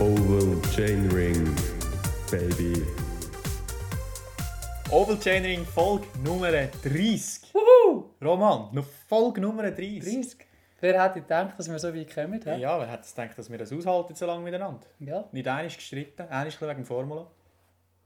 Oval 0.00 0.60
Chainring, 0.74 1.44
baby. 2.30 2.86
Oval 4.92 5.18
Chainring 5.18 5.64
Folge 5.66 6.06
Nummer 6.22 6.52
30. 6.52 7.52
Wuhu! 7.52 8.04
Roman, 8.22 8.68
noch 8.72 8.86
Folge 9.08 9.40
Nummer 9.40 9.64
30. 9.64 10.00
30. 10.04 10.36
Wer 10.80 11.02
hätte 11.02 11.20
gedacht, 11.20 11.58
dass 11.58 11.68
wir 11.68 11.78
so 11.80 11.92
weit 11.92 12.14
kommen? 12.14 12.40
hä? 12.44 12.60
Ja, 12.60 12.78
wer 12.78 12.86
hätte 12.86 13.08
gedacht, 13.08 13.36
dass 13.36 13.50
wir 13.50 13.58
das 13.58 13.72
aushalten 13.72 14.14
so 14.14 14.26
lange 14.26 14.44
miteinander? 14.44 14.86
ja 15.00 15.24
Nicht 15.32 15.48
einig 15.48 15.76
gestritten, 15.76 16.22
einig 16.28 16.60
wegen 16.60 16.84
Formula. 16.84 17.26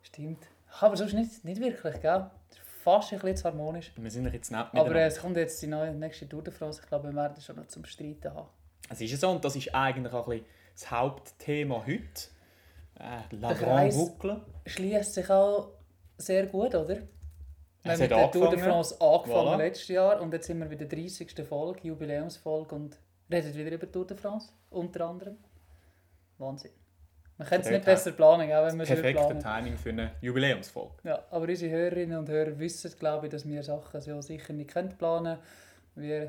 stimmt. 0.03 0.47
Aber 0.81 0.97
sonst 0.97 1.13
nicht, 1.13 1.45
nicht 1.45 1.61
wirklich, 1.61 2.01
gell? 2.01 2.31
Fast 2.83 3.13
ein 3.13 3.19
bisschen 3.19 3.37
zu 3.37 3.45
harmonisch. 3.45 3.93
Wir 3.97 4.11
sind 4.11 4.33
jetzt 4.33 4.51
nett 4.51 4.69
Aber 4.73 4.95
äh, 4.95 5.07
es 5.07 5.21
kommt 5.21 5.37
jetzt 5.37 5.61
die 5.61 5.67
neue, 5.67 5.93
nächste 5.93 6.27
Tour 6.27 6.43
de 6.43 6.53
France. 6.55 6.81
Ich 6.83 6.89
glaube, 6.89 7.09
wir 7.09 7.15
werden 7.15 7.39
schon 7.43 7.57
noch 7.57 7.67
zum 7.67 7.85
Streiten 7.85 8.33
haben. 8.33 8.49
Es 8.89 9.01
ist 9.03 9.11
ja 9.11 9.19
so, 9.19 9.31
und 9.31 9.45
das 9.45 9.55
ist 9.57 9.75
eigentlich 9.75 10.13
auch 10.15 10.27
ein 10.27 10.39
bisschen 10.41 10.62
das 10.75 10.91
Hauptthema 10.91 11.85
heute. 11.87 12.03
Äh, 12.99 13.35
La 13.37 13.49
Der 13.49 13.57
Grande 13.57 13.95
Boucle. 13.95 14.41
Schließt 14.67 15.15
sich 15.15 15.29
auch 15.31 15.71
sehr 16.19 16.47
gut, 16.47 16.75
oder? 16.75 16.99
Wir 17.83 17.93
haben 17.93 17.99
mit 18.01 18.11
der 18.11 18.31
Tour 18.31 18.51
de. 18.51 18.59
France 18.61 19.01
angefangen 19.01 19.49
Voilà. 19.49 19.57
letztes 19.57 19.89
Jahr 19.89 20.21
und 20.21 20.33
jetzt 20.33 20.47
sind 20.47 20.59
wir 20.61 20.67
bei 20.67 20.77
der 20.77 20.87
30. 20.87 21.45
Folge, 21.47 21.81
Jubiläumsfolge 21.89 22.75
und 22.75 22.97
reden 23.31 23.55
wieder 23.55 23.73
über 23.73 23.91
Tour 23.91 24.07
de 24.07 24.17
France, 24.17 24.53
unter 24.71 25.07
anderem. 25.07 25.37
Wahnsinn. 26.39 26.71
Man 27.39 27.49
kann 27.49 27.61
es 27.63 27.71
nicht 27.71 27.85
besser 27.85 28.13
planen, 28.13 28.53
auch 28.53 28.67
wenn 28.67 28.77
wir 28.77 28.83
es 28.83 28.89
Perfekter 28.89 29.35
planen. 29.35 29.41
Timing 29.65 29.77
für 29.79 29.89
eine 29.89 30.13
Jubiläumsfolge. 30.21 30.95
Ja, 31.03 31.25
aber 31.31 31.49
unsere 31.49 31.73
Hörerinnen 31.73 32.19
und 32.19 32.29
Hörer 32.29 32.57
wissen, 32.59 32.93
glaube 32.99 33.27
ich, 33.27 33.33
dass 33.33 33.49
wir 33.49 33.63
Sachen 33.65 34.01
so 34.01 34.21
sicher 34.21 34.53
nicht 34.53 34.71
können 34.71 34.97
planen 34.97 35.39
können, 35.97 36.29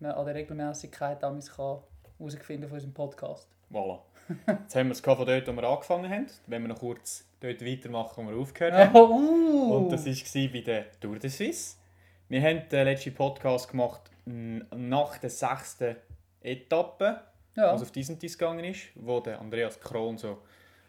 man 0.00 0.12
an 0.12 0.26
der 0.26 0.34
Regelmäßigkeit 0.34 1.22
damals 1.22 1.50
kann 1.50 1.78
herausfinden 2.18 2.68
von 2.68 2.74
unserem 2.74 2.92
Podcast. 2.92 3.48
Voilà. 3.72 4.00
Jetzt 4.62 4.76
haben 4.76 4.88
wir 4.88 4.92
es 4.92 5.00
von 5.00 5.26
dort, 5.26 5.48
wo 5.48 5.52
wir 5.52 5.64
angefangen 5.64 6.10
haben. 6.10 6.26
Wenn 6.46 6.62
wir 6.62 6.68
noch 6.68 6.78
kurz 6.78 7.26
dort 7.40 7.64
weitermachen, 7.64 8.26
wo 8.26 8.30
wir 8.30 8.38
aufgehört 8.38 8.74
haben. 8.74 8.94
Oh, 8.94 9.08
uh. 9.08 9.76
Und 9.76 9.92
das 9.92 10.06
war 10.06 10.48
bei 10.52 10.60
der 10.60 11.00
Tour 11.00 11.18
de 11.18 11.30
Suisse. 11.30 11.76
Wir 12.28 12.42
haben 12.42 12.62
den 12.70 12.84
letzten 12.84 13.14
Podcast 13.14 13.68
gemacht 13.70 14.02
nach 14.24 15.18
der 15.18 15.30
sechsten 15.30 15.96
Etappe, 16.42 17.20
ja. 17.56 17.72
was 17.72 17.82
auf 17.82 17.90
diesen 17.90 18.18
Dies 18.18 18.38
gegangen 18.38 18.64
ist, 18.64 18.82
wo 18.94 19.20
der 19.20 19.40
Andreas 19.40 19.80
Krohn 19.80 20.16
so 20.16 20.38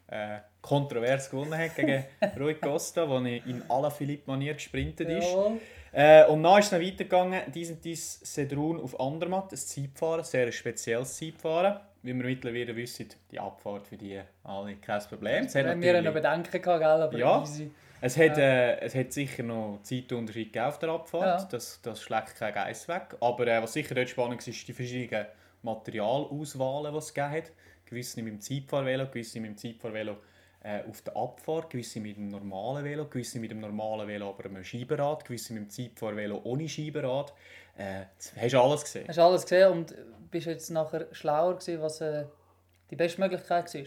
äh, 0.08 0.40
kontrovers 0.62 1.30
gewonnen 1.30 1.58
hat 1.58 1.76
gegen 1.76 2.04
Rui 2.40 2.54
Costa, 2.56 3.10
wo 3.10 3.18
er 3.18 3.46
in 3.46 3.64
aller 3.70 3.90
Philipp-Manier 3.90 4.54
gesprintet 4.54 5.10
ist. 5.10 5.32
Jawohl. 5.32 5.60
Äh, 5.94 6.26
und 6.28 6.44
dann 6.44 6.60
ist 6.60 6.68
es 6.68 6.72
noch 6.72 6.80
weitergegangen, 6.80 7.52
diesen 7.52 7.82
Dies 7.82 8.20
Sedrun 8.24 8.80
auf 8.80 9.00
Andermatt, 9.00 9.52
ein 9.52 9.58
Zeitfahren, 9.58 10.24
sehr 10.24 10.52
spezielles 10.52 11.18
Zeitfahren. 11.18 11.80
Wie 12.04 12.14
wir 12.16 12.24
mittlerweile 12.26 12.76
wissen, 12.76 13.10
die 13.30 13.40
Abfahrt 13.40 13.88
für 13.88 13.98
die 13.98 14.20
alle 14.44 14.76
kein 14.78 15.02
Problem. 15.04 15.46
Es 15.46 15.54
hat 15.56 15.66
Wenn 15.66 15.82
wir 15.82 16.02
noch 16.02 16.14
Bedenken 16.14 16.62
gehabt, 16.62 16.84
aber 16.84 17.18
Ja. 17.18 17.42
easy. 17.44 17.70
es 18.02 18.18
hat, 18.18 18.38
äh, 18.40 18.80
es 18.80 18.96
hat 18.96 19.12
sicher 19.14 19.44
noch 19.44 19.80
Zeitunterschied 19.84 20.58
auf 20.58 20.80
der 20.80 20.90
Abfahrt, 20.90 21.42
Ja. 21.42 21.48
das, 21.52 21.80
das 21.84 22.02
schlägt 22.02 22.36
kein 22.38 22.54
Geist 22.54 22.88
weg. 22.88 23.16
Aber 23.20 23.46
äh, 23.48 23.62
was 23.62 23.74
sicher 23.74 23.94
dort 23.94 24.10
spannend 24.10 24.42
war, 24.42 24.48
ist 24.48 24.68
die 24.68 24.74
verschiedenen 24.74 25.28
Materialauswahlen, 25.62 26.92
die 26.92 26.98
es 26.98 27.14
gegeben 27.14 27.34
hat. 27.36 27.52
Gewisse 27.86 28.22
mit 28.24 28.34
dem 28.34 28.42
Zeitfahrvelo, 28.42 29.06
gewisse 29.08 29.40
mit 29.40 29.52
dem 29.52 29.58
Zeitfahrvelo 29.58 30.18
äh, 30.64 30.82
auf 30.90 31.02
der 31.02 31.16
Abfahrt, 31.18 31.70
gewisse 31.70 32.00
mit 32.00 32.16
dem 32.18 32.30
normalen 32.30 32.84
Velo, 32.86 33.06
gewisse 33.06 33.40
mit 33.40 33.52
dem 33.52 33.60
normalen 33.60 34.08
Velo 34.08 34.30
aber 34.30 34.44
mit 34.50 34.56
einem 34.58 34.64
Scheibenrad, 34.64 35.26
gewisse 35.26 35.54
mit 35.54 35.64
dem 35.64 35.70
Zeitfahrvelo 35.70 36.40
ohne 36.46 36.70
Scheibenrad. 36.70 37.34
Äh, 37.78 38.06
hast 38.40 38.54
du 38.54 38.62
alles 38.62 38.84
gesehen? 38.84 39.08
Hast 39.08 39.18
du 39.18 39.22
alles 39.22 39.44
gesehen 39.44 39.72
und 39.72 39.96
bist 40.30 40.48
jetzt 40.48 40.70
nachher 40.70 41.08
schlauer 41.12 41.58
gewesen, 41.58 41.82
was 41.82 42.02
äh, 42.02 42.26
die 42.90 42.96
beste 42.96 43.22
Möglichkeit 43.22 43.74
war? 43.74 43.84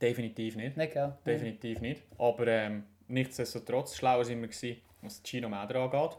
Definitiv 0.00 0.56
nicht. 0.56 0.76
Nicht, 0.76 0.92
gell? 0.92 1.14
Definitiv 1.24 1.80
nicht. 1.80 2.02
Aber 2.18 2.46
ähm, 2.46 2.84
nichtsdestotrotz, 3.08 3.96
schlauer 3.96 4.24
sind 4.24 4.40
wir 4.40 4.48
gewesen, 4.48 4.80
was 5.02 5.22
Gino 5.24 5.48
Mäder 5.48 5.76
angeht. 5.76 6.18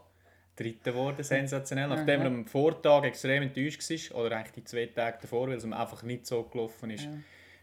Dritter 0.56 0.90
geworden, 0.90 1.22
sensationell. 1.22 1.86
Nachdem 1.86 2.20
er 2.20 2.26
am 2.26 2.44
Vortag 2.44 3.04
extrem 3.04 3.44
enttäuscht 3.44 3.88
war, 4.12 4.24
oder 4.24 4.36
eigentlich 4.36 4.52
die 4.54 4.64
zwei 4.64 4.86
Tage 4.86 5.18
davor, 5.22 5.48
weil 5.48 5.56
es 5.56 5.64
ihm 5.64 5.72
einfach 5.72 6.02
nicht 6.02 6.26
so 6.26 6.42
gelaufen 6.42 6.90
ist, 6.90 7.08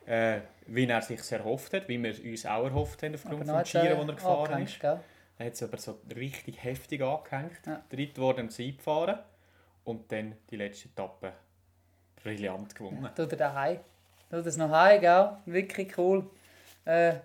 äh, 0.06 0.40
wie 0.68 0.88
er 0.88 1.02
sich 1.02 1.20
erhofft 1.32 1.74
hat, 1.74 1.90
wie 1.90 2.02
wir 2.02 2.14
uns 2.24 2.46
auch 2.46 2.64
erhofft 2.64 3.04
haben 3.04 3.16
aufgrund 3.16 3.44
Giro, 3.44 3.84
er, 3.84 3.96
den 3.96 4.10
er 4.10 4.16
gefahren 4.16 4.64
ist. 4.64 4.80
Gell? 4.80 5.00
Er 5.38 5.48
hat 5.48 5.54
es 5.54 5.64
aber 5.64 5.78
so 5.78 6.00
richtig 6.16 6.64
heftig 6.64 7.02
angehängt. 7.02 7.66
Ja. 7.66 7.84
Dritt 7.90 8.18
wurde 8.18 8.42
im 8.42 8.50
Zeitfahren 8.50 9.20
und 9.84 10.12
dann 10.12 10.36
die 10.50 10.56
letzte 10.56 10.88
Etappe 10.90 11.34
brillant 12.24 12.74
gewonnen. 12.74 13.10
Tut 13.16 13.32
er 13.34 13.38
daheim. 13.38 13.80
Tut 14.30 14.46
das 14.46 14.58
noch 14.58 14.72
heim, 14.72 15.02
gell? 15.02 15.38
Wirklich 15.46 15.98
cool. 15.98 16.30
Äh, 16.86 17.16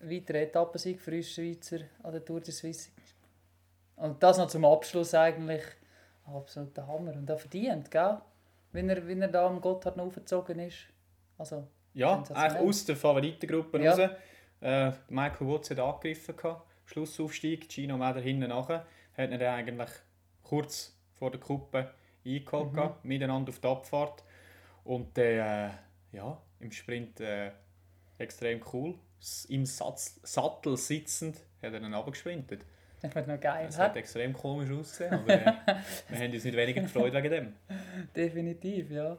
weiterer 0.00 0.38
Etappensieg 0.38 1.00
für 1.00 1.12
uns 1.12 1.30
Schweizer 1.32 1.80
an 2.02 2.12
der 2.12 2.24
Tour 2.24 2.40
de 2.40 2.52
Suisse. 2.52 2.90
Und 3.96 4.22
das 4.22 4.38
noch 4.38 4.48
zum 4.48 4.64
Abschluss 4.64 5.12
eigentlich 5.14 5.62
absoluter 6.26 6.86
Hammer. 6.86 7.12
Und 7.12 7.30
auch 7.30 7.38
verdient, 7.38 7.90
gell? 7.90 8.18
Wenn 8.72 8.88
er, 8.90 9.06
wenn 9.06 9.22
er 9.22 9.28
da 9.28 9.46
am 9.46 9.60
Gotthard 9.60 9.96
noch 9.96 10.06
aufgezogen 10.06 10.58
ist. 10.60 10.76
Also, 11.36 11.66
Ja, 11.94 12.22
eigentlich 12.34 12.62
aus 12.68 12.84
der 12.84 12.96
Favoritengruppe 12.96 13.82
Ja. 13.82 13.92
raus. 13.94 14.10
Äh, 14.60 14.92
Michael 15.08 15.46
Woods 15.46 15.70
hat 15.70 15.78
angegriffen. 15.78 16.36
gehabt. 16.36 16.67
Schlussaufstieg, 16.88 17.68
Gino 17.68 17.96
Meder 17.98 18.20
hinten 18.20 18.48
nachher. 18.48 18.86
Hat 19.16 19.30
ihn 19.30 19.38
dann 19.38 19.54
eigentlich 19.54 19.90
kurz 20.42 20.96
vor 21.18 21.30
der 21.30 21.40
Kuppe 21.40 21.90
eingeholt, 22.24 22.72
gehabt, 22.72 23.04
miteinander 23.04 23.50
auf 23.50 23.58
die 23.58 23.66
Abfahrt. 23.66 24.24
Und 24.84 25.16
dann, 25.18 25.24
äh, 25.24 25.70
ja, 26.12 26.40
im 26.60 26.72
Sprint 26.72 27.20
äh, 27.20 27.50
extrem 28.16 28.62
cool. 28.72 28.94
Im 29.48 29.66
Satz, 29.66 30.20
Sattel 30.22 30.76
sitzend 30.76 31.36
hat 31.62 31.72
er 31.72 31.80
dann 31.80 31.92
runtergesprintet. 31.92 32.64
das 33.02 33.14
wird 33.14 33.28
noch 33.28 33.40
geil. 33.40 33.66
Es 33.68 33.76
hä? 33.76 33.82
hat 33.82 33.96
extrem 33.96 34.32
komisch 34.32 34.70
ausgesehen, 34.70 35.12
aber 35.12 35.32
äh, 35.34 35.44
wir 36.08 36.18
haben 36.18 36.32
uns 36.32 36.44
nicht 36.44 36.56
weniger 36.56 36.82
gefreut 36.82 37.12
wegen 37.12 37.30
dem. 37.30 37.52
Definitiv, 38.16 38.90
ja. 38.90 39.18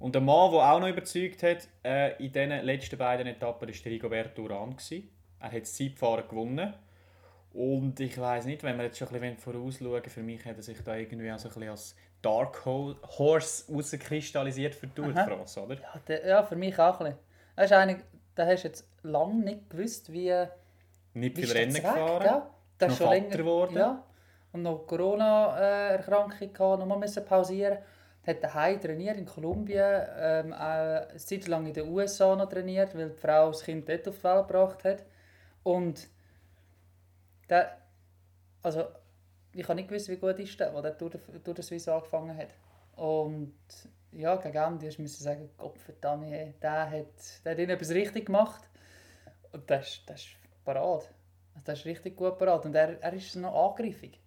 Und 0.00 0.14
der 0.14 0.22
Mann, 0.22 0.50
der 0.50 0.60
auch 0.60 0.80
noch 0.80 0.88
überzeugt 0.88 1.42
hat, 1.44 1.68
äh, 1.84 2.22
in 2.22 2.32
diesen 2.32 2.50
letzten 2.50 2.98
beiden 2.98 3.26
Etappen, 3.26 3.68
war 3.68 3.90
Rigoberto 3.90 4.42
Urán. 4.42 4.72
gewesen. 4.72 5.08
Er 5.44 5.52
hat 5.52 5.62
das 5.62 5.74
Zeitfahren 5.74 6.26
gewonnen. 6.28 6.72
Und 7.52 8.00
ich 8.00 8.18
weiß 8.18 8.46
nicht, 8.46 8.62
wenn 8.64 8.76
wir 8.78 8.84
jetzt 8.86 8.98
schon 8.98 9.08
ein 9.08 9.20
bisschen 9.20 9.36
vorausschauen, 9.38 10.02
für 10.04 10.22
mich 10.22 10.44
hat 10.44 10.56
er 10.56 10.62
sich 10.62 10.82
da 10.82 10.96
irgendwie 10.96 11.30
auch 11.30 11.38
so 11.38 11.48
ein 11.48 11.54
bisschen 11.54 11.70
als 11.70 11.94
Dark 12.20 12.64
Ho- 12.64 12.96
Horse 13.18 13.72
rauskristallisiert 13.72 14.74
für 14.74 14.86
die 14.88 14.94
Tour 14.94 15.12
de. 15.12 15.22
France, 15.24 15.60
oder? 15.60 15.74
Ja, 15.74 15.94
der, 16.08 16.26
ja, 16.26 16.42
für 16.42 16.56
mich 16.56 16.76
auch 16.78 16.98
ein 17.00 17.14
bisschen. 17.56 18.02
Da 18.34 18.46
hast 18.46 18.64
du 18.64 18.68
jetzt 18.68 18.88
lange 19.02 19.44
nicht 19.44 19.70
gewusst, 19.70 20.12
wie, 20.12 20.34
Nicht 21.12 21.36
wie 21.36 21.42
viel 21.44 21.52
Rennen 21.52 21.74
gefahren. 21.74 22.22
gell? 22.22 22.42
Das 22.78 22.92
ist 22.92 22.98
schon 22.98 23.10
länger 23.10 23.36
geworden. 23.36 23.76
Ja. 23.76 24.02
Und 24.52 24.62
noch 24.62 24.86
Corona-Erkrankung 24.86 26.52
gehabt, 26.52 26.78
nochmal 26.80 26.98
müssen 26.98 27.24
pausieren. 27.24 27.78
Hat 28.26 28.42
daheim 28.42 28.80
trainiert 28.80 29.18
in 29.18 29.26
Kolumbien, 29.26 30.02
ähm, 30.18 30.52
auch 30.54 30.58
eine 31.08 31.16
Zeit 31.18 31.46
lang 31.46 31.66
in 31.66 31.74
den 31.74 31.88
USA 31.88 32.34
noch 32.34 32.48
trainiert, 32.48 32.96
weil 32.96 33.10
die 33.10 33.18
Frau 33.20 33.48
das 33.48 33.62
Kind 33.62 33.88
dort 33.88 34.08
auf 34.08 34.16
die 34.16 34.24
Welt 34.24 34.48
gebracht 34.48 34.84
hat. 34.84 35.04
Und 35.64 36.06
der, 37.48 37.76
also 38.62 38.84
ich 39.52 39.64
habe 39.64 39.74
nicht 39.74 39.88
gewusst, 39.88 40.08
wie 40.08 40.16
gut 40.16 40.38
ist 40.38 40.58
der, 40.60 40.70
der 40.80 40.92
durch, 40.92 41.16
den 41.42 41.62
Swiss 41.62 41.88
angefangen 41.88 42.36
hat. 42.36 42.54
Und 42.96 43.54
ja, 44.12 44.36
gegen 44.36 44.56
Ende 44.56 44.86
musste 44.86 45.02
ich 45.02 45.18
sagen, 45.18 45.50
Gott 45.58 45.78
verdammt, 45.78 46.32
der 46.62 46.90
hat, 46.90 47.44
der 47.44 47.52
hat 47.52 47.58
etwas 47.58 47.90
richtig 47.90 48.26
gemacht. 48.26 48.62
Und 49.52 49.68
das, 49.68 50.02
das 50.06 50.20
ist 50.20 50.36
parat. 50.64 51.10
Also 51.54 51.64
Das 51.64 51.80
ist 51.80 51.86
richtig 51.86 52.16
gut 52.16 52.38
parat. 52.38 52.64
Und 52.64 52.74
er, 52.74 53.00
er 53.02 53.12
ist 53.12 53.34
noch 53.36 53.70
angriffig. 53.70 54.20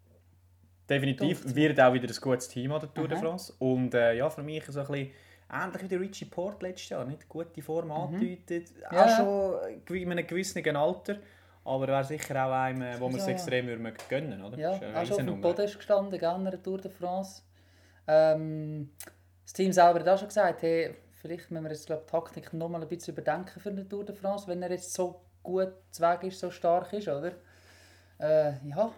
Definitiv 0.89 1.43
wird 1.53 1.79
auch 1.79 1.93
wieder 1.93 2.07
ein 2.07 2.21
gutes 2.21 2.47
Team 2.47 2.71
an 2.71 2.79
der 2.79 2.93
Tour 2.93 3.07
de. 3.07 3.17
France. 3.17 3.53
Und 3.59 3.93
äh, 3.93 4.13
ja, 4.13 4.29
für 4.29 4.43
mich 4.43 4.65
so 4.65 4.79
ein 4.79 4.87
bisschen 4.87 5.11
ähnlich 5.51 5.83
wie 5.83 5.87
der 5.87 5.99
Richie 5.99 6.25
Port 6.25 6.61
letztes 6.61 6.89
Jahr. 6.89 7.05
Nicht 7.05 7.27
gute 7.27 7.61
Form. 7.61 7.87
Mhm. 7.87 8.37
Ja. 8.91 9.05
Auch 9.05 9.17
schon 9.17 9.95
in 9.95 10.11
einem 10.11 10.27
gewissen 10.27 10.75
Alter. 10.75 11.17
Aber 11.63 11.87
wäre 11.87 12.03
sicher 12.03 12.45
auch 12.45 12.51
einem, 12.51 12.81
äh, 12.81 12.99
wo 12.99 13.09
man 13.09 13.19
es 13.19 13.27
extrem 13.27 13.67
würde 13.67 13.93
gönnen 14.07 14.41
oder? 14.41 14.57
Ja, 14.57 14.71
auch 14.71 15.05
schon 15.05 15.19
auf 15.19 15.25
dem. 15.25 15.41
Podest 15.41 15.75
gestanden, 15.75 16.17
gell, 16.17 16.29
an 16.29 16.45
der 16.45 16.63
Tour 16.63 16.79
de 16.79 16.89
France. 16.89 17.41
Ähm, 18.07 18.91
das 19.43 19.51
Team 19.51 19.73
selber 19.73 19.99
hat 19.99 20.07
auch 20.07 20.17
schon 20.17 20.29
gesagt, 20.29 20.61
hey, 20.61 20.95
vielleicht 21.21 21.51
müssen 21.51 21.65
wir 21.65 21.71
jetzt 21.71 21.87
glaub, 21.87 22.05
die 22.05 22.11
Taktik 22.11 22.53
noch 22.53 22.69
mal 22.69 22.81
ein 22.81 22.87
bisschen 22.87 23.13
überdenken 23.13 23.59
für 23.59 23.69
eine 23.69 23.87
Tour 23.87 24.05
de 24.05 24.15
France, 24.15 24.47
wenn 24.47 24.61
er 24.61 24.71
jetzt 24.71 24.93
so 24.93 25.21
gut 25.43 25.73
Weg 25.99 26.23
ist, 26.23 26.39
so 26.39 26.49
stark 26.51 26.93
ist, 26.93 27.09
oder? 27.09 27.33
Äh, 28.19 28.53
ja, 28.65 28.93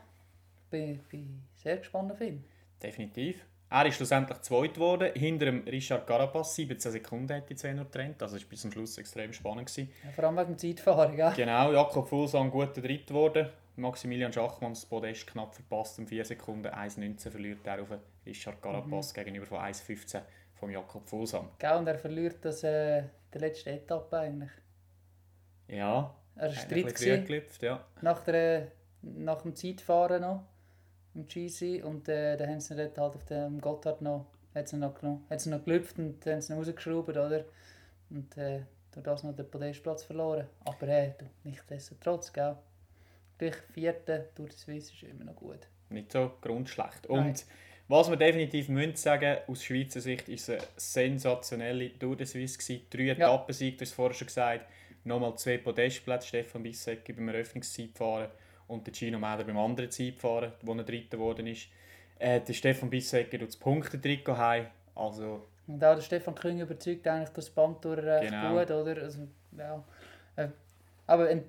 bin, 0.70 1.00
bin 1.10 1.42
sehr 1.56 1.78
gespannt 1.78 2.12
auf 2.12 2.22
ihn. 2.22 2.44
Definitiv. 2.82 3.46
Er 3.72 3.86
ist 3.86 3.96
schlussendlich 3.96 4.42
zweit 4.42 4.74
geworden, 4.74 5.12
hinter 5.14 5.46
dem 5.46 5.64
Richard 5.68 6.08
Carapaz. 6.08 6.56
17 6.56 6.92
Sekunden 6.92 7.36
hat 7.36 7.50
die 7.50 7.56
zwei 7.56 7.74
nur 7.74 7.86
getrennt. 7.86 8.22
Also 8.24 8.36
es 8.36 8.42
war 8.44 8.50
bis 8.50 8.62
zum 8.62 8.72
Schluss 8.72 8.98
extrem 8.98 9.32
spannend. 9.32 9.68
Gewesen. 9.68 9.92
Ja, 10.04 10.12
vor 10.12 10.24
allem 10.24 10.38
wegen 10.38 10.48
dem 10.48 10.58
Zeitfahren, 10.58 11.16
gell? 11.16 11.34
Genau, 11.36 11.72
Jakob 11.72 12.08
Fulsang 12.10 12.50
guter 12.50 12.82
Dritt 12.82 13.06
geworden. 13.08 13.48
Maximilian 13.76 14.34
Schachmann 14.34 14.74
das 14.74 14.86
Podest 14.86 15.28
knapp 15.28 15.54
verpasst. 15.54 16.00
Um 16.00 16.08
4 16.08 16.26
Sekunden 16.26 16.68
1,19 16.68 17.30
verliert 17.30 17.60
er 17.66 17.84
auf 17.84 17.90
Richard 18.26 18.60
Carapaz 18.62 19.14
gegenüber 19.14 19.46
von 19.46 19.60
1,15 19.60 20.22
vom 20.60 20.72
Jakob 20.72 21.08
Fulsang. 21.08 21.50
Gell, 21.60 21.78
und 21.78 21.88
er 21.88 21.98
verliert 22.00 22.44
das, 22.44 22.64
äh, 22.64 23.04
der 23.32 23.42
letzten 23.42 23.70
Etappe 23.70 24.18
eigentlich. 24.18 24.52
Ja, 25.68 26.16
Er 26.36 26.50
eigentlich 26.50 27.26
dritt 27.28 27.62
ja. 27.62 27.86
nach, 28.02 28.24
der, 28.24 28.72
nach 29.04 29.44
dem 29.44 29.56
Zeitfahren 29.56 30.22
noch 30.22 30.44
im 31.16 31.28
GC 31.28 31.84
und 31.84 32.08
äh, 32.08 32.38
dann 32.38 32.50
haben 32.50 32.60
sie 32.60 32.74
ihn 32.74 32.78
dort 32.78 32.98
halt 32.98 33.16
auf 33.16 33.26
dem 33.26 33.60
Gotthard 33.60 34.02
noch, 34.02 34.26
hat 34.54 34.68
sie 34.68 34.76
ihn 34.76 34.82
noch 34.82 34.96
genommen, 34.96 35.26
hat 35.30 35.42
sie 35.42 35.50
noch 35.50 35.64
gelüpft 35.64 35.98
und 35.98 36.26
haben 36.26 36.42
sie 36.42 36.54
ihn 36.54 36.60
rausgeschraubt, 36.60 37.10
oder? 37.10 37.46
Und 38.10 38.38
äh, 38.38 38.62
durch 38.92 39.04
das 39.04 39.24
noch 39.24 39.36
den 39.36 39.50
Podestplatz 39.50 40.04
verloren. 40.04 40.48
Aber 40.66 40.88
hey, 40.88 41.14
du, 41.18 41.26
nichtsdestotrotz, 41.44 42.34
gell? 42.34 42.56
Gleich 43.38 43.56
vierte 43.74 44.30
Tour 44.36 44.48
de 44.48 44.56
Suisse 44.56 44.94
ist 44.94 45.04
immer 45.04 45.26
noch 45.26 45.36
gut. 45.36 45.68
nicht 45.90 46.12
so 46.12 46.32
grundschlecht. 46.42 47.08
Nein. 47.10 47.28
Und 47.28 47.46
was 47.88 48.10
wir 48.10 48.18
definitiv 48.18 48.70
müssen 48.70 48.96
sagen, 48.96 49.38
aus 49.48 49.64
Schweizer 49.64 50.02
Sicht 50.02 50.30
ist 50.30 50.50
es 50.50 50.60
eine 50.60 50.68
sensationelle 50.76 51.98
Tour 51.98 52.16
de 52.16 52.26
Suisse 52.26 52.58
gewesen. 52.58 52.86
Drei 52.90 53.10
Etappensieg, 53.10 53.78
du 53.78 53.82
hast 53.82 53.90
es 53.90 53.96
vorher 53.96 54.14
schon 54.14 54.28
gesagt. 54.28 54.66
Nochmal 55.06 55.36
zwei 55.38 55.58
Podestplätze, 55.58 56.28
Stefan 56.28 56.62
Bissecki 56.62 57.14
beim 57.14 57.30
Eröffnungszeitfahren 57.30 58.30
und 58.70 58.88
der 58.88 58.94
Gino 58.94 59.20
Mäder 59.20 59.44
beim 59.44 59.58
anderen 59.58 59.92
Zeitfahren, 59.92 60.54
wo 60.62 60.74
er 60.74 60.84
Dritter 60.84 61.18
geworden 61.18 61.46
ist. 61.48 61.68
Äh, 62.18 62.40
der 62.40 62.54
Stefan 62.54 62.90
Bissecki 62.90 63.38
tut 63.38 63.50
das 63.50 63.58
Punktetrikot 63.58 64.38
heim. 64.38 64.68
Also, 64.96 65.48
Und 65.68 65.84
auch 65.84 65.96
der 65.96 66.02
Stefan 66.02 66.36
Küng 66.36 66.60
überzeugt 66.60 67.08
eigentlich 67.08 67.30
das 67.30 67.50
Band 67.50 67.84
durch 67.84 68.00
recht 68.02 68.30
Genau. 68.32 68.58
gut, 68.58 68.72
oder? 68.72 69.02
Also, 69.02 69.28
ja. 69.58 69.84
Äh, 70.36 70.48
Aber 71.08 71.30
in, 71.30 71.44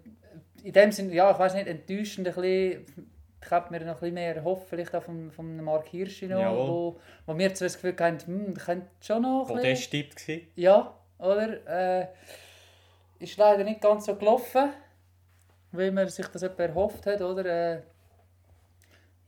in 0.65 0.73
dem 0.73 0.91
Sinne, 0.93 1.13
ja, 1.15 1.31
ich 1.31 1.39
weiß 1.39 1.55
nicht, 1.55 1.67
enttäuschend 1.67 2.27
ein 2.29 2.35
bisschen. 2.35 2.85
Ich 3.43 3.51
hätte 3.51 3.71
mir 3.71 3.81
noch 3.81 3.87
ein 3.87 3.93
bisschen 3.95 4.15
mehr 4.15 4.37
erhofft, 4.37 4.67
vielleicht 4.69 4.95
auch 4.95 5.03
von, 5.03 5.31
von 5.31 5.57
Mark 5.65 5.89
Hirschi 5.89 6.27
noch, 6.27 6.41
Jawohl. 6.41 6.69
wo, 6.69 7.01
wo 7.27 7.39
wir 7.39 7.55
zwar 7.55 7.67
das 7.67 7.75
Gefühl 7.81 7.97
hatten, 7.99 8.27
hm, 8.27 8.55
könnte 8.55 8.87
schon 9.01 9.23
noch 9.23 9.49
ein 9.51 9.57
bisschen... 9.63 10.11
Gewesen. 10.11 10.47
Ja, 10.57 10.95
oder? 11.19 12.01
Äh, 12.03 12.07
ist 13.19 13.37
leider 13.39 13.65
nicht 13.65 13.81
ganz 13.81 14.05
so 14.07 14.15
gelaufen, 14.15 14.71
wie 15.73 15.91
man 15.91 16.09
sich 16.09 16.27
das 16.27 16.43
etwa 16.43 16.63
erhofft 16.63 17.07
hat, 17.07 17.21
oder? 17.21 17.45
Äh, 17.45 17.83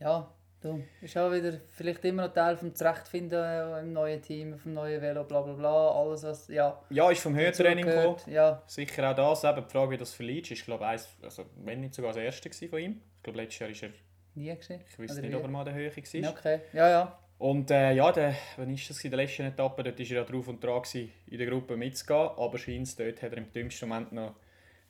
ja, 0.01 0.29
du, 0.61 0.83
ist 1.01 1.17
auch 1.17 1.31
wieder 1.33 1.53
vielleicht 1.69 2.05
immer 2.05 2.27
noch 2.27 2.35
Teil 2.35 2.57
vom 2.57 2.75
Zurechtfinden 2.75 3.43
äh, 3.43 3.81
im 3.81 3.93
neuen 3.93 4.21
Team, 4.21 4.59
vom 4.59 4.75
neuen 4.75 5.01
Velo, 5.01 5.25
bla 5.25 5.43
bla 5.43 5.53
bla, 5.55 5.91
alles 5.91 6.25
was, 6.25 6.49
ja. 6.49 6.81
Ja, 6.91 7.11
ist 7.11 7.23
vom 7.23 7.37
Höhentraining 7.37 7.87
gekommen. 7.87 8.17
Ja, 8.27 8.63
Sicher 8.67 9.11
auch 9.11 9.15
das. 9.15 9.45
Eben 9.45 9.65
die 9.65 9.71
Frage, 9.71 9.91
wie 9.93 9.97
das 9.97 10.15
verliest, 10.15 10.51
ist, 10.51 10.65
glaube 10.65 10.85
ich, 10.85 10.91
eins, 10.91 11.09
also, 11.23 11.45
wenn 11.65 11.81
nicht 11.81 11.95
sogar 11.95 12.13
das 12.13 12.23
erste 12.23 12.69
von 12.69 12.79
ihm. 12.79 13.01
Ich 13.17 13.23
glaube, 13.23 13.39
letztes 13.39 13.61
Jahr 13.61 13.71
ist 13.71 13.83
er, 13.83 13.91
nie 14.35 14.55
gesehen. 14.55 14.81
ich 14.89 14.99
weiß 14.99 15.17
nicht, 15.19 15.35
ob 15.35 15.43
er 15.43 15.49
mal 15.49 15.65
der 15.65 15.75
Höhe 15.75 15.95
war. 15.95 16.31
Okay, 16.31 16.61
ja, 16.73 16.89
ja. 16.89 17.19
Und 17.39 17.73
äh, 17.73 17.93
ja, 17.93 18.13
der, 18.13 18.37
wann 18.57 18.73
ist 18.73 18.89
das? 18.89 19.03
In 19.05 19.11
der 19.11 19.19
letzten 19.19 19.43
Etappe, 19.43 19.83
dort 19.83 19.99
war 19.99 20.07
er 20.07 20.13
ja 20.13 20.23
drauf 20.23 20.47
und 20.47 20.63
dran, 20.63 20.81
gewesen, 20.81 21.11
in 21.27 21.39
der 21.39 21.49
Gruppe 21.49 21.77
mitzugehen. 21.77 22.31
Aber 22.37 22.57
scheint 22.57 22.99
dort 22.99 23.21
hat 23.21 23.33
er 23.33 23.39
im 23.39 23.51
dümmsten 23.51 23.89
Moment 23.89 24.13
noch 24.13 24.37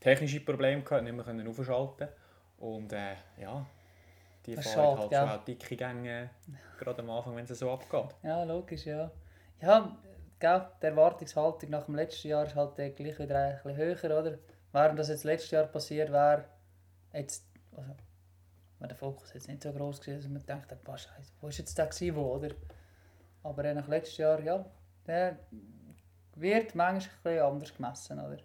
technische 0.03 0.41
Probleme 0.41 0.83
gehabt, 0.83 1.05
nicht 1.05 1.15
mehr 1.15 1.25
können 1.25 1.47
aufschalten 1.47 2.09
Und 2.59 2.93
äh, 2.93 3.15
ja, 3.41 3.65
die 4.45 4.55
Das 4.55 4.73
fahren 4.73 4.99
halt 4.99 5.11
gell? 5.11 5.21
schon 5.21 5.29
auch 5.29 5.45
dicke 5.45 5.77
Gänge, 5.77 6.31
gerade 6.79 7.03
am 7.03 7.11
Anfang, 7.11 7.37
wenn 7.37 7.45
es 7.45 7.59
so 7.59 7.71
abgeht. 7.71 8.15
Ja, 8.23 8.43
logisch, 8.43 8.87
ja. 8.87 9.11
Ja, 9.61 9.97
gell, 10.39 10.67
die 10.83 10.87
Erwartungshaltung 10.87 11.71
nach 11.71 11.85
dem 11.85 11.95
letzten 11.95 12.29
Jahr 12.29 12.47
ist 12.47 12.57
halt 12.57 12.79
äh, 12.79 12.91
gleich 12.91 13.19
wieder 13.19 13.39
ein 13.39 13.61
bisschen 13.63 13.77
höher, 13.77 14.21
oder? 14.21 14.39
Während 14.73 14.99
das 14.99 15.09
jetzt 15.09 15.25
letztes 15.25 15.51
Jahr 15.51 15.65
passiert 15.65 16.11
wäre, 16.11 16.45
jetzt, 17.13 17.45
also, 17.77 17.95
war 18.79 18.89
der 18.89 18.97
Fokus 18.97 19.33
jetzt 19.35 19.49
nicht 19.49 19.63
so 19.63 19.73
groß 19.73 20.01
gewesen, 20.01 20.23
dass 20.23 20.29
man 20.29 20.45
denkt, 20.45 20.85
boah, 20.85 20.99
Scheiße, 20.99 21.33
wo 21.41 21.49
ist 21.49 21.59
jetzt 21.59 21.79
der 21.79 21.87
gewesen, 21.87 22.17
wo, 22.17 22.35
oder? 22.35 22.51
Aber 23.45 23.65
äh, 23.65 23.75
nach 23.75 23.87
letztes 23.87 24.17
Jahr, 24.17 24.41
ja, 24.41 24.65
der 25.07 25.39
wird 26.35 26.75
manchmal 26.75 27.15
ein 27.15 27.23
bisschen 27.23 27.45
anders 27.45 27.75
gemessen, 27.75 28.19
oder? 28.19 28.39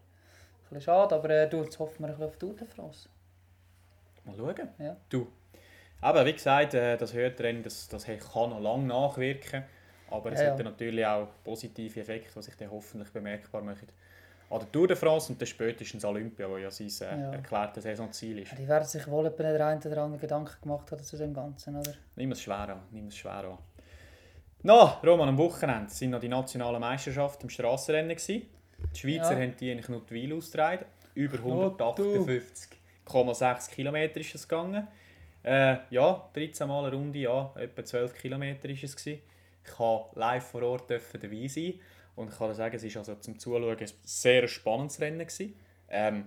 Bisschen 0.69 0.81
schade, 0.81 1.15
aber 1.15 1.29
äh, 1.29 1.49
du, 1.49 1.63
jetzt 1.63 1.79
hoffen 1.79 1.99
wir 1.99 2.07
ein 2.07 2.11
bisschen 2.13 2.25
auf 2.27 2.33
die 2.37 2.39
Tour 2.45 2.55
de 2.55 2.67
France. 2.67 3.09
Mal 4.25 4.35
schauen. 4.35 4.67
Ja. 4.79 4.97
Du. 5.09 5.27
Aber 6.01 6.25
wie 6.25 6.33
gesagt, 6.33 6.73
äh, 6.73 6.97
das 6.97 7.13
Höhentraining 7.13 7.63
das, 7.63 7.87
das 7.87 8.05
kann 8.05 8.49
noch 8.49 8.59
lange 8.59 8.83
nachwirken. 8.85 9.63
Aber 10.09 10.31
es 10.31 10.39
Ja, 10.41 10.51
hat 10.51 10.57
ja. 10.59 10.63
natürlich 10.63 11.05
auch 11.05 11.27
positive 11.43 11.99
Effekte, 11.99 12.31
die 12.33 12.41
sich 12.41 12.55
dann 12.55 12.71
hoffentlich 12.71 13.11
bemerkbar 13.11 13.61
machen. 13.61 13.87
An 14.49 14.59
der 14.59 14.71
Tour 14.71 14.87
de 14.87 14.95
France 14.95 15.31
und 15.31 15.41
dann 15.41 15.47
spätestens 15.47 16.05
Olympia, 16.05 16.49
wo 16.49 16.57
ja 16.57 16.71
sein 16.71 16.87
äh, 16.87 17.21
Ja. 17.21 17.31
erklärtes 17.33 17.83
Saisonziel 17.83 18.39
ist. 18.39 18.51
Ja, 18.51 18.57
die 18.57 18.67
werden 18.67 18.85
sich 18.85 19.05
wohl 19.09 19.25
etwa 19.25 19.43
den 19.43 19.61
einen 19.61 19.81
oder 19.81 20.03
anderen 20.03 20.19
Gedanken 20.21 20.61
gemacht 20.61 20.89
haben 20.91 21.03
zu 21.03 21.17
dem 21.17 21.33
Ganzen, 21.33 21.75
oder? 21.75 21.91
Nimm 22.15 22.31
es 22.31 22.41
schwer 22.41 22.69
an, 22.69 22.79
nimm 22.91 23.07
es 23.07 23.17
schwer 23.17 23.43
an. 23.43 23.57
Na, 24.63 24.99
Roman, 25.05 25.29
am 25.29 25.37
Wochenende 25.37 25.89
sind 25.91 26.11
noch 26.11 26.19
die 26.21 26.29
nationalen 26.29 26.79
Meisterschaften 26.79 27.43
im 27.43 27.49
Strassenrennen 27.49 28.15
gewesen. 28.15 28.43
Die 28.93 28.99
Schweizer 28.99 29.33
Ja. 29.33 29.41
haben 29.41 29.55
die 29.57 29.71
eigentlich 29.71 29.89
nur 29.89 30.01
die 30.09 30.29
Weil 30.29 30.37
ausgetragen. 30.37 30.85
Über 31.15 31.39
Oh, 31.43 31.69
du. 31.95 32.03
158,6 33.05 33.69
Kilometer 33.71 34.19
ist 34.19 34.35
es 34.35 34.47
gegangen. 34.47 34.87
Äh, 35.43 35.77
ja, 35.89 36.29
13 36.33 36.67
Mal 36.67 36.85
eine 36.85 36.95
Runde, 36.95 37.19
ja, 37.19 37.53
etwa 37.57 37.83
12 37.83 38.13
Kilometer 38.15 38.69
ist 38.69 38.83
es 38.83 38.95
gewesen. 38.95 39.21
Ich 39.65 39.71
durfte 39.73 40.19
live 40.19 40.43
vor 40.45 40.63
Ort 40.63 40.89
dürfen 40.89 41.19
dabei 41.19 41.47
sein 41.47 41.73
und 42.15 42.29
ich 42.31 42.37
kann 42.37 42.53
sagen, 42.53 42.75
es 42.75 42.83
war 42.83 42.99
also 42.99 43.15
zum 43.15 43.37
Zuschauen 43.39 43.77
ein 43.77 43.87
sehr 44.03 44.47
spannendes 44.47 44.99
Rennen 44.99 45.19
gewesen. 45.19 45.53
Ähm, 45.89 46.25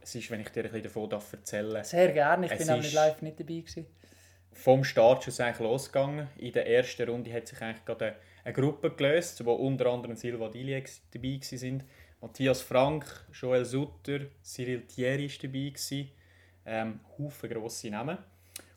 es 0.00 0.14
ist, 0.14 0.30
wenn 0.30 0.40
ich 0.40 0.48
dir 0.50 0.60
ein 0.60 0.64
bisschen 0.70 0.82
davon 0.84 1.08
darf 1.08 1.32
erzählen 1.32 1.82
Sehr 1.84 2.12
gerne, 2.12 2.46
ich 2.46 2.52
Es 2.52 2.58
bin 2.58 2.66
nämlich 2.68 2.88
ist- 2.88 2.94
live 2.94 3.22
nicht 3.22 3.40
dabei 3.40 3.54
gewesen. 3.54 3.86
vom 4.52 4.84
Start 4.84 5.24
schon 5.24 5.34
eigentlich 5.44 5.60
losgegangen. 5.60 6.28
In 6.36 6.52
der 6.52 6.66
ersten 6.68 7.08
Runde 7.08 7.32
hat 7.32 7.48
sich 7.48 7.60
eigentlich 7.60 7.84
gerade 7.84 8.14
eine, 8.44 8.54
Gruppe 8.54 8.90
gelöst, 8.90 9.44
wo 9.44 9.52
unter 9.54 9.86
anderem 9.86 10.16
Silva 10.16 10.48
Diliex 10.48 11.02
dabei 11.12 11.38
sind. 11.42 11.84
Matthias 12.20 12.62
Frank, 12.62 13.04
Joel 13.32 13.64
Sutter, 13.64 14.20
Cyril 14.42 14.82
Thierry 14.86 15.28
war 15.28 15.38
dabei. 15.42 16.06
Ähm, 16.66 17.00
Haufen 17.18 17.50
grosse 17.50 17.90
Namen. 17.90 18.18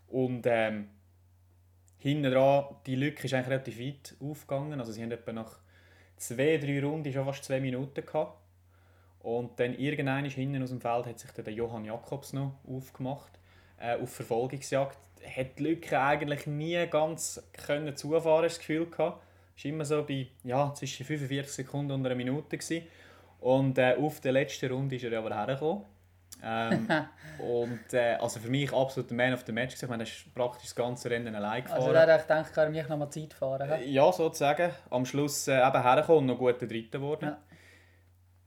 Und 0.10 0.46
ähm, 0.46 0.90
hinten 1.98 2.32
dran, 2.32 2.66
die 2.86 2.96
Lücke 2.96 3.26
ist 3.26 3.34
eigentlich 3.34 3.50
relativ 3.50 3.80
weit 3.80 4.16
aufgegangen. 4.20 4.80
Also 4.80 4.92
sie 4.92 5.02
haben 5.02 5.12
etwa 5.12 5.32
nach 5.32 5.60
zwei, 6.18 6.58
drei 6.58 6.84
Runden 6.84 7.12
schon 7.12 7.26
fast 7.26 7.44
zwei 7.44 7.60
Minuten 7.60 8.06
gehabt. 8.06 8.38
Und 9.20 9.60
dann 9.60 9.74
irgendwann 9.78 10.26
hinten 10.26 10.64
aus 10.64 10.70
dem 10.70 10.82
Feld 10.82 11.06
hat 11.06 11.20
sich 11.20 11.32
der 11.32 11.54
Johann 11.54 11.86
Jakobs 11.86 12.34
noch 12.34 12.60
aufgemacht 12.68 13.40
äh, 13.80 13.96
auf 13.96 14.14
Verfolgungsjagd. 14.14 14.98
Hat 15.26 15.60
die 15.60 15.64
Lücke 15.64 16.00
eigentlich 16.00 16.48
nie 16.48 16.86
ganz 16.88 17.44
können 17.52 17.96
zufahren, 17.96 18.44
das 18.44 18.60
Gefühl 18.60 18.90
gehabt. 18.90 19.24
Es 19.58 19.66
war 19.66 19.72
immer 19.72 19.86
so 19.86 20.04
bei 20.04 20.28
ja, 20.44 20.72
zwischen 20.76 21.06
45 21.06 21.52
Sekunden 21.52 21.92
und 21.92 22.06
einer 22.06 22.16
Minute. 22.16 22.58
Gewesen. 22.58 22.86
Und 23.40 23.78
äh, 23.78 23.96
auf 24.00 24.20
der 24.22 24.32
letzten 24.32 24.72
Runde 24.72 24.96
ist 24.96 25.04
er 25.04 25.18
aber 25.18 25.36
hergekommen. 25.36 25.84
Ähm, 26.44 26.88
und 27.40 27.94
äh, 27.94 28.18
also 28.22 28.40
für 28.40 28.50
mich 28.50 28.72
absolut 28.72 29.10
der 29.10 29.18
Man 29.18 29.34
of 29.34 29.44
the 29.48 29.52
Match. 29.52 29.74
gewesen. 29.74 29.86
Ich 29.86 29.90
meine, 29.90 30.04
er 30.04 30.08
ist 30.08 30.34
praktisch 30.36 30.64
das 30.66 30.76
ganze 30.76 31.10
Rennen 31.10 31.34
allein 31.34 31.64
gefahren. 31.64 31.82
Also 31.82 31.94
da 31.94 32.06
hätte 32.06 32.46
ich 32.48 32.54
kann 32.54 32.76
ich 32.76 32.88
noch 32.88 32.98
mal 32.98 33.10
Zeit 33.10 33.34
fahren. 33.34 33.68
hä? 33.68 33.84
Ja, 33.90 34.12
sozusagen. 34.12 34.72
Am 34.92 35.06
Schluss 35.06 35.48
äh, 35.48 35.58
eben 35.58 35.82
hergekommen 35.82 36.20
und 36.22 36.26
noch 36.28 36.38
gut 36.38 36.62
der 36.62 36.68
Dritte 36.68 37.00
geworden. 37.00 37.36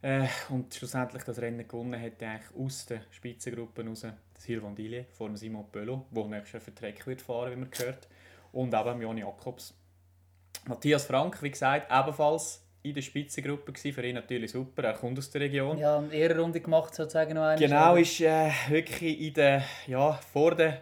Äh, 0.02 0.28
und 0.48 0.72
schlussendlich 0.72 1.24
das 1.24 1.40
Rennen 1.40 1.66
gewonnen 1.66 2.00
hat 2.00 2.22
eigentlich 2.22 2.56
aus 2.56 2.86
der 2.86 3.00
Spitzengruppe 3.10 3.84
raus 3.84 4.00
der 4.00 4.16
Silvan 4.38 4.74
Dillier 4.74 5.04
vor 5.10 5.26
dem 5.26 5.36
Simon 5.36 5.66
Pöllo, 5.70 6.06
der 6.10 6.24
nächstes 6.24 6.52
Jahr 6.52 6.60
für 6.62 6.74
Trek 6.74 7.06
wird 7.06 7.20
fahren, 7.20 7.50
wie 7.50 7.56
man 7.56 7.70
gehört. 7.70 8.08
Und 8.52 8.72
eben 8.72 9.02
Joni 9.02 9.20
Jakobs. 9.20 9.74
Matthias 10.66 11.06
Frank, 11.06 11.42
wie 11.42 11.50
gesagt, 11.50 11.90
ebenfalls 11.90 12.62
in 12.82 12.94
der 12.94 13.02
Spitzengruppe 13.02 13.72
gewesen. 13.72 13.92
Für 13.92 14.06
ihn 14.06 14.14
natürlich 14.14 14.52
super, 14.52 14.84
er 14.84 14.94
kommt 14.94 15.18
aus 15.18 15.30
der 15.30 15.42
Region. 15.42 15.76
Ja, 15.78 15.98
eine 15.98 16.12
Ehrenrunde 16.14 16.60
gemacht 16.60 16.94
sozusagen 16.94 17.34
noch 17.34 17.42
einmal. 17.42 17.58
Genau, 17.58 17.92
oder? 17.92 18.00
ist 18.00 18.20
äh, 18.20 18.50
wirklich 18.68 19.20
in 19.20 19.34
der, 19.34 19.62
ja, 19.86 20.12
vor 20.12 20.54
der 20.54 20.80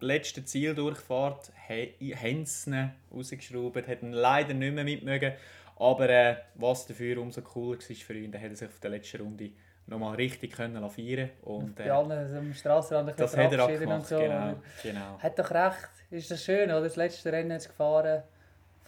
letzten 0.00 0.46
Zieldurchfahrt 0.46 1.52
he- 1.66 2.14
haben 2.14 2.44
sie 2.44 2.70
ihn 2.70 2.90
rausgeschraubt, 3.12 3.86
hat 3.88 4.02
ihn 4.02 4.12
leider 4.12 4.54
nicht 4.54 4.74
mehr 4.74 4.84
mitmögen. 4.84 5.32
Aber 5.76 6.08
äh, 6.08 6.36
was 6.56 6.86
dafür 6.86 7.18
umso 7.18 7.40
cooler 7.42 7.78
war 7.78 7.96
für 7.96 8.14
ihn, 8.14 8.32
dann 8.32 8.42
hat 8.42 8.50
er 8.50 8.56
sich 8.56 8.68
auf 8.68 8.80
der 8.80 8.90
letzten 8.90 9.22
Runde 9.22 9.50
nochmal 9.86 10.16
richtig 10.16 10.52
können 10.52 10.88
feiern 10.90 11.30
und 11.42 11.80
äh, 11.80 11.88
allen 11.88 12.36
am 12.36 12.52
Strassenrand 12.52 13.18
das 13.18 13.36
hat 13.36 13.52
er 13.52 13.64
auch 13.64 13.68
gemacht. 13.68 14.00
und 14.00 14.06
so. 14.06 14.18
genau, 14.18 14.54
genau. 14.82 15.18
Hat 15.18 15.38
doch 15.38 15.50
recht. 15.50 15.88
Ist 16.10 16.30
das 16.30 16.44
schön, 16.44 16.68
oder? 16.70 16.82
Das 16.82 16.96
letzte 16.96 17.32
Rennen 17.32 17.52
jetzt 17.52 17.68
gefahren. 17.68 18.22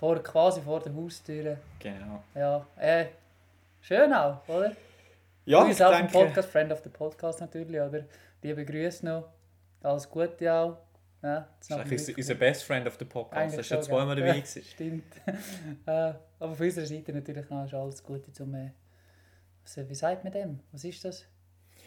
Vor, 0.01 0.23
quasi 0.23 0.63
vor 0.63 0.81
der 0.81 0.95
Haustür. 0.95 1.59
genau. 1.79 2.25
Ja, 2.35 2.67
äh, 2.79 3.09
schön 3.83 4.11
auch, 4.15 4.49
oder? 4.49 4.75
Ja, 5.45 5.59
du 5.59 5.65
ich 5.65 5.69
bist 5.69 5.83
auch 5.83 5.93
ein 5.93 6.07
denke, 6.07 6.13
Podcast, 6.27 6.49
Friend 6.49 6.73
of 6.73 6.81
the 6.83 6.89
Podcast 6.89 7.41
natürlich, 7.43 7.79
oder? 7.79 8.07
Liebe 8.41 8.65
Grüße 8.65 9.05
noch. 9.05 9.29
Alles 9.83 10.09
Gute 10.09 10.51
auch. 10.51 10.79
Ja, 11.23 11.47
das 11.59 11.69
ist 11.69 11.77
eigentlich 11.77 12.17
unser, 12.17 12.35
Best 12.35 12.65
Friend 12.65 12.87
of 12.87 12.97
the 12.99 13.05
Podcast. 13.05 13.43
Eigentlich 13.43 13.61
ist 13.61 13.67
schon 13.67 13.83
zweimal 13.83 14.17
dabei 14.17 14.39
Ja. 14.39 14.63
Stimmt. 14.63 15.05
äh, 15.87 16.15
aber 16.39 16.55
von 16.55 16.67
unserer 16.67 16.87
Seite 16.87 17.13
natürlich 17.13 17.51
noch 17.51 17.67
ist 17.67 17.75
alles 17.75 18.03
Gute 18.03 18.33
zum. 18.33 18.55
Äh, 18.55 18.71
was, 19.63 19.77
wie 19.87 19.95
sagt 19.95 20.25
man 20.25 20.33
dem? 20.33 20.61
Was 20.73 20.83
ist 20.83 21.05
das? 21.05 21.27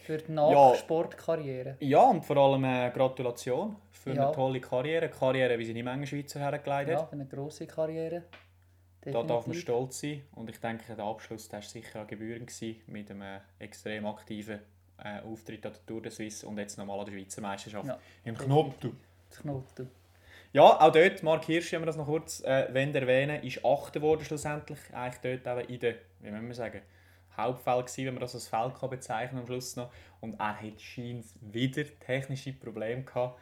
Für 0.03 0.17
die 0.17 0.31
Nachsportkarriere. 0.31 1.77
Ja, 1.79 2.03
und 2.09 2.23
vor 2.25 2.37
allem 2.37 2.63
äh, 2.65 2.91
Gratulation 2.91 3.75
für 3.91 4.13
Ja. 4.13 4.25
eine 4.27 4.35
tolle 4.35 4.59
Karriere. 4.59 5.09
Karriere, 5.09 5.57
wie 5.57 5.65
sie 5.65 5.73
nicht 5.73 5.83
Menge 5.85 6.05
Schweizer 6.05 6.39
hergelegt 6.39 6.67
hat. 6.69 6.87
Ja, 6.87 7.07
eine 7.11 7.25
grosse 7.25 7.65
Karriere. 7.67 8.23
Da 9.01 9.11
darf 9.11 9.27
man 9.27 9.37
Definitiv. 9.37 9.61
stolz 9.61 9.99
sein. 9.99 10.21
Und 10.35 10.49
ich 10.49 10.59
denke, 10.59 10.95
der 10.95 11.03
Abschluss 11.05 11.49
der 11.49 11.59
war 11.59 11.67
sicher 11.67 12.01
an 12.01 12.07
Gebühren 12.07 12.45
gewesen, 12.45 12.81
mit 12.87 13.09
einem 13.11 13.21
äh, 13.21 13.39
extrem 13.59 14.05
aktiven 14.05 14.59
äh, 15.03 15.19
Auftritt 15.21 15.65
an 15.65 15.73
der 15.73 15.85
Tour 15.85 16.01
de 16.01 16.11
Suisse 16.11 16.47
und 16.47 16.57
jetzt 16.57 16.77
nochmal 16.77 16.99
an 16.99 17.05
der 17.05 17.11
Schweizer 17.13 17.41
Meisterschaft 17.41 17.87
Ja, 17.87 17.97
im 18.23 18.35
definitiv. 18.35 18.91
Knoten. 19.41 19.89
Ja, 20.53 20.79
auch 20.79 20.91
dort, 20.91 21.23
Mark 21.23 21.45
Hirsch, 21.45 21.71
wenn 21.71 21.81
wir 21.81 21.87
das 21.87 21.97
noch 21.97 22.05
kurz 22.05 22.41
äh, 22.41 22.67
erwähnen, 22.71 23.41
ist 23.43 23.65
Achter 23.65 23.99
geworden 23.99 24.23
schlussendlich. 24.23 24.77
Eigentlich 24.93 25.41
dort 25.43 25.59
eben 25.59 25.69
in 25.73 25.79
der, 25.79 25.95
wie 26.21 26.31
wollen 26.31 26.47
wir 26.47 26.53
sagen, 26.55 26.81
Hauptfeld 27.37 27.85
gewesen, 27.87 28.05
wenn 28.07 28.13
man 28.15 28.21
das 28.21 28.35
als 28.35 28.47
Feld 28.47 28.75
kann 28.79 28.89
bezeichnen 28.89 29.39
am 29.39 29.45
Schluss 29.47 29.75
noch. 29.75 29.91
Und 30.21 30.39
er 30.39 30.61
hat 30.61 30.79
scheint 30.81 31.25
wieder 31.41 31.83
technische 31.99 32.53
Probleme 32.53 33.03
gehabt, 33.03 33.39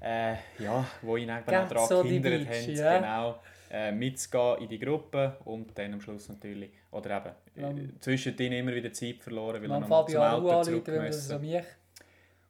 äh, 0.00 0.34
ja, 0.58 0.84
wo 1.02 1.16
ihn 1.16 1.28
eben 1.28 1.38
auch 1.38 1.44
daran 1.68 1.86
so 1.88 2.02
gehindert 2.02 2.46
haben, 2.48 2.74
ja. 2.74 2.96
genau, 2.98 3.38
äh, 3.70 3.92
mitzugehen 3.92 4.62
in 4.62 4.68
die 4.68 4.78
Gruppe 4.78 5.36
und 5.44 5.76
dann 5.78 5.92
am 5.94 6.00
Schluss 6.00 6.28
natürlich, 6.28 6.70
oder 6.90 7.16
eben, 7.18 7.34
Lamm- 7.62 7.78
äh, 7.78 8.00
zwischendrin 8.00 8.52
immer 8.52 8.74
wieder 8.74 8.92
Zeit 8.92 9.22
verloren, 9.22 9.62
weil 9.62 9.70
er 9.70 9.76
Am 9.76 9.88
noch 9.88 10.06
zum 10.06 10.20
Auto 10.20 10.62
zurück 10.62 10.86
wenn 10.88 11.06
das 11.06 11.28
so 11.28 11.38
müssen. 11.38 11.52
mich, 11.54 11.64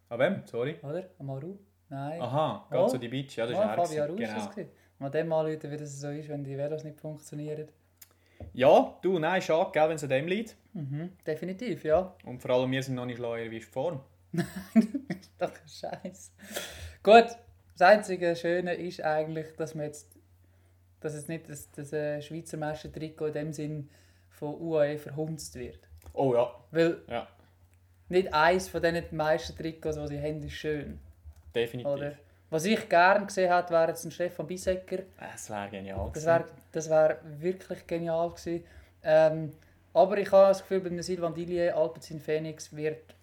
An 0.08 0.18
wem? 0.18 0.42
Sorry? 0.46 0.76
oder? 0.82 1.04
Am 1.18 1.30
Aru? 1.30 1.58
Nein. 1.88 2.20
Aha, 2.22 2.66
Oh. 2.70 2.74
ganz 2.74 2.92
so 2.92 2.98
die 2.98 3.08
Beach, 3.08 3.36
ja, 3.36 3.46
das 3.46 3.54
Ja, 3.56 3.64
ist 3.74 3.78
er. 3.78 3.84
Fabio 3.84 4.02
Aru 4.04 4.12
gewesen. 4.16 4.36
ist 4.36 4.46
das 4.46 4.50
gewesen. 4.54 4.70
Mal 4.98 5.10
dem 5.10 5.32
anrufen, 5.32 5.70
wie 5.70 5.76
das 5.76 6.00
so 6.00 6.08
ist, 6.10 6.28
wenn 6.28 6.44
die 6.44 6.56
Velos 6.56 6.84
nicht 6.84 6.98
funktionieren. 7.00 7.68
Ja, 8.52 8.98
du, 9.02 9.18
nein, 9.18 9.42
schade, 9.42 9.70
gell, 9.72 9.88
wenn 9.88 9.96
es 9.96 10.02
an 10.02 10.10
dem 10.10 10.26
liegt. 10.26 10.56
Mhm, 10.74 11.12
definitiv, 11.26 11.84
ja. 11.84 12.14
Und 12.24 12.40
vor 12.40 12.50
allem, 12.52 12.70
wir 12.70 12.82
sind 12.82 12.94
noch 12.94 13.06
nicht 13.06 13.16
schlauer 13.18 13.38
wie 13.50 13.60
Form. 13.60 14.00
Doch 15.38 15.50
ein 15.50 15.68
Scheiß. 15.68 16.32
Gut, 17.02 17.26
das 17.76 17.82
einzige 17.82 18.34
Schöne 18.36 18.74
ist 18.74 19.02
eigentlich, 19.02 19.54
dass 19.56 19.74
man 19.74 19.86
jetzt, 19.86 20.18
dass 21.00 21.14
es 21.14 21.28
nicht 21.28 21.48
das, 21.48 21.70
das 21.72 21.92
äh, 21.92 22.22
Schweizer 22.22 22.56
Meistertrikot 22.56 23.26
in 23.26 23.32
dem 23.32 23.52
Sinn 23.52 23.90
von 24.30 24.54
UAE 24.60 24.98
verhunzt 24.98 25.54
wird. 25.56 25.80
Oh 26.14 26.34
ja, 26.34 26.54
Weil 26.70 27.02
ja, 27.08 27.28
nicht 28.08 28.32
eins 28.32 28.68
von 28.68 28.82
diesen 28.82 29.04
Meistertrikots, 29.16 29.96
die 29.96 30.06
sie 30.08 30.20
haben, 30.20 30.42
ist 30.42 30.52
schön. 30.52 30.98
definitiv. 31.54 31.90
Oder? 31.92 32.14
Was 32.52 32.64
ich 32.66 32.88
gerne 32.88 33.24
gesehen 33.26 33.50
hätte, 33.52 33.70
wäre 33.72 33.88
jetzt 33.88 34.04
ein 34.04 34.10
Stefan 34.10 34.46
Bisecker. 34.46 34.98
Es 35.34 35.48
wäre 35.48 35.68
genial 35.70 36.10
Das 36.12 36.22
gewesen. 36.22 36.26
wäre 36.26 36.44
das 36.72 36.90
wär 36.90 37.18
wirklich 37.40 37.86
genial 37.86 38.28
gewesen. 38.30 38.64
Ähm, 39.02 39.52
aber 39.94 40.18
ich 40.18 40.30
habe 40.30 40.48
das 40.48 40.60
Gefühl, 40.60 40.80
bei 40.80 40.90
einem 40.90 41.02
Silvan 41.02 41.34
Dillier, 41.34 41.76
Alpecin 41.76 42.20
Phoenix 42.20 42.74
wird, 42.76 43.14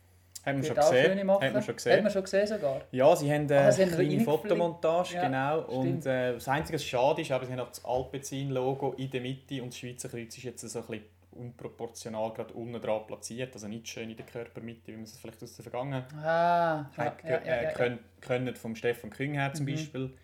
Haben 0.45 0.61
wir 0.61 0.67
schon 0.67 0.75
wird 0.77 0.85
auch 0.85 0.91
schöne 0.91 1.09
gesehen. 1.09 1.27
machen. 1.27 1.43
Haben 1.45 1.53
wir 1.55 1.61
schon 1.61 1.75
Hat 1.93 2.03
man 2.03 2.11
schon 2.11 2.23
gesehen 2.23 2.47
sogar. 2.47 2.81
Ja, 2.91 3.15
sie 3.15 3.31
haben 3.31 3.49
äh, 3.49 3.53
Ah, 3.55 3.61
eine 3.63 3.71
sie 3.71 3.81
haben 3.83 3.91
kleine. 3.91 4.19
Fotomontage, 4.21 5.13
Ja, 5.15 5.25
genau. 5.25 5.61
Und 5.61 5.85
stimmt. 6.01 6.05
äh, 6.07 6.33
das 6.33 6.47
Einzige, 6.47 6.75
was 6.77 6.83
schade 6.85 7.21
ist, 7.21 7.31
aber 7.31 7.45
sie 7.45 7.51
haben 7.53 7.59
auch 7.59 7.69
das 7.69 7.85
Alpecin-Logo 7.85 8.93
in 8.97 9.09
der 9.11 9.21
Mitte 9.21 9.61
und 9.61 9.69
das 9.73 9.77
Schweizer 9.77 10.09
Kreuz 10.09 10.35
ist 10.37 10.43
jetzt 10.43 10.61
so 10.67 10.79
ein 10.79 10.85
bisschen 10.85 11.03
unproportional 11.31 12.33
gerade 12.33 12.53
unten 12.53 12.81
dran 12.81 13.05
platziert. 13.07 13.53
Also 13.53 13.67
nicht 13.67 13.87
schön 13.87 14.09
in 14.09 14.17
der 14.17 14.25
Körpermitte, 14.25 14.87
wie 14.87 14.95
man 14.95 15.03
es 15.03 15.17
vielleicht 15.17 15.41
aus 15.43 15.55
der 15.55 15.63
Vergangenheit 15.63 16.13
Ah, 16.15 16.89
ja, 16.95 17.03
hat 17.05 17.23
ja, 17.23 17.29
ja, 17.29 17.37
äh, 17.37 17.63
ja, 17.65 17.71
können, 17.71 17.99
können 18.21 18.55
vom 18.55 18.75
Stefan 18.75 19.09
Küng 19.09 19.33
her 19.33 19.53
zum 19.53 19.65
Mhm. 19.65 19.71
Beispiel. 19.71 20.17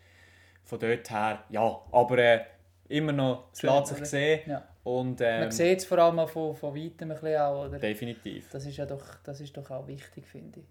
Von 0.63 0.79
dort 0.79 1.09
her, 1.11 1.43
ja. 1.49 1.81
Aber 1.91 2.17
äh, 2.17 2.41
immer 2.89 3.11
noch, 3.11 3.49
es 3.53 3.61
lässt 3.61 3.87
sich 3.87 4.05
sehen. 4.05 4.41
Ja. 4.47 4.67
Und 4.83 5.19
ähm, 5.21 5.39
Man 5.41 5.51
sieht 5.51 5.79
es 5.79 5.85
vor 5.85 5.97
allem 5.99 6.19
auch 6.19 6.29
von, 6.29 6.55
von 6.55 6.75
weitem 6.75 7.11
ein 7.11 7.17
bisschen 7.19 7.37
auch, 7.41 7.65
oder? 7.65 7.79
definitiv. 7.79 8.49
Das 8.51 8.65
ist 8.65 8.77
ja 8.77 8.85
doch, 8.85 9.03
das 9.23 9.39
ist 9.41 9.55
doch 9.57 9.69
auch 9.71 9.87
wichtig, 9.87 10.27
finde 10.27 10.59
ich. 10.59 10.65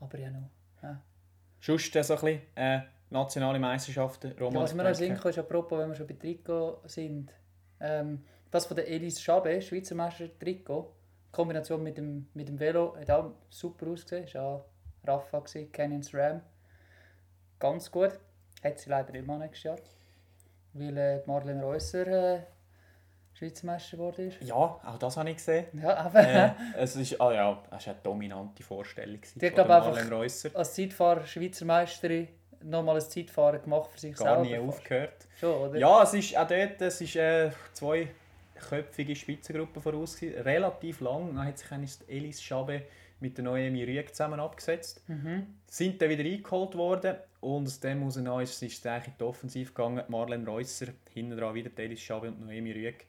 Aber 0.00 0.18
ja 0.18 0.30
noch. 0.30 0.48
Ja. 0.82 1.02
Sonst 1.60 1.94
äh, 1.96 2.02
so 2.04 2.14
ein 2.14 2.20
bisschen 2.20 2.40
äh, 2.54 2.80
nationale 3.10 3.58
Meisterschaften. 3.58 4.32
Ja, 4.38 4.44
Roman, 4.44 4.62
was 4.62 4.74
mir 4.74 4.84
noch 4.84 4.94
Sinn 4.94 5.12
ist 5.14 5.38
apropos, 5.38 5.78
wenn 5.78 5.88
wir 5.88 5.94
schon 5.94 6.06
bei 6.06 6.14
Trikot 6.14 6.82
sind. 6.84 7.32
Ähm, 7.80 8.24
das 8.50 8.66
von 8.66 8.76
der 8.76 8.88
Elise 8.88 9.20
Schabe, 9.20 9.60
Schweizer 9.60 9.94
Meister 9.94 10.26
Trikot, 10.38 10.94
in 11.26 11.32
Kombination 11.32 11.82
mit 11.82 11.96
dem, 11.98 12.28
mit 12.34 12.48
dem 12.48 12.58
Velo, 12.58 12.96
hat 12.96 13.10
auch 13.10 13.32
super 13.50 13.86
ausgesehen. 13.88 14.26
War 14.34 14.42
auch 14.44 14.64
Rafa, 15.06 15.38
gewesen, 15.40 15.70
Canyons 15.72 16.12
Ram. 16.14 16.40
Ganz 17.58 17.90
gut. 17.90 18.18
Hat 18.64 18.78
sie 18.78 18.90
leider 18.90 19.14
immer 19.14 19.38
nächstes 19.38 19.62
Jahr. 19.64 19.76
Weil 20.72 20.96
äh, 20.96 21.22
Marlene 21.26 21.62
Reusser 21.62 22.06
äh, 22.06 22.40
Schweizer 23.34 23.66
Meister 23.66 23.96
geworden 23.96 24.28
ist. 24.28 24.42
Ja, 24.42 24.54
auch 24.56 24.98
das 24.98 25.16
habe 25.16 25.30
ich 25.30 25.36
gesehen. 25.36 25.66
Ja, 25.80 25.96
aber 25.96 26.20
äh, 26.26 26.50
es 26.76 26.96
ist, 26.96 27.20
ah 27.20 27.32
ja, 27.32 27.62
es 27.76 27.86
war 27.86 27.92
eine 27.94 28.02
dominante 28.02 28.62
Vorstellung. 28.62 29.16
gewesen 29.20 29.38
Die 29.38 29.46
hat, 29.46 29.54
von 29.54 29.64
glaub, 29.64 29.68
der 29.68 29.76
einfach- 29.76 29.94
Marlene 29.94 30.14
Reusser. 30.16 30.50
als 30.54 30.74
Zeitfahrer, 30.74 31.24
Schweizer 31.26 31.64
Meisterin, 31.64 32.28
nochmal 32.62 32.96
ein 32.96 33.02
Zeitfahren 33.02 33.62
gemacht 33.62 33.90
für 33.92 33.98
sich 34.00 34.14
Gar 34.16 34.36
selber. 34.36 34.42
nie 34.42 34.66
fast. 34.66 34.78
aufgehört. 34.78 35.26
Schon, 35.38 35.54
oder? 35.54 35.78
Ja, 35.78 36.02
es 36.02 36.14
ist 36.14 36.36
auch 36.36 36.46
dort, 36.46 36.80
es 36.82 37.00
ist 37.00 37.16
eine 37.16 37.52
zweiköpfige 37.72 39.16
Spitzengruppe 39.16 39.80
voraus. 39.80 40.20
Relativ 40.22 41.00
lang. 41.00 41.34
Dann 41.34 41.46
hat 41.46 41.58
sich 41.58 41.68
Elis 42.08 42.42
Schabe 42.42 42.82
mit 43.20 43.36
der 43.36 43.44
Noemi 43.44 43.84
Rüegg 43.84 44.10
zusammen 44.14 44.40
abgesetzt. 44.40 45.02
Mhm. 45.08 45.46
Sind 45.66 46.00
dann 46.00 46.08
wieder 46.10 46.24
eingeholt 46.24 46.74
worden 46.76 47.16
und 47.40 47.66
aus 47.66 47.80
dem 47.80 47.98
heraus 48.10 48.62
ist 48.62 48.62
es 48.62 48.86
eigentlich 48.86 49.08
in 49.08 49.14
die 49.18 49.24
Offensive 49.24 49.72
gegangen. 49.72 50.04
Marlene 50.08 50.46
Reusser, 50.46 50.86
hinten 51.12 51.36
dran 51.36 51.54
wieder 51.54 51.70
Elis 51.76 52.00
Schabe 52.00 52.28
und 52.28 52.40
Noemi 52.40 52.72
Rüegg. 52.72 53.06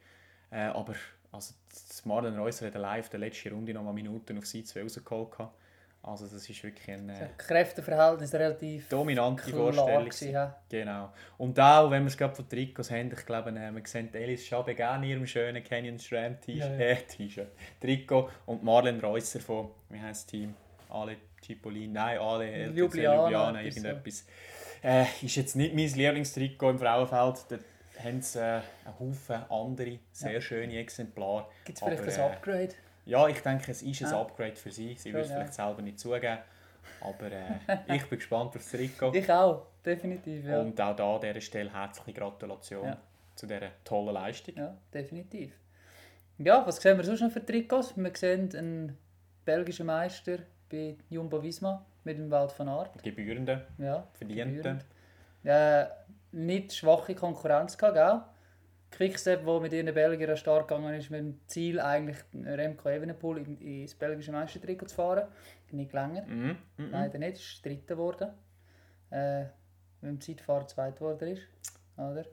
Äh, 0.51 0.61
aber 0.61 0.95
also, 1.31 1.53
das 1.69 2.05
Marlene 2.05 2.39
Reusser 2.39 2.67
hat 2.67 2.75
live 2.75 3.09
der 3.09 3.19
letzten 3.19 3.53
Runde 3.53 3.73
noch 3.73 3.83
mal 3.83 3.93
Minuten 3.93 4.37
auf 4.37 4.45
sie 4.45 4.63
zwei 4.63 4.81
rausgeholt. 4.81 5.31
gehabt. 5.31 5.53
Also 6.01 6.25
das 6.25 6.49
ist 6.49 6.63
wirklich 6.63 6.89
eine 6.89 7.13
äh, 7.13 7.27
Kräfteverhältnis 7.37 8.33
relativ 8.33 8.87
dominante 8.87 9.43
klar 9.43 9.73
Vorstellung. 9.73 10.33
ja. 10.33 10.55
Genau. 10.69 11.11
Und 11.37 11.59
auch, 11.59 11.91
wenn 11.91 12.03
wir 12.03 12.07
es 12.07 12.17
gerade 12.17 12.33
von 12.35 12.47
Trikots 12.47 12.89
haben, 12.89 13.11
ich 13.11 13.25
glaube, 13.25 13.49
äh, 13.49 13.71
wir 13.71 13.81
sehen 13.85 14.13
Elis 14.13 14.45
Schabe 14.45 14.75
gerne 14.75 15.05
in 15.05 15.11
ihrem 15.11 15.27
schönen 15.27 15.63
Canyon 15.63 15.99
Shram 15.99 16.39
T-Shirt, 16.39 16.79
Ja, 16.79 16.85
ja. 17.27 17.43
äh, 17.43 17.47
Trikot 17.81 18.29
und 18.45 18.63
Marlene 18.63 19.01
Reusser 19.01 19.41
von, 19.41 19.71
wie 19.89 19.99
heißt 19.99 20.23
das 20.23 20.25
Team? 20.27 20.55
Ale 20.89 21.17
Cipollini, 21.41 21.87
nein, 21.87 22.17
Ale 22.17 22.49
LTC 22.49 22.77
Ljubljana, 22.77 23.21
Ljubljana, 23.23 23.59
so. 23.59 23.65
irgendetwas. 23.65 24.25
Äh, 24.81 25.05
ist 25.21 25.35
jetzt 25.35 25.55
nicht 25.55 25.75
mein 25.75 25.89
Lieblingstrikot 25.89 26.69
im 26.69 26.79
Frauenfeld, 26.79 27.45
da 27.49 27.57
haben 28.03 28.21
sie 28.21 28.39
äh, 28.39 28.61
einen 28.85 28.99
Haufen 28.99 29.43
andere, 29.49 29.99
sehr 30.11 30.39
schöne 30.41 30.77
Exemplare. 30.79 31.47
Gibt 31.65 31.77
es 31.77 31.83
vielleicht 31.83 32.19
ein 32.19 32.19
äh, 32.19 32.33
Upgrade? 32.33 32.69
Ja, 33.09 33.27
ich 33.27 33.39
denke, 33.41 33.71
es 33.71 33.81
ist 33.81 34.03
ein 34.03 34.13
Ah. 34.13 34.21
Upgrade 34.21 34.55
für 34.55 34.71
sie. 34.71 34.95
Sie 34.95 35.13
will 35.13 35.21
es 35.21 35.29
ja. 35.29 35.35
vielleicht 35.37 35.53
selber 35.55 35.81
nicht 35.81 35.99
zugeben. 35.99 36.37
Aber 37.01 37.31
äh, 37.31 37.95
ich 37.95 38.05
bin 38.07 38.19
gespannt 38.19 38.47
auf 38.49 38.53
das 38.53 38.71
Trikot. 38.71 39.13
Ich 39.13 39.31
auch, 39.31 39.65
definitiv, 39.85 40.45
ja. 40.45 40.59
Und 40.61 40.79
auch 40.79 40.95
da 40.95 41.15
an 41.15 41.21
dieser 41.21 41.41
Stelle 41.41 41.71
herzliche 41.73 42.19
Gratulation 42.19 42.85
Ja. 42.85 42.97
zu 43.35 43.47
dieser 43.47 43.69
tollen 43.83 44.13
Leistung. 44.13 44.55
Ja, 44.57 44.75
definitiv. 44.93 45.53
Ja, 46.37 46.65
was 46.65 46.77
sehen 46.77 46.97
wir 46.97 47.03
sonst 47.03 47.21
noch 47.21 47.31
für 47.31 47.45
Trikots? 47.45 47.95
Wir 47.97 48.11
sehen 48.15 48.49
einen 48.55 48.97
belgischen 49.45 49.85
Meister 49.87 50.37
bei 50.71 50.95
Jumbo 51.09 51.41
Visma 51.41 51.83
mit 52.03 52.17
dem 52.17 52.29
Wald 52.31 52.51
von 52.51 52.69
Aert. 52.69 53.01
Gebührende, 53.03 53.65
Ja, 53.77 54.07
verdiente. 54.13 54.45
gebührend. 54.45 54.85
Äh, 55.43 55.85
nicht 56.31 56.73
schwache 56.73 57.15
Konkurrenz 57.15 57.77
gehabt, 57.77 57.95
gell? 57.95 58.21
Quickstep, 58.91 59.45
wo 59.45 59.59
mit 59.59 59.71
ihren 59.71 59.93
Belgiern 59.93 60.35
stark 60.35 60.67
gegangen 60.67 60.93
ist, 60.95 61.09
mit 61.09 61.19
dem 61.19 61.39
Ziel 61.47 61.79
eigentlich 61.79 62.17
Remco 62.33 62.89
Evenepoel 62.89 63.37
in, 63.37 63.57
ins 63.57 63.95
belgische 63.95 64.31
Meistertrikot 64.31 64.87
zu 64.87 64.95
fahren. 64.95 65.27
Nicht 65.71 65.93
länger. 65.93 66.25
Mhm. 66.25 66.57
Mhm. 66.77 66.91
Leider 66.91 67.19
nicht, 67.19 67.37
ist 67.37 67.65
dritter 67.65 67.95
geworden. 67.95 68.29
Äh, 69.11 69.43
mit 70.01 70.11
dem 70.11 70.21
Zeitfahrer 70.21 70.67
zweit 70.67 70.95
geworden 70.95 71.29
ist. 71.29 71.43
Oder? 71.97 72.25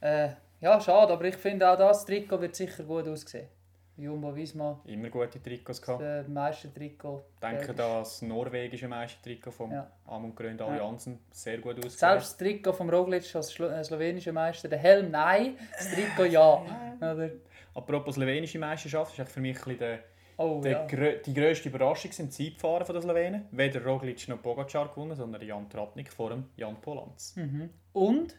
Äh, 0.00 0.30
ja, 0.60 0.80
schade, 0.80 1.12
aber 1.12 1.24
ich 1.24 1.36
finde 1.36 1.68
auch 1.68 1.76
das 1.76 2.04
Trikot 2.06 2.40
wird 2.40 2.54
sicher 2.54 2.84
gut 2.84 3.06
aussehen. 3.06 3.48
Jumbo 3.96 4.34
Visma, 4.34 4.80
Immer 4.86 5.08
gute 5.08 5.40
Trikots 5.40 5.80
das 5.80 5.82
gehabt. 5.82 6.02
äh, 6.02 6.22
Meistertrikot. 6.24 7.22
Denke 7.40 7.58
Belgisch. 7.58 7.76
da 7.76 7.98
das 8.00 8.22
norwegische 8.22 8.88
Meistertrikot 8.88 9.50
vom 9.52 9.72
Ja. 9.72 9.90
Amund 10.06 10.34
Grönd 10.34 10.60
Allianzen. 10.60 11.20
Sehr 11.30 11.58
gut 11.58 11.76
ausgesehen. 11.76 11.98
Selbst 11.98 12.30
das 12.32 12.36
Trikot 12.36 12.72
vom 12.72 12.90
Roglic 12.90 13.34
als 13.34 13.58
äh, 13.60 13.84
slowenischer 13.84 14.32
Meister, 14.32 14.68
der 14.68 14.78
Helm 14.78 15.10
nein, 15.10 15.56
das 15.78 15.90
Trikot 15.92 16.24
ja. 16.24 16.62
Oder? 16.98 17.30
Apropos 17.74 18.16
slowenische 18.16 18.58
Meisterschaft, 18.58 19.18
ist 19.18 19.30
für 19.30 19.40
mich 19.40 19.64
ein 19.66 19.78
der, 19.78 19.98
Oh 20.36 20.60
der 20.60 20.72
ja. 20.72 20.86
grö 20.86 21.18
die 21.24 21.32
grösste 21.32 21.68
Überraschung 21.68 22.10
sind 22.10 22.36
die 22.36 22.50
Zeitfahren 22.56 22.84
der 22.92 23.02
Slowenen. 23.02 23.46
Weder 23.52 23.84
Roglic 23.84 24.26
noch 24.28 24.42
Pogacar 24.42 24.88
gewonnen, 24.88 25.14
sondern 25.14 25.40
Jan 25.42 25.70
Tratnik 25.70 26.12
vor 26.12 26.30
dem 26.30 26.46
Jan 26.56 26.80
Polanz. 26.80 27.36
Mhm. 27.36 27.70
Und 27.92 28.34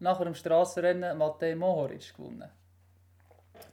nach 0.00 0.20
dem 0.20 0.34
Strassenrennen 0.34 1.16
Matej 1.16 1.54
Mohoric 1.54 2.12
gewonnen. 2.16 2.50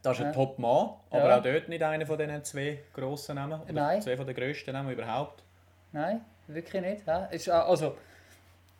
Das 0.01 0.17
ist 0.17 0.21
ein 0.21 0.27
Ja. 0.27 0.33
Top-Mann, 0.33 0.89
aber 1.09 1.29
Ja. 1.29 1.37
auch 1.37 1.43
dort 1.43 1.69
nicht 1.69 1.83
einer 1.83 2.05
von 2.05 2.17
diesen 2.17 2.43
zwei 2.43 2.79
grossen 2.93 3.35
Namen. 3.35 3.61
Oder 3.61 3.73
Nein. 3.73 4.01
zwei 4.01 4.15
von 4.17 4.25
den 4.25 4.35
grössten 4.35 4.71
Namen 4.73 4.91
überhaupt. 4.91 5.43
Nein, 5.91 6.21
wirklich 6.47 6.81
nicht. 6.81 7.07
hä? 7.07 7.27
Ist, 7.35 7.49
auch- 7.49 7.69
also, 7.69 7.95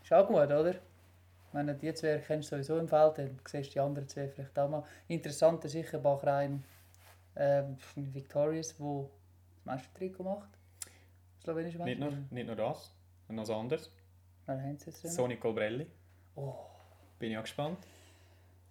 ist 0.03 0.13
auch 0.13 0.27
gut, 0.27 0.35
oder? 0.37 0.75
Wenn 1.53 1.67
du 1.67 1.73
die 1.75 1.93
zwei 1.93 2.17
kennst 2.19 2.49
sowieso 2.49 2.77
im 2.77 2.87
Feld, 2.87 3.17
dann 3.17 3.39
siehst 3.47 3.69
du 3.69 3.73
die 3.73 3.79
anderen 3.79 4.07
zwei 4.07 4.27
vielleicht 4.27 4.57
auch 4.59 4.69
mal. 4.69 4.83
Interessant 5.07 5.63
ist 5.65 5.71
sicher 5.71 5.97
Bachrein 5.99 6.63
ähm, 7.35 7.77
Victorious, 7.95 8.75
wo 8.79 9.09
das 9.57 9.65
Meistertrikot 9.65 10.23
macht. 10.23 10.49
Slowenische 11.43 11.77
Nicht 11.83 11.99
Meister. 11.99 12.15
nur, 12.15 12.25
nicht 12.31 12.47
nur 12.47 12.55
das, 12.55 12.91
noch 13.29 13.41
was 13.43 13.49
anderes. 13.49 13.91
Wer 14.45 14.61
haben 14.61 14.77
sie 14.77 14.87
jetzt 14.87 15.03
denn? 15.03 15.11
Sonny 15.11 15.37
Colbrelli. 15.37 15.87
Oh. 16.35 16.53
Bin 17.19 17.31
ich 17.31 17.37
auch 17.37 17.43
gespannt. 17.43 17.79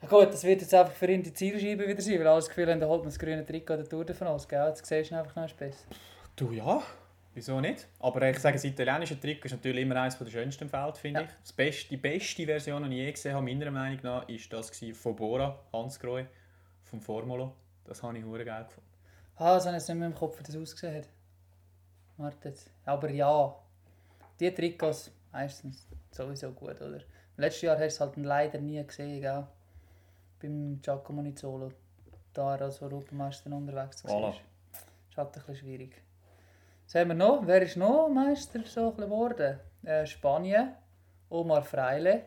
Ja 0.03 0.09
gut, 0.09 0.29
das 0.33 0.45
wird 0.45 0.61
jetzt 0.61 0.75
einfach 0.75 0.93
für 0.93 1.07
ihn 1.11 1.23
die 1.23 1.33
Zielscheibe 1.33 1.89
wieder 1.89 2.01
sein, 2.03 2.19
weil 2.21 2.27
alle 2.27 2.37
das 2.37 2.49
Gefühl 2.49 2.71
haben, 2.71 2.81
er 2.83 2.89
holt 2.89 3.01
noch 3.01 3.07
das 3.07 3.19
grüne 3.19 3.45
Trikot 3.45 3.77
der 3.77 3.89
Tour 3.89 4.05
de 4.05 4.15
France, 4.15 4.47
gell? 4.47 4.67
Jetzt 4.69 4.85
siehst 4.85 5.11
du 5.11 5.19
einfach 5.19 5.35
noch 5.37 5.51
besser. 5.55 5.87
Du 6.37 6.53
ja, 6.53 6.83
wieso 7.35 7.61
nicht? 7.61 7.87
Aber 8.01 8.23
ich 8.29 8.39
sage, 8.39 8.57
das 8.57 8.65
italienische 8.65 9.19
Trikot 9.19 9.47
ist 9.47 9.53
natürlich 9.53 9.83
immer 9.83 9.97
eines 9.97 10.19
der 10.19 10.27
schönsten 10.27 10.65
im 10.65 10.71
Feld, 10.71 10.99
finde 10.99 11.21
Ja. 11.21 11.27
ich. 11.27 11.33
Das 11.43 11.53
beste, 11.53 11.89
die 11.89 11.97
beste 11.97 12.45
Version, 12.45 12.83
die 12.91 12.97
ich 12.99 13.05
je 13.07 13.13
gesehen 13.13 13.35
habe, 13.35 13.45
meiner 13.45 13.71
Meinung 13.71 13.99
nach, 14.03 14.29
ist 14.29 14.53
das 14.53 14.71
von 14.93 15.17
Bora, 15.17 15.59
Hans 15.73 15.99
Grohe, 15.99 16.27
vom 16.83 17.01
Formolo. 17.01 17.55
Das 17.85 18.03
habe 18.03 18.19
ich 18.19 18.25
hure 18.25 18.45
geil 18.45 18.65
gefunden. 18.65 18.89
Ah, 19.37 19.55
das 19.55 19.65
habe 19.67 19.77
ich 19.77 19.81
jetzt 19.81 19.89
nicht 19.89 19.99
mehr 19.99 20.09
im 20.09 20.15
Kopf, 20.15 20.39
wie 20.39 20.43
das 20.43 20.57
ausgesehen 20.57 20.97
hat. 20.97 21.09
Warte 22.19 22.49
jetzt. 22.49 22.71
Aber 22.85 23.11
ja, 23.11 23.55
die 24.41 24.53
Trikots 24.53 25.11
meistens 25.33 25.87
sowieso 26.11 26.51
gut, 26.53 26.81
oder? 26.81 27.01
Letztes 27.37 27.63
Jahr 27.63 27.77
hast 27.79 27.83
du 27.83 27.87
es 27.87 28.01
halt 28.01 28.17
leider 28.17 28.59
nie 28.59 28.83
gesehen, 28.87 29.21
gell? 29.21 29.47
Beim 30.41 30.81
Giacomo 30.83 31.23
Nizzolo. 31.23 31.71
Da 32.33 32.55
er 32.57 32.63
als 32.63 32.83
Europameister 32.83 33.51
unterwegs 33.53 34.05
war. 34.05 34.13
Voilà. 34.13 34.35
Ist 35.11 35.17
halt 35.17 35.29
ein 35.29 35.33
bisschen 35.33 35.57
schwierig. 35.57 36.03
Was 36.85 36.95
haben 36.95 37.09
wir 37.09 37.15
noch? 37.15 37.47
Wer 37.47 37.63
ist 37.63 37.77
noch 37.77 38.09
Meister 38.09 38.61
so 38.65 38.93
geworden? 38.93 39.59
Äh, 39.83 40.05
Spanien. 40.07 40.75
Omar 41.31 41.63
Freile. 41.63 42.23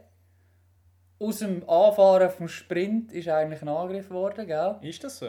Aus 1.19 1.39
dem 1.39 1.67
Anfahren 1.69 2.29
vom 2.29 2.47
Sprint 2.47 3.11
ist 3.11 3.27
eigentlich 3.27 3.61
ein 3.61 3.67
Angriff 3.69 4.07
geworden, 4.07 4.47
gell? 4.47 4.77
Ist 4.81 5.03
das 5.03 5.19
so? 5.19 5.25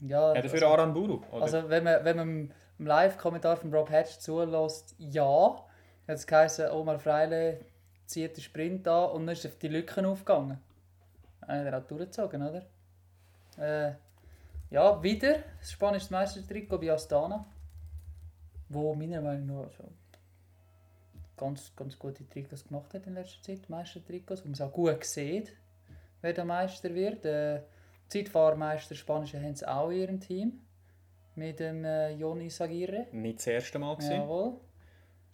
Ja, 0.00 0.34
Ja, 0.34 0.40
dafür 0.42 0.62
Aranburu, 0.68 1.22
oder? 1.30 1.42
also 1.42 1.68
wenn 1.68 1.84
man, 1.84 2.04
wenn 2.04 2.16
man 2.16 2.28
im- 2.28 2.52
Live-Kommentar 2.86 3.56
von 3.58 3.72
Rob 3.74 3.90
Hatch 3.90 4.18
zulässt, 4.18 4.94
ja. 4.98 5.54
Hat 6.08 6.16
es 6.16 6.26
geheißen, 6.26 6.70
Omar 6.70 6.98
Freile 6.98 7.60
zieht 8.06 8.36
den 8.36 8.42
Sprint 8.42 8.88
an 8.88 9.10
und 9.10 9.26
dann 9.26 9.34
ist 9.34 9.44
auf 9.46 9.56
die 9.58 9.68
Lücken 9.68 10.06
aufgegangen. 10.06 10.58
Dann 11.50 11.66
hat 11.66 11.74
auch 11.74 11.86
durchgezogen, 11.88 12.42
oder? 12.42 12.62
Äh, 13.58 13.94
ja, 14.70 15.02
wieder 15.02 15.42
das 15.58 15.72
spanische 15.72 16.12
Meistertrikot 16.12 16.78
bei 16.78 16.92
Astana. 16.92 17.44
Wo 18.68 18.94
meiner 18.94 19.20
Meinung 19.20 19.46
nach 19.46 19.64
also 19.64 19.92
ganz, 21.36 21.74
ganz 21.74 21.98
gute 21.98 22.28
Trikots 22.28 22.68
gemacht 22.68 22.94
hat 22.94 23.06
in 23.06 23.14
letzter 23.14 23.42
Zeit. 23.42 23.68
Meistertrikots, 23.68 24.42
wo 24.42 24.46
man 24.46 24.52
es 24.52 24.60
auch 24.60 24.70
gut 24.70 25.04
sieht, 25.04 25.56
wer 26.20 26.32
der 26.32 26.44
Meister 26.44 26.94
wird. 26.94 27.24
Äh, 27.24 27.62
Zeitfahrmeister 28.06 28.94
Spanische 28.94 29.38
haben 29.38 29.52
es 29.52 29.64
auch 29.64 29.90
in 29.90 29.98
ihrem 29.98 30.20
Team. 30.20 30.60
Mit 31.34 31.58
dem 31.58 31.84
äh, 31.84 32.10
Jon 32.10 32.40
Isagire. 32.40 33.06
Nicht 33.10 33.38
das 33.38 33.46
erste 33.48 33.78
Mal 33.80 33.96
gewesen. 33.96 34.12
Jawohl. 34.12 34.60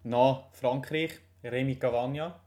Nach 0.05 0.51
Frankreich, 0.53 1.21
Remy 1.45 1.77
Cavagna. 1.77 2.41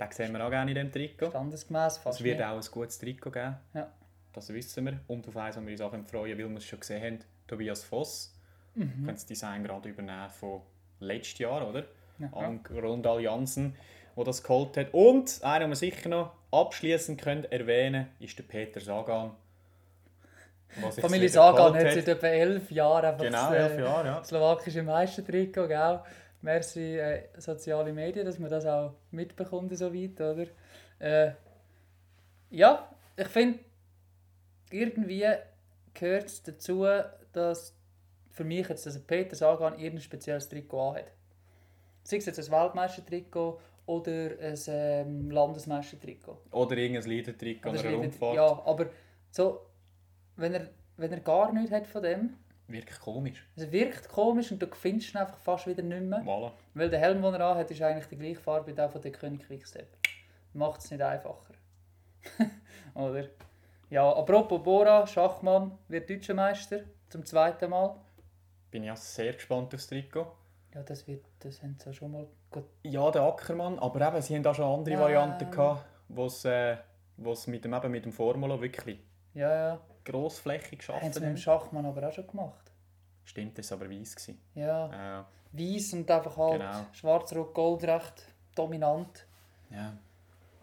Den 0.00 0.12
sehen 0.12 0.32
wir 0.32 0.44
auch 0.44 0.50
gerne 0.50 0.70
in 0.70 0.74
diesem 0.74 0.92
Trikot. 0.92 1.30
Standesgemäß 1.30 1.98
fast. 1.98 2.20
Es 2.20 2.24
wird 2.24 2.38
nicht. 2.38 2.46
auch 2.46 2.56
ein 2.56 2.70
gutes 2.70 2.98
Trikot 2.98 3.30
geben. 3.30 3.56
Ja. 3.74 3.92
Das 4.32 4.48
wissen 4.52 4.86
wir. 4.86 5.00
Und 5.08 5.26
auf 5.28 5.36
eins, 5.36 5.56
wo 5.56 5.60
wir 5.62 5.72
uns 5.72 5.80
auch 5.80 5.90
freuen, 5.90 6.38
weil 6.38 6.48
wir 6.48 6.56
es 6.56 6.64
schon 6.64 6.80
gesehen 6.80 7.02
haben, 7.02 7.18
Tobias 7.46 7.84
Voss. 7.84 8.34
Mhm. 8.74 9.04
Kann 9.04 9.14
das 9.14 9.26
Design 9.26 9.64
gerade 9.64 9.88
übernehmen 9.88 10.30
von 10.30 10.62
letztes 11.00 11.38
Jahr, 11.38 11.68
oder? 11.68 11.84
Ja. 12.18 12.32
An 12.32 12.60
Rondal 12.70 13.20
Jansen, 13.20 13.74
der 14.16 14.24
das 14.24 14.42
geholt 14.42 14.76
hat. 14.76 14.92
Und 14.92 15.40
einer, 15.42 15.60
den 15.60 15.70
wir 15.70 15.76
sicher 15.76 16.08
noch 16.08 16.32
abschließend 16.52 17.20
können 17.20 17.44
erwähnen 17.44 18.08
ist 18.20 18.38
der 18.38 18.44
Peter 18.44 18.80
Sagan. 18.80 19.32
Familie 21.00 21.28
Sagan 21.28 21.74
hat 21.74 21.92
seit 21.92 22.06
etwa 22.06 22.26
elf 22.28 22.70
Jahren 22.70 23.04
einfach 23.04 23.24
Genau, 23.24 23.50
das, 23.50 23.54
elf 23.54 23.78
äh, 23.78 23.82
Jahre, 23.82 24.06
ja. 24.06 24.24
slowakische 24.24 24.82
Meistertrikot, 24.82 25.66
gell? 25.66 26.00
Merci 26.42 26.98
äh, 26.98 27.28
soziale 27.38 27.92
Medien, 27.92 28.24
dass 28.24 28.38
man 28.38 28.50
das 28.50 28.64
auch 28.64 28.94
mitbekommt 29.10 29.76
so 29.76 29.92
weit, 29.92 30.20
oder? 30.20 30.46
Äh, 30.98 31.32
ja, 32.50 32.88
ich 33.16 33.28
finde, 33.28 33.58
irgendwie 34.70 35.26
gehört 35.92 36.26
es 36.26 36.42
dazu, 36.42 36.86
dass 37.32 37.76
für 38.30 38.44
mich 38.44 38.68
jetzt, 38.68 38.86
dass 38.86 38.98
Peter 39.00 39.36
Sagan 39.36 39.74
irgendein 39.74 40.00
spezielles 40.00 40.48
Trikot 40.48 40.90
anhat. 40.90 41.12
Sei 42.02 42.16
es 42.16 42.26
jetzt 42.26 42.38
ein 42.38 42.50
Weltmeistertrikot 42.50 43.60
oder 43.86 44.30
ein 44.40 44.58
ähm, 44.68 45.30
Landesmeistertrikot. 45.30 46.38
Oder 46.52 46.76
irgendein 46.76 47.08
Leader-Trikot 47.10 47.68
Oder 47.68 47.80
oder 47.80 47.88
eine 47.88 47.96
Rundfahrt. 47.98 48.36
Ja, 48.36 48.62
aber 48.64 48.86
so, 49.30 49.66
wenn 50.36 50.54
er, 50.54 50.68
wenn 50.96 51.12
er 51.12 51.20
gar 51.20 51.52
nichts 51.52 51.70
hat 51.70 51.86
von 51.86 52.02
dem, 52.02 52.34
Wirklich 52.70 53.00
komisch. 53.00 53.44
es 53.56 53.70
wirkt 53.70 54.08
komisch 54.08 54.52
und 54.52 54.60
du 54.62 54.66
findest 54.74 55.12
ihn 55.14 55.18
einfach 55.18 55.38
fast 55.38 55.66
wieder 55.66 55.82
nicht 55.82 56.02
mehr. 56.02 56.20
Voilà. 56.20 56.52
Weil 56.74 56.88
der 56.88 57.00
Helm, 57.00 57.20
den 57.22 57.34
er 57.34 57.40
anhat, 57.40 57.70
ist 57.70 57.82
eigentlich 57.82 58.06
die 58.06 58.16
gleiche 58.16 58.40
Farbe 58.40 58.68
wie 58.68 58.74
der 58.74 58.88
von 58.88 59.00
der 59.02 59.10
König 59.12 59.46
Quickstep. 59.46 59.88
Macht 60.52 60.80
es 60.80 60.90
nicht 60.90 61.02
einfacher. 61.02 61.54
Oder? 62.94 63.24
Ja, 63.88 64.08
apropos 64.12 64.62
Bora, 64.62 65.06
Schachmann 65.06 65.76
wird 65.88 66.08
Deutscher 66.08 66.34
Meister 66.34 66.80
zum 67.08 67.24
zweiten 67.24 67.70
Mal. 67.70 67.96
Bin 68.70 68.84
ich 68.84 68.90
auch 68.90 68.96
sehr 68.96 69.32
gespannt 69.32 69.74
aufs 69.74 69.88
Trikot. 69.88 70.30
Ja, 70.74 70.82
das 70.84 71.06
wird, 71.08 71.24
das 71.40 71.60
haben 71.62 71.76
sie 71.78 71.86
ja 71.86 71.92
schon 71.92 72.12
mal. 72.12 72.28
Ja, 72.84 73.10
der 73.10 73.22
Ackermann, 73.22 73.78
aber 73.80 74.06
eben, 74.06 74.22
sie 74.22 74.36
haben 74.36 74.46
auch 74.46 74.54
schon 74.54 74.78
andere 74.78 74.94
Ja. 74.94 75.00
Varianten 75.00 75.50
gehabt, 75.50 75.84
wo 76.08 76.26
es 76.26 76.44
äh, 76.44 76.76
mit 77.16 77.64
dem, 77.64 77.74
eben 77.74 77.90
mit 77.90 78.04
dem 78.04 78.12
Formulo 78.12 78.60
wirklich 78.60 79.00
Ja, 79.34 79.52
ja. 79.52 79.80
Grossflächig 80.10 80.70
Haben 80.70 80.78
geschafft 80.78 81.14
sie 81.14 81.20
dem 81.20 81.28
haben. 81.30 81.36
Schachmann 81.36 81.86
aber 81.86 82.08
auch 82.08 82.12
schon 82.12 82.26
gemacht. 82.26 82.70
Stimmt, 83.24 83.56
das 83.58 83.70
war 83.70 83.78
aber 83.80 83.90
weiss. 83.90 84.14
gewesen. 84.16 84.40
Ja, 84.54 85.20
Äh, 85.20 85.24
weiß 85.52 85.92
und 85.94 86.10
einfach 86.10 86.36
halt 86.36 86.60
Genau. 86.60 86.86
schwarz-rot-gold 86.92 87.84
recht 87.84 88.24
dominant. 88.54 89.26
ja. 89.70 89.92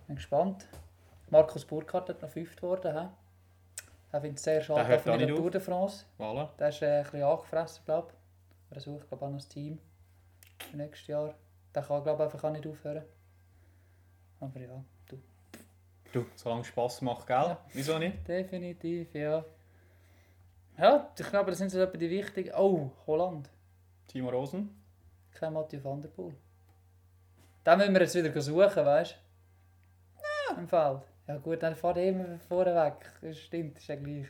Bin 0.08 0.16
gespannt. 0.16 0.66
Markus 1.30 1.66
Burkhardt 1.66 2.08
hat 2.10 2.22
noch 2.22 2.30
fünft 2.30 2.56
geworden. 2.62 2.94
He? 2.98 3.08
Er 4.14 4.22
findet 4.22 4.38
es 4.38 4.44
sehr 4.46 4.56
Der 4.60 4.64
schade 4.64 4.88
hört 4.88 5.02
von 5.02 5.18
der 5.20 5.28
nicht 5.28 5.38
Tour 5.38 5.52
de 5.52 5.60
France. 5.60 6.06
Voilà. 6.18 6.56
Der 6.58 6.70
ist 6.70 6.82
äh, 6.82 7.00
ein 7.00 7.04
bisschen 7.04 7.24
angefressen, 7.24 7.84
glaube 7.84 8.08
ich. 8.70 8.76
Er 8.76 8.80
sucht 8.82 9.08
glaube 9.10 9.26
auch 9.26 9.30
noch 9.30 9.38
ein 9.44 9.50
Team 9.50 9.80
für 10.70 10.78
nächstes 10.78 11.08
Jahr. 11.08 11.34
Der 11.76 11.84
kann 11.84 12.04
glaube 12.04 12.24
ich 12.24 12.26
einfach 12.34 12.48
auch 12.48 12.54
nicht 12.54 12.66
aufhören. 12.66 13.04
Aber 14.40 14.60
ja, 14.62 14.84
du. 16.12 16.26
Solange 16.36 16.62
es 16.62 16.68
Spass 16.68 17.02
macht, 17.02 17.28
gell? 17.28 17.36
Ja. 17.36 17.66
Wieso 17.74 17.98
nicht? 18.00 18.28
Definitiv, 18.28 19.14
ja. 19.14 19.44
Ja, 20.78 21.12
ich 21.18 21.30
glaube, 21.30 21.52
das 21.52 21.58
sind 21.58 21.70
so 21.70 21.80
etwa 21.80 21.98
die 21.98 22.10
wichtigen. 22.10 22.52
Oh, 22.56 22.92
Holland. 23.08 23.50
Timo 24.08 24.30
Rosen? 24.30 24.70
Kein 25.32 25.54
Mathieu 25.54 25.84
van 25.84 26.02
der 26.02 26.10
Poel. 26.10 26.36
Den 27.66 27.78
müssen 27.78 27.94
wir 27.94 28.02
jetzt 28.02 28.16
wieder 28.16 28.42
suchen, 28.42 28.86
weißt 28.86 29.18
du? 30.16 30.54
Ja. 30.54 30.58
Im 30.58 30.68
Feld. 30.68 31.02
Ja 31.28 31.38
gut, 31.38 31.62
dann 31.62 31.76
fahrt 31.76 31.98
er 31.98 32.06
immer 32.06 32.40
vorne 32.40 32.74
weg. 32.74 33.36
Stimmt, 33.36 33.78
ist 33.78 33.88
ja 33.88 33.96
gleich. 33.96 34.28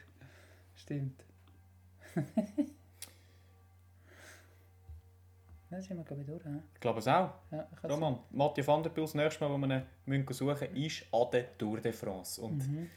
Stimmt. 0.73 1.23
Dann 5.69 5.81
sind 5.81 5.97
wir 5.97 6.03
glaube 6.05 6.21
ich 6.21 6.27
durch. 6.27 6.43
He? 6.43 6.49
Ich 6.75 6.79
glaube 6.79 6.99
es 6.99 7.07
auch. 7.07 7.29
Ja, 7.51 7.67
Roman, 7.83 8.19
Mathieu 8.31 8.65
van 8.65 8.83
der 8.83 8.89
Poel, 8.89 9.03
das 9.05 9.13
nächste 9.15 9.43
Mal, 9.47 9.53
wo 9.53 9.57
wir 9.67 9.85
ihn 10.15 10.25
suchen 10.29 10.75
ist 10.75 11.05
an 11.11 11.27
der 11.31 11.57
Tour 11.57 11.79
de 11.81 11.91
France. 11.91 12.41
Und 12.41 12.57
Mhm. 12.67 12.89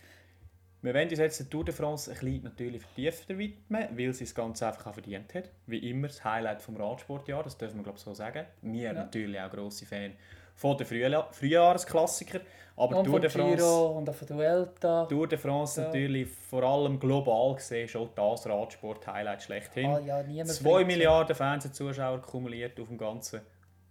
wir 0.83 0.95
wollen 0.95 1.09
uns 1.09 1.19
jetzt 1.19 1.41
der 1.41 1.51
Tour 1.51 1.65
de 1.65 1.75
France 1.75 2.11
ein 2.11 2.19
bisschen 2.19 2.43
natürlich 2.45 2.83
vertiefter 2.83 3.37
widmen, 3.37 3.89
weil 3.99 4.15
sie 4.15 4.25
das 4.25 4.35
Ganze 4.35 4.67
einfach 4.69 4.87
auch 4.87 4.95
verdient 4.95 5.35
hat. 5.35 5.51
Wie 5.67 5.91
immer 5.91 6.07
das 6.07 6.25
Highlight 6.25 6.63
vom 6.63 6.77
Radsportjahr, 6.77 7.43
das 7.43 7.59
dürfen 7.59 7.77
wir 7.79 7.83
glaube 7.83 7.99
ich 7.99 8.05
so 8.05 8.15
sagen. 8.15 8.47
Wir 8.63 8.83
Ja. 8.83 8.93
natürlich 8.93 9.41
auch 9.41 9.51
grosse 9.51 9.85
Fan 9.87 10.13
von 10.61 10.77
den 10.77 10.87
Frühla- 10.87 11.27
Frühjahrsklassiker. 11.33 12.41
Aber 12.77 12.99
Und 12.99 13.05
Tour 13.07 13.19
de 13.21 13.31
France... 13.31 13.57
Giro 13.57 13.87
und 13.99 14.05
der 14.07 14.15
Vuelta. 14.37 15.07
Tour 15.07 15.27
de 15.27 15.39
France 15.39 15.81
Ja. 15.81 15.87
natürlich 15.87 16.29
vor 16.29 16.63
allem 16.63 17.01
global 17.01 17.55
gesehen 17.55 17.89
schon 17.89 18.11
das 18.15 18.47
Radsport-Highlight 18.47 19.43
schlechthin. 19.43 19.87
Ah, 19.87 19.99
ja, 20.01 20.23
niemand 20.23 20.51
2 20.51 20.71
bringt's. 20.71 20.87
Milliarden 20.95 21.35
Fernsehzuschauer 21.35 22.21
kumuliert 22.21 22.79
auf 22.79 22.89
dem 22.89 22.99
ganzen 22.99 23.41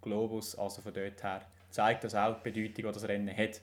Globus. 0.01 0.58
Also 0.58 0.82
von 0.84 0.93
dort 0.93 1.23
her 1.23 1.41
zeigt 1.71 2.03
das 2.03 2.13
auch 2.13 2.36
die 2.43 2.51
Bedeutung, 2.51 2.86
die 2.86 2.91
das 2.93 3.08
Rennen 3.08 3.36
hat. 3.36 3.62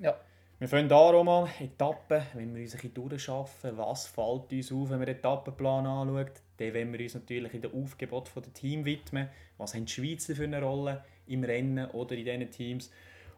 Ja. 0.00 0.16
Wir 0.58 0.68
fangen 0.68 0.88
hier 0.88 0.96
Roman 0.96 1.48
Etappen, 1.60 2.22
wenn 2.34 2.54
wir 2.54 2.62
uns 2.62 2.74
ein 2.74 2.80
bisschen 2.80 2.94
durchschaffen, 2.94 3.76
was 3.78 4.06
fällt 4.06 4.52
uns 4.52 4.72
auf, 4.72 4.90
wenn 4.90 4.98
wir 5.00 5.06
den 5.06 5.16
Etappenplan 5.16 5.86
anschauen, 5.86 6.30
dann 6.56 6.74
wollen 6.74 6.92
wir 6.92 7.00
uns 7.00 7.14
natürlich 7.14 7.54
in 7.54 7.62
der 7.62 7.74
Aufgebot 7.74 8.28
von 8.28 8.42
der 8.42 8.52
Team 8.52 8.84
widmen. 8.84 9.28
Was 9.58 9.74
haben 9.74 9.86
die 9.86 9.92
Schweizer 9.92 10.34
für 10.36 10.44
eine 10.44 10.60
Rolle 10.62 11.02
im 11.26 11.44
Rennen 11.44 11.90
oder 11.90 12.14
in 12.14 12.24
diesen 12.24 12.50
Teams? 12.50 12.90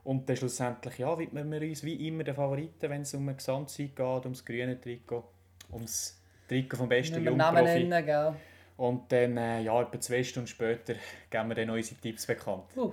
Und 0.05 0.29
dann 0.29 0.37
schlussendlich 0.37 0.99
ja, 0.99 1.19
widmen 1.19 1.51
wir 1.51 1.63
uns 1.63 1.83
wie 1.83 2.09
immer 2.09 2.25
den 2.25 2.35
Favoriten, 2.35 2.91
wenn 2.91 3.03
es 3.03 3.15
um 3.15 3.23
eine 3.27 3.37
Gesamtsieg 3.37 3.97
geht, 3.97 4.25
ums 4.25 4.45
grüne 4.45 4.79
Trikot, 4.79 5.25
ums 5.73 6.21
Trikot 6.47 6.77
vom 6.77 6.89
besten 6.89 7.25
Jungprofi. 7.25 7.85
nennen? 7.85 8.37
Und 8.77 9.11
dann, 9.11 9.37
äh, 9.37 9.63
ja, 9.63 9.81
etwa 9.81 10.01
zwei 10.01 10.23
Stunden 10.23 10.49
später, 10.49 10.95
geben 11.31 11.49
wir 11.49 11.55
dann 11.55 11.71
unsere 11.71 12.01
Tipps 12.01 12.27
bekannt. 12.27 12.65
Uh, 12.77 12.93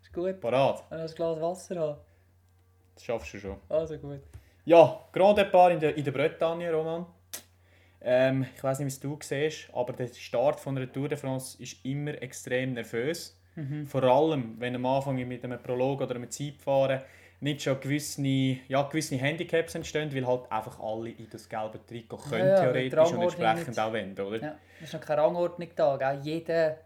ist 0.00 0.12
gut. 0.12 0.40
Parat, 0.40 0.84
Wenn 0.90 1.04
ich 1.04 1.10
ein 1.10 1.16
Glas 1.16 1.40
Wasser 1.40 1.80
habe. 1.80 2.00
das 2.94 3.04
schaffst 3.04 3.34
du 3.34 3.38
schon. 3.38 3.56
Also 3.68 3.98
gut. 3.98 4.20
Ja, 4.64 5.00
Grand 5.12 5.38
Depart 5.38 5.72
in 5.72 5.80
der, 5.80 5.96
in 5.96 6.04
der 6.04 6.12
Bretagne, 6.12 6.70
Roman. 6.72 7.06
Ähm, 8.00 8.46
ich 8.54 8.62
weiß 8.62 8.78
nicht, 8.78 8.86
wie 8.86 8.90
es 8.90 9.00
du 9.00 9.18
siehst, 9.20 9.70
aber 9.74 9.92
der 9.92 10.08
Start 10.08 10.60
von 10.60 10.76
einer 10.76 10.92
Tour 10.92 11.08
de 11.08 11.18
France 11.18 11.60
ist 11.60 11.84
immer 11.84 12.20
extrem 12.22 12.74
nervös. 12.74 13.37
Mhm. 13.58 13.86
Vor 13.86 14.04
allem, 14.04 14.54
wenn 14.60 14.76
am 14.76 14.86
Anfang 14.86 15.16
mit 15.16 15.42
einem 15.44 15.60
Prolog 15.60 16.00
oder 16.00 16.14
einem 16.14 16.30
Zeitfahren 16.30 17.00
nicht 17.40 17.62
schon 17.62 17.80
gewisse, 17.80 18.22
ja, 18.22 18.82
gewisse 18.82 19.16
Handicaps 19.16 19.74
entstehen, 19.74 20.14
weil 20.14 20.26
halt 20.26 20.50
einfach 20.50 20.78
alle 20.80 21.10
in 21.10 21.28
das 21.30 21.48
gelbe 21.48 21.84
Trikot 21.84 22.18
können, 22.18 22.48
Ja, 22.48 22.54
ja, 22.64 22.72
theoretisch 22.72 23.12
und 23.12 23.22
entsprechend 23.22 23.68
nicht. 23.68 23.78
auch 23.80 23.92
wenden, 23.92 24.20
oder? 24.20 24.38
Ja, 24.40 24.58
es 24.80 24.88
ist 24.88 24.94
noch 24.94 25.00
keine 25.00 25.22
Rangordnung 25.22 25.68
da. 25.74 25.96
Gell? 25.96 26.20
Jeder 26.22 26.76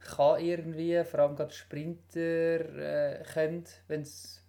kann 0.00 0.40
irgendwie, 0.40 1.02
vor 1.04 1.20
allem 1.20 1.36
gerade 1.36 1.52
Sprinter, 1.52 2.20
äh, 2.20 3.22
können, 3.32 3.64
wenn 3.88 4.02
es 4.02 4.44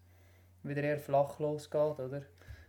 wieder 0.63 0.83
eher 0.83 0.99
flach 0.99 1.39
losgeht. 1.39 1.99
Oder? 1.99 2.23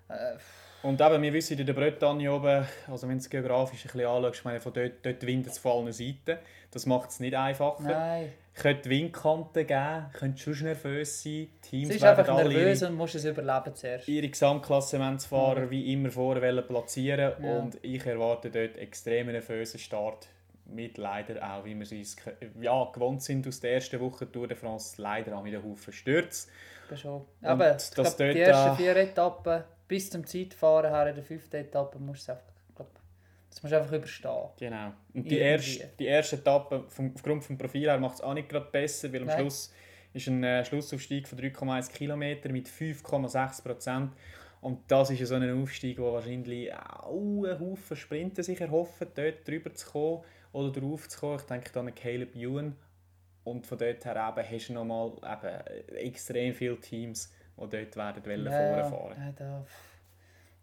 Äh, 0.09 0.37
Und 0.83 1.01
eben, 1.01 1.23
wir 1.23 1.33
wissen 1.33 1.59
in 1.59 1.67
der 1.67 1.73
Bretagne 1.73 2.33
oben, 2.33 2.64
also 2.87 3.09
wenn 3.09 3.17
du 3.17 3.23
es 3.23 3.29
geografisch 3.29 3.81
ein 3.85 3.91
bisschen 3.93 4.07
anschaust, 4.07 4.37
ich 4.38 4.45
meine, 4.45 4.61
von 4.61 4.73
dort, 4.73 4.93
dort 5.05 5.27
windet 5.27 5.53
es 5.53 5.59
von 5.59 5.73
allen 5.85 5.93
Seiten. 5.93 6.38
Das 6.71 6.87
macht 6.87 7.11
es 7.11 7.21
nicht 7.21 7.35
einfacher. 7.35 7.83
nein, 7.83 8.33
Könnte 8.55 8.91
Windkanten 8.91 9.67
geben, 9.67 10.07
könnte 10.12 10.38
schon 10.41 10.64
nervös 10.67 11.23
sein. 11.23 11.49
es 11.62 11.69
Teams 11.71 11.91
ist 11.95 12.03
werden 12.03 12.19
einfach 12.19 12.35
alle 12.35 12.49
nervös 12.49 12.83
ihre, 12.83 12.91
und 12.91 12.97
musst 12.97 13.14
es 13.14 13.25
überleben 13.25 13.75
zuerst. 13.75 14.09
ihre 14.09 14.29
Gesamtklassementsfahrer 14.29 15.71
wie 15.71 15.93
immer 15.93 16.11
vorher 16.11 16.62
platzieren 16.62 17.33
Ja. 17.43 17.59
und 17.59 17.79
ich 17.83 18.05
erwarte 18.05 18.51
dort 18.51 18.77
extrem 18.77 19.29
nervösen 19.29 19.79
Start 19.79 20.29
mit 20.67 20.99
leider 20.99 21.43
auch, 21.43 21.64
wie 21.64 21.75
wir 21.75 21.83
es 22.01 22.17
ja, 22.61 22.85
gewohnt 22.93 23.23
sind 23.23 23.47
aus 23.49 23.61
der 23.61 23.75
ersten 23.75 24.01
Woche 24.01 24.31
Tour 24.31 24.47
de 24.49 24.57
France, 24.57 25.01
leider 25.01 25.37
auch 25.37 25.45
wieder 25.45 25.62
Haufen 25.62 25.93
Stürze. 25.93 26.49
Aber 26.88 26.97
schon. 26.97 27.12
Und 27.41 27.47
Aber 27.49 27.71
das 27.71 27.88
ich 27.88 27.95
glaub, 27.95 28.17
dort 28.17 28.35
die 28.35 28.41
ersten 28.41 28.77
vier 28.77 28.97
Etappen 28.97 29.64
bis 29.88 30.11
zum 30.11 30.27
Zeitfahren 30.27 30.90
her 30.90 31.09
in 31.09 31.14
der 31.14 31.24
fünften 31.24 31.57
Etappe 31.57 31.98
musst 31.98 32.29
du 32.29 32.33
es 32.33 32.38
einfach, 32.38 32.53
glaub, 32.77 32.90
das 33.48 33.62
musst 33.62 33.72
du 33.72 33.79
einfach 33.79 33.92
überstehen. 33.92 34.48
Genau. 34.59 34.92
Und 35.14 35.31
die 35.31 35.38
erste, 35.38 35.90
die 35.98 36.07
erste 36.07 36.37
Etappe 36.37 36.85
vom, 36.88 37.12
aufgrund 37.14 37.48
des 37.48 37.59
Profil 37.59 37.88
her 37.88 37.98
macht 37.98 38.16
es 38.16 38.20
auch 38.20 38.35
nicht 38.35 38.48
gerade 38.48 38.70
besser, 38.70 39.12
weil 39.12 39.22
am 39.22 39.27
Nein. 39.27 39.40
Schluss 39.40 39.72
ist 40.12 40.29
ein 40.29 40.44
äh, 40.44 40.64
Schlussaufstieg 40.64 41.27
von 41.27 41.38
3,1 41.38 41.92
km 41.92 42.53
mit 42.53 42.68
5,6 42.68 43.62
Prozent. 43.62 44.12
Und 44.61 44.81
das 44.90 45.11
ist 45.11 45.20
ja 45.20 45.27
so 45.27 45.37
ein 45.37 45.62
Aufstieg, 45.62 45.98
wo 45.98 46.12
wahrscheinlich 46.12 46.74
auch 46.74 47.44
ein 47.44 47.61
Haufen 47.61 47.96
Sprinter 47.96 48.42
sich 48.42 48.61
erhoffen, 48.61 49.07
dort 49.14 49.46
drüber 49.46 49.72
zu 49.72 49.90
kommen 49.90 50.24
oder 50.53 50.81
drauf 50.81 51.09
zu 51.09 51.20
kommen. 51.20 51.38
Ich 51.38 51.46
denke 51.46 51.70
da 51.72 51.81
an 51.81 51.94
Caleb 51.94 52.35
Ewan. 52.35 52.77
Und 53.44 53.66
von 53.66 53.79
dort 53.79 54.05
her 54.05 54.35
eben 54.37 54.51
hast 54.51 54.68
du 54.68 54.72
nochmal 54.74 55.12
eben 55.22 55.96
extrem 55.96 56.53
viele 56.53 56.79
Teams, 56.81 57.33
die 57.61 57.68
dort 57.68 57.97
werden 57.97 58.25
wollen 58.25 58.47
Ja, 58.47 58.85
vorfahren. 58.85 59.16
ja, 59.18 59.33
da, 59.37 59.64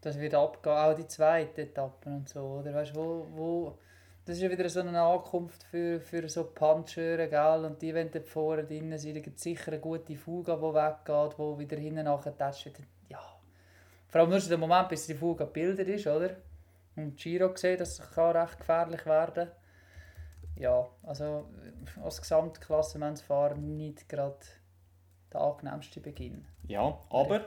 das 0.01 0.19
wird 0.19 0.33
abgehen, 0.35 0.73
auch 0.73 0.93
die 0.95 1.07
zweite 1.07 1.63
Etappe 1.63 2.09
und 2.09 2.29
so, 2.29 2.39
oder? 2.59 2.73
Weißt, 2.73 2.95
wo, 2.95 3.25
wo, 3.33 3.77
das 4.25 4.37
ist 4.37 4.43
ja 4.43 4.49
wieder 4.49 4.67
so 4.69 4.79
eine 4.81 5.01
Ankunft 5.01 5.63
für, 5.63 5.99
für 5.99 6.27
so 6.29 6.45
Puncher, 6.45 7.27
gell? 7.27 7.65
Und 7.65 7.81
die, 7.81 7.93
wenn 7.93 8.11
dort 8.11 8.27
vorne 8.27 8.63
drin 8.63 8.97
sind, 8.97 9.21
gibt 9.21 9.39
sicher 9.39 9.71
eine 9.71 9.81
gute 9.81 10.15
Fuga, 10.15 10.55
die 10.55 10.61
weggeht, 10.61 11.37
die 11.37 11.59
wieder 11.59 11.77
hinten 11.77 12.05
nachher 12.05 12.35
tätscht. 12.37 12.71
Ja. 13.09 13.19
Vor 14.07 14.21
allem 14.21 14.29
nur 14.29 14.39
so 14.39 14.49
der 14.49 14.57
Moment, 14.57 14.89
bis 14.89 15.07
die 15.07 15.13
Fuga 15.15 15.45
gebildet 15.45 15.87
ist, 15.89 16.07
oder? 16.07 16.31
Und 16.95 17.17
Giro 17.17 17.51
gesehen, 17.51 17.77
das 17.77 17.99
kann 18.13 18.37
recht 18.37 18.57
gefährlich 18.59 19.05
werden. 19.05 19.49
Ja, 20.57 20.87
also 21.03 21.49
als 22.01 22.21
Gesamtklassementsfahren 22.21 23.75
nicht 23.75 24.07
gerade 24.07 24.37
der 25.35 25.41
angenehmste 25.41 25.99
Beginn. 25.99 26.45
Ja, 26.67 26.97
ich 27.09 27.15
aber 27.15 27.41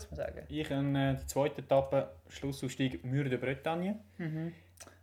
ich 0.48 0.70
habe 0.70 0.98
äh, 0.98 1.14
die 1.16 1.27
zweite 1.27 1.62
Etappe, 1.62 2.11
Schlussaufstieg 2.29 3.05
Mur 3.05 3.24
de 3.24 3.38
Bretagne. 3.38 3.98
Mhm. 4.18 4.53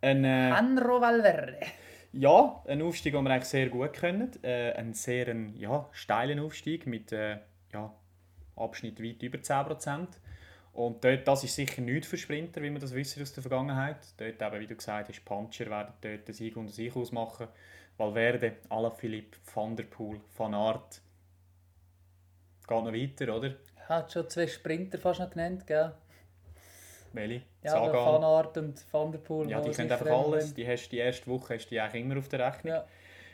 Ein, 0.00 0.24
äh, 0.24 0.52
Andro 0.54 1.00
Valverde. 1.00 1.58
ja, 2.12 2.62
ein 2.66 2.82
Aufstieg, 2.82 3.12
den 3.14 3.24
wir 3.24 3.30
eigentlich 3.30 3.44
sehr 3.44 3.68
gut 3.68 3.92
können. 3.92 4.30
Äh, 4.42 4.72
ein 4.72 4.94
sehr 4.94 5.28
ein, 5.28 5.54
ja, 5.56 5.88
steilen 5.92 6.38
Aufstieg 6.40 6.86
mit 6.86 7.12
äh, 7.12 7.38
ja, 7.72 7.92
Abschnitt 8.56 9.02
weit 9.02 9.22
über 9.22 9.38
10%. 9.38 10.06
Und 10.72 11.02
dort, 11.04 11.26
das 11.26 11.42
ist 11.42 11.54
sicher 11.54 11.80
nichts 11.80 12.06
für 12.06 12.18
Sprinter, 12.18 12.62
wie 12.62 12.70
wir 12.70 12.78
das 12.78 12.94
wissen 12.94 13.22
aus 13.22 13.32
der 13.32 13.42
Vergangenheit. 13.42 13.98
Dort 14.18 14.42
eben, 14.42 14.60
wie 14.60 14.66
du 14.66 14.76
gesagt 14.76 15.08
hast, 15.08 15.24
Puncher 15.24 15.70
werden 15.70 15.94
dort 16.02 16.28
den 16.28 16.34
Sieg 16.34 16.56
unter 16.56 16.72
sich 16.72 16.94
ausmachen. 16.94 17.48
Valverde, 17.96 18.56
Alaphilippe, 18.68 19.38
Van 19.54 19.74
der 19.74 19.84
Poel, 19.84 20.20
Van 20.36 20.54
Aert. 20.54 21.00
Geht 22.66 22.84
noch 22.84 22.92
weiter, 22.92 23.36
oder? 23.36 23.54
Hat 23.88 24.12
schon 24.12 24.28
zwei 24.28 24.46
Sprinter 24.46 24.98
fast 24.98 25.20
noch 25.20 25.30
genannt, 25.30 25.66
gell? 25.66 25.92
Meli, 27.12 27.40
Ja, 27.62 27.70
Sagan. 27.70 27.94
Van 27.94 28.24
Aert 28.24 28.58
und 28.58 28.84
Van 28.92 29.12
der 29.12 29.18
Poel. 29.20 29.48
Ja, 29.50 29.60
die 29.60 29.70
können 29.70 29.90
einfach 29.90 30.06
alles. 30.06 30.52
Die, 30.52 30.66
hast, 30.66 30.88
die 30.90 30.98
erste 30.98 31.26
Woche 31.30 31.54
hast 31.54 31.66
du 31.66 31.70
die 31.70 31.80
eigentlich 31.80 32.02
immer 32.04 32.18
auf 32.18 32.28
der 32.28 32.40
Rechnung. 32.46 32.74
Ja. 32.74 32.84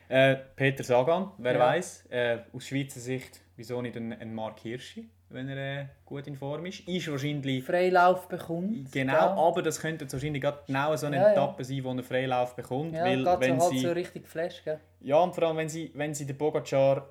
Äh, 0.08 0.36
Peter 0.54 0.84
Sagan, 0.84 1.32
wer 1.38 1.54
Ja. 1.54 1.58
weiß, 1.58 2.06
äh, 2.10 2.38
aus 2.52 2.66
Schweizer 2.66 3.00
Sicht, 3.00 3.40
wieso 3.56 3.80
nicht 3.82 3.96
ein, 3.96 4.12
ein 4.12 4.34
Mark 4.34 4.60
Hirschi, 4.60 5.08
wenn 5.30 5.48
er 5.48 5.80
äh, 5.82 5.86
gut 6.04 6.26
in 6.26 6.36
Form 6.36 6.66
ist. 6.66 6.86
Ist 6.86 7.10
wahrscheinlich. 7.10 7.64
Freilauf 7.64 8.28
bekommt. 8.28 8.92
Genau, 8.92 9.12
gell? 9.12 9.20
aber 9.38 9.62
das 9.62 9.80
könnte 9.80 10.04
jetzt 10.04 10.12
wahrscheinlich 10.12 10.44
genau 10.66 10.94
so 10.96 11.06
eine 11.06 11.16
Ja, 11.16 11.22
ja. 11.22 11.32
Etappe 11.32 11.64
sein, 11.64 11.82
wo 11.82 11.92
er 11.94 12.02
Freilauf 12.02 12.54
bekommt. 12.54 12.92
Ja, 12.94 13.04
weil 13.04 13.24
wenn 13.40 13.58
so 13.58 13.66
halt 13.66 13.72
sie, 13.72 13.80
so 13.80 13.92
richtig 13.92 14.28
Flash, 14.28 14.62
gell? 14.62 14.78
ja, 15.00 15.16
und 15.16 15.34
vor 15.34 15.44
allem, 15.44 15.56
wenn 15.56 15.68
sie, 15.70 15.90
wenn 15.94 16.14
sie 16.14 16.26
den 16.26 16.36
Pogacar 16.36 17.08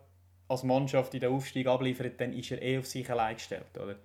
als 0.51 0.63
Mannschaft 0.63 1.13
in 1.13 1.21
den 1.21 1.31
Aufstieg 1.31 1.65
abliefert, 1.67 2.19
dann 2.19 2.33
ist 2.33 2.51
er 2.51 2.61
eh 2.61 2.77
auf 2.77 2.85
sich 2.85 3.09
allein 3.09 3.35
gestellt, 3.35 3.77
oder? 3.81 3.95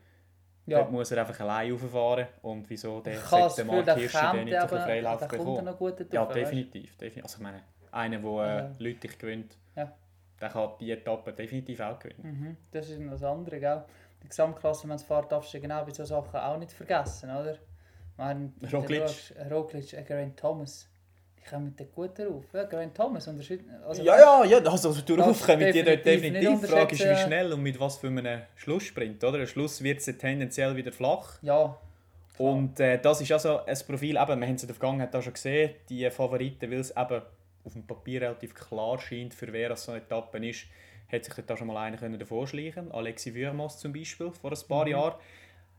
Ja. 0.66 0.78
Dort 0.78 0.92
muss 0.92 1.10
er 1.12 1.20
einfach 1.20 1.38
allein 1.40 1.72
rauffahren 1.72 2.26
und 2.42 2.68
wieso 2.68 3.00
der 3.00 3.18
sollte 3.20 3.64
Mark 3.64 3.94
Hirschi 3.96 4.16
kommt 4.18 4.44
nicht 4.44 4.56
einen 4.56 4.68
Freilauf 4.68 5.28
bekommen. 5.28 5.76
Ja, 6.10 6.26
definitiv, 6.26 6.96
definitiv. 6.96 7.22
Also 7.22 7.36
ich 7.38 7.42
meine, 7.42 7.62
einer, 7.92 8.18
der 8.18 8.30
äh, 8.30 8.58
Ja. 8.58 8.70
Leute 8.78 9.08
gewinnt, 9.08 9.56
Ja. 9.76 9.92
der 10.40 10.48
kann 10.48 10.70
die 10.80 10.90
Etappe 10.90 11.32
definitiv 11.32 11.80
auch 11.80 11.98
gewinnen. 11.98 12.22
Mhm, 12.40 12.56
das 12.72 12.88
ist 12.90 13.00
das 13.10 13.22
andere, 13.22 13.60
gell? 13.60 13.84
Die 14.22 14.28
Gesamtklasse, 14.28 14.88
wenn 14.88 14.96
es 14.96 15.04
fährt, 15.04 15.30
darfst 15.30 15.54
du 15.54 15.60
genau 15.60 15.84
bei 15.84 15.92
solchen 15.92 16.08
Sachen 16.08 16.40
auch 16.40 16.58
nicht 16.58 16.72
vergessen, 16.72 17.30
oder? 17.30 17.56
Meine, 18.16 18.50
Roglic. 18.72 19.34
Roglic, 19.50 19.92
äh, 19.92 20.02
Geraint 20.02 20.36
Thomas. 20.38 20.88
Kommen 21.48 21.66
mit 21.66 21.78
der 21.78 21.86
gut 21.86 22.18
drauf. 22.18 22.44
Ja, 22.52 22.64
Geraint 22.64 22.94
Thomas 22.96 23.28
unterscheidet. 23.28 23.66
Also, 23.86 24.02
ja, 24.02 24.18
ja, 24.18 24.44
ja, 24.44 24.58
also 24.58 24.92
Das 24.92 25.46
kommen 25.46 25.72
die 25.72 25.82
dort 25.82 26.04
definitiv. 26.04 26.60
Die 26.60 26.66
Frage 26.66 26.94
ist, 26.94 27.04
wie 27.04 27.16
schnell 27.26 27.52
und 27.52 27.62
mit 27.62 27.78
was 27.78 27.98
für 27.98 28.08
einem 28.08 28.42
Schlusssprint, 28.56 29.22
oder? 29.22 29.38
Ein 29.38 29.46
Schluss 29.46 29.82
wird 29.82 29.98
es 29.98 30.18
tendenziell 30.18 30.74
wieder 30.74 30.92
flach. 30.92 31.38
Ja, 31.42 31.76
Klar. 32.34 32.50
Und 32.50 32.80
äh, 32.80 32.98
das 33.00 33.20
ist 33.22 33.32
also 33.32 33.64
ein 33.64 33.78
Profil, 33.86 34.16
eben, 34.16 34.40
wir 34.40 34.46
haben 34.46 34.54
es 34.56 34.62
in 34.62 34.66
der 34.68 34.74
Vergangenheit 34.76 35.14
auch 35.16 35.22
schon 35.22 35.32
gesehen, 35.32 35.70
die 35.88 36.10
Favoriten, 36.10 36.70
weil 36.70 36.80
es 36.80 36.90
eben 36.90 37.22
auf 37.64 37.72
dem 37.72 37.86
Papier 37.86 38.20
relativ 38.22 38.54
klar 38.54 38.98
scheint, 38.98 39.32
für 39.32 39.50
wer 39.52 39.70
das 39.70 39.84
so 39.84 39.92
eine 39.92 40.02
Etappe 40.02 40.38
ist, 40.46 40.66
hat 41.10 41.24
sich 41.24 41.32
dort 41.34 41.50
auch 41.52 41.56
schon 41.56 41.66
mal 41.68 41.78
einer 41.78 41.96
können 41.96 42.18
davor 42.18 42.46
schleichen 42.46 42.92
Alexi 42.92 43.34
Würmos 43.34 43.78
zum 43.78 43.92
Beispiel, 43.92 44.30
vor 44.30 44.52
ein 44.52 44.58
paar 44.68 44.84
Mhm. 44.84 44.90
Jahren. 44.90 45.14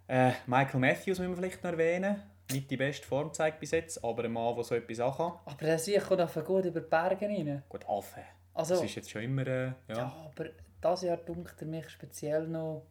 Äh, 0.08 0.32
Michael 0.48 0.80
Matthews 0.80 1.20
müssen 1.20 1.32
wir 1.32 1.38
vielleicht 1.38 1.64
noch 1.64 1.72
erwähnen. 1.72 2.24
Nicht 2.52 2.72
die 2.72 2.78
beste 2.78 3.06
Form 3.06 3.34
zeigt 3.34 3.60
bis 3.60 3.72
jetzt, 3.72 4.04
aber 4.04 4.24
ein 4.24 4.32
Mann, 4.32 4.56
der 4.56 4.64
so 4.64 4.76
etwas 4.76 5.00
auch 5.00 5.18
kann. 5.18 5.34
aber 5.46 5.66
der 5.66 5.80
Sieg 5.80 6.02
kommt 6.06 6.22
einfach 6.22 6.46
gut 6.46 6.66
über 6.66 6.80
die 6.80 6.90
Berge 6.90 7.26
rein. 7.28 7.64
Gut, 7.68 7.88
Affe. 7.88 8.22
Also, 8.54 8.76
Das 8.76 8.84
ist 8.86 8.96
jetzt 8.96 9.10
schon 9.10 9.22
immer, 9.24 9.46
äh, 9.46 9.66
ja. 9.66 9.74
ja. 9.90 10.16
aber 10.26 10.46
dieses 10.84 11.02
Jahr 11.04 11.18
dunkelt 11.18 11.62
er 11.62 11.68
mich 11.68 11.90
speziell 11.90 12.48
noch 12.48 12.84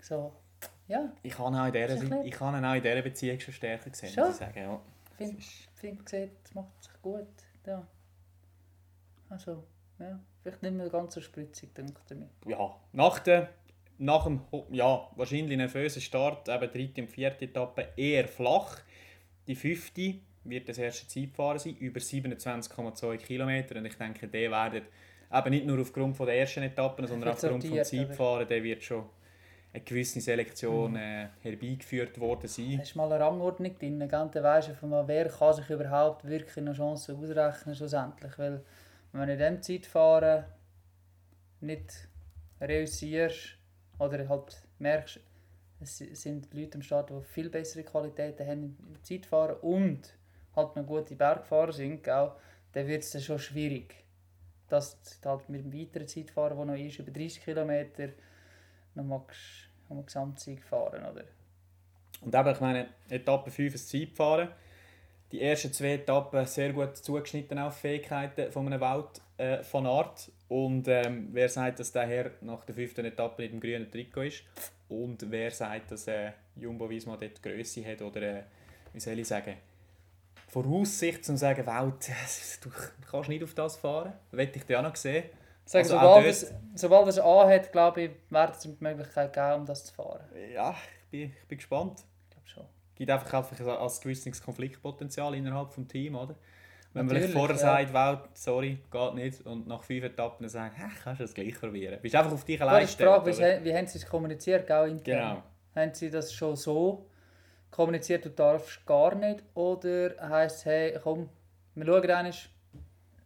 so. 0.00 0.32
Ja, 0.88 1.12
Ich 1.22 1.38
habe 1.38 1.50
ihn 1.50 1.60
auch 1.60 1.66
in 1.66 1.72
dieser, 1.72 2.24
ich 2.24 2.40
habe 2.40 2.66
auch 2.66 2.74
in 2.74 2.82
dieser 2.82 3.02
Beziehung 3.02 3.38
schon 3.38 3.54
stärker 3.54 3.90
gesehen, 3.90 4.10
Schon? 4.10 4.24
muss 4.24 4.32
ich 4.32 4.38
sagen. 4.40 4.58
Ja. 4.58 4.80
finde 5.16 5.42
find, 5.74 6.04
gesehen, 6.04 6.30
das 6.42 6.54
macht 6.54 6.82
sich 6.82 6.92
gut. 7.02 7.26
Ja. 7.66 7.86
Also, 9.28 9.62
ja, 10.00 10.18
vielleicht 10.42 10.62
nicht 10.62 10.74
mehr 10.74 10.88
ganz 10.88 11.14
so 11.14 11.20
spritzig, 11.20 11.72
denke 11.74 12.00
ich 12.08 12.16
mir. 12.16 12.28
ja, 12.46 12.74
nach, 12.92 13.20
der, 13.20 13.50
nach 14.00 14.24
dem 14.24 14.40
ja, 14.70 15.08
wahrscheinlich 15.14 15.56
nervösen 15.56 16.00
Start, 16.00 16.48
eben 16.48 16.72
dritte 16.72 17.02
und 17.02 17.08
vierte 17.08 17.44
Etappe, 17.44 17.88
eher 17.96 18.26
flach. 18.26 18.78
Die 19.46 19.54
fünfte 19.54 20.14
wird 20.44 20.68
das 20.68 20.78
erste 20.78 21.06
Zeitfahren 21.06 21.58
sein, 21.58 21.76
über 21.76 22.00
27,2 22.00 23.18
Kilometer. 23.18 23.76
Und 23.76 23.84
ich 23.84 23.96
denke, 23.96 24.26
der 24.26 24.50
werden 24.50 24.82
eben 25.32 25.50
nicht 25.50 25.66
nur 25.66 25.80
aufgrund 25.80 26.16
von 26.16 26.26
der 26.26 26.38
ersten 26.38 26.62
Etappen, 26.62 27.06
sondern 27.06 27.30
aufgrund 27.30 27.62
vom 27.62 27.72
oder? 27.72 27.82
Zeitfahren, 27.82 28.48
der 28.48 28.62
wird 28.62 28.82
schon 28.82 29.04
eine 29.72 29.82
gewisse 29.84 30.20
Selektion 30.20 30.96
äh, 30.96 31.28
herbeigeführt 31.42 32.18
worden 32.18 32.48
sein. 32.48 32.76
Da 32.78 32.82
ist 32.82 32.96
mal 32.96 33.12
eine 33.12 33.22
Rangordnung 33.22 33.78
drin, 33.78 34.00
dann 34.00 34.34
weisst 34.34 34.70
du, 34.70 34.74
von 34.74 35.06
wer 35.06 35.28
kann 35.28 35.54
sich 35.54 35.68
überhaupt 35.68 36.26
wirklich 36.26 36.56
eine 36.56 36.72
Chance 36.72 37.14
ausrechnen 37.14 37.74
schlussendlich. 37.74 38.36
Weil 38.38 38.64
wenn 39.12 39.26
du 39.26 39.32
in 39.34 39.38
diesem 39.38 39.62
Zeitfahren 39.62 40.44
nicht 41.60 42.08
reüssierst 42.60 43.59
oder 44.00 44.28
halt 44.28 44.62
merkst, 44.78 45.20
es 45.80 45.98
sind 45.98 46.52
Leute 46.52 46.76
am 46.76 46.82
Start, 46.82 47.10
die 47.10 47.22
viel 47.22 47.48
bessere 47.48 47.84
Qualitäten 47.84 48.46
haben 48.46 48.76
im 48.86 49.02
Zeitfahren 49.02 49.56
und 49.60 50.14
halt 50.56 50.76
noch 50.76 50.86
gute 50.86 51.14
Bergfahrer 51.14 51.72
sind, 51.72 52.02
gell? 52.02 52.32
dann 52.72 52.86
wird 52.86 53.02
es 53.02 53.24
schon 53.24 53.38
schwierig. 53.38 53.94
Dass 54.68 54.98
du 55.20 55.28
halt 55.28 55.48
mit 55.48 55.64
dem 55.64 55.72
weiteren 55.72 56.06
Zeitfahren, 56.06 56.56
der 56.56 56.66
noch 56.66 56.74
ist, 56.74 56.98
über 56.98 57.10
30 57.10 57.42
Kilometer, 57.42 58.08
noch 58.94 59.04
magst, 59.04 59.68
noch 59.88 59.96
mal 59.96 60.04
Gesamtsieg 60.04 60.64
fahren, 60.64 61.04
oder? 61.04 61.24
Und 62.20 62.34
eben, 62.34 62.48
ich 62.48 62.60
meine, 62.60 62.88
Etappe 63.08 63.50
5 63.50 63.74
ist 63.74 63.88
Zeitfahren. 63.88 64.50
Die 65.32 65.40
ersten 65.40 65.72
zwei 65.72 65.94
Etappen 65.94 66.44
sehr 66.44 66.72
gut 66.72 66.96
zugeschnitten 66.96 67.58
auf 67.58 67.78
Fähigkeiten 67.78 68.50
von 68.50 68.66
einem 68.66 68.80
Welt 68.80 69.22
äh, 69.38 69.62
von 69.62 69.86
Art. 69.86 70.30
Und 70.50 70.88
ähm, 70.88 71.28
wer 71.32 71.48
sagt, 71.48 71.78
dass 71.78 71.92
der 71.92 72.06
Herr 72.06 72.30
nach 72.40 72.64
der 72.64 72.74
fünften 72.74 73.04
Etappe 73.06 73.44
in 73.44 73.52
dem 73.52 73.60
grünen 73.60 73.90
Trikot 73.90 74.22
ist? 74.22 74.42
und 74.88 75.30
wer 75.30 75.52
sagt, 75.52 75.92
dass 75.92 76.08
äh, 76.08 76.32
Jumbo-Visma 76.56 77.16
dort 77.16 77.38
die 77.38 77.48
Grösse 77.48 77.84
hat 77.86 78.02
oder, 78.02 78.20
äh, 78.22 78.42
wie 78.92 78.98
soll 78.98 79.16
ich 79.20 79.28
sagen, 79.28 79.54
Voraussicht, 80.48 81.18
um 81.20 81.22
zu 81.24 81.36
sagen, 81.36 81.64
Welt, 81.64 82.10
du 82.64 82.70
kannst 83.08 83.28
nicht 83.28 83.44
auf 83.44 83.54
das 83.54 83.76
fahren. 83.76 84.12
Möchte 84.32 84.58
ich 84.58 84.64
dir 84.64 84.80
auch 84.80 84.82
noch 84.82 84.96
sehen. 84.96 85.24
Sag, 85.64 85.82
Also 85.84 85.94
sobald, 85.94 86.16
dort- 86.16 86.26
es, 86.26 86.52
sobald 86.74 87.06
es 87.06 87.18
anhat, 87.20 87.70
glaube 87.70 88.02
ich, 88.02 88.10
wird 88.30 88.50
es 88.56 88.58
die 88.62 88.76
Möglichkeit 88.80 89.32
geben, 89.32 89.52
um 89.60 89.66
das 89.66 89.84
zu 89.84 89.94
fahren. 89.94 90.24
Ja, 90.52 90.74
ich 91.04 91.10
bin, 91.10 91.32
ich 91.40 91.46
bin 91.46 91.58
gespannt. 91.58 92.00
Ich 92.24 92.30
glaube 92.34 92.48
schon. 92.48 92.64
gibt 92.96 93.08
einfach, 93.10 93.32
einfach 93.32 93.60
ein, 93.60 93.68
ein 93.88 94.00
gewisses 94.02 94.42
Konfliktpotenzial 94.42 95.36
innerhalb 95.36 95.72
des 95.72 95.86
Teams, 95.86 96.16
oder? 96.18 96.34
Wenn 96.92 97.06
man 97.06 97.14
Natürlich, 97.14 97.32
vorher 97.32 97.56
ja. 97.56 97.62
sagt, 97.62 97.94
Welt, 97.94 98.18
sorry, 98.34 98.78
geht 98.90 99.14
nicht, 99.14 99.46
und 99.46 99.68
nach 99.68 99.82
fünf 99.84 100.02
Etappen 100.04 100.42
dann 100.42 100.50
sagen, 100.50 100.74
hä, 100.74 100.84
kannst 101.04 101.20
du 101.20 101.24
das 101.24 101.34
gleich 101.34 101.54
probieren. 101.58 101.98
Bist 102.02 102.16
einfach 102.16 102.32
auf 102.32 102.44
dich 102.44 102.60
allein 102.60 102.86
Frage, 102.88 103.26
wie, 103.26 103.30
gestellt, 103.30 103.60
sie- 103.60 103.64
wie 103.64 103.74
haben 103.76 103.86
sie 103.86 103.98
es 103.98 104.06
kommuniziert, 104.06 104.70
auch 104.72 104.84
intern? 104.86 105.02
Genau. 105.04 105.42
Haben 105.76 105.94
sie 105.94 106.10
das 106.10 106.32
schon 106.32 106.56
so 106.56 107.06
kommuniziert, 107.70 108.24
du 108.24 108.30
darfst 108.30 108.84
gar 108.86 109.14
nicht? 109.14 109.44
Oder 109.54 110.14
heisst 110.28 110.56
es, 110.58 110.64
hey, 110.64 110.98
komm, 111.00 111.28
wir 111.76 111.86
schauen 111.86 112.10
einmal, 112.10 112.32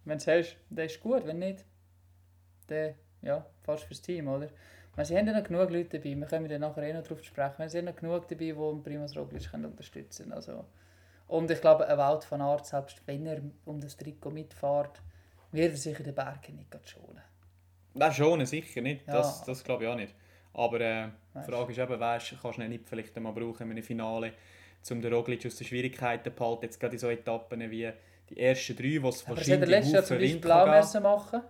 wenn 0.05 0.19
du 0.19 0.23
es 0.23 0.27
hast, 0.27 0.57
dann 0.69 0.85
ist 0.85 1.01
gut, 1.01 1.27
wenn 1.27 1.39
nicht, 1.39 1.65
dann, 2.67 2.95
ja, 3.23 3.47
fast 3.63 3.85
fürs 3.85 4.03
Team, 4.03 4.29
oder? 4.29 4.49
Weil 4.95 5.05
sie 5.07 5.17
haben 5.17 5.27
ja 5.27 5.33
noch 5.39 5.43
genug 5.49 5.71
Leute 5.71 5.99
dabei, 5.99 6.15
wir 6.15 6.27
können 6.27 6.51
ja 6.51 6.59
nachher 6.59 6.83
eh 6.83 6.93
noch 6.93 7.03
darauf 7.03 7.25
sprechen, 7.25 7.69
sie 7.69 7.79
haben 7.79 7.87
noch 7.87 7.97
genug 7.97 8.29
dabei, 8.29 8.45
die 8.45 8.53
Primus 8.53 9.17
Roglic 9.17 9.49
unterstützen 9.55 10.25
können. 10.25 10.33
Also, 10.35 10.65
und 11.35 11.51
ich 11.51 11.61
glaube, 11.61 11.87
ein 11.89 11.99
Wout 11.99 12.25
van 12.29 12.41
Aert, 12.41 12.65
selbst 12.65 13.03
wenn 13.07 13.27
er 13.27 13.41
um 13.65 13.81
das 13.81 13.97
Trikot 13.97 14.31
mitfährt, 14.31 15.03
wird 15.51 15.73
er 15.73 15.77
sich 15.77 15.99
in 15.99 16.05
den 16.05 16.15
Bergen 16.15 16.55
nicht 16.55 16.89
schonen. 16.89 17.23
Nein, 17.95 18.13
schon, 18.13 18.47
sicher 18.47 18.81
nicht. 18.81 19.07
Ja. 19.07 19.15
Das, 19.15 19.45
das 19.45 19.65
glaube 19.65 19.85
ich 19.85 19.91
auch 19.91 19.97
nicht. 19.97 20.15
Aber 20.53 20.81
äh, 20.81 21.09
die. 21.35 21.51
Frage 21.51 21.73
ist 21.73 21.79
eben, 21.79 21.99
weißt, 21.99 22.35
kannst 22.41 22.59
du 22.59 22.63
ihn 22.63 22.71
nicht 22.71 22.89
vielleicht 22.89 23.17
einmal 23.17 23.33
brauchen 23.33 23.65
in 23.65 23.71
einem 23.73 23.83
Finale, 23.83 24.33
um 24.91 25.01
den 25.03 25.13
Roglic 25.13 25.45
aus 25.45 25.57
den 25.57 25.67
Schwierigkeiten 25.67 26.25
zu 26.25 26.31
behalten, 26.31 26.65
jetzt 26.67 26.79
gerade 26.79 26.93
in 26.93 26.99
so 27.01 27.09
Etappen 27.09 27.69
wie 27.69 27.93
die 28.31 28.39
ersten 28.39 28.77
drei, 28.77 29.03
wo 29.03 29.09
es 29.09 29.27
Aber 29.27 29.35
das 29.35 29.45
hat 29.45 29.55
er 29.55 29.61
wahrscheinlich 29.61 29.71
letztes 29.71 29.93
Jahr 29.93 30.05
zum 30.05 30.19
Beispiel 30.19 30.53
auch 30.53 31.01
machen 31.01 31.41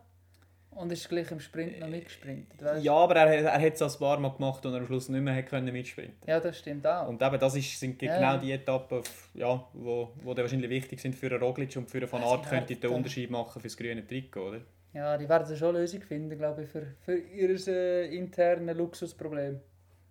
und 0.76 0.92
ist 0.92 1.08
gleich 1.08 1.30
im 1.30 1.40
Sprint 1.40 1.80
noch 1.80 1.88
mitgesprintet. 1.88 2.62
Weißt? 2.62 2.84
Ja, 2.84 2.94
aber 2.94 3.16
er, 3.16 3.44
er 3.44 3.60
hat 3.60 3.74
es 3.74 3.82
ein 3.82 3.98
paar 3.98 4.18
Mal 4.18 4.30
gemacht 4.30 4.64
und 4.66 4.72
er 4.72 4.80
am 4.80 4.86
Schluss 4.86 5.08
nicht 5.08 5.20
mehr 5.20 5.42
können 5.42 5.72
mitsprinten 5.72 6.16
ja, 6.26 6.40
das 6.40 6.58
stimmt 6.58 6.86
auch. 6.86 7.08
Und 7.08 7.22
eben, 7.22 7.38
das 7.38 7.56
ist, 7.56 7.78
sind 7.78 7.98
genau 7.98 8.20
ja. 8.20 8.36
die 8.38 8.52
Etappen, 8.52 9.02
ja, 9.34 9.64
wo, 9.72 10.10
wo 10.22 10.34
dann 10.34 10.44
wahrscheinlich 10.44 10.70
wichtig 10.70 11.00
sind 11.00 11.14
für 11.14 11.26
einen 11.26 11.42
Roglic 11.42 11.76
und 11.76 11.90
für 11.90 11.98
einen 11.98 12.10
Van 12.10 12.22
Aert 12.22 12.48
könnte 12.48 12.76
den 12.76 12.90
Unterschied 12.90 13.30
machen 13.30 13.60
für 13.60 13.68
das 13.68 13.76
grüne 13.76 14.06
Trikot, 14.06 14.48
oder? 14.48 14.60
Ja, 14.92 15.18
die 15.18 15.28
werden 15.28 15.56
schon 15.56 15.74
Lösung 15.74 16.02
finden, 16.02 16.38
glaube 16.38 16.62
ich, 16.62 16.68
für, 16.68 16.86
für 17.04 17.16
ihr 17.16 17.66
äh, 17.66 18.16
internes 18.16 18.76
Luxusproblem. 18.76 19.60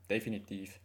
Definitiv. 0.09 0.79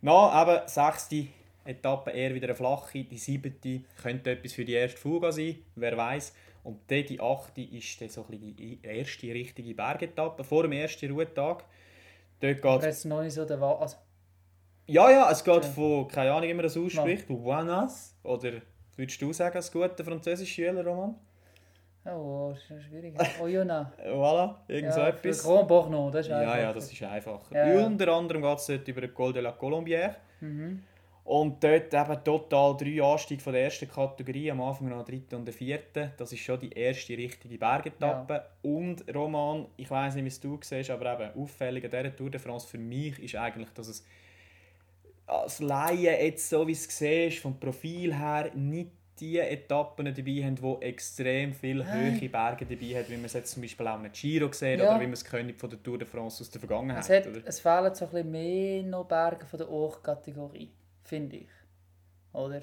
Na, 0.00 0.42
eben, 0.42 0.66
sechste 0.66 1.26
Etappe 1.64 2.10
eher 2.10 2.34
wieder 2.34 2.48
eine 2.48 2.54
flache, 2.54 3.04
die 3.04 3.18
siebte 3.18 3.82
könnte 4.02 4.30
etwas 4.32 4.52
für 4.52 4.64
die 4.64 4.72
erste 4.72 4.98
Fuga 4.98 5.32
sein, 5.32 5.56
wer 5.76 5.96
weiß. 5.96 6.34
Und 6.64 6.90
dann 6.90 7.04
die 7.04 7.20
achte 7.20 7.60
ist 7.62 8.00
dann 8.00 8.08
so 8.08 8.22
ein 8.22 8.26
bisschen 8.38 8.56
die 8.56 8.80
erste 8.82 9.26
richtige 9.28 9.74
Bergetappe 9.74 10.42
vor 10.42 10.62
dem 10.62 10.72
ersten 10.72 11.10
Ruhetag. 11.12 11.64
Dort 12.40 12.64
Aber 12.64 12.78
geht 12.78 12.86
jetzt 12.88 13.04
noch 13.04 13.22
nicht 13.22 13.34
so 13.34 13.44
der 13.44 13.60
Wa 13.60 13.78
also, 13.78 13.96
Ja, 14.86 15.10
ja, 15.10 15.30
es 15.30 15.44
geht 15.44 15.54
Ja. 15.64 15.70
von, 15.70 16.08
keine 16.08 16.32
Ahnung, 16.32 16.48
wie 16.48 16.54
man 16.54 16.62
das 16.64 16.76
ausspricht, 16.76 17.28
Buenas. 17.28 18.16
Oder 18.22 18.62
würdest 18.96 19.20
du 19.22 19.32
sagen, 19.32 19.56
als 19.56 19.70
guter 19.70 20.04
französischer 20.04 20.52
Schüler, 20.66 20.84
Roman? 20.84 21.14
Oh, 22.06 22.50
das 22.52 22.62
ist 22.62 22.70
ja 22.70 22.80
schwierig. 22.80 23.14
Oh, 23.40 23.46
Jona. 23.46 23.92
Äh, 23.96 24.10
Voilà, 24.12 24.56
irgend 24.68 24.92
so 24.92 25.00
ja, 25.00 25.08
etwas. 25.08 25.40
Für 25.40 25.48
Grand 25.48 25.68
Borno, 25.68 26.10
das 26.10 26.26
ist 26.26 26.30
Ja, 26.32 26.38
einfach. 26.40 26.58
ja, 26.58 26.72
das 26.72 26.92
ist 26.92 27.02
einfacher. 27.02 27.54
Ja, 27.54 27.66
ja. 27.74 27.86
Unter 27.86 28.08
anderem 28.08 28.42
geht 28.42 28.58
es 28.58 28.66
dort 28.66 28.88
über 28.88 29.00
den 29.00 29.14
Col 29.14 29.32
de 29.32 29.42
la 29.42 29.50
Colombière. 29.52 30.16
Mhm. 30.40 30.82
Und 31.24 31.64
dort 31.64 31.94
eben 31.94 32.24
total 32.24 32.76
drei 32.76 33.02
Anstiege 33.02 33.42
von 33.42 33.54
der 33.54 33.64
ersten 33.64 33.88
Kategorie, 33.88 34.50
am 34.50 34.60
Anfang 34.60 34.88
noch 34.88 34.96
eine 34.96 35.04
dritte 35.04 35.36
und 35.36 35.42
eine 35.42 35.52
vierte. 35.52 36.12
Das 36.18 36.32
ist 36.32 36.40
schon 36.40 36.60
die 36.60 36.70
erste 36.70 37.16
richtige 37.16 37.56
Bergetappe. 37.56 38.44
Und 38.62 39.04
Roman, 39.14 39.66
ich 39.78 39.90
weiß 39.90 40.16
nicht, 40.16 40.24
wie 40.24 40.28
es 40.28 40.38
du 40.40 40.58
siehst, 40.62 40.90
aber 40.90 41.14
eben 41.18 41.40
auffällig 41.42 41.82
an 41.84 41.90
dieser 41.90 42.14
Tour 42.14 42.30
de 42.30 42.38
France 42.38 42.68
für 42.68 42.76
mich 42.78 43.18
ist 43.22 43.36
eigentlich, 43.36 43.70
dass 43.70 43.88
es 43.88 44.04
als 45.26 45.60
Laie 45.60 46.22
jetzt 46.22 46.50
so 46.50 46.66
wie 46.66 46.72
es 46.72 46.84
siehst, 46.84 47.38
vom 47.38 47.58
Profil 47.58 48.14
her 48.14 48.50
nicht 48.54 48.90
die 49.18 49.38
Etappen 49.38 50.06
dabei 50.06 50.44
haben, 50.44 50.56
die 50.56 50.84
extrem 50.84 51.54
viele 51.54 51.84
Nein. 51.84 52.20
hohe 52.20 52.28
Berge 52.28 52.66
dabei 52.66 52.86
haben, 53.00 53.08
wie 53.08 53.16
man 53.16 53.24
es 53.26 53.32
jetzt 53.32 53.52
zum 53.52 53.62
Beispiel 53.62 53.86
auch 53.86 54.02
in 54.02 54.10
Giro 54.12 54.52
sieht 54.52 54.80
Ja. 54.80 54.90
oder 54.90 55.00
wie 55.00 55.04
man 55.04 55.12
es 55.12 55.24
kennt 55.24 55.58
von 55.58 55.70
der 55.70 55.82
Tour 55.82 55.96
de 55.98 56.06
France 56.06 56.42
aus 56.42 56.50
der 56.50 56.60
Vergangenheit. 56.60 57.02
Es, 57.04 57.08
hat, 57.10 57.26
oder? 57.28 57.40
es 57.46 57.60
fehlen 57.60 57.94
so 57.94 58.04
ein 58.06 58.10
bisschen 58.10 58.30
mehr 58.30 58.82
noch 58.82 59.06
Berge 59.06 59.46
von 59.46 59.58
der 59.58 59.68
Hochkategorie, 59.68 60.68
finde 61.04 61.36
ich. 61.36 61.48
Oder? 62.32 62.62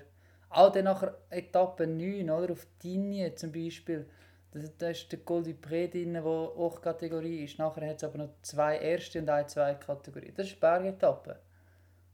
Auch 0.50 0.72
dann 0.72 0.86
nach 0.86 1.12
Etappe 1.30 1.88
9, 1.88 2.30
oder? 2.30 2.52
Auf 2.52 2.68
Digne 2.84 3.34
zum 3.36 3.52
Beispiel. 3.52 4.08
Da, 4.52 4.90
ist 4.90 5.10
der 5.10 5.20
Col 5.20 5.44
du 5.44 5.52
Pré 5.52 5.90
drin, 5.90 6.14
der 6.14 6.26
Hochkategorie 6.26 7.46
ist. 7.46 7.58
Nachher 7.58 7.88
hat 7.88 7.98
es 7.98 8.04
aber 8.04 8.18
noch 8.18 8.34
zwei 8.42 8.78
erste 8.78 9.20
und 9.20 9.30
eine 9.30 9.48
zweite 9.48 9.86
Kategorie. 9.86 10.34
Das 10.36 10.48
ist 10.48 10.60
Bergetappe. 10.60 11.40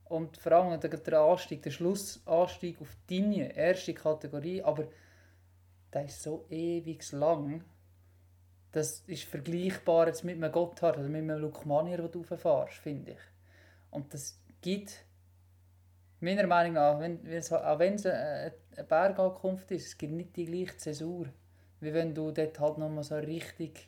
Und 0.05 0.37
vor 0.37 0.51
allem 0.51 0.79
der, 0.79 0.89
der 0.89 1.19
Anstieg, 1.19 1.63
der 1.63 1.71
Schlussanstieg 1.71 2.79
auf 2.79 2.95
Digne, 3.09 3.55
erste 3.55 3.95
Kategorie, 3.95 4.61
aber 4.61 4.87
der 5.91 6.05
ist 6.05 6.21
so 6.21 6.45
ewig 6.49 7.11
lang. 7.11 7.63
Das 8.71 8.99
ist 9.07 9.23
vergleichbar 9.23 10.07
jetzt 10.07 10.23
mit 10.23 10.35
einem 10.35 10.51
Gotthard 10.51 10.97
oder 10.97 11.07
mit 11.07 11.23
einem 11.23 11.39
Lukmanier, 11.41 11.97
den 11.97 12.11
du 12.11 12.19
rauffährst, 12.19 12.75
finde 12.75 13.13
ich. 13.13 13.19
Und 13.89 14.13
das 14.13 14.39
gibt, 14.61 15.06
meiner 16.19 16.47
Meinung 16.47 16.73
nach, 16.73 16.99
wenn, 16.99 17.19
auch 17.19 17.79
wenn 17.79 17.93
es 17.93 18.05
eine, 18.05 18.53
eine 18.75 18.83
Bergankunft 18.83 19.71
ist, 19.71 19.87
es 19.87 19.97
gibt 19.97 20.13
nicht 20.13 20.35
die 20.35 20.45
gleiche 20.45 20.77
Zäsur, 20.77 21.27
wie 21.79 21.93
wenn 21.93 22.13
du 22.13 22.31
dort 22.31 22.59
halt 22.59 22.77
nochmal 22.77 23.03
so 23.03 23.15
richtig 23.15 23.87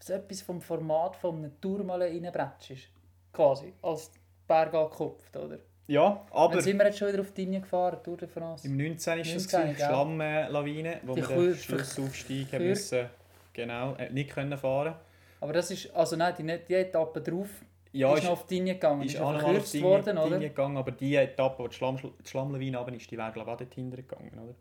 so 0.00 0.14
etwas 0.14 0.42
vom 0.42 0.60
Format 0.60 1.16
von 1.16 1.36
einem 1.36 1.60
Tourmalen 1.60 2.24
reinbretschst. 2.24 2.88
Quasi, 3.32 3.72
als 3.80 4.10
Bergankunft, 4.46 5.36
oder? 5.36 5.58
Ja, 5.86 6.24
aber... 6.30 6.54
Dann 6.54 6.62
sind 6.62 6.78
wir 6.78 6.86
jetzt 6.86 6.98
schon 6.98 7.08
wieder 7.08 7.20
auf 7.20 7.32
die 7.32 7.44
Linie 7.44 7.60
gefahren, 7.60 7.98
Tour 8.02 8.16
de 8.16 8.28
France. 8.28 8.66
Im 8.66 8.76
19. 8.76 9.20
ist 9.20 9.34
es 9.34 9.52
19, 9.52 9.60
gewesen, 9.60 9.76
gell? 9.76 9.86
Schlammlawine, 9.86 11.00
wo 11.04 11.14
Die 11.14 11.28
wir 11.28 11.36
den 11.36 11.54
Schlussaufstieg 11.54 12.52
müssen, 12.58 13.08
genau, 13.52 13.94
äh, 13.94 14.10
nicht 14.10 14.30
können 14.30 14.56
fahren. 14.58 14.94
Aber 15.40 15.52
das 15.52 15.70
ist, 15.70 15.94
also 15.94 16.16
nein, 16.16 16.34
die, 16.38 16.58
die 16.68 16.74
Etappe 16.74 17.20
drauf 17.20 17.48
Ja, 17.92 18.14
ist 18.16 18.24
noch 18.24 18.30
auf 18.32 18.46
die 18.46 18.54
Linie 18.54 18.74
gegangen, 18.74 19.02
ist 19.02 19.14
ist 19.14 19.20
auch 19.20 19.32
noch 19.32 19.42
auf 19.42 19.70
die 19.70 19.82
worden, 19.82 20.16
Linie 20.16 20.26
oder? 20.26 20.38
gegangen, 20.40 20.76
aber 20.78 20.92
die 20.92 21.14
Etappe, 21.14 21.62
wo 21.62 21.68
die, 21.68 21.74
Schlamm, 21.74 21.96
die 21.98 22.28
Schlammlawine 22.28 22.78
runter 22.78 22.94
ist, 22.94 23.10
die 23.10 23.18
wäre 23.18 23.32
glaube 23.32 23.50
ich 23.50 23.54
auch 23.54 23.58
dort 23.58 23.74
hinten 23.74 23.96
gegangen, 23.96 24.38
oder? 24.38 24.54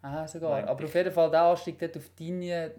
Ah, 0.00 0.26
sogar. 0.26 0.50
Meinte 0.52 0.70
Aber 0.70 0.84
auf 0.84 0.94
jeden 0.94 1.12
Fall 1.12 1.30
der 1.30 1.42
Anstieg 1.42 1.78
dort 1.78 1.96
auf 1.96 2.08
die 2.18 2.24
Linie, 2.24 2.74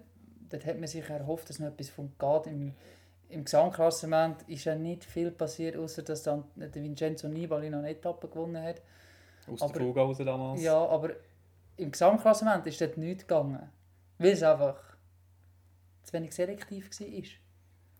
dort 0.48 0.66
hat 0.66 0.78
man 0.78 0.86
sich 0.88 1.08
erhofft, 1.08 1.48
dass 1.48 1.58
noch 1.60 1.68
etwas 1.68 1.90
von 1.90 2.12
geht. 2.18 2.46
Im, 2.46 2.74
im 3.28 3.44
Gesamtklassement 3.44 4.42
ist 4.48 4.64
ja 4.64 4.74
nicht 4.74 5.04
viel 5.04 5.30
passiert, 5.30 5.76
außer 5.76 6.02
dass 6.02 6.24
dann 6.24 6.44
der 6.56 6.74
Vincenzo 6.74 7.28
Nibali 7.28 7.70
noch 7.70 7.78
eine 7.78 7.90
Etappe 7.90 8.26
gewonnen 8.26 8.60
hat. 8.62 8.82
Aus 9.46 9.62
Aber- 9.62 9.72
der 9.74 9.82
Fuga 9.82 10.02
raus 10.02 10.18
damals. 10.18 10.60
Ja, 10.62 10.76
aber 10.86 11.10
im 11.76 11.90
Gesamtklassement 11.92 12.66
ist 12.66 12.80
dort 12.80 12.96
nichts 12.96 13.26
gegangen. 13.26 13.70
Weil 14.18 14.32
es 14.32 14.42
einfach 14.42 14.76
zu 16.02 16.12
wenig 16.14 16.32
selektiv 16.34 16.90
war. 16.90 17.22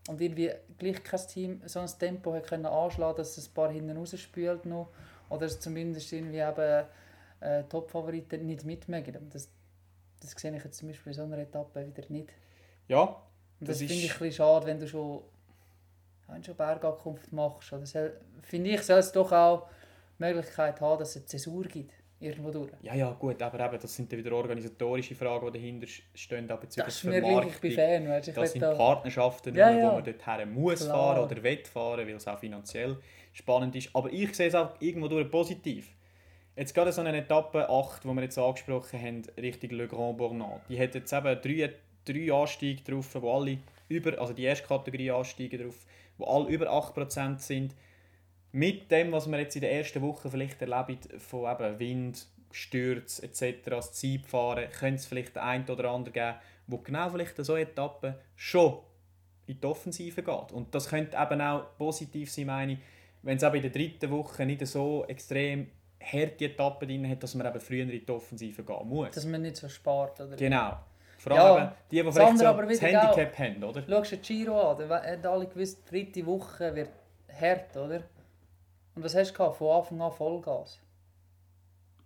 Und 0.07 0.19
irgendwie 0.19 0.51
gleich 0.77 1.03
kein 1.03 1.27
Team 1.27 1.61
so 1.65 1.79
ein 1.79 1.89
Tempo 1.99 2.33
hat 2.33 2.47
können 2.47 2.65
anschlagen 2.65 3.17
dass 3.17 3.37
es 3.37 3.47
ein 3.49 3.53
paar 3.53 3.71
hinten 3.71 3.95
rausspült 3.97 4.65
noch. 4.65 4.89
Oder 5.29 5.45
es 5.45 5.59
zumindest 5.59 6.11
irgendwie 6.11 6.39
eben 6.39 6.85
äh, 7.39 7.63
Top-Favoriten 7.65 8.45
nicht 8.45 8.65
mitmachen. 8.65 9.29
Das, 9.31 9.49
das 10.19 10.31
sehe 10.31 10.55
ich 10.55 10.63
jetzt 10.63 10.77
zum 10.77 10.89
Beispiel 10.89 11.11
in 11.11 11.17
so 11.17 11.23
einer 11.23 11.37
Etappe 11.37 11.85
wieder 11.85 12.03
nicht. 12.09 12.29
ja 12.87 13.01
Und 13.59 13.69
das, 13.69 13.77
Das 13.79 13.87
finde 13.87 13.93
ich 13.93 14.11
ein 14.13 14.19
bisschen 14.19 14.31
schade, 14.33 14.65
wenn 14.65 14.79
du 14.79 14.87
schon, 14.87 15.21
wenn 16.27 16.37
du 16.37 16.45
schon 16.45 16.55
Bergankunft 16.55 17.31
machst. 17.31 17.71
Oder 17.73 17.85
soll, 17.85 18.19
finde 18.41 18.71
ich, 18.71 18.81
soll 18.83 18.99
es 18.99 19.11
doch 19.11 19.31
auch 19.31 19.69
die 20.17 20.23
Möglichkeit 20.23 20.81
haben, 20.81 20.99
dass 20.99 21.11
es 21.11 21.17
eine 21.17 21.25
Zäsur 21.25 21.63
gibt. 21.63 21.93
Irgendwo 22.21 22.51
durch. 22.51 22.71
ja, 22.83 22.93
ja, 22.93 23.11
gut, 23.13 23.41
aber 23.41 23.65
eben, 23.65 23.79
das 23.81 23.95
sind 23.95 24.11
dann 24.11 24.19
wieder 24.19 24.31
organisatorische 24.33 25.15
Fragen, 25.15 25.51
die 25.51 25.59
dahinter 25.59 25.87
stehen, 26.13 26.49
auch 26.51 26.59
bezüglich 26.59 26.85
Das 26.85 26.95
ist 26.95 27.03
mir 27.03 27.19
gleich, 27.19 27.47
ich 27.47 27.59
bin 27.59 27.71
Fan. 27.71 28.07
Weißt, 28.07 28.27
ich 28.27 28.35
Das 28.35 28.51
sind 28.51 28.61
da, 28.61 28.75
Partnerschaften, 28.75 29.55
Ja, 29.55 29.73
wo 29.73 29.79
ja. 29.79 29.91
man 29.93 30.03
dorthin 30.03 30.53
muss 30.53 30.85
Klar. 30.85 31.15
fahren 31.15 31.25
oder 31.25 31.43
will 31.43 31.65
fahren, 31.65 32.07
weil 32.07 32.15
es 32.15 32.27
auch 32.27 32.37
finanziell 32.39 32.97
spannend 33.33 33.75
ist. 33.75 33.89
Aber 33.95 34.13
ich 34.13 34.33
sehe 34.35 34.47
es 34.49 34.55
auch 34.55 34.79
irgendwo 34.79 35.07
durch 35.07 35.29
positiv. 35.31 35.89
Jetzt 36.55 36.75
gerade 36.75 36.91
so 36.91 37.01
eine 37.01 37.17
Etappe 37.17 37.67
8, 37.69 38.03
die 38.03 38.07
wir 38.07 38.21
jetzt 38.21 38.37
angesprochen 38.37 39.01
haben, 39.01 39.23
Richtung 39.41 39.71
Le 39.71 39.87
Grand 39.87 40.17
Bornand. 40.17 40.61
Die 40.69 40.79
hat 40.79 40.93
jetzt 40.93 41.11
eben 41.11 41.41
drei, 41.41 41.73
drei 42.05 42.33
Anstiege 42.33 42.83
drauf, 42.83 43.15
wo 43.19 43.31
alle 43.33 43.57
über, 43.89 44.19
also 44.19 44.33
die 44.33 44.43
erste 44.43 44.67
Kategorie 44.67 45.09
Anstiege 45.11 45.57
drauf, 45.57 45.85
wo 46.17 46.25
alle 46.25 46.49
über 46.49 46.67
8% 46.67 47.39
sind. 47.39 47.73
Mit 48.51 48.91
dem, 48.91 49.11
was 49.11 49.29
wir 49.29 49.39
jetzt 49.39 49.55
in 49.55 49.61
der 49.61 49.71
ersten 49.71 50.01
Woche 50.01 50.29
vielleicht 50.29 50.61
erleben, 50.61 50.99
von 51.19 51.51
eben 51.51 51.79
Wind, 51.79 52.27
Stürze 52.51 53.23
etc., 53.23 53.63
das 53.65 53.93
Zeitfahren, 53.93 54.69
könnte 54.69 54.95
es 54.95 55.05
vielleicht 55.05 55.35
den 55.35 55.43
einen 55.43 55.69
oder 55.69 55.89
anderen 55.91 56.13
geben, 56.13 56.35
wo 56.67 56.77
genau 56.77 57.09
vielleicht 57.09 57.37
an 57.39 57.45
so 57.45 57.55
Etappen 57.55 58.15
schon 58.35 58.79
in 59.47 59.59
die 59.59 59.67
Offensive 59.67 60.21
geht. 60.21 60.51
Und 60.51 60.73
das 60.75 60.89
könnte 60.89 61.17
eben 61.17 61.41
auch 61.41 61.77
positiv 61.77 62.31
sein, 62.31 62.45
meine 62.47 62.73
ich, 62.73 62.79
wenn 63.23 63.37
es 63.37 63.43
eben 63.43 63.55
in 63.55 63.61
der 63.61 63.71
dritten 63.71 64.11
Woche 64.11 64.45
nicht 64.45 64.65
so 64.67 65.05
extrem 65.07 65.67
harte 66.01 66.45
Etappen 66.45 66.87
drin 66.87 67.07
hat, 67.09 67.21
dass 67.23 67.35
man 67.35 67.47
eben 67.47 67.59
früher 67.59 67.83
in 67.83 67.89
die 67.89 68.09
Offensive 68.09 68.63
gehen 68.63 68.87
muss. 68.87 69.11
Dass 69.11 69.25
man 69.25 69.41
nicht 69.43 69.57
so 69.57 69.69
spart. 69.69 70.19
Oder? 70.19 70.35
Genau. 70.35 70.77
Vor 71.19 71.35
Ja, 71.35 71.53
allem 71.53 71.63
eben 71.63 71.73
die, 71.91 72.03
die 72.03 72.11
vielleicht 72.11 72.37
so 72.39 72.45
aber 72.47 72.65
das 72.65 72.81
Handicap 72.81 73.37
haben, 73.37 73.63
oder? 73.63 73.83
Schau 73.87 74.01
dir 74.01 74.17
Giro 74.17 74.71
an, 74.71 74.89
da 74.89 75.03
haben 75.03 75.25
alle 75.25 75.47
gewusst, 75.47 75.83
die 75.85 75.89
dritte 75.91 76.25
Woche 76.25 76.75
wird 76.75 76.89
hart, 77.39 77.77
oder? 77.77 78.03
Und 78.95 79.03
was 79.03 79.15
hast 79.15 79.31
du 79.31 79.37
gehabt? 79.37 79.57
Von 79.57 79.71
Anfang 79.71 80.01
an 80.01 80.11
Vollgas. 80.11 80.79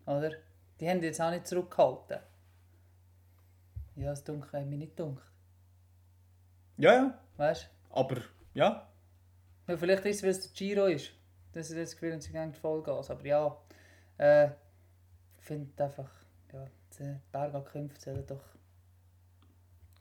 Oder? 0.06 0.32
Die 0.80 0.90
haben 0.90 1.02
jetzt 1.02 1.22
auch 1.22 1.32
nicht 1.32 1.48
zurückgehalten. 1.48 2.20
Ja, 3.96 4.10
das 4.10 4.24
Dunkel 4.24 4.60
hat 4.60 4.68
mir 4.68 4.78
nicht 4.78 4.96
gedacht. 4.96 5.24
Ja, 6.78 6.94
ja. 6.94 7.20
Weißt 7.38 7.70
Aber, 7.90 8.22
ja. 8.54 8.90
du? 9.66 9.72
Ja, 9.72 9.78
vielleicht 9.78 10.06
ist 10.06 10.18
es, 10.18 10.24
weil 10.24 10.30
es 10.32 10.42
der 10.42 10.52
Giro 10.52 10.86
ist. 10.86 11.12
Das 11.54 11.70
ist 11.70 11.78
das 11.78 11.94
Gefühl, 11.94 12.14
und 12.14 12.22
sie 12.22 12.34
gehen 12.34 12.54
Vollgas. 12.54 13.10
Aber 13.10 13.26
ja, 13.26 13.58
äh, 14.18 14.48
ich 15.38 15.44
finde 15.44 15.84
einfach, 15.84 16.10
ja, 16.52 16.68
die 17.00 17.16
Bergankünfte 17.32 18.02
sollen 18.02 18.28
doch 18.28 18.44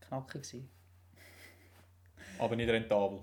knackig 0.00 0.44
sein. 0.44 0.68
Aber 2.38 2.56
nicht 2.56 2.68
rentabel. 2.68 3.20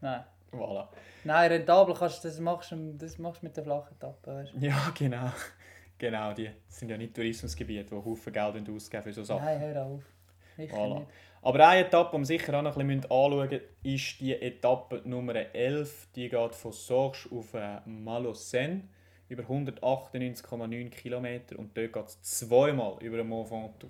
Nein. 0.00 0.24
Voilà. 0.58 0.88
Nein, 1.24 1.50
rentabel 1.50 1.94
kannst 1.94 2.24
du, 2.24 2.28
das 2.28 2.38
machst 2.38 2.72
du, 2.72 2.94
das 2.94 3.18
machst 3.18 3.42
mit 3.42 3.56
der 3.56 3.64
flachen 3.64 3.96
weißt 4.00 4.54
du? 4.54 4.58
Ja, 4.58 4.92
genau. 4.96 5.30
Genau, 5.96 6.32
die 6.34 6.50
sind 6.66 6.90
ja 6.90 6.98
nicht 6.98 7.14
Tourismusgebiete, 7.14 7.94
die 7.94 7.94
Haufen 7.94 8.32
Geld 8.32 8.68
ausgeben 8.68 9.02
für 9.04 9.12
so 9.12 9.22
Sachen. 9.22 9.44
Nein, 9.44 9.60
hör 9.60 9.86
auf. 9.86 10.02
Voilà. 10.58 11.06
Aber 11.40 11.68
eine 11.68 11.86
Etappe, 11.86 12.16
die 12.16 12.20
wir 12.20 12.26
sicher 12.26 12.58
auch 12.58 12.62
noch 12.62 12.76
ein 12.76 12.86
bisschen 12.86 13.04
anschauen 13.04 13.48
müssen, 13.48 13.60
ist 13.82 14.20
die 14.20 14.34
Etappe 14.34 15.02
Nummer 15.04 15.34
11. 15.34 16.08
Die 16.16 16.28
geht 16.28 16.54
von 16.54 16.72
Sorge 16.72 17.18
auf 17.30 17.54
äh, 17.54 17.78
Malocène 17.86 18.82
über 19.28 19.44
198,9 19.44 20.90
km 20.90 21.56
und 21.58 21.76
dort 21.76 21.92
geht 21.92 22.06
es 22.06 22.22
zweimal 22.22 22.96
über 23.00 23.18
den 23.18 23.28
Mont 23.28 23.50
Ventoux. 23.50 23.88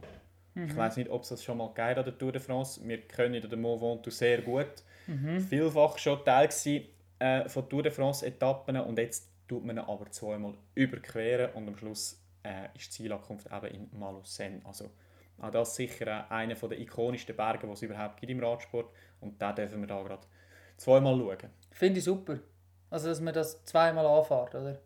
Ich 0.56 0.76
weiß 0.76 0.96
nicht, 0.98 1.10
ob 1.10 1.22
es 1.22 1.30
das 1.30 1.42
schon 1.42 1.58
mal 1.58 1.68
gegeben 1.68 1.98
an 1.98 2.04
der 2.04 2.16
Tour 2.16 2.30
de 2.30 2.40
France. 2.40 2.80
Wir 2.86 3.00
kennen 3.00 3.40
den 3.40 3.60
Mont 3.60 3.82
Ventoux 3.82 4.10
sehr 4.10 4.42
gut. 4.42 4.84
Vielfach 5.48 5.98
schon 5.98 6.24
Teil 6.24 6.48
gewesen, 6.48 6.86
äh, 7.18 7.48
von 7.48 7.68
Tour 7.68 7.82
de 7.82 7.92
France 7.92 8.26
Etappen 8.26 8.76
und 8.76 8.98
jetzt 8.98 9.30
tut 9.48 9.64
man 9.64 9.76
ihn 9.76 9.84
aber 9.84 10.10
zweimal 10.10 10.54
überqueren 10.74 11.52
und 11.52 11.68
am 11.68 11.76
Schluss 11.76 12.20
äh, 12.42 12.66
ist 12.74 12.86
die 12.86 12.90
Zielankunft 12.90 13.46
eben 13.46 13.66
in 13.66 13.90
Malocène. 14.00 14.64
Also 14.64 14.90
auch 15.40 15.50
das 15.50 15.74
sicher 15.74 16.30
einer 16.30 16.54
der 16.54 16.78
ikonischsten 16.78 17.36
Berge, 17.36 17.66
die 17.66 17.72
es 17.72 17.82
überhaupt 17.82 18.20
gibt 18.20 18.30
im 18.30 18.40
Radsport 18.40 18.90
und 19.20 19.40
da 19.40 19.52
dürfen 19.52 19.80
wir 19.80 19.86
da 19.86 20.02
gerade 20.02 20.26
zweimal 20.76 21.18
schauen. 21.18 21.50
Finde 21.70 21.98
ich 21.98 22.04
super. 22.04 22.38
Also, 22.90 23.08
dass 23.08 23.20
man 23.20 23.34
das 23.34 23.64
zweimal 23.64 24.06
anfährt, 24.06 24.54
oder? 24.54 24.80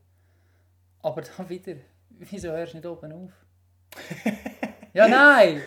Aber 1.02 1.22
dann 1.22 1.48
wieder, 1.48 1.74
wieso 2.10 2.48
hörst 2.48 2.72
du 2.72 2.78
nicht 2.78 2.86
oben 2.86 3.12
auf? 3.12 3.32
ja, 4.94 5.08
nein! 5.08 5.62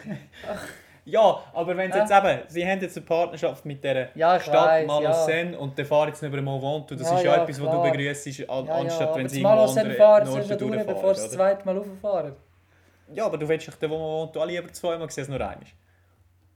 Ja, 1.11 1.43
aber 1.53 1.75
wenn 1.75 1.91
sie 1.91 1.99
jetzt 1.99 2.11
eben, 2.11 2.39
sie 2.47 2.65
haben 2.65 2.79
jetzt 2.79 2.95
eine 2.95 3.05
Partnerschaft 3.05 3.65
mit 3.65 3.83
der 3.83 4.09
Ja, 4.15 4.39
Stadt 4.39 4.87
Malocène 4.87 5.55
und 5.57 5.77
der 5.77 5.85
fahren 5.85 6.07
jetzt 6.07 6.21
über 6.21 6.41
Mont 6.41 6.89
das 6.91 7.01
ist 7.01 7.23
ja, 7.23 7.35
etwas, 7.35 7.59
was 7.61 7.69
klar. 7.69 7.83
du 7.83 7.91
begrüßt, 7.91 8.49
an, 8.49 8.69
anstatt 8.69 9.15
wenn 9.17 9.27
sie 9.27 9.43
Malocène 9.45 9.79
andere 9.81 9.93
fahren, 9.95 10.43
sie 10.43 10.57
durch, 10.57 10.85
bevor 10.85 11.13
sie 11.13 11.23
das 11.23 11.31
zweite 11.31 11.65
Mal 11.65 11.77
rauffahren. 11.77 12.33
Ja, 13.13 13.25
aber 13.25 13.37
du 13.37 13.47
willst 13.49 13.67
doch 13.67 13.75
den 13.75 13.89
Mont 13.89 14.37
auch 14.37 14.45
lieber 14.45 14.71
zweimal 14.71 15.09
sehen 15.09 15.23
als 15.23 15.29
nur 15.29 15.41
einmal. 15.41 15.67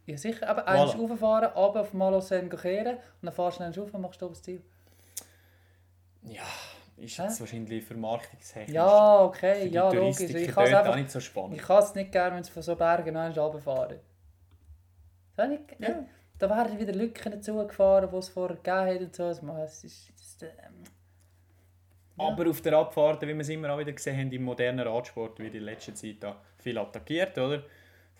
Ja, 0.06 0.18
sicher. 0.18 0.48
Aber 0.48 0.66
Voilà. 0.66 0.98
rauffahren, 0.98 1.50
aber 1.54 1.82
auf 1.82 1.94
Malocène 1.94 2.48
kehren 2.48 2.96
und 2.96 3.24
dann 3.24 3.34
fahrst 3.34 3.60
du 3.60 3.64
dann 3.64 3.74
rauf 3.74 3.94
und 3.94 4.02
machst 4.02 4.22
du 4.22 4.30
das 4.30 4.42
Ziel. 4.42 4.62
Ja, 6.24 6.44
ist 6.98 7.20
Hä? 7.20 7.24
jetzt 7.24 7.42
wahrscheinlich 7.42 7.84
vermarktungstechnisch 7.84 8.74
Ja, 8.74 9.22
okay, 9.22 9.68
ja, 9.68 9.92
logisch. 9.92 10.30
Ich 10.30 10.48
kann 10.48 10.74
es 10.74 10.96
nicht 10.96 11.12
so 11.12 11.20
spannend. 11.20 11.58
Ich 11.58 11.62
kann 11.62 11.84
es 11.84 11.94
nicht 11.94 12.12
gerne, 12.14 12.38
wenn 12.38 12.44
sie 12.44 12.52
von 12.52 12.64
so 12.64 12.76
Bergen 12.78 13.14
noch 13.14 13.22
einmal 13.22 13.38
runterfahren. 13.38 14.00
Das 15.36 15.50
ich, 15.52 15.60
Ja. 15.80 16.06
Da 16.38 16.50
werden 16.50 16.78
wieder 16.78 16.94
Lücken 16.94 17.32
dazugefahren, 17.32 18.10
die 18.12 18.18
es 18.18 18.28
vorher 18.30 18.58
gegeben 18.58 18.88
hat 18.96 19.02
und 19.02 19.16
so. 19.16 19.24
Also, 19.24 19.52
Es 19.64 19.84
ist, 19.86 20.12
es 20.16 20.22
ist, 20.28 20.44
ähm, 20.44 20.50
ja. 22.18 22.26
Aber 22.28 22.50
auf 22.50 22.62
der 22.62 22.74
Abfahrt, 22.74 23.22
wie 23.22 23.28
wir 23.28 23.40
es 23.40 23.50
immer 23.50 23.74
auch 23.74 23.80
wieder 23.80 23.94
gesehen 23.94 24.18
haben, 24.18 24.32
im 24.32 24.44
modernen 24.44 24.86
Radsport 24.86 25.40
wird 25.40 25.56
in 25.56 25.64
letzter 25.64 25.96
Zeit 25.96 26.18
da 26.20 26.36
viel 26.58 26.78
attackiert, 26.78 27.38
oder? 27.38 27.64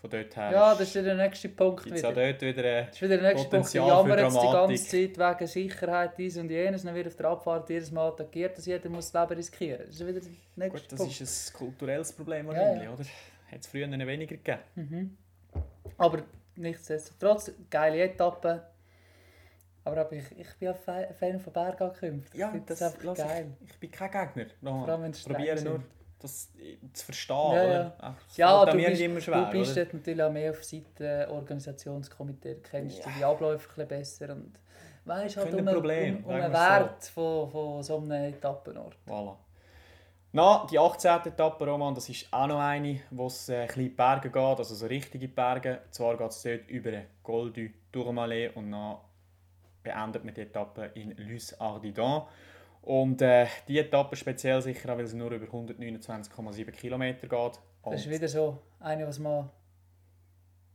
Von 0.00 0.10
dort 0.10 0.36
her 0.36 0.50
ja, 0.52 0.70
das 0.72 0.82
ist 0.82 0.94
wieder 0.94 1.14
der 1.14 1.26
nächste 1.26 1.48
Punkt 1.50 1.80
auch 1.80 1.86
wieder. 1.86 2.12
dort 2.12 2.40
wieder... 2.42 2.64
Äh, 2.64 2.84
Das 2.86 2.96
ist 2.96 3.02
wieder 3.02 3.16
der 3.18 3.22
nächste 3.32 3.48
Punkt. 3.48 3.50
Potenzial 3.50 3.84
für 3.84 4.08
jammern 4.08 4.18
jetzt 4.18 4.42
die 4.42 4.52
ganze 4.52 5.16
Zeit 5.16 5.38
wegen 5.38 5.46
Sicherheit, 5.46 6.18
dies 6.18 6.36
und 6.36 6.50
jenes. 6.50 6.82
Dann 6.82 6.94
wird 6.94 7.06
auf 7.06 7.16
der 7.16 7.26
Abfahrt 7.26 7.70
jedes 7.70 7.90
Mal 7.90 8.08
attackiert, 8.08 8.56
dass 8.58 8.66
jeder 8.66 8.88
muss 8.90 9.10
das 9.10 9.22
Leben 9.22 9.38
riskieren 9.38 9.78
muss. 9.80 9.88
Das 9.88 10.00
ist 10.00 10.06
wieder 10.06 10.20
der 10.20 10.30
nächste 10.56 10.80
gut, 10.80 10.92
das 10.92 10.98
Punkt. 10.98 11.20
ist 11.20 11.50
ein 11.54 11.58
kulturelles 11.58 12.12
Problem 12.12 12.46
Ja, 12.46 12.52
wahrscheinlich, 12.52 12.84
ja. 12.84 12.92
oder? 12.92 13.04
Hat 13.52 13.60
es 13.60 13.66
früher 13.66 13.90
weniger 13.90 14.36
gegeben. 14.36 14.60
Mhm. 14.74 15.16
Aber 15.96 16.22
nichtsdestotrotz, 16.56 17.52
geile 17.70 18.02
Etappe. 18.02 18.62
Aber 19.84 20.10
ich, 20.12 20.24
ich 20.38 20.54
bin 20.58 20.74
Fa- 20.74 21.12
Fan 21.18 21.38
von 21.38 21.52
Bergankünften. 21.52 22.38
finde 22.50 22.66
das, 22.66 22.82
einfach 22.82 23.02
lass 23.04 23.18
geil. 23.18 23.52
Ich, 23.64 23.70
ich 23.70 23.78
bin 23.78 23.90
kein 23.90 24.10
Gegner. 24.10 24.46
Vor 24.60 24.88
allem, 24.88 25.02
wenn 25.02 25.14
streng 25.14 25.34
Probiere 25.36 25.62
nur, 25.62 25.82
das 26.18 26.50
äh, 26.58 26.76
zu 26.92 27.04
verstehen, 27.04 27.52
Ja, 27.52 27.64
ja. 27.72 27.92
Ach, 27.98 28.14
das 28.26 28.36
Ja, 28.36 28.64
du 28.64 28.76
bist, 28.90 29.00
immer 29.00 29.20
schwer, 29.20 29.44
du 29.44 29.58
bist 29.58 29.76
dort 29.76 29.94
natürlich 29.94 30.22
auch 30.22 30.32
mehr 30.32 30.50
auf 30.50 30.64
Seite 30.64 31.28
Organisationskomitee. 31.30 32.54
Du 32.54 32.60
kennst 32.62 32.98
Ja. 32.98 33.12
die 33.16 33.24
Abläufe 33.24 33.80
ein 33.82 33.86
besser 33.88 34.30
und 34.32 34.58
weißt 35.04 35.36
halt 35.36 35.52
um, 35.52 35.58
einen- 35.60 35.74
Problem, 35.74 36.16
um, 36.16 36.24
um 36.24 36.30
einen 36.32 36.52
wir's 36.52 36.62
so. 36.62 36.68
Wert 36.84 37.04
von, 37.04 37.50
von 37.50 37.82
so 37.84 37.96
einem 37.98 38.10
Etappenort. 38.34 38.96
Voilà. 39.06 39.36
Na, 40.36 40.66
die 40.70 40.78
18. 40.78 41.32
Etappe, 41.32 41.64
Roman, 41.64 41.94
das 41.94 42.10
ist 42.10 42.30
auch 42.30 42.46
noch 42.46 42.60
eine, 42.60 43.00
wo 43.10 43.26
es 43.26 43.48
äh, 43.48 43.60
ein 43.60 43.66
bisschen 43.68 43.84
in 43.84 43.88
die 43.88 43.94
Berge 43.96 44.28
geht, 44.28 44.58
also 44.58 44.74
so 44.74 44.84
richtige 44.84 45.28
Berge. 45.28 45.80
Zwar 45.90 46.18
geht 46.18 46.28
es 46.28 46.42
dort 46.42 46.68
über 46.68 46.90
den 46.90 47.06
Col 47.22 47.50
du 47.50 47.70
Tourmalet 47.90 48.54
und 48.54 48.70
dann 48.70 48.98
beendet 49.82 50.26
man 50.26 50.34
die 50.34 50.42
Etappe 50.42 50.90
in 50.92 51.12
Lys 51.12 51.58
Ardidon. 51.58 52.24
Und 52.82 53.22
äh, 53.22 53.46
die 53.66 53.78
Etappe 53.78 54.14
speziell 54.14 54.60
sicher 54.60 54.92
auch, 54.92 54.98
weil 54.98 55.06
sie 55.06 55.16
nur 55.16 55.30
über 55.30 55.46
129,7 55.46 56.70
km 56.70 57.00
geht. 57.00 57.30
Das 57.30 57.60
Und 57.80 57.94
ist 57.94 58.10
wieder 58.10 58.28
so 58.28 58.58
eine, 58.80 59.06
was 59.06 59.18
man... 59.18 59.48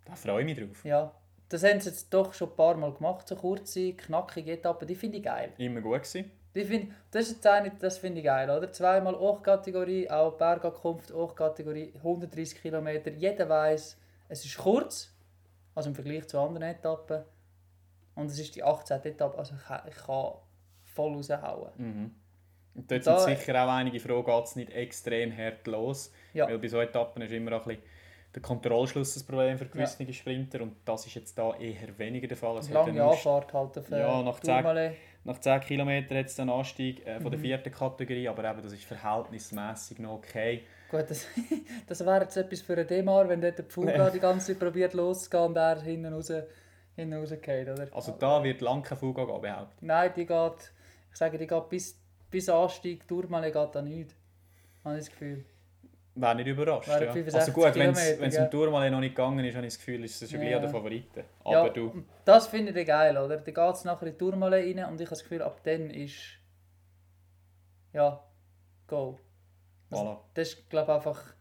da 0.05 0.15
freue 0.15 0.39
ich 0.39 0.57
mich 0.57 0.57
drauf. 0.57 0.83
Ja, 0.83 1.13
das 1.49 1.63
haben 1.63 1.79
sie 1.79 1.89
jetzt 1.89 2.11
doch 2.11 2.33
schon 2.33 2.49
ein 2.49 2.55
paar 2.55 2.73
Mal 2.77 2.93
gemacht, 2.93 3.27
so 3.27 3.35
kurze, 3.35 3.93
knackige 3.93 4.53
Etappen. 4.53 4.87
Die 4.87 4.95
finde 4.95 5.17
ich 5.17 5.23
geil. 5.23 5.53
Immer 5.59 5.81
gut 5.81 6.01
gewesen. 6.01 6.31
Die 6.55 6.65
find, 6.65 6.91
das 7.11 7.29
ist 7.31 7.45
eine, 7.47 7.71
das 7.79 7.97
finde 7.97 8.19
ich 8.19 8.25
geil, 8.25 8.49
oder? 8.49 8.71
Zweimal 8.71 9.17
Hochkategorie, 9.17 10.09
auch 10.09 10.33
Bergankunft, 10.37 11.13
Hochkategorie, 11.13 11.93
130 11.97 12.61
km. 12.61 12.87
Jeder 13.17 13.47
weiß, 13.47 13.97
es 14.27 14.45
ist 14.45 14.57
kurz, 14.57 15.13
also 15.75 15.89
im 15.89 15.95
Vergleich 15.95 16.27
zu 16.27 16.39
anderen 16.39 16.63
Etappen. 16.67 17.23
Und 18.15 18.25
es 18.25 18.37
ist 18.39 18.53
die 18.55 18.63
18. 18.63 19.01
Etappe, 19.05 19.37
also 19.37 19.55
ich, 19.55 19.63
kann- 19.65 19.81
ich 19.87 19.95
kann 19.95 20.33
voll 20.83 21.13
raushauen. 21.15 21.71
Mhm. 21.77 22.15
Und 22.75 22.91
dort 22.91 23.07
Da- 23.07 23.19
sind 23.19 23.37
sicher 23.39 23.63
auch 23.65 23.69
einige 23.69 23.99
Fragen, 23.99 24.25
geht 24.25 24.43
es 24.45 24.55
nicht 24.57 24.71
extrem 24.71 25.35
hart 25.35 25.65
los. 25.67 26.11
Ja. 26.33 26.47
Weil 26.47 26.59
bei 26.59 26.67
so 26.67 26.81
Etappen 26.81 27.21
ist 27.21 27.31
immer 27.31 27.53
auch 27.57 27.61
ein 27.65 27.75
bisschen 27.77 27.83
der 28.35 28.41
Kontrollschluss 28.41 29.13
das 29.13 29.23
Problem 29.23 29.57
für 29.57 29.65
gewisse 29.65 30.11
Sprinter 30.13 30.61
und 30.61 30.75
das 30.85 31.05
ist 31.05 31.15
jetzt 31.15 31.37
da 31.37 31.53
eher 31.55 31.97
weniger 31.97 32.27
der 32.27 32.37
Fall. 32.37 32.57
Es 32.59 32.69
Lange 32.69 32.95
ja 32.95 33.09
Anfahrt 33.09 33.53
halt 33.53 33.77
auf 33.77 33.89
Ja, 33.89 34.19
äh, 34.19 34.23
nach 34.23 34.39
Tourmalet. 34.39 34.95
Nach 35.23 35.39
10 35.39 35.61
km 35.61 35.89
hat 36.15 36.25
es 36.25 36.39
einen 36.39 36.49
Anstieg 36.49 37.05
äh, 37.05 37.19
von 37.19 37.29
der 37.31 37.37
Mhm. 37.39 37.43
vierten 37.43 37.71
Kategorie, 37.71 38.27
aber 38.27 38.43
eben, 38.49 38.61
das 38.63 38.73
ist 38.73 38.85
verhältnismäßig 38.85 39.99
noch 39.99 40.13
okay. 40.13 40.63
Gut, 40.89 41.05
das, 41.09 41.27
das 41.87 42.03
wäre 42.05 42.21
jetzt 42.23 42.35
etwas 42.37 42.61
für 42.61 42.73
einen 42.73 42.87
Demar, 42.87 43.29
wenn 43.29 43.39
dort 43.39 43.57
der 43.57 43.65
Pfuga 43.65 44.09
die 44.09 44.19
ganze 44.19 44.47
Zeit 44.47 44.59
probiert 44.59 44.93
loszugehen 44.93 45.43
und 45.45 45.57
er 45.57 45.79
hinten 45.81 46.11
raus, 46.13 46.31
hinten 46.95 47.13
rausgeht, 47.13 47.69
oder? 47.69 47.87
Also 47.91 48.13
da 48.17 48.43
wird 48.43 48.61
lang 48.61 48.81
kein 48.81 48.97
Fuga 48.97 49.25
gehen, 49.25 49.41
behauptet. 49.41 49.77
Nein, 49.81 50.11
die 50.15 50.25
geht, 50.25 50.73
ich 51.11 51.17
sage, 51.17 51.37
die 51.37 51.47
geht 51.47 51.69
bis, 51.69 51.99
bis 52.31 52.49
Anstieg, 52.49 53.07
Tourmalet 53.07 53.53
geht 53.53 53.75
da 53.75 53.81
nicht. 53.81 54.15
Habe 54.83 54.95
ich 54.97 55.01
das 55.05 55.11
Gefühl. 55.11 55.45
Wäre 56.13 56.35
nicht 56.35 56.47
überrascht. 56.47 56.89
Wären 56.89 57.05
Ja. 57.05 57.13
65 57.13 57.39
Also 57.39 57.51
gut, 57.53 57.75
wenn 57.75 57.91
es 57.91 58.35
im 58.35 58.51
Tourmalet 58.51 58.91
noch 58.91 58.99
nicht 58.99 59.15
gegangen 59.15 59.45
ist, 59.45 59.55
habe 59.55 59.65
ich 59.65 59.73
das 59.73 59.79
Gefühl, 59.79 60.03
ist 60.03 60.21
es 60.21 60.29
schon 60.29 60.41
Ja, 60.41 60.47
gleich 60.47 60.59
der 60.61 60.69
ja. 60.69 60.75
Favoriten. 60.75 61.23
Ja, 61.45 61.59
Aber 61.61 61.69
du, 61.69 61.87
und 61.89 62.05
Das 62.25 62.47
finde 62.47 62.77
ich 62.79 62.87
geil, 62.87 63.17
oder? 63.17 63.37
Da 63.37 63.51
geht 63.51 63.75
es 63.75 63.83
nachher 63.85 64.07
in 64.07 64.13
die 64.13 64.17
Tourmalet 64.17 64.77
rein 64.77 64.91
und 64.91 64.99
ich 64.99 65.07
habe 65.07 65.09
das 65.11 65.23
Gefühl, 65.23 65.41
ab 65.41 65.61
dann 65.63 65.89
ist. 65.89 66.17
Ja, 67.93 68.21
go. 68.87 69.19
Also, 69.89 70.03
voilà. 70.03 70.17
Das 70.33 70.49
ist, 70.49 70.69
glaube 70.69 70.91
ich, 70.91 70.95
einfach 70.97 71.33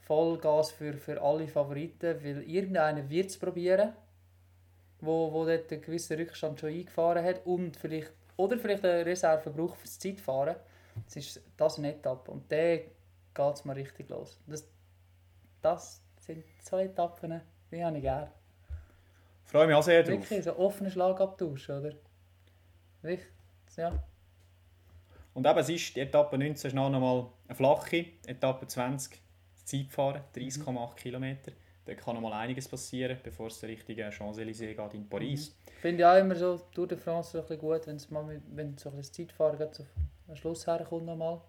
Vollgas 0.00 0.70
für, 0.70 0.94
für 0.94 1.20
alle 1.20 1.46
Favoriten, 1.48 2.22
weil 2.24 2.42
irgendeiner 2.42 3.08
wird 3.10 3.30
es 3.30 3.38
probieren, 3.38 3.92
wo, 5.00 5.32
wo 5.32 5.44
dort 5.44 5.70
einen 5.70 5.82
gewissen 5.82 6.16
Rückstand 6.18 6.60
schon 6.60 6.70
eingefahren 6.70 7.24
hat 7.24 7.44
und 7.44 7.76
vielleicht, 7.76 8.12
oder 8.36 8.58
vielleicht 8.58 8.84
eine 8.84 9.04
Reserve 9.04 9.50
braucht 9.50 9.78
fürs 9.78 9.98
Zeitfahren. 9.98 10.56
Das 11.04 11.16
ist 11.16 11.40
das 11.56 11.78
eine 11.78 11.94
Etappe 11.94 12.30
und 12.30 12.50
dann 12.50 12.80
geht 13.34 13.54
es 13.54 13.64
mal 13.64 13.74
richtig 13.74 14.08
los. 14.08 14.40
Das, 14.46 14.68
das 15.62 16.02
sind 16.18 16.44
so 16.62 16.78
Etappen, 16.78 17.40
die 17.70 17.84
habe 17.84 17.96
ich 17.96 18.02
gerne. 18.02 18.30
Freue 19.44 19.66
mich 19.66 19.76
auch 19.76 19.82
sehr 19.82 20.02
drauf. 20.02 20.20
Wirklich, 20.20 20.44
so 20.44 20.56
offener 20.58 20.90
Schlagabtausch, 20.90 21.70
oder? 21.70 21.94
Richtig, 23.02 23.28
ja. 23.76 23.92
Und 25.34 25.46
eben, 25.46 25.58
es 25.58 25.68
ist 25.68 25.94
die 25.94 26.00
Etappe 26.00 26.36
19 26.36 26.68
ist 26.68 26.74
noch 26.74 26.86
einmal 26.86 27.26
eine 27.46 27.54
flache, 27.54 28.06
Etappe 28.26 28.66
20 28.66 29.20
Zeitfahren, 29.64 30.22
30,8 30.34 30.94
Kilometer. 30.96 31.52
Da 31.84 31.94
kann 31.94 32.16
noch 32.16 32.20
mal 32.20 32.34
einiges 32.34 32.68
passieren, 32.68 33.18
bevor 33.22 33.46
es 33.46 33.60
der 33.60 33.70
richtige 33.70 34.10
Champs-Élysées 34.10 34.74
geht 34.74 34.94
in 34.94 35.08
Paris. 35.08 35.56
Finde 35.80 36.02
ich 36.02 36.04
auch 36.04 36.18
immer 36.18 36.34
so 36.34 36.58
Tour 36.74 36.86
de 36.86 36.98
France 36.98 37.30
so 37.30 37.38
ein 37.38 37.44
bisschen 37.44 37.60
gut, 37.60 37.86
wenn 37.86 37.96
es 37.96 38.10
mal 38.10 38.24
mit, 38.24 38.42
wenn 38.50 38.76
so 38.76 38.90
ein 38.90 39.02
Zeitfahren 39.02 39.56
so 39.72 39.86
am 40.28 40.36
Schluss 40.36 40.66
herkommt 40.66 41.06
nochmal. 41.06 41.40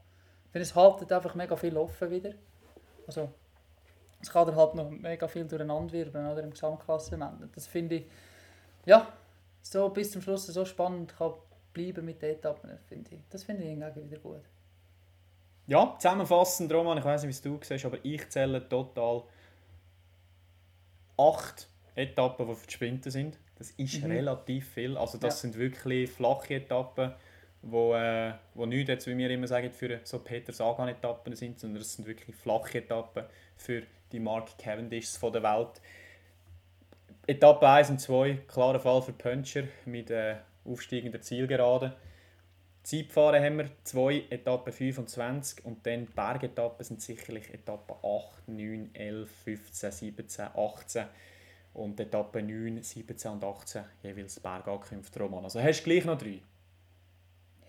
Finde, 0.52 0.64
es 0.64 0.76
haltet 0.76 1.12
einfach 1.12 1.36
mega 1.36 1.56
viel 1.56 1.78
offen 1.78 2.10
wieder. 2.10 2.32
Also, 3.06 3.32
es 4.22 4.30
kann 4.32 4.48
dann 4.48 4.56
halt 4.56 4.76
noch 4.76 4.90
mega 4.90 5.28
viel 5.28 5.46
durcheinander 5.46 5.92
wirbeln 5.94 6.28
oder 6.28 6.44
im 6.44 6.52
Gesamtklassement. 6.52 7.56
Das 7.56 7.68
finde 7.68 7.96
ich, 7.96 8.06
ja, 8.86 9.08
so 9.62 9.90
bis 9.90 10.12
zum 10.12 10.22
Schluss 10.22 10.48
so 10.48 10.66
spannend 10.66 11.16
kann 11.18 11.34
bleiben 11.74 12.04
mit 12.06 12.22
den 12.22 12.32
Etappen, 12.36 12.78
finde 12.88 13.16
ich. 13.16 13.22
Das 13.30 13.44
finde 13.44 13.64
ich 13.64 13.70
hingegen 13.70 14.10
wieder 14.10 14.20
gut. 14.20 14.42
Ja, 15.68 15.96
zusammenfassend, 16.00 16.74
Roman, 16.74 16.98
ich 16.98 17.06
weiß 17.06 17.22
nicht, 17.24 17.30
wie 17.30 17.32
es 17.32 17.42
du 17.42 17.60
siehst, 17.64 17.86
aber 17.86 17.98
ich 18.04 18.28
zähle 18.30 18.68
total 18.68 19.24
acht 21.18 21.68
Etappen, 21.96 22.48
die 22.48 22.56
für 22.56 22.66
die 22.68 22.74
Sprinter 22.74 23.12
sind. 23.12 23.38
Das 23.58 23.72
ist 23.72 24.02
Mhm. 24.04 24.12
relativ 24.12 24.70
viel. 24.70 24.98
Also 24.98 25.18
das 25.18 25.36
Ja. 25.36 25.42
sind 25.42 25.58
wirklich 25.58 26.10
flache 26.10 26.56
Etappen, 26.56 27.14
wo, 27.62 27.94
äh, 27.96 28.34
wo 28.54 28.66
nicht 28.66 28.88
jetzt, 28.88 29.08
wie 29.08 29.18
wir 29.18 29.30
immer 29.30 29.48
sagen, 29.48 29.72
für 29.72 30.00
so 30.04 30.20
Peter 30.20 30.54
Sagan-Etappen 30.54 31.36
sind, 31.36 31.60
sondern 31.60 31.80
das 31.80 31.94
sind 31.94 32.08
wirklich 32.08 32.36
flache 32.36 32.80
Etappen 32.80 33.26
für 33.58 33.84
die 34.12 34.20
Mark 34.20 34.58
Cavendishs 34.58 35.18
von 35.18 35.34
der 35.34 35.44
Welt. 35.44 35.82
Etappe 37.28 37.68
1 37.68 37.92
und 37.92 38.00
2, 38.00 38.40
klarer 38.48 38.80
Fall 38.80 39.02
für 39.02 39.14
Puncher 39.14 39.64
mit 39.86 40.10
äh, 40.10 40.38
aufsteigender 40.66 41.22
Zielgerade. 41.22 41.96
Zeitfahren 42.82 43.44
haben 43.44 43.58
wir 43.58 43.70
2, 43.84 44.26
Etappe 44.30 44.72
25 44.72 45.64
und 45.66 45.86
dann 45.86 46.08
Bergetappen 46.08 46.84
sind 46.84 47.02
sicherlich 47.02 47.54
Etappe 47.54 47.94
8, 47.94 48.48
9, 48.48 48.90
11, 48.96 49.30
15, 49.44 49.92
17, 49.92 50.48
18 50.56 51.06
und 51.74 52.00
Etappe 52.00 52.42
9, 52.42 52.82
17 52.82 53.32
und 53.32 53.44
18 53.44 53.84
jeweils 54.02 54.40
Bergankünfte 54.40 55.20
Roman. 55.20 55.44
Also 55.44 55.62
hast 55.62 55.82
du 55.82 55.84
gleich 55.84 56.06
noch 56.06 56.18
drei, 56.18 56.40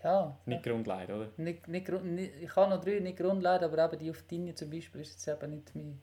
Ja, 0.03 0.35
nicht 0.45 0.63
Grundleid, 0.63 1.09
oder? 1.09 1.29
Nicht, 1.37 1.67
nicht, 1.67 1.89
nicht, 1.89 2.33
ich 2.41 2.55
habe 2.55 2.69
noch 2.69 2.83
drei, 2.83 2.99
nicht 2.99 3.17
Grundleiter, 3.17 3.65
aber 3.65 3.85
eben 3.85 3.99
die 3.99 4.09
auf 4.09 4.23
Dinge 4.23 4.55
zum 4.55 4.69
Beispiel 4.69 5.01
ist 5.01 5.11
jetzt 5.11 5.27
eben 5.27 5.51
nicht 5.51 5.75
mein, 5.75 6.01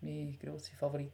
mein 0.00 0.38
grosser 0.42 0.74
Favorit. 0.76 1.12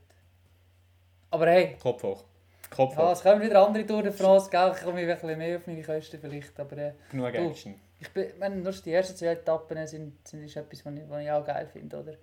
Aber 1.31 1.47
hey, 1.47 1.77
Kopf 1.83 2.03
hoch. 2.03 2.25
Kopf 2.71 2.97
ja, 2.97 3.03
hoch. 3.03 3.13
es 3.13 3.23
kommen 3.23 3.43
wieder 3.43 3.67
andere 3.67 3.85
Tour 3.85 4.03
de 4.03 4.13
France, 4.13 4.49
gell? 4.51 4.73
ich 4.77 4.83
komme 4.85 5.01
ein 5.01 5.07
bisschen 5.07 5.39
mehr 5.39 5.57
auf 5.57 5.67
meine 5.67 5.83
Kosten 5.83 6.21
vielleicht, 6.21 6.59
aber 6.61 6.77
äh, 6.79 6.93
Genug 7.11 7.33
du. 7.33 7.39
Action. 7.39 7.75
ich 7.99 8.13
bin, 8.13 8.29
wenn 8.39 8.63
nur 8.63 8.73
die 8.73 8.93
ersten 8.93 9.17
zwei 9.17 9.33
Etappen 9.33 9.87
sind, 9.87 10.27
sind 10.27 10.45
ist 10.45 10.57
etwas, 10.57 10.87
was 10.87 10.95
ich, 10.95 11.09
was 11.09 11.23
ich 11.23 11.31
auch 11.31 11.45
geil 11.45 11.67
finde, 11.67 11.99
oder? 11.99 12.15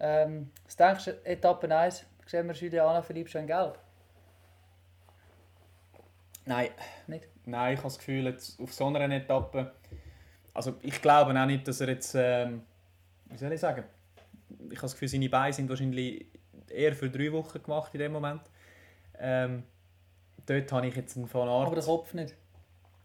Ähm, 0.00 0.52
was 0.64 0.76
denkst 0.76 1.04
du, 1.06 1.10
Etappe 1.24 1.76
1, 1.76 2.06
sehen 2.26 2.46
wir 2.46 2.54
Juliana 2.54 3.02
Philipp 3.02 3.28
schon 3.28 3.42
in 3.42 3.46
Gelb? 3.48 3.78
Nein. 6.48 6.70
Nicht? 7.06 7.28
Nein, 7.44 7.74
ich 7.74 7.78
habe 7.78 7.88
das 7.88 7.98
Gefühl, 7.98 8.24
jetzt 8.24 8.58
auf 8.58 8.72
so 8.72 8.86
einer 8.86 9.14
Etappe. 9.14 9.72
Also 10.54 10.74
ich 10.82 11.00
glaube 11.02 11.38
auch 11.38 11.46
nicht, 11.46 11.68
dass 11.68 11.80
er 11.80 11.90
jetzt. 11.90 12.14
Ähm, 12.14 12.62
wie 13.26 13.36
soll 13.36 13.52
ich 13.52 13.60
sagen? 13.60 13.84
Ich 14.48 14.76
habe 14.76 14.80
das 14.80 14.92
Gefühl, 14.92 15.08
seine 15.08 15.28
Beine 15.28 15.52
sind 15.52 15.68
wahrscheinlich 15.68 16.26
eher 16.70 16.94
für 16.94 17.10
drei 17.10 17.30
Wochen 17.32 17.62
gemacht 17.62 17.92
in 17.94 18.00
dem 18.00 18.12
Moment. 18.12 18.40
Ähm, 19.18 19.62
dort 20.46 20.72
habe 20.72 20.86
ich 20.86 20.96
jetzt 20.96 21.16
einen 21.16 21.32
Van 21.32 21.48
Aert. 21.48 21.66
Aber 21.66 21.76
der 21.76 21.84
Kopf 21.84 22.14
nicht. 22.14 22.34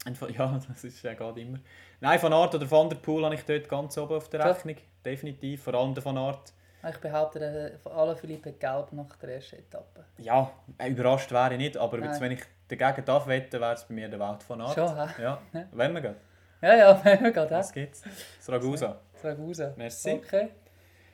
Ja, 0.38 0.60
das 0.68 0.84
ist 0.84 1.02
ja 1.02 1.14
gerade 1.14 1.40
immer. 1.40 1.60
Nein, 2.02 2.22
Van 2.22 2.34
Aert 2.34 2.56
oder 2.56 2.70
Van 2.70 2.90
der 2.90 2.98
Poel 2.98 3.24
habe 3.24 3.36
ich 3.36 3.44
dort 3.44 3.70
ganz 3.70 3.98
oben 3.98 4.16
auf 4.16 4.30
der 4.30 4.42
Ja. 4.42 4.52
Rechnung. 4.52 4.76
Definitiv. 5.06 5.64
Vor 5.64 5.74
allem 5.76 5.94
der 5.94 6.04
Van 6.04 6.18
Aert. 6.18 6.54
Ich 6.90 6.98
behaupte, 6.98 7.40
äh, 7.40 7.78
von 7.78 7.92
allen 7.94 8.16
Philipp 8.18 8.46
hat 8.46 8.60
Gelb 8.60 8.92
nach 8.94 9.16
der 9.18 9.36
ersten 9.36 9.56
Etappe. 9.58 10.04
Ja, 10.18 10.52
äh, 10.78 10.90
überrascht 10.90 11.32
wäre 11.32 11.54
ich 11.54 11.58
nicht, 11.58 11.78
aber 11.78 12.00
jetzt, 12.00 12.20
wenn 12.20 12.32
ich 12.34 12.42
dagegen 12.68 13.06
darf 13.06 13.28
wetten, 13.28 13.60
wäre 13.62 13.74
es 13.74 13.86
bei 13.86 13.94
mir 13.94 14.10
der 14.10 14.20
Wout 14.20 14.40
van 14.48 14.62
Aert. 14.62 14.74
Schon, 14.74 14.96
hä? 14.96 15.22
Ja, 15.22 15.42
Ja. 15.54 15.66
wenn 15.72 15.94
wir 15.94 16.02
gehen. 16.02 16.16
Ja, 16.62 16.76
ja, 16.76 17.02
wenn 17.06 17.24
wir 17.24 17.32
gerade 17.32 17.52
Was 17.52 17.72
gibt's? 17.72 18.02
Das 18.02 18.50
Ragusa. 18.50 18.98
Ragusa. 19.24 19.74
Merci. 19.78 20.12
Okay. 20.14 20.50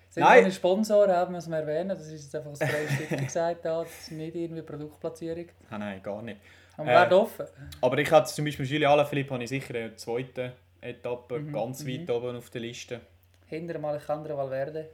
Sind 0.09 0.23
Nein. 0.23 0.41
meine 0.41 0.51
Sponsoren, 0.51 1.11
haben 1.11 1.33
wir 1.33 1.37
es 1.37 1.47
erwähnen. 1.47 1.89
Das 1.89 2.01
ist 2.07 2.23
jetzt 2.23 2.35
einfach 2.35 2.51
das 2.57 2.67
freie 2.67 2.87
Stück 2.87 3.19
gesagt. 3.19 3.63
Da. 3.65 3.83
Das 3.83 3.91
ist 3.91 4.11
nicht 4.11 4.35
irgendwie 4.35 4.63
Produktplatzierung. 4.63 5.45
Ah, 5.69 5.77
nein, 5.77 6.01
gar 6.01 6.21
nicht. 6.23 6.41
Aber 6.77 6.83
Äh, 6.83 6.87
wir 6.87 6.93
werden 6.93 7.13
offen. 7.13 7.45
Aber 7.81 7.97
ich 7.99 8.11
hatte 8.11 8.31
zum 8.33 8.45
Beispiel 8.45 8.65
Julien 8.65 8.89
Alaphilippe 8.89 9.33
habe 9.35 9.43
ich 9.43 9.49
sicher 9.49 9.75
in 9.75 9.87
der 9.89 9.97
zweiten 9.97 10.51
Etappe 10.81 11.37
Mhm, 11.39 11.53
ganz 11.53 11.83
mhm. 11.83 11.87
weit 11.89 12.09
oben 12.09 12.37
auf 12.37 12.49
der 12.49 12.61
Liste. 12.61 13.01
Hinter 13.45 13.73
dem 13.73 13.85
Alejandro 13.85 14.35
Valverde. 14.37 14.89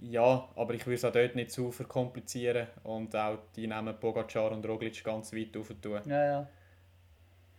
Ja, 0.00 0.48
aber 0.54 0.74
ich 0.74 0.86
würde 0.86 0.96
es 0.96 1.04
auch 1.04 1.12
dort 1.12 1.34
nicht 1.34 1.50
zu 1.50 1.70
verkomplizieren 1.70 2.66
und 2.82 3.14
auch 3.16 3.38
die 3.54 3.66
Namen 3.66 3.98
Pogacar 3.98 4.52
und 4.52 4.66
Roglic 4.66 5.02
ganz 5.02 5.32
weit 5.32 5.56
rauf 5.56 5.72
tun. 5.80 6.00
Ja, 6.06 6.24
ja. 6.24 6.48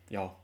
Ja, 0.09 0.35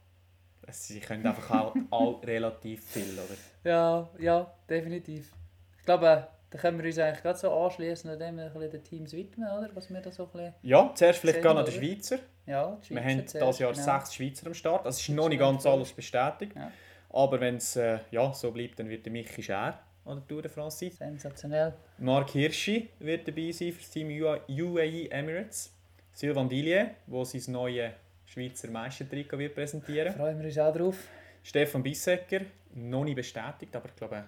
sie 0.71 0.99
können 0.99 1.25
einfach 1.25 1.51
auch 1.51 1.75
all 1.91 2.15
relativ 2.25 2.83
viel, 2.83 3.13
oder? 3.13 3.69
Ja, 3.69 4.09
ja, 4.19 4.53
definitiv. 4.69 5.31
Ich 5.77 5.85
glaube, 5.85 6.27
da 6.49 6.57
können 6.57 6.79
wir 6.79 6.85
uns 6.85 6.97
eigentlich 6.97 7.21
gerade 7.21 7.39
so 7.39 7.51
anschließen 7.51 8.11
und 8.11 8.19
dem 8.19 8.39
ein 8.39 8.51
bisschen 8.51 8.71
den 8.71 8.83
Teams 8.83 9.13
widmen, 9.13 9.49
oder? 9.49 9.69
Was 9.73 9.89
wir 9.89 10.01
da 10.01 10.11
so 10.11 10.23
ein 10.25 10.31
bisschen... 10.31 10.53
Ja, 10.61 10.91
zuerst 10.93 11.19
vielleicht 11.19 11.43
noch 11.43 11.53
der 11.55 11.63
oder? 11.63 11.71
Schweizer. 11.71 12.19
Ja, 12.45 12.77
die 12.83 12.89
Wir 12.89 13.01
Schweizer 13.01 13.39
haben 13.39 13.47
dieses 13.47 13.59
Jahr 13.59 13.73
genau. 13.73 13.83
sechs 13.83 14.15
Schweizer 14.15 14.47
am 14.47 14.53
Start. 14.53 14.85
Es 14.85 14.99
ist 14.99 15.09
Das 15.09 15.15
noch 15.15 15.29
nicht 15.29 15.39
ganz 15.39 15.65
alles 15.65 15.93
bestätigt. 15.93 16.55
Ja. 16.55 16.71
Aber 17.09 17.39
wenn 17.39 17.57
es 17.57 17.75
äh, 17.75 17.99
ja, 18.11 18.33
so 18.33 18.51
bleibt, 18.51 18.79
dann 18.79 18.89
wird 18.89 19.05
der 19.05 19.11
Michi 19.11 19.43
Schär 19.43 19.79
an 20.05 20.17
der 20.19 20.27
Tour 20.27 20.41
de 20.41 20.51
France 20.51 20.79
sein. 20.89 20.91
Sensationell. 21.17 21.73
Mark 21.97 22.31
Hirschi 22.31 22.89
wird 22.99 23.27
dabei 23.27 23.51
sein 23.51 23.71
für 23.71 23.79
das 23.79 23.89
Team 23.89 24.09
UA- 24.09 24.41
UAE 24.49 25.07
Emirates. 25.09 25.73
Sylvain 26.13 26.47
Dillier, 26.49 26.91
der 27.07 27.25
sein 27.25 27.53
neues 27.53 27.91
Schweizer 28.25 28.69
Meistertrikot 28.69 29.37
wird 29.39 29.55
präsentieren. 29.55 30.13
Freuen 30.13 30.37
wir 30.39 30.45
uns 30.45 30.57
auch 30.57 30.73
drauf. 30.73 30.97
Stefan 31.43 31.83
Bissecker, 31.83 32.41
noch 32.75 33.03
nicht 33.03 33.15
bestätigt, 33.15 33.75
aber 33.75 33.89
ich 33.89 33.95
glaube, 33.95 34.23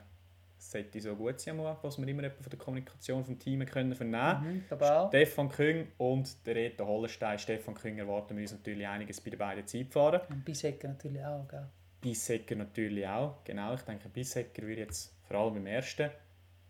es 0.57 0.71
sollte 0.71 0.99
so 0.99 1.15
gut 1.15 1.39
sein, 1.39 1.57
was 1.59 1.97
wir 1.99 2.07
immer 2.07 2.29
von 2.29 2.49
der 2.49 2.57
Kommunikation 2.59 3.23
vom 3.23 3.37
Team 3.37 3.65
können 3.65 3.93
vernehmen 3.95 4.41
Mhm, 4.55 4.63
glaube 4.67 4.91
auch. 4.91 5.07
Stefan 5.09 5.49
Küng 5.49 5.87
und 5.97 6.45
der 6.47 6.55
Reto 6.55 6.85
Hollenstein. 6.85 7.37
Stefan 7.39 7.75
Küng 7.75 7.97
erwarten 7.99 8.35
wir 8.35 8.41
uns 8.41 8.51
natürlich 8.51 8.85
einiges 8.87 9.21
bei 9.21 9.29
den 9.29 9.39
beiden 9.39 9.65
Zeitfahren. 9.67 10.21
Und 10.29 10.43
Bisecker 10.43 10.87
natürlich 10.89 11.23
auch, 11.23 11.47
gell? 11.47 11.67
Bissecker 12.05 12.55
natürlich 12.55 13.07
auch. 13.07 13.43
Genau, 13.43 13.73
ich 13.73 13.81
denke, 13.81 14.07
Bissecker 14.09 14.61
würde 14.61 14.81
jetzt 14.81 15.11
vor 15.27 15.37
allem 15.37 15.57
im 15.57 15.65
ersten 15.65 16.11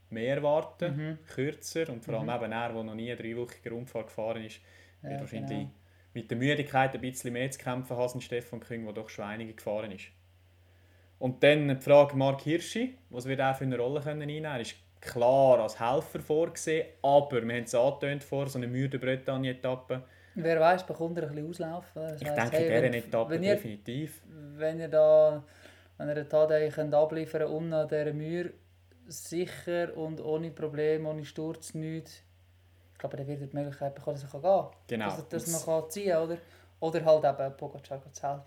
mehr 0.10 0.42
warten, 0.42 0.96
Mhm. 0.96 1.18
kürzer 1.28 1.90
und 1.90 2.04
vor 2.06 2.14
allem 2.14 2.28
Mhm. 2.28 2.36
eben 2.44 2.52
er, 2.54 2.72
der 2.74 2.84
noch 2.84 2.96
nie 2.96 3.12
eine 3.12 3.22
dreiwöchige 3.22 3.70
Rundfahrt 3.72 4.08
gefahren 4.08 4.46
ist, 4.46 4.62
wird 5.02 5.14
Ja, 5.14 5.20
wahrscheinlich 5.20 5.50
genau. 5.50 5.72
mit 6.14 6.32
der 6.32 6.38
Müdigkeit 6.38 6.94
ein 6.94 7.02
bisschen 7.02 7.34
mehr 7.34 7.52
zu 7.52 7.60
kämpfen 7.60 7.98
haben 7.98 8.14
als 8.14 8.24
Stefan 8.24 8.62
Küng, 8.62 8.86
der 8.86 8.94
doch 8.94 9.10
schon 9.10 9.26
einige 9.26 9.54
gefahren 9.54 9.92
ist. 9.92 10.06
Und 11.20 11.44
dann 11.44 11.68
die 11.68 11.76
Frage 11.82 12.16
Mark 12.16 12.42
Hirschi, 12.42 12.98
was 13.10 13.26
wird 13.26 13.40
er 13.40 13.54
für 13.56 13.66
eine 13.66 13.78
Rolle 13.78 14.00
können 14.02 14.22
einnehmen? 14.22 14.46
Er 14.46 14.62
ist 14.62 14.76
klar 15.02 15.60
als 15.60 15.80
Helfer 15.80 16.20
vorgesehen, 16.20 16.88
aber 17.02 17.42
wir 17.46 17.56
haben 17.56 17.64
es 17.64 17.76
angetönt 17.76 18.24
vor, 18.24 18.48
so 18.48 18.58
eine 18.58 18.68
müde 18.68 19.00
Bretagne-Etappe. 19.00 20.04
Wer 20.38 20.60
weiß, 20.60 20.86
bekommt 20.86 21.18
er 21.18 21.30
ein 21.30 21.36
bisschen 21.36 21.48
Auslauf. 21.72 21.86
Das 21.94 22.22
Ich 22.22 22.28
denke, 22.28 22.58
hey, 22.58 22.86
in 22.86 22.92
dieser 22.92 23.08
Etappe 23.08 23.40
definitiv. 23.40 24.22
Wenn 24.58 24.80
ihr 24.80 24.88
da 24.88 25.44
wenn 25.98 26.10
ihr 26.10 26.28
Tadei 26.28 26.70
könnt 26.70 26.94
abliefern 26.94 27.42
könnt, 27.42 27.54
unten 27.54 27.74
an 27.74 27.88
dieser 27.88 28.14
Mühe, 28.14 28.54
sicher 29.08 29.96
und 29.96 30.20
ohne 30.22 30.52
Probleme, 30.52 31.10
ohne 31.10 31.26
Sturz, 31.26 31.74
nichts, 31.74 32.22
ich 32.94 33.00
glaube, 33.00 33.18
dann 33.18 33.28
wird 33.28 33.42
er 33.42 33.48
die 33.48 33.56
Möglichkeit 33.56 33.94
bekommen, 33.96 34.20
dass 34.20 34.34
er 34.34 34.40
gehen 34.40 34.50
kann. 34.50 34.68
Genau. 34.88 35.06
Dass, 35.06 35.28
dass 35.30 35.48
man 35.52 35.62
kann 35.82 35.90
ziehen 35.90 36.12
kann, 36.12 36.24
oder? 36.24 36.38
Oder 36.80 37.06
halt 37.06 37.24
eben 37.24 37.58
Pogacar 37.58 38.02
selber. 38.12 38.46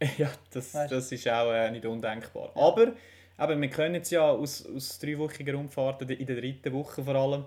Ja, 0.16 0.30
das, 0.52 0.74
Weißt 0.74 0.92
das 0.92 1.10
ist 1.10 1.28
auch 1.28 1.50
äh, 1.50 1.72
nicht 1.72 1.84
undenkbar. 1.84 2.52
Ja. 2.54 2.62
Aber 2.62 2.92
eben, 3.52 3.60
wir 3.62 3.70
können 3.70 3.96
es 3.96 4.10
ja 4.10 4.30
aus, 4.30 4.64
aus 4.64 4.98
dreiwöchiger 5.00 5.56
Umfahrten, 5.58 6.08
in 6.08 6.24
der 6.24 6.36
dritten 6.36 6.72
Woche 6.72 7.02
vor 7.02 7.16
allem, 7.16 7.44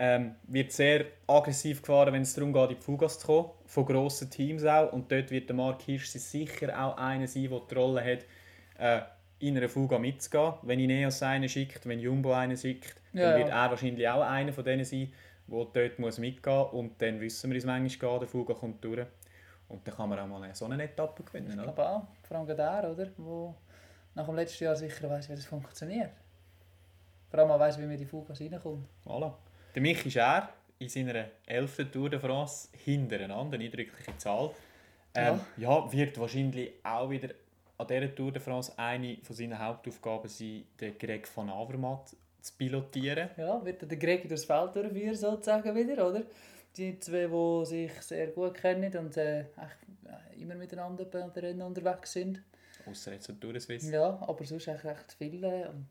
ähm, 0.00 0.36
wird 0.44 0.70
sehr 0.72 1.06
aggressiv 1.26 1.82
gefahren, 1.82 2.12
wenn 2.12 2.22
es 2.22 2.32
darum 2.32 2.52
geht, 2.52 2.70
in 2.70 2.76
die 2.76 2.82
Fugas 2.82 3.18
zu 3.18 3.26
kommen, 3.26 3.50
von 3.66 3.84
grossen 3.84 4.30
Teams 4.30 4.64
auch. 4.64 4.92
Und 4.92 5.10
dort 5.10 5.30
wird 5.32 5.48
der 5.48 5.56
Mark 5.56 5.82
Hirsch 5.82 6.06
sicher 6.08 6.68
auch 6.80 6.96
einer 6.96 7.26
sein, 7.26 7.48
der 7.50 7.60
die 7.68 7.74
Rolle 7.74 8.04
hat, 8.04 8.24
äh, 8.78 9.02
in 9.40 9.56
einer 9.56 9.68
Fuga 9.68 9.98
mitzugehen. 9.98 10.54
Wenn 10.62 10.80
Ineos 10.80 11.22
einen 11.22 11.48
schickt, 11.48 11.86
wenn 11.86 11.98
Jumbo 12.00 12.32
einen 12.32 12.56
schickt, 12.56 12.94
Ja, 13.12 13.30
dann 13.30 13.38
wird 13.40 13.48
ja. 13.48 13.64
er 13.64 13.70
wahrscheinlich 13.70 14.08
auch 14.08 14.22
einer 14.22 14.52
von 14.52 14.64
denen 14.64 14.84
sein, 14.84 15.12
der 15.48 15.64
dort 15.72 15.98
muss 15.98 16.18
mitgehen 16.18 16.56
muss. 16.56 16.72
Und 16.72 17.02
dann 17.02 17.20
wissen 17.20 17.50
wir, 17.50 17.58
es 17.58 17.64
manchmal 17.64 18.18
der 18.20 18.28
Fuga 18.28 18.54
kommt 18.54 18.84
durch. 18.84 19.06
Und 19.68 19.86
dann 19.86 19.94
kann 19.94 20.08
man 20.08 20.18
auch 20.20 20.26
mal 20.28 20.42
eine- 20.42 20.54
so 20.54 20.64
eine 20.64 20.82
Etappe 20.82 21.22
gewinnen. 21.24 21.50
Ich 21.50 21.62
glaube 21.62 21.86
auch. 21.88 22.02
Vor 22.22 22.36
allem 22.36 22.46
gerade 22.46 22.62
er, 22.62 22.90
oder? 22.92 23.08
Wo 23.16 23.54
nach 24.14 24.26
dem 24.26 24.36
letzten 24.36 24.64
Jahr 24.64 24.76
sicher 24.76 25.10
weiss, 25.10 25.28
wie 25.28 25.34
das 25.34 25.44
funktioniert. 25.44 26.10
Vor 27.30 27.40
allem 27.40 27.48
weiss, 27.60 27.76
wie 27.78 27.82
man 27.82 27.90
in 27.92 27.98
die 27.98 28.06
Fugas 28.06 28.40
reinkommt. 28.40 28.86
Voilà. 29.04 29.32
Der 29.78 29.82
Michi 29.82 30.10
Schär 30.10 30.48
in 30.80 30.88
seiner 30.88 31.26
11. 31.46 31.92
Tour 31.92 32.10
de 32.10 32.18
France 32.18 32.66
hintereinander, 32.84 33.54
eine 33.54 33.66
eindrückliche 33.66 34.18
Zahl. 34.18 34.50
Ähm, 35.14 35.38
ja. 35.56 35.92
wird 35.92 36.18
wahrscheinlich 36.18 36.72
auch 36.82 37.08
wieder 37.08 37.28
an 37.76 37.86
dieser 37.86 38.12
Tour 38.12 38.32
de 38.32 38.42
France 38.42 38.72
eine 38.76 39.18
von 39.22 39.36
seinen 39.36 39.56
Hauptaufgaben 39.56 40.28
sein, 40.28 40.64
den 40.80 40.98
Greg 40.98 41.28
van 41.32 41.48
Avermaet 41.48 42.16
zu 42.40 42.52
pilotieren. 42.58 43.28
Ja, 43.36 43.64
wird 43.64 43.88
der 43.88 43.98
Greg 43.98 44.26
durchs 44.26 44.46
Feld 44.46 44.74
durchführen, 44.74 45.14
sozusagen 45.14 45.72
wieder, 45.76 46.08
oder? 46.08 46.24
Die 46.76 46.98
zwei, 46.98 47.28
die 47.28 47.66
sich 47.66 47.92
sehr 48.02 48.26
gut 48.32 48.54
kennen 48.54 48.92
und 48.96 49.16
äh, 49.16 49.42
echt 49.42 50.40
immer 50.40 50.56
miteinander 50.56 51.04
bei 51.04 51.20
den 51.20 51.30
Rennen 51.30 51.62
unterwegs 51.62 52.14
sind. 52.14 52.42
Außer 52.84 53.12
jetzt 53.12 53.32
de 53.40 53.58
Suisse. 53.60 53.92
Ja, 53.92 54.18
aber 54.26 54.44
sonst 54.44 54.66
echt 54.66 54.84
recht 54.84 55.14
viele 55.16 55.68
und 55.70 55.86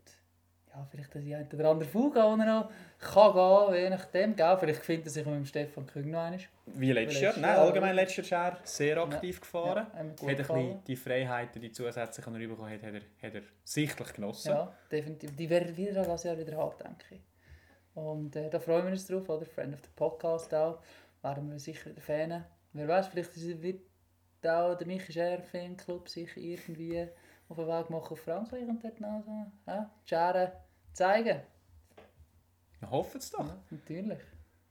ja, 0.78 0.88
vielleicht 0.90 1.14
die 1.16 1.34
eine 1.36 1.48
oder 1.52 1.70
andere 1.72 1.90
Fuge, 1.90 2.20
er 2.20 2.36
noch 2.38 2.70
kann 3.00 3.34
gehen, 3.34 3.84
je 3.84 3.90
nachdem. 3.90 4.36
Gell? 4.36 4.58
Vielleicht 4.60 4.82
findet 4.82 5.08
er 5.08 5.12
sich 5.12 5.26
mit 5.26 5.36
dem 5.36 5.46
Stefan 5.46 5.88
Küng 5.88 6.12
noch 6.12 6.20
einmal. 6.20 6.40
Wie 6.68 6.92
letztes 6.92 7.22
Jahr. 7.22 7.34
Nein, 7.38 7.56
allgemein 7.58 7.96
letztes 7.96 8.30
Jahr 8.30 8.58
sehr 8.64 8.98
aktiv 8.98 9.42
gefahren. 9.42 9.88
Ja, 9.94 10.04
wir 10.04 10.10
gut 10.10 10.14
hat 10.14 10.22
ein 10.22 10.28
bisschen 10.38 10.38
gefallen. 10.38 10.80
die 10.86 10.96
Freiheiten, 10.96 11.62
die 11.62 11.72
zusätzlichen, 11.72 12.34
die 12.36 12.44
er 12.44 12.48
bekommen 12.50 12.72
hat, 12.72 12.84
hat 12.84 12.94
er, 12.94 13.28
hat 13.28 13.36
er 13.36 13.42
sichtlich 13.64 14.14
genossen. 14.14 14.50
Ja, 14.50 14.72
definitiv. 14.92 15.36
Die 15.36 15.50
werden 15.50 15.76
wir 15.76 15.94
das 15.94 16.24
Jahr 16.24 16.38
wieder 16.38 16.58
haben, 16.58 16.76
denke 16.84 17.16
ich. 17.16 17.22
Und 17.96 18.36
äh, 18.36 18.50
da 18.50 18.60
freuen 18.60 18.86
wir 18.86 18.92
uns 18.92 19.08
drauf, 19.08 19.28
oder? 19.30 19.46
Friend 19.46 19.74
of 19.74 19.80
the 19.82 19.90
Podcast 19.96 20.54
auch. 20.54 20.80
Werden 21.24 21.50
wir 21.50 21.58
sicher 21.60 21.90
wieder 21.90 22.02
Fan. 22.02 22.46
Wer 22.74 22.88
weiß, 22.88 23.08
vielleicht 23.08 23.36
ist- 23.36 23.62
wird 23.62 23.82
auch 24.46 24.76
der 24.76 24.86
Michi 24.88 25.12
Scher 25.12 25.42
Fanclub 25.42 26.08
sich 26.08 26.30
irgendwie 26.38 27.08
auf 27.50 27.58
den 27.58 27.68
Weg 27.68 27.90
machen 27.90 28.12
auf 28.14 28.20
Frankreich 28.20 28.68
und 28.68 28.84
dort 28.84 29.02
noch 29.02 29.24
so 29.26 29.52
ja, 29.66 29.90
die 30.04 30.10
Schere 30.10 30.52
zeigen. 30.94 31.42
Wir 32.80 32.90
hoffen 32.92 33.18
es 33.20 33.32
doch. 33.32 33.46
Ja, 33.48 33.58
natürlich. 33.72 34.20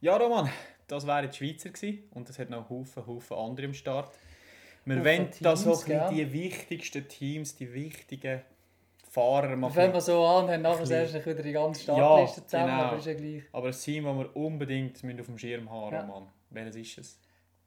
Ja, 0.01 0.17
Roman, 0.17 0.51
das 0.87 1.07
wären 1.07 1.31
die 1.31 1.37
Schweizer 1.37 1.71
gewesen. 1.71 2.05
und 2.13 2.29
es 2.31 2.39
hat 2.39 2.51
noch 2.51 2.69
Haufen, 2.71 3.07
Haufen 3.07 3.37
andere 3.37 3.67
am 3.67 3.75
Start. 3.75 4.11
Wir 4.85 5.05
wollen 5.05 5.31
da 5.41 5.57
so 5.57 5.75
die 6.11 6.33
wichtigsten 6.33 7.09
Teams, 7.09 7.57
die 7.57 7.73
wichtigen 7.73 8.43
Fahrer 9.11 9.57
machen. 9.57 9.75
Wenn 9.75 9.93
wir 9.93 10.01
so 10.01 10.25
an, 10.25 10.49
haben 10.49 10.63
nachher 10.63 10.89
erst 10.89 11.15
wieder 11.27 11.43
die 11.43 11.53
ganze 11.53 11.83
Startliste 11.83 12.41
Ja, 12.43 12.47
zusammen, 12.47 12.67
genau. 12.67 12.83
aber 12.85 12.99
ist 12.99 13.07
ja 13.07 13.15
gleich. 13.15 13.43
Aber 13.53 13.67
ein 13.69 13.73
Team, 13.73 14.05
das 14.05 14.17
wir 14.19 14.37
unbedingt 14.37 14.97
auf 15.21 15.27
dem 15.27 15.39
Schirm 15.39 15.71
haben 15.71 15.93
Ja. 15.93 16.01
Roman. 16.03 16.29
Welches 16.51 16.77
ist 16.77 16.99
es? 16.99 17.19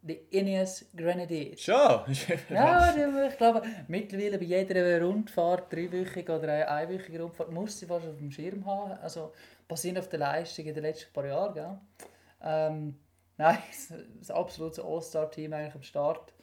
Die 0.02 0.20
Ineos 0.32 0.86
Grenadiers. 0.96 1.62
Schon! 1.62 2.02
Ja, 2.50 2.96
ich 3.28 3.38
glaube, 3.38 3.64
mittlerweile 3.88 4.38
bei 4.38 4.46
jeder 4.46 5.02
Rundfahrt, 5.02 5.72
dreiwöchige 5.74 6.38
oder 6.38 6.72
einwöchige 6.72 7.22
Rundfahrt, 7.22 7.52
muss 7.52 7.80
sie 7.80 7.86
fast 7.86 8.08
auf 8.08 8.18
dem 8.18 8.32
Schirm 8.32 8.66
haben. 8.66 8.94
Also 9.02 9.34
basierend 9.68 10.00
auf 10.00 10.10
der 10.10 10.20
Leistung 10.20 10.66
in 10.66 10.74
den 10.74 10.84
letzten 10.84 11.12
paar 11.12 11.26
Jahren. 11.26 11.54
Gell? 11.54 11.78
Ähm, 12.42 13.00
nein, 13.38 13.58
das 14.20 14.32
absolute 14.32 14.84
All-Star-Team 14.84 15.52
eigentlich 15.54 15.76
am 15.76 15.84
Start. 15.84 16.34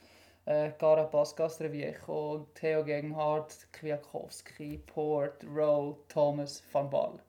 Äh, 0.45 0.71
Carapaz, 0.77 1.35
Castroviejo, 1.35 2.47
Theo 2.53 2.83
Gegenhardt, 2.83 3.67
Kwiatkowski, 3.73 4.77
Port, 4.85 5.43
Rowe, 5.43 5.97
Thomas, 6.07 6.63
Van 6.71 6.89
Ball. 6.89 7.19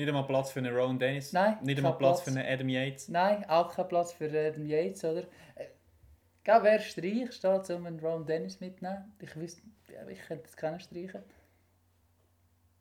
Nicht 0.00 0.08
einmal 0.08 0.24
Platz 0.26 0.50
für 0.50 0.60
einen 0.60 0.74
Rowan 0.74 0.98
Dennis. 0.98 1.32
Nein, 1.34 1.58
Nicht 1.62 1.76
einmal 1.76 1.92
Platz, 1.98 2.22
Platz. 2.22 2.32
für 2.34 2.40
einen 2.40 2.50
Adam 2.50 2.68
Yates. 2.70 3.08
Nein, 3.08 3.44
auch 3.50 3.74
kein 3.74 3.86
Platz 3.86 4.12
für 4.14 4.28
den 4.28 4.66
Yates, 4.66 5.04
oder? 5.04 5.20
Äh, 5.56 5.66
Gell, 6.42 6.58
wer 6.62 6.78
Streich 6.80 7.32
steht, 7.32 7.68
um 7.70 7.84
einen 7.84 8.00
Ron 8.00 8.24
Dennis 8.24 8.60
mitzunehmen? 8.60 9.12
Ich 9.20 9.36
wüsste, 9.36 9.60
ja, 9.92 10.08
ich 10.08 10.20
könnte 10.26 10.44
das 10.44 10.56
keinen 10.56 10.80
streichen. 10.80 11.22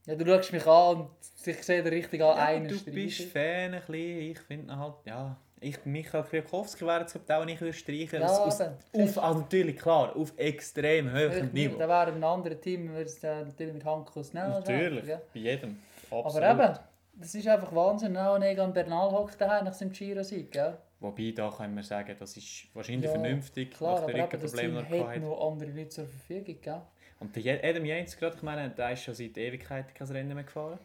Ja, 0.06 0.16
du 0.16 0.26
schaust 0.26 0.54
mich 0.54 0.66
an 0.66 0.96
und 0.98 1.10
ich 1.46 1.64
sehe 1.64 1.84
dir 1.84 1.92
richtig 1.92 2.22
an, 2.22 2.38
Ja, 2.38 2.46
einen 2.46 2.68
du 2.70 2.76
streichen. 2.76 2.94
bist 2.96 3.22
Fan 3.34 3.74
ein 3.74 3.82
bisschen. 3.82 4.22
Ich 4.32 4.40
finde 4.40 4.78
halt, 4.78 4.94
ja... 5.06 5.36
Ich, 5.62 5.84
Michael 5.84 6.24
Kwiatkowski 6.24 6.86
wäre 6.86 7.02
jetzt 7.02 7.30
auch 7.30 7.44
nicht 7.44 7.58
streichen. 7.76 8.22
Ja, 8.22 8.28
aus, 8.28 8.62
auf, 8.62 8.70
also 8.94 9.40
natürlich, 9.42 9.76
klar, 9.76 10.16
auf 10.16 10.32
extrem 10.38 11.12
hohem 11.12 11.52
Niveau. 11.52 11.78
da 11.78 11.86
wäre 11.90 12.14
ein 12.14 12.24
anderes 12.24 12.62
Team, 12.62 12.88
würde 12.88 13.02
es 13.04 13.22
äh, 13.26 13.44
natürlich 13.44 13.74
mit 13.74 13.84
Handkuss 13.84 14.34
nehmen. 14.34 14.52
Natürlich, 14.52 15.06
Ja. 15.06 15.20
bei 15.34 15.40
jedem. 15.42 15.78
Absolut. 16.10 16.44
Aber 16.48 16.64
eben, 16.70 16.80
das 17.20 17.36
ist 17.36 17.48
einfach 17.48 17.74
Wahnsinn. 17.74 18.18
Auch 18.18 18.42
Egan 18.42 18.74
Bernal 18.74 19.12
hockt 19.12 19.40
daheim 19.40 19.66
nach 19.66 19.74
seinem 19.74 19.92
Giro-Sieg, 19.92 20.52
gell? 20.52 20.78
Wobei, 21.00 21.32
da 21.32 21.50
können 21.50 21.76
wir 21.76 21.84
sagen, 21.84 22.16
das 22.20 22.36
ist 22.36 22.68
wahrscheinlich 22.74 23.06
Ja, 23.06 23.12
vernünftig, 23.12 23.72
Klar, 23.72 23.96
nach 23.96 24.04
aber 24.04 24.14
den 24.14 24.22
Rückenproblemen, 24.22 24.86
er 24.92 25.08
hat 25.08 25.22
noch 25.22 25.52
andere 25.52 25.72
Leute 25.72 25.90
zur 25.90 26.08
Verfügung, 26.08 26.62
gell? 26.62 26.82
Und 27.20 27.36
der 27.36 27.64
Adam 27.64 27.86
Yates, 27.86 28.18
gerade, 28.18 28.36
ich 28.36 28.44
meine, 28.44 28.70
der 28.70 28.92
ist 28.92 29.04
schon 29.04 29.14
seit 29.14 29.38
Ewigkeiten 29.38 29.94
kein 29.94 30.08
Rennen 30.08 30.34
mehr 30.36 30.44
gefahren. 30.44 30.80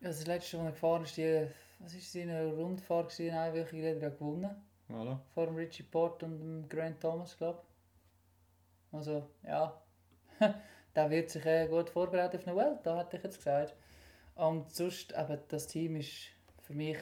Ja, 0.00 0.08
das 0.08 0.26
letzte, 0.26 0.58
was 0.58 0.64
er 0.64 0.70
gefahren 0.72 1.02
ist, 1.04 1.16
die, 1.16 1.46
was 1.78 1.94
ist 1.94 2.12
seine 2.12 2.46
Rundfahrt, 2.52 3.10
gewesen, 3.10 3.30
eine 3.30 3.40
einwöchige, 3.40 3.90
hat 3.90 3.96
er 3.96 4.02
ja 4.02 4.08
gewonnen. 4.10 4.50
Voilà. 4.88 5.18
vor 5.34 5.46
dem 5.46 5.56
Richie 5.56 5.82
Port 5.82 6.22
und 6.22 6.38
dem 6.38 6.68
Grant 6.68 7.00
Thomas, 7.00 7.36
glaube 7.36 7.58
ich. 7.62 8.96
Also, 8.96 9.26
ja, 9.42 9.80
der 10.94 11.10
wird 11.10 11.30
sich 11.30 11.44
äh, 11.44 11.66
gut 11.66 11.90
vorbereiten 11.90 12.36
auf 12.36 12.46
eine 12.46 12.56
Welt, 12.56 12.78
da 12.84 13.00
hätte 13.00 13.16
ich 13.16 13.24
jetzt 13.24 13.38
gesagt. 13.38 13.74
Und 14.36 14.70
sonst, 14.72 15.12
eben, 15.16 15.38
das 15.48 15.66
Team 15.66 15.96
ist 15.96 16.28
für 16.62 16.74
mich 16.74 16.98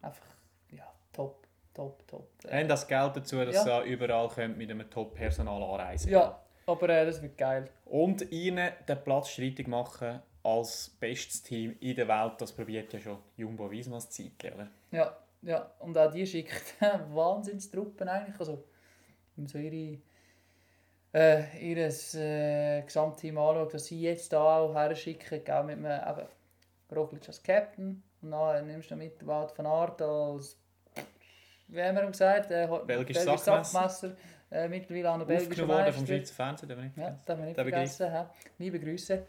einfach, 0.00 0.26
ja, 0.70 0.90
top, 1.12 1.46
top, 1.74 2.06
top. 2.06 2.28
Äh, 2.44 2.60
Haben 2.60 2.68
das 2.68 2.86
Geld 2.86 3.16
dazu, 3.16 3.44
dass 3.44 3.54
Ja. 3.54 3.62
sie 3.62 3.72
auch 3.72 3.84
überall 3.84 4.28
können 4.28 4.56
mit 4.56 4.70
einem 4.70 4.88
Top-Personal 4.90 5.62
anreisen 5.62 6.10
ja, 6.10 6.40
aber 6.66 6.88
äh, 6.88 7.04
das 7.06 7.20
wird 7.20 7.36
geil. 7.36 7.68
Und 7.84 8.30
ihnen 8.32 8.72
den 8.88 9.04
Platz 9.04 9.28
streitig 9.28 9.66
machen 9.68 10.20
als 10.42 10.90
bestes 11.00 11.42
Team 11.42 11.76
in 11.80 11.96
der 11.96 12.08
Welt, 12.08 12.34
das 12.38 12.52
probiert 12.52 12.92
ja 12.92 13.00
schon 13.00 13.18
Jumbo 13.36 13.68
zu 13.70 13.98
Zeit, 14.08 14.52
oder? 14.54 14.68
Ja, 14.90 15.16
ja, 15.42 15.70
und 15.80 15.96
auch 15.98 16.10
die 16.10 16.26
schickt 16.26 16.74
Wahnsinnstruppen 17.14 18.08
eigentlich. 18.08 18.38
Also, 18.38 18.64
so 19.46 19.58
ihre, 19.58 19.98
äh, 21.14 21.44
ihres 21.60 22.14
äh, 22.14 22.82
Gesamtteam 22.82 23.38
anschaut, 23.38 23.72
dass 23.74 23.86
sie 23.86 24.00
jetzt 24.00 24.32
da 24.32 24.58
auch 24.58 24.74
her 24.74 24.94
schicken, 24.94 25.42
gell, 25.44 25.62
mit 25.64 25.78
einem 25.84 26.18
eben 26.18 26.28
Roglic 26.94 27.26
als 27.28 27.42
Captain 27.42 28.02
und 28.20 28.30
dann 28.30 28.66
nimmst 28.66 28.90
du 28.90 28.94
noch 28.96 29.02
mit 29.02 29.26
Wout 29.26 29.48
van 29.56 29.66
Aert 29.66 30.02
als, 30.02 30.58
wie 31.68 31.82
haben 31.82 31.96
wir 31.96 32.06
gesagt, 32.06 32.50
äh, 32.50 32.68
belgisches 32.86 33.24
Sackmesser. 33.24 33.62
Sackmesser, 33.64 34.16
äh, 34.50 34.68
mittlerweile 34.68 35.12
auch 35.12 35.18
noch 35.18 35.26
belgischer 35.26 35.50
Aufgenommen 35.62 35.70
worden 35.84 35.92
vom 35.92 36.02
Meister. 36.02 36.16
Schweizer 36.16 36.34
Fernsehen, 36.34 36.68
darf 36.68 36.78
man 36.78 36.86
nicht 36.86 36.96
Ja, 36.96 37.04
vergessen. 37.04 37.16
das 37.16 37.26
darf 37.26 37.38
man 37.38 37.46
nicht 37.46 37.56
Der 37.58 37.64
vergessen. 37.64 38.12
hä? 38.12 38.24
Liebe 38.58 38.80
Grüße. 38.80 39.26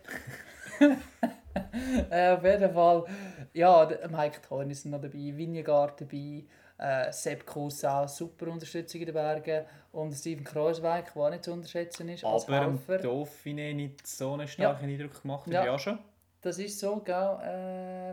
äh, 2.10 2.32
auf 2.34 2.44
jeden 2.44 2.74
Fall, 2.74 3.06
ja, 3.54 3.86
der 3.86 4.10
Mike 4.10 4.42
Thorn 4.48 4.70
ist 4.70 4.86
noch 4.86 5.02
dabei, 5.02 5.14
Vingegaard 5.36 6.02
dabei, 6.02 6.44
äh, 6.78 7.12
Sepp 7.12 7.46
Kuss 7.46 7.84
auch 7.86 8.08
super 8.08 8.48
Unterstützung 8.48 9.02
in 9.02 9.06
den 9.08 9.14
Bergen 9.14 9.66
und 9.92 10.14
Steven 10.14 10.44
Kreuzweig, 10.44 11.14
der 11.14 11.22
auch 11.24 11.30
nicht 11.30 11.44
zu 11.44 11.54
unterschätzen 11.54 12.10
ist, 12.10 12.24
Aber 12.26 12.60
Helfer. 12.60 12.96
Dauphiné 12.98 13.74
nicht 13.74 14.06
so 14.06 14.34
einen 14.34 14.48
starken 14.48 14.86
Eindruck 14.90 15.22
gemacht, 15.22 15.48
Ja. 15.48 15.66
ja 15.66 15.80
schon. 15.80 16.00
Das 16.42 16.60
ist 16.60 16.80
so, 16.80 16.98
gell, 17.00 17.38
äh, 17.42 18.10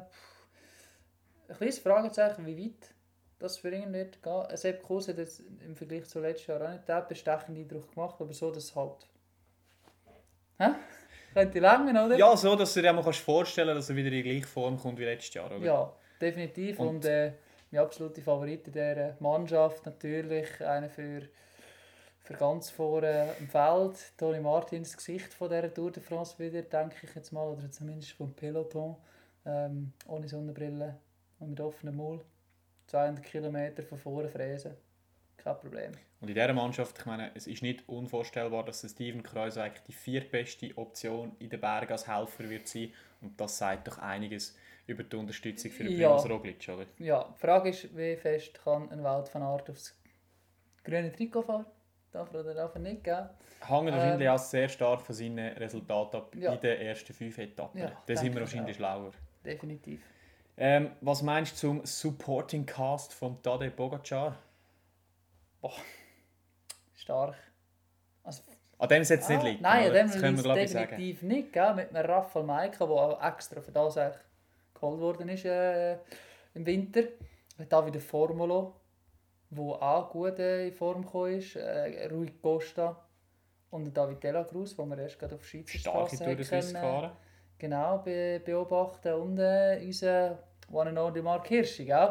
ein 1.51 1.57
kleines 1.57 1.79
Fragezeichen, 1.81 2.47
wie 2.47 2.57
weit 2.67 2.95
das 3.39 3.59
für 3.59 3.75
ihn 3.75 3.93
wird 3.93 4.23
gehen. 4.23 4.45
Äh, 4.49 4.57
Sepp 4.57 4.83
Kuss 4.83 5.09
hat 5.09 5.19
jetzt 5.19 5.43
im 5.65 5.75
Vergleich 5.77 6.05
zu 6.07 6.21
letztes 6.21 6.47
Jahr 6.47 6.63
auch 6.63 6.71
nicht 6.71 6.89
den 6.89 7.03
bestechenden 7.09 7.57
Eindruck 7.63 7.93
gemacht, 7.95 8.17
aber 8.21 8.33
so, 8.33 8.51
dass 8.51 8.65
es 8.65 8.77
halt... 8.77 9.09
Hä? 10.59 10.69
Könnte 11.35 11.59
langen, 11.61 11.97
oder? 11.97 12.17
Ja, 12.17 12.37
so, 12.37 12.55
dass 12.55 12.75
du 12.75 12.83
dir 12.83 12.93
mal 12.93 13.03
kannst 13.03 13.21
vorstellen 13.21 13.75
dass 13.75 13.89
er 13.89 13.97
wieder 13.97 14.09
in 14.09 14.15
die 14.15 14.23
gleiche 14.23 14.47
Form 14.47 14.79
kommt 14.79 14.99
wie 14.99 15.05
letztes 15.05 15.35
Jahr, 15.35 15.47
oder? 15.47 15.65
Ja, 15.65 15.93
definitiv. 16.21 16.79
Und- 16.79 16.89
Und, 16.89 17.05
äh, 17.07 17.33
mein 17.73 17.81
absoluter 17.81 18.21
Favorit 18.21 18.67
in 18.67 18.73
dieser 18.73 19.17
Mannschaft 19.21 19.87
natürlich. 19.87 20.61
Einer 20.61 20.91
für, 20.91 21.23
für 22.23 22.35
ganz 22.35 22.71
vorne 22.71 23.35
im 23.41 23.49
Feld. 23.49 24.17
Toni 24.19 24.41
Martins, 24.41 24.97
Gesicht 24.97 25.33
von 25.33 25.49
dieser 25.49 25.73
Tour 25.73 25.91
de 25.91 26.03
France 26.03 26.39
wieder, 26.39 26.63
denke 26.63 26.97
ich 27.03 27.15
jetzt 27.15 27.33
mal. 27.33 27.49
Oder 27.49 27.71
zumindest 27.71 28.13
vom 28.13 28.35
Peloton. 28.35 28.97
Ähm, 29.45 29.93
ohne 30.07 30.29
Sonnenbrille 30.29 30.99
und 31.41 31.51
mit 31.51 31.61
offenem 31.61 31.97
Maul. 31.97 32.21
200 32.89 33.25
Kilometer 33.25 33.83
von 33.83 33.99
vorne 33.99 34.29
fräsen. 34.29 34.77
Kein 35.39 35.59
Problem. 35.59 35.93
Und 36.21 36.29
in 36.29 36.35
dieser 36.35 36.53
Mannschaft, 36.53 36.99
ich 36.99 37.07
meine, 37.07 37.33
es 37.35 37.47
ist 37.47 37.63
nicht 37.63 37.89
unvorstellbar, 37.89 38.65
dass 38.65 38.89
Steven 38.89 39.23
Kreuzweig 39.25 39.85
die 39.87 39.93
viertbeste 39.93 40.77
Option 40.77 41.35
in 41.41 41.49
den 41.49 41.61
Bergen 41.61 41.91
als 41.91 42.07
Helfer 42.07 42.49
wird 42.49 42.69
sein. 42.69 42.93
Und 43.21 43.41
das 43.41 43.59
sagt 43.59 43.89
doch 43.89 43.99
einiges 43.99 44.57
über 44.93 45.03
die 45.05 45.17
Unterstützung 45.17 45.71
für 45.71 45.85
den 45.85 45.99
Ja. 45.99 46.15
Roglic, 46.17 46.69
oder? 46.69 46.87
Ja, 46.99 47.29
die 47.35 47.41
Frage 47.41 47.71
ist, 47.71 47.97
wie 47.97 48.17
fest 48.17 48.63
kann 48.63 48.91
ein 48.91 49.03
Welt 49.03 49.29
von 49.29 49.43
Art 49.43 49.69
aufs 49.71 49.97
grüne 50.85 51.11
Trikot 51.13 51.43
fahren? 51.43 51.67
Darf 52.13 52.33
er 52.35 52.41
oder 52.41 52.55
darf 52.55 52.75
er 52.75 52.81
nicht, 52.81 53.05
gell? 53.05 53.31
Hängt 53.67 53.91
wahrscheinlich 53.93 54.29
auch 54.29 54.39
sehr 54.39 54.69
stark 54.69 55.01
von 55.01 55.15
seinen 55.15 55.57
Resultaten 55.57 56.17
ab 56.17 56.35
Ähm, 56.35 56.43
Ja. 56.43 56.53
in 56.53 56.61
den 56.61 56.81
ersten 56.81 57.13
fünf 57.15 57.39
Etappen. 57.39 57.81
Ja, 57.81 57.93
da 58.07 58.17
sind 58.17 58.35
wir 58.35 58.43
ich 58.43 58.49
wahrscheinlich 58.49 58.77
auch. 58.77 58.79
schlauer. 58.79 59.11
Definitiv. 59.45 60.01
Ähm, 60.57 60.91
was 61.01 61.23
meinst 61.23 61.53
du 61.55 61.57
zum 61.69 61.87
Supporting 61.87 62.67
Cast 62.67 63.15
von 63.15 63.43
Tadej 63.43 63.71
Pogacar? 63.71 64.37
Stark. 66.95 67.35
Also, 68.25 68.43
An 68.79 68.89
dem 68.89 69.03
es 69.03 69.09
jetzt 69.09 69.29
nicht 69.29 69.41
Ah, 69.41 69.45
liegt. 69.45 69.61
Nein, 69.61 69.87
an 69.87 69.93
dem 69.93 70.07
liegt 70.11 70.47
es 70.47 70.57
ich 70.57 70.71
sagen. 70.71 70.89
definitiv 70.91 71.23
nicht. 71.23 71.53
Gell? 71.53 71.75
Mit 71.75 71.95
einem 71.95 72.11
Rafael 72.11 72.45
Maika, 72.45 72.85
der 72.85 72.95
auch 72.95 73.23
extra 73.23 73.61
für 73.61 73.71
das 73.73 73.97
eigentlich 73.97 74.23
geholt 74.83 75.01
worden 75.01 75.29
ist 75.29 75.45
äh, 75.45 75.95
im 76.55 76.67
Winter. 76.67 77.03
Auch 77.71 77.87
wieder 77.87 78.01
Formulo, 78.01 78.75
wo 79.51 79.75
auch 79.75 80.11
gut 80.11 80.39
äh, 80.39 80.67
in 80.67 80.73
Form 80.73 81.03
gekommen 81.03 81.39
ist. 81.39 81.57
Äh, 81.57 82.09
Rui 82.11 82.27
Costa. 82.43 82.97
und 83.71 83.97
David 83.97 84.23
Dela 84.23 84.45
Cruz, 84.45 84.75
den 84.77 84.89
wir 84.89 84.99
erst 84.99 85.19
gerade 85.19 85.37
auf 85.37 85.47
Schweizer 85.47 85.79
Starke 85.79 86.17
Straße 86.17 86.45
können, 86.49 86.73
gefahren. 86.73 87.13
genau 87.59 87.99
be 87.99 88.41
beobachten 88.45 89.15
und 89.15 89.39
äh, 89.39 89.81
unseren 89.83 90.39
One 90.71 90.91
and 90.91 90.99
Only 90.99 91.23
Mark 91.23 91.47
Hirschi, 91.47 91.85
gell? 91.85 92.11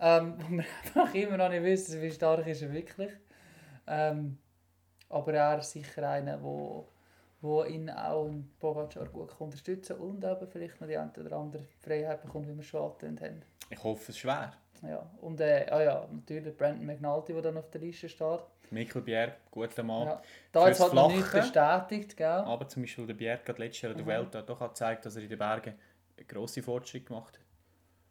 Ähm, 0.00 0.34
wo 0.38 0.56
wir 0.56 0.64
einfach 0.84 1.14
immer 1.14 1.36
noch 1.36 1.48
nicht 1.48 1.64
wissen, 1.64 2.00
wie 2.02 2.10
stark 2.10 2.46
ist 2.46 2.62
er 2.62 2.72
wirklich. 2.72 3.12
Ähm, 3.86 4.38
aber 5.08 5.32
er 5.34 5.58
ist 5.58 5.70
sicher 5.70 6.08
einer, 6.08 6.42
wo, 6.42 6.86
wo 7.40 7.62
ihn 7.64 7.88
auch 7.90 8.26
in 8.26 8.50
Pogacar 8.58 9.06
gut 9.06 9.30
kann 9.30 9.46
unterstützen 9.46 9.96
und 9.96 10.24
eben 10.24 10.46
vielleicht 10.48 10.80
noch 10.80 10.88
die 10.88 10.96
eine 10.96 11.12
oder 11.16 11.36
andere 11.36 11.64
Freiheit 11.80 12.22
bekommt, 12.22 12.48
wie 12.48 12.56
wir 12.56 12.62
schon 12.62 12.82
angetönt 12.82 13.20
haben. 13.20 13.42
Ich 13.70 13.82
hoffe, 13.82 14.12
es 14.12 14.18
schwer. 14.18 14.52
Ja. 14.82 15.08
Und 15.20 15.40
äh, 15.40 15.66
ah 15.70 15.82
ja, 15.82 16.08
natürlich 16.10 16.56
Brandon 16.56 16.86
McNulty, 16.86 17.32
der 17.32 17.42
dann 17.42 17.58
auf 17.58 17.70
der 17.70 17.80
Liste 17.80 18.08
steht. 18.08 18.40
Mikkel 18.70 19.02
Bjerg, 19.02 19.50
guter 19.50 19.82
Mann. 19.82 20.06
Ja. 20.06 20.22
Da 20.52 20.66
Fürs 20.66 20.80
halt 20.80 20.92
noch 20.94 21.10
nicht 21.10 21.32
bestätigt, 21.32 22.16
gell? 22.16 22.26
Aber 22.26 22.68
zum 22.68 22.82
Beispiel 22.82 23.06
der 23.06 23.14
Bjerg 23.14 23.48
hat 23.48 23.58
letztes 23.58 23.82
Jahr 23.82 23.92
in 23.92 23.98
der 23.98 24.04
Mhm. 24.06 24.32
Welt 24.32 24.48
doch 24.48 24.60
auch 24.60 24.68
gezeigt, 24.68 25.06
dass 25.06 25.16
er 25.16 25.22
in 25.22 25.28
den 25.28 25.38
Bergen 25.38 25.74
einen 26.16 26.28
grossen 26.28 26.62
Fortschritt 26.62 27.06
gemacht 27.06 27.38
hat. 27.38 27.44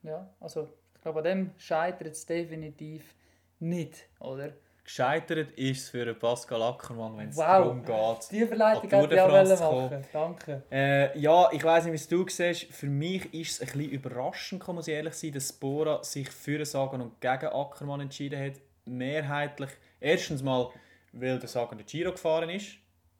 Ja, 0.03 0.29
also 0.39 0.67
ich 0.95 1.01
glaube, 1.01 1.19
an 1.19 1.25
dem 1.25 1.51
scheitert 1.57 2.07
es 2.13 2.25
definitiv 2.25 3.13
nicht, 3.59 4.07
oder? 4.19 4.51
Gescheitert 4.87 5.51
ist 5.57 5.81
es 5.83 5.89
für 5.89 6.13
Pascal 6.13 6.61
Ackermann, 6.63 7.17
wenn 7.17 7.27
es 7.27 7.35
Wow. 7.35 7.43
darum 7.45 7.83
geht. 7.83 8.31
Die 8.31 8.45
Verleitung 8.47 8.89
Tour 8.89 9.01
hätte 9.01 9.15
ich 9.53 9.61
auch 9.61 9.89
machen. 9.91 10.05
Danke. 10.13 10.63
Äh, 10.71 11.19
ja, 11.19 11.49
ich 11.51 11.61
weiß 11.61 11.83
nicht, 11.83 11.91
wie 11.91 11.95
es 11.97 12.07
du 12.07 12.25
siehst. 12.29 12.73
Für 12.73 12.85
mich 12.87 13.33
ist 13.33 13.51
es 13.51 13.59
ein 13.61 13.77
bisschen 13.77 13.91
überraschend, 13.91 14.63
kann 14.63 14.77
ich 14.79 14.87
ehrlich 14.87 15.13
sein, 15.15 15.33
dass 15.33 15.51
Bora 15.51 16.01
sich 16.05 16.29
für 16.29 16.63
Sagan 16.65 17.01
und 17.01 17.19
gegen 17.19 17.47
Ackermann 17.47 17.99
entschieden 17.99 18.41
hat. 18.41 18.53
Mehrheitlich. 18.85 19.71
Erstens 19.99 20.41
mal, 20.41 20.69
weil 21.11 21.37
der 21.37 21.49
Sagan 21.49 21.79
den 21.79 21.85
Giro 21.85 22.11
gefahren 22.13 22.49
ist. 22.49 22.67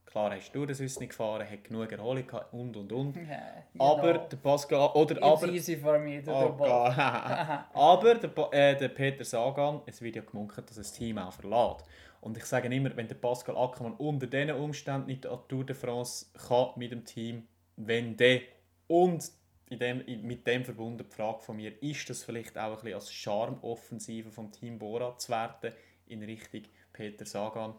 Klar, 0.07 0.31
hast 0.33 0.53
du 0.53 0.65
das 0.65 0.79
Wissen 0.79 1.01
nicht 1.01 1.09
gefahren, 1.09 1.47
hat 1.47 1.65
genug 1.65 1.91
Erholung 1.91 2.25
gehabt 2.25 2.53
und 2.53 2.75
und 2.77 2.91
und. 2.93 3.15
Ja, 3.29 3.41
Aber 3.77 4.13
genau. 4.13 4.27
der 4.27 4.37
Pascal, 4.37 4.89
oder 4.93 5.17
It's 5.17 5.23
aber, 5.23 5.47
easy 5.49 5.75
for 5.75 5.99
me 5.99 6.23
to 6.23 6.31
Oh. 6.31 6.57
Aber 7.73 8.15
der, 8.15 8.53
äh, 8.53 8.77
der 8.77 8.87
Peter 8.87 9.25
Sagan, 9.25 9.81
es 9.85 10.01
wird 10.01 10.15
ja 10.15 10.21
gemunkelt, 10.21 10.69
dass 10.69 10.77
das 10.77 10.93
Team 10.93 11.17
auch 11.17 11.33
verlässt. 11.33 11.85
Und 12.21 12.37
ich 12.37 12.45
sage 12.45 12.73
immer, 12.73 12.95
wenn 12.95 13.07
der 13.07 13.15
Pascal 13.15 13.57
Ackermann 13.57 13.93
unter 13.95 14.27
diesen 14.27 14.51
Umständen 14.51 15.07
nicht 15.07 15.25
an 15.27 15.39
die 15.43 15.47
Tour 15.49 15.65
de 15.65 15.75
France 15.75 16.27
kann 16.47 16.69
mit 16.77 16.91
dem 16.91 17.03
Team, 17.03 17.45
wenn 17.75 18.15
der 18.15 18.41
und 18.87 19.29
in 19.69 19.79
dem, 19.79 20.03
mit 20.25 20.47
dem 20.47 20.63
verbunden 20.63 21.05
die 21.09 21.15
Frage 21.15 21.41
von 21.41 21.57
mir, 21.57 21.83
ist 21.83 22.09
das 22.09 22.23
vielleicht 22.23 22.57
auch 22.57 22.69
ein 22.69 22.75
bisschen 22.75 22.93
als 22.93 23.13
Charmoffensive 23.13 24.31
vom 24.31 24.51
Team 24.51 24.79
Bora 24.79 25.17
zu 25.17 25.29
werten 25.33 25.73
in 26.07 26.23
Richtung 26.23 26.63
Peter 26.93 27.25
Sagan, 27.25 27.75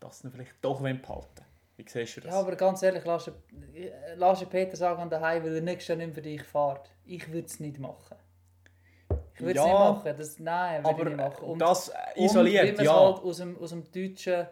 dass 0.00 0.24
ihn 0.24 0.30
vielleicht 0.30 0.54
doch 0.62 0.80
behalten 0.80 1.08
wollen. 1.08 1.48
Wie 1.78 1.84
siehst 1.88 2.16
du 2.16 2.20
das? 2.22 2.32
Ja, 2.32 2.40
aber 2.40 2.56
ganz 2.56 2.82
ehrlich, 2.82 3.04
lass, 3.04 3.30
lass 4.16 4.44
Peter 4.46 4.76
sagen 4.76 5.08
daheim, 5.08 5.44
weil 5.44 5.54
er 5.54 5.60
nächstes 5.62 5.88
Jahr 5.88 5.98
nicht 5.98 6.12
für 6.12 6.22
dich 6.22 6.42
fährt. 6.42 6.90
Ich 7.06 7.30
würde 7.30 7.46
es 7.46 7.60
nicht 7.60 7.78
machen. 7.78 8.16
Ich 9.34 9.40
würde 9.40 9.60
es 9.60 9.64
Ja, 9.64 9.64
nicht 9.64 9.78
machen. 9.78 10.14
Das, 10.18 10.38
nein, 10.40 10.84
würde 10.84 10.90
ich 10.90 11.00
aber 11.00 11.04
nicht 11.04 11.16
machen. 11.16 11.44
Und, 11.44 11.58
das 11.60 11.88
und 12.16 12.24
isoliert, 12.24 12.78
es 12.78 12.84
ja. 12.84 12.92
halt 12.92 13.22
aus 13.22 13.36
dem, 13.36 13.56
aus 13.58 13.70
dem 13.70 13.84
deutschen, 13.92 14.46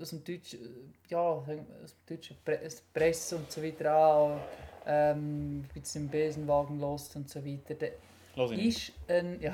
aus 0.00 0.10
dem 0.10 0.22
deutschen, 0.22 0.94
ja, 1.08 1.18
aus 1.18 1.46
dem 1.46 1.66
deutschen 2.08 2.36
Pre 2.44 2.60
Presse 2.94 3.36
und 3.36 3.50
so 3.50 3.60
weiter 3.60 3.96
auch, 3.96 4.38
ähm, 4.86 5.64
bisschen 5.74 6.04
im 6.04 6.10
Besenwagen 6.10 6.78
lost 6.78 7.16
und 7.16 7.28
so 7.28 7.44
weiter. 7.44 7.74
Der 7.74 7.92
ihn. 8.36 8.68
ist 8.68 8.92
ein, 9.08 9.40
ja, 9.40 9.52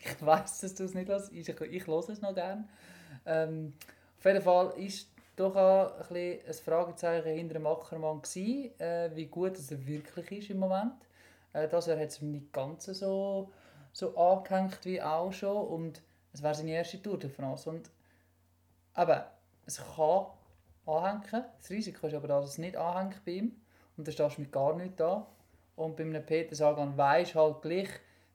ich 0.00 0.26
weiß, 0.26 0.62
dass 0.62 0.74
du 0.74 0.84
es 0.84 0.94
nicht 0.94 1.08
hörst, 1.08 1.32
ich, 1.32 1.48
ich 1.48 1.86
höre 1.86 2.08
es 2.08 2.20
noch 2.20 2.34
gerne. 2.34 2.66
Ähm, 3.24 3.74
auf 4.22 4.26
jeden 4.26 4.42
Fall 4.42 4.72
ist 4.76 5.08
doch 5.34 5.56
auch 5.56 6.10
ein, 6.10 6.38
ein 6.46 6.54
Fragezeichen 6.54 7.34
hinter 7.34 7.54
dem 7.54 7.66
Ackermann 7.66 8.22
gewesen, 8.22 8.70
äh, 8.78 9.10
wie 9.14 9.26
gut 9.26 9.58
er 9.58 9.84
wirklich 9.84 10.30
ist 10.30 10.50
im 10.50 10.60
Moment. 10.60 10.92
Äh, 11.52 11.66
das 11.66 11.86
Jahr 11.86 11.98
hat 11.98 12.10
es 12.10 12.22
nicht 12.22 12.52
ganz 12.52 12.84
so, 12.84 13.50
so 13.92 14.16
angehängt 14.16 14.78
wie 14.84 15.02
auch 15.02 15.32
schon 15.32 15.66
und 15.66 16.02
es 16.32 16.40
wäre 16.40 16.54
seine 16.54 16.70
erste 16.70 17.02
Tour 17.02 17.18
de 17.18 17.30
France 17.30 17.68
und 17.68 17.90
aber 18.94 19.32
es 19.66 19.82
kann 19.96 20.26
anhängen, 20.86 21.44
das 21.58 21.70
Risiko 21.70 22.06
ist 22.06 22.14
aber 22.14 22.28
da, 22.28 22.40
dass 22.40 22.50
es 22.50 22.58
nicht 22.58 22.76
anhängt 22.76 23.24
bei 23.24 23.32
ihm 23.32 23.56
und 23.96 24.06
da 24.06 24.12
stehst 24.12 24.36
du 24.36 24.42
mit 24.42 24.52
gar 24.52 24.76
nichts 24.76 24.98
da 24.98 25.26
und 25.74 25.96
bei 25.96 26.04
einem 26.04 26.24
Peter 26.24 26.54
Sagan 26.54 26.96
weisst 26.96 27.34
halt 27.34 27.60
gleich, 27.60 27.88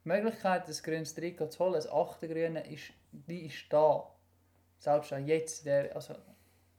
die 0.04 0.10
Möglichkeit, 0.10 0.68
das 0.68 0.84
grünes 0.84 1.16
Trikot 1.16 1.48
zu 1.48 1.60
holen, 1.60 1.76
das 1.76 1.90
achte 1.90 2.28
Grüne, 2.28 2.70
ist, 2.70 2.92
die 3.14 3.46
ist 3.46 3.72
da. 3.72 4.12
Selbst 4.80 5.14
auch 5.14 5.18
jetzt, 5.18 5.66
der, 5.66 5.96
also, 5.96 6.14
er 6.14 6.20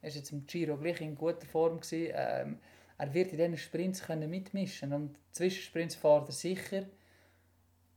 war 0.02 0.10
jetzt 0.10 0.32
im 0.32 0.46
Giro 0.46 0.76
gleich 0.76 1.00
in 1.00 1.14
guter 1.14 1.46
Form. 1.46 1.80
Gewesen. 1.80 2.12
Ähm, 2.14 2.58
er 2.98 3.14
wird 3.14 3.32
in 3.32 3.38
diesen 3.38 3.56
Sprints 3.56 4.02
können 4.02 4.28
mitmischen 4.28 4.92
und 4.92 5.16
Zwischensprints 5.32 5.94
fährt 5.94 6.28
er 6.28 6.32
sicher. 6.32 6.84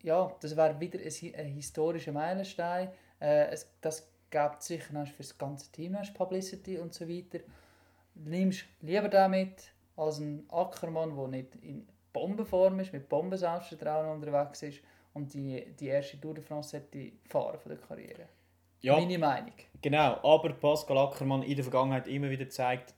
Ja, 0.03 0.35
das 0.41 0.55
wäre 0.55 0.79
wieder 0.79 0.99
ein, 0.99 1.35
ein 1.35 1.53
historischer 1.53 2.11
Meilenstein. 2.11 2.89
Äh, 3.19 3.47
es, 3.47 3.67
das 3.81 4.07
gibt 4.29 4.63
sicher 4.63 4.93
noch 4.93 5.07
für 5.07 5.23
das 5.23 5.37
ganze 5.37 5.71
Team 5.71 5.93
noch 5.93 6.13
Publicity 6.13 6.77
und 6.77 6.93
so 6.93 7.07
weiter. 7.07 7.39
Nimmst 8.15 8.65
lieber 8.81 9.09
damit 9.09 9.71
als 9.95 10.19
ein 10.19 10.45
Ackermann, 10.49 11.15
der 11.15 11.27
nicht 11.27 11.55
in 11.61 11.87
Bombenform 12.13 12.79
ist, 12.79 12.93
mit 12.93 13.07
Bomben-Selbstvertrauen 13.09 14.09
unterwegs 14.09 14.63
ist 14.63 14.81
und 15.13 15.33
die, 15.33 15.73
die 15.79 15.87
erste 15.87 16.19
Tour 16.19 16.33
de 16.33 16.43
France 16.43 16.77
hätte 16.77 17.11
fahren 17.27 17.59
von 17.59 17.71
der 17.71 17.79
Karriere. 17.79 18.27
Ja, 18.81 18.95
Meine 18.99 19.17
Meinung. 19.17 19.53
Genau, 19.81 20.19
aber 20.23 20.53
Pascal 20.53 20.97
Ackermann 20.97 21.43
in 21.43 21.55
der 21.55 21.63
Vergangenheit 21.63 22.07
immer 22.07 22.29
wieder 22.29 22.49
zeigt, 22.49 22.93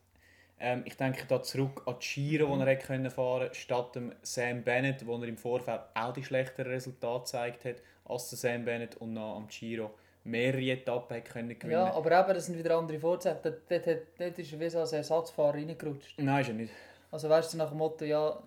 ähm, 0.59 0.83
ich 0.85 0.95
denke 0.95 1.25
da 1.27 1.41
zurück 1.41 1.83
an 1.85 1.95
die 2.01 2.29
Giro, 2.29 2.49
wo 2.49 2.55
er 2.55 2.67
hätte 2.67 2.87
können 2.87 3.11
fahren 3.11 3.49
statt 3.53 3.95
dem 3.95 4.13
Sam 4.21 4.63
Bennett, 4.63 5.05
wo 5.05 5.17
er 5.17 5.27
im 5.27 5.37
Vorfeld 5.37 5.81
auch 5.93 6.13
die 6.13 6.23
schlechteren 6.23 6.71
Resultate 6.71 7.23
gezeigt 7.23 7.65
hat, 7.65 7.75
als 8.05 8.29
der 8.29 8.37
Sam 8.37 8.65
Bennett 8.65 8.95
und 8.97 9.13
nach 9.13 9.35
am 9.35 9.47
Giro 9.47 9.91
mehrere 10.23 10.71
Etappen 10.71 11.15
hätte 11.15 11.31
können 11.31 11.59
gewinnen. 11.59 11.71
Ja, 11.71 11.93
aber 11.93 12.17
eben, 12.17 12.33
das 12.33 12.45
sind 12.45 12.57
wieder 12.57 12.77
andere 12.77 12.99
Vorzeichen. 12.99 13.39
Dort, 13.43 13.69
dort, 13.69 13.87
dort, 14.17 14.39
ist 14.39 14.53
er 14.53 14.59
wie 14.59 14.69
so 14.69 14.79
als 14.79 14.93
Ersatzfahrer 14.93 15.55
reingerutscht. 15.55 16.17
Nein, 16.17 16.41
ist 16.41 16.47
er 16.47 16.53
nicht. 16.53 16.73
Also 17.11 17.29
weißt 17.29 17.53
du, 17.53 17.57
nach 17.57 17.69
dem 17.69 17.77
Motto, 17.77 18.05
ja, 18.05 18.41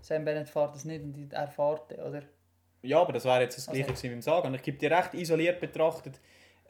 Sam 0.00 0.24
Bennett 0.24 0.48
fährt 0.48 0.74
das 0.74 0.84
nicht 0.84 1.02
und 1.02 1.32
er 1.32 1.48
fährt 1.48 1.92
oder? 1.92 2.22
Ja, 2.82 3.00
aber 3.00 3.12
das 3.12 3.24
wäre 3.24 3.42
jetzt 3.42 3.56
das 3.56 3.68
Also- 3.68 3.76
Gleiche 3.76 3.92
gewesen 3.92 4.06
mit 4.06 4.16
dem 4.18 4.22
Sagan. 4.22 4.54
Ich 4.54 4.62
gebe 4.62 4.78
dir 4.78 4.90
recht, 4.90 5.14
isoliert 5.14 5.60
betrachtet, 5.60 6.20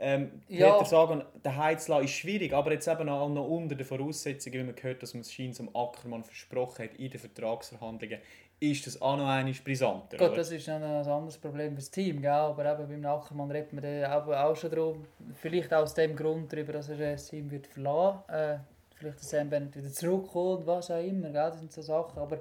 ähm, 0.00 0.42
Ja. 0.48 0.72
Peter 0.74 0.84
Sagan, 0.84 1.24
der 1.44 1.56
Heizlau 1.56 2.00
ist 2.00 2.12
schwierig, 2.12 2.52
aber 2.52 2.72
jetzt 2.72 2.86
eben 2.86 3.08
auch 3.08 3.28
noch 3.28 3.46
unter 3.48 3.74
den 3.74 3.84
Voraussetzungen, 3.84 4.60
wie 4.60 4.64
man 4.64 4.74
gehört, 4.76 5.02
dass 5.02 5.12
man 5.12 5.22
es 5.22 5.32
scheint 5.32 5.56
zum 5.56 5.74
Ackermann 5.74 6.22
versprochen 6.22 6.84
hat 6.84 6.94
in 6.96 7.10
den 7.10 7.18
Vertragsverhandlungen, 7.20 8.20
ist 8.60 8.86
das 8.86 9.00
auch 9.02 9.16
noch 9.16 9.28
einmal 9.28 9.52
brisanter. 9.64 10.16
Gut, 10.16 10.28
oder? 10.28 10.36
das 10.36 10.50
ist 10.50 10.66
dann 10.68 10.82
ein 10.82 11.06
anderes 11.06 11.38
Problem 11.38 11.70
für 11.70 11.76
das 11.80 11.90
Team, 11.90 12.20
gell? 12.20 12.30
aber 12.30 12.64
eben 12.72 13.02
beim 13.02 13.12
Ackermann 13.12 13.50
redet 13.50 13.72
man 13.72 13.84
auch, 14.04 14.56
schon 14.56 14.70
darum, 14.70 15.04
vielleicht 15.34 15.72
aus 15.74 15.94
dem 15.94 16.14
Grund 16.16 16.52
darüber, 16.52 16.72
dass 16.74 16.88
er 16.88 16.96
das 17.12 17.28
Team 17.28 17.50
wird 17.50 17.66
verlassen 17.66 18.22
äh, 18.28 18.58
vielleicht 18.94 19.20
dass 19.20 19.30
Sam 19.30 19.48
Bennett 19.48 19.76
wieder 19.76 19.92
zurückkommt, 19.92 20.66
was 20.66 20.90
auch 20.90 21.02
immer, 21.02 21.30
gell? 21.30 21.50
das 21.50 21.58
sind 21.60 21.72
so 21.72 21.82
Sachen, 21.82 22.18
aber 22.18 22.38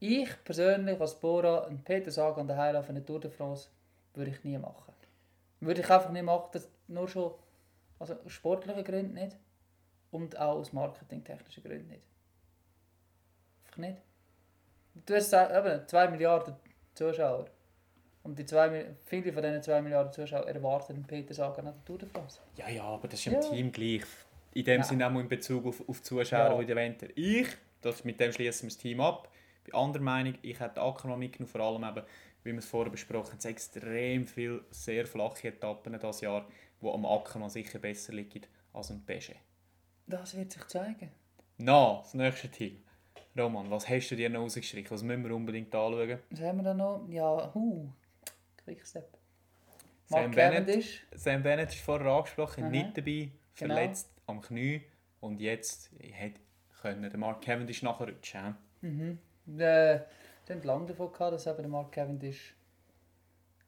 ich 0.00 0.28
persönlich 0.44 1.00
als 1.00 1.14
Bora 1.18 1.64
einen 1.64 1.82
Peter 1.84 2.10
Sagan 2.10 2.46
der 2.48 2.56
Heilauf 2.56 2.88
in 2.88 2.96
der 2.96 3.06
Tour 3.06 3.20
de 3.20 3.30
France 3.30 3.68
würde 4.14 4.30
ich 4.30 4.42
nie 4.44 4.58
machen. 4.58 4.92
Würde 5.60 5.80
ich 5.82 5.90
einfach 5.90 6.10
nicht 6.10 6.22
machen, 6.24 6.48
das 6.52 6.68
nur 6.88 7.06
schon 7.08 7.32
also 7.98 8.14
aus 8.14 8.32
sportlichen 8.32 8.82
Gründen 8.82 9.14
nicht 9.14 9.36
und 10.10 10.38
auch 10.38 10.56
aus 10.56 10.72
marketingtechnischen 10.72 11.62
Gründen 11.62 11.88
nicht. 11.88 12.02
Einfach 13.64 13.76
nicht. 13.78 13.98
Du 15.06 15.14
hast 15.14 15.32
eben, 15.32 15.86
2 15.86 16.08
Milliarden 16.08 16.54
Zuschauer. 16.94 17.46
Und 18.22 18.38
die 18.38 18.44
zwei, 18.44 18.86
viele 19.06 19.32
von 19.32 19.42
diesen 19.42 19.62
2 19.62 19.82
Milliarden 19.82 20.12
Zuschauer 20.12 20.46
erwarten 20.46 20.94
den 20.94 21.04
Peter 21.04 21.32
Sagan 21.32 21.66
an 21.68 21.74
der 21.74 21.84
Tour 21.84 21.98
de 21.98 22.08
France. 22.08 22.40
Ja, 22.56 22.68
ja, 22.68 22.82
aber 22.84 23.08
das 23.08 23.20
ist 23.20 23.26
im 23.26 23.34
Ja. 23.34 23.40
Team 23.40 23.72
gleich. 23.72 24.02
In 24.52 24.64
dem 24.64 24.78
Ja. 24.80 24.84
Sinne 24.84 25.06
auch 25.06 25.14
in 25.18 25.28
Bezug 25.28 25.66
auf, 25.66 25.88
auf 25.88 26.02
Zuschauer, 26.02 26.38
Ja. 26.38 26.54
die 26.56 26.60
in 26.62 26.66
den 26.68 26.76
Event 26.78 27.02
Ich, 27.16 27.48
das, 27.80 28.04
mit 28.04 28.18
dem 28.18 28.32
schließen 28.32 28.62
wir 28.62 28.68
das 28.70 28.78
Team 28.78 29.00
ab. 29.00 29.28
Bei 29.66 29.78
anderer 29.78 30.02
Meinung, 30.02 30.34
ich 30.42 30.58
hätte 30.60 30.80
Ackermann 30.80 31.18
mitgenommen, 31.18 31.50
vor 31.50 31.60
allem 31.60 31.84
eben, 31.84 32.06
wie 32.44 32.52
wir 32.52 32.58
es 32.58 32.66
vorher 32.66 32.90
besprochen 32.90 33.32
haben, 33.38 33.48
extrem 33.50 34.26
viele 34.26 34.64
sehr 34.70 35.06
flache 35.06 35.48
Etappen 35.48 35.92
dieses 35.92 36.20
Jahr, 36.22 36.46
die 36.80 36.88
am 36.88 37.04
Ackermann 37.06 37.50
sicher 37.50 37.78
besser 37.78 38.12
liegen 38.12 38.46
als 38.72 38.90
am 38.90 39.04
Pesche. 39.04 39.36
Das 40.06 40.36
wird 40.36 40.52
sich 40.52 40.66
zeigen. 40.66 41.10
Na, 41.58 41.98
das 42.02 42.14
nächste 42.14 42.48
Team. 42.48 42.82
Roman, 43.38 43.70
was 43.70 43.88
hast 43.88 44.08
du 44.10 44.16
dir 44.16 44.28
noch 44.30 44.40
rausgestrichen? 44.40 44.90
Was 44.90 45.02
müssen 45.02 45.24
wir 45.24 45.34
unbedingt 45.34 45.72
anschauen? 45.74 46.18
Was 46.30 46.40
haben 46.40 46.58
wir 46.58 46.64
da 46.64 46.74
noch? 46.74 47.06
Ja, 47.08 47.50
huh. 47.54 47.88
Quickstep. 48.64 49.08
Sam 50.06 50.30
Bennett. 50.32 50.66
Cavendish. 50.66 51.06
Sam 51.14 51.42
Bennett 51.42 51.68
ist 51.68 51.80
vorher 51.80 52.08
angesprochen, 52.10 52.64
Aha. 52.64 52.70
nicht 52.70 52.96
dabei, 52.96 53.30
Genau. 53.54 53.74
verletzt 53.74 54.10
am 54.26 54.40
Knie 54.40 54.82
und 55.20 55.40
jetzt 55.40 55.90
können 56.82 57.02
der 57.08 57.18
Mark 57.18 57.42
Cavendish 57.42 57.82
nachrutschen. 57.82 58.56
Mhm. 58.80 59.18
Äh, 59.58 60.00
haben 60.50 60.62
lange 60.62 60.86
davon 60.86 61.12
gehabt, 61.12 61.32
dass 61.32 61.46
eben 61.46 61.58
der 61.58 61.68
Mark 61.68 61.92
Cavendish 61.92 62.54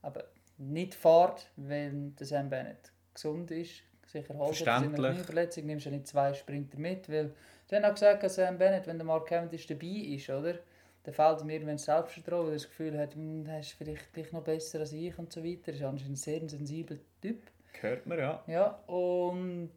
aber 0.02 0.24
nicht 0.58 0.94
fährt, 0.94 1.50
wenn 1.56 2.14
der 2.16 2.26
Sam 2.26 2.50
Bennett 2.50 2.92
gesund 3.14 3.50
ist, 3.50 3.82
sich 4.06 4.28
erholt 4.28 4.50
hat. 4.50 4.56
Verständlich. 4.56 5.00
Seine 5.00 5.14
Knieverletzung 5.14 5.66
nimmst 5.66 5.86
du 5.86 5.90
nicht 5.90 6.06
zwei 6.06 6.34
Sprinter 6.34 6.78
mit, 6.78 7.08
weil 7.08 7.34
sie 7.68 7.76
haben 7.76 7.84
auch 7.84 7.94
gesagt, 7.94 8.22
dass 8.22 8.34
Sam 8.34 8.58
Bennett, 8.58 8.86
wenn 8.86 8.98
der 8.98 9.06
Mark 9.06 9.26
Cavendish 9.26 9.66
dabei 9.66 9.86
ist, 9.86 10.28
oder? 10.28 10.58
Dann 11.04 11.14
fehlt 11.14 11.40
ihm 11.40 11.50
irgendwann 11.50 11.78
Selbstvertrauen, 11.78 12.46
weil 12.46 12.52
er 12.52 12.56
das 12.56 12.68
Gefühl 12.68 12.98
hat, 12.98 13.14
hm, 13.14 13.44
der 13.44 13.60
ist 13.60 13.72
vielleicht 13.72 14.12
gleich 14.12 14.30
noch 14.32 14.44
besser 14.44 14.80
als 14.80 14.92
ich 14.92 15.18
und 15.18 15.32
so 15.32 15.42
weiter. 15.42 15.68
Er 15.68 15.74
ist 15.74 15.82
anscheinend 15.82 16.12
ein 16.12 16.16
sehr 16.16 16.48
sensibler 16.48 16.98
Typ. 17.20 17.42
Hört 17.80 18.06
man, 18.06 18.18
ja. 18.18 18.44
Ja, 18.46 18.66
und 18.86 19.70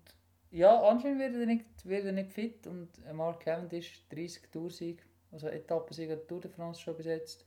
ja, 0.51 0.79
anscheinend 0.83 1.19
wird 1.19 1.35
er 1.35 1.45
nicht, 1.47 1.65
wird 1.83 2.05
er 2.05 2.11
nicht 2.11 2.31
fit 2.31 2.67
und 2.67 2.89
Mark 3.13 3.39
Cavendish 3.39 4.05
30 4.09 4.51
Toursieg, 4.51 5.03
also 5.36 5.47
Etappensieg 5.47 6.09
an 6.09 6.17
der 6.17 6.27
Tour 6.27 6.41
de 6.41 6.49
France 6.49 6.81
schon 6.81 6.97
besetzt. 6.97 7.45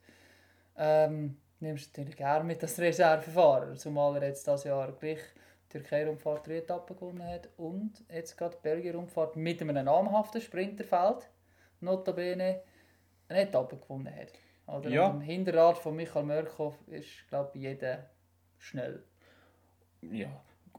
Ähm, 0.77 1.37
nimmst 1.61 1.97
du 1.97 2.01
natürlich 2.01 2.17
gerne 2.17 2.45
mit 2.45 2.63
als 2.63 2.79
Reservefahrer, 2.79 3.75
zumal 3.75 4.17
er 4.17 4.29
jetzt 4.29 4.47
dieses 4.47 4.65
Jahr 4.65 4.93
gleich 4.93 5.19
die 5.67 5.79
Türkei-Rundfahrt 5.79 6.47
drei 6.47 6.59
Etappen 6.59 6.97
gewonnen 6.97 7.25
hat 7.25 7.49
und 7.57 8.05
jetzt 8.11 8.37
gerade 8.37 8.57
die 8.57 8.63
Belgien-Rundfahrt 8.63 9.37
mit 9.37 9.61
einem 9.61 9.85
namhaften 9.85 10.41
Sprinterfeld, 10.41 11.29
notabene, 11.81 12.63
eine 13.29 13.41
Etappe 13.41 13.77
gewonnen 13.77 14.15
hat. 14.15 14.33
Oder 14.67 14.91
Ja. 14.91 15.11
Am 15.11 15.21
Hinterrad 15.21 15.79
von 15.79 15.97
Michael 15.97 16.25
Mörkhoff 16.25 16.77
ist, 16.89 17.27
glaube 17.29 17.51
ich, 17.55 17.63
jeder 17.63 18.11
schnell. 18.59 19.03
Ja, 20.03 20.29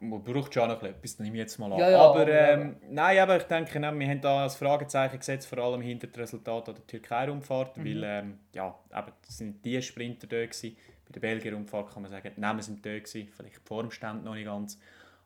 man 0.02 0.24
braucht 0.24 0.54
schon 0.54 0.68
noch 0.70 0.82
etwas, 0.84 1.18
das 1.18 1.20
nehme 1.20 1.36
ich 1.38 1.41
jetzt 1.41 1.58
mal 1.60 1.72
an. 1.74 1.80
Ja, 1.80 1.89
ja, 1.89 2.02
aber 2.02 2.28
ähm, 2.28 2.78
nein, 2.89 3.20
aber 3.20 3.38
ich 3.38 3.43
denke, 3.43 3.80
wir 3.80 4.08
haben 4.08 4.22
da 4.22 4.43
ein 4.43 4.50
Fragezeichen 4.50 5.18
gesetzt, 5.20 5.47
vor 5.47 5.60
allem 5.60 5.82
hinter 5.82 6.08
dem 6.08 6.20
Resultat 6.22 6.70
an 6.70 6.76
der 6.76 6.88
Türkei-Rundfahrt, 6.88 7.78
Mhm. 7.78 7.86
weil 7.86 8.04
ähm, 8.04 8.39
ja, 8.54 8.76
eben, 8.95 9.12
es 9.28 9.38
sind 9.38 9.64
die 9.66 9.82
Sprinter 9.82 10.28
da 10.28 10.38
gewesen. 10.45 10.76
Bei 11.06 11.14
der 11.14 11.20
Belgien-Rundfahrt 11.22 11.91
kann 11.93 12.04
man 12.04 12.12
sagen, 12.12 12.32
die 12.36 12.39
Namen 12.41 12.62
sind 12.62 12.86
da 12.86 12.89
gewesen, 12.97 13.28
vielleicht 13.36 13.56
die 13.58 13.62
Formstände 13.68 14.24
noch 14.24 14.36
nicht 14.36 14.45
ganz. 14.45 14.80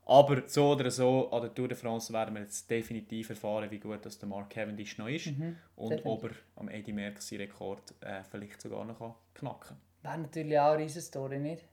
Aber 0.05 0.43
so 0.47 0.71
oder 0.71 0.91
so, 0.91 1.29
an 1.31 1.41
der 1.43 1.53
Tour 1.53 1.69
de 1.69 1.77
France 1.77 2.11
werden 2.11 2.35
wir 2.35 2.41
jetzt 2.41 2.69
definitiv 2.69 3.29
erfahren, 3.29 3.71
wie 3.71 3.79
gut 3.79 4.05
dass 4.05 4.19
der 4.19 4.27
Mark 4.27 4.49
Cavendish 4.49 4.97
noch 4.97 5.07
ist 5.07 5.27
Mhm, 5.27 5.55
und 5.77 5.91
definitiv. 5.91 6.23
ob 6.23 6.23
er 6.25 6.31
am 6.57 6.67
Eddie 6.69 6.91
Merckx 6.93 7.31
Rekord 7.33 7.93
äh, 8.01 8.21
vielleicht 8.29 8.61
sogar 8.61 8.83
noch 8.83 8.99
kann 8.99 9.13
knacken 9.33 9.77
Wäre 10.01 10.17
natürlich 10.17 10.59
auch 10.59 10.73
eine 10.73 10.83
riesen 10.83 11.01
Story, 11.01 11.39
nicht? 11.39 11.63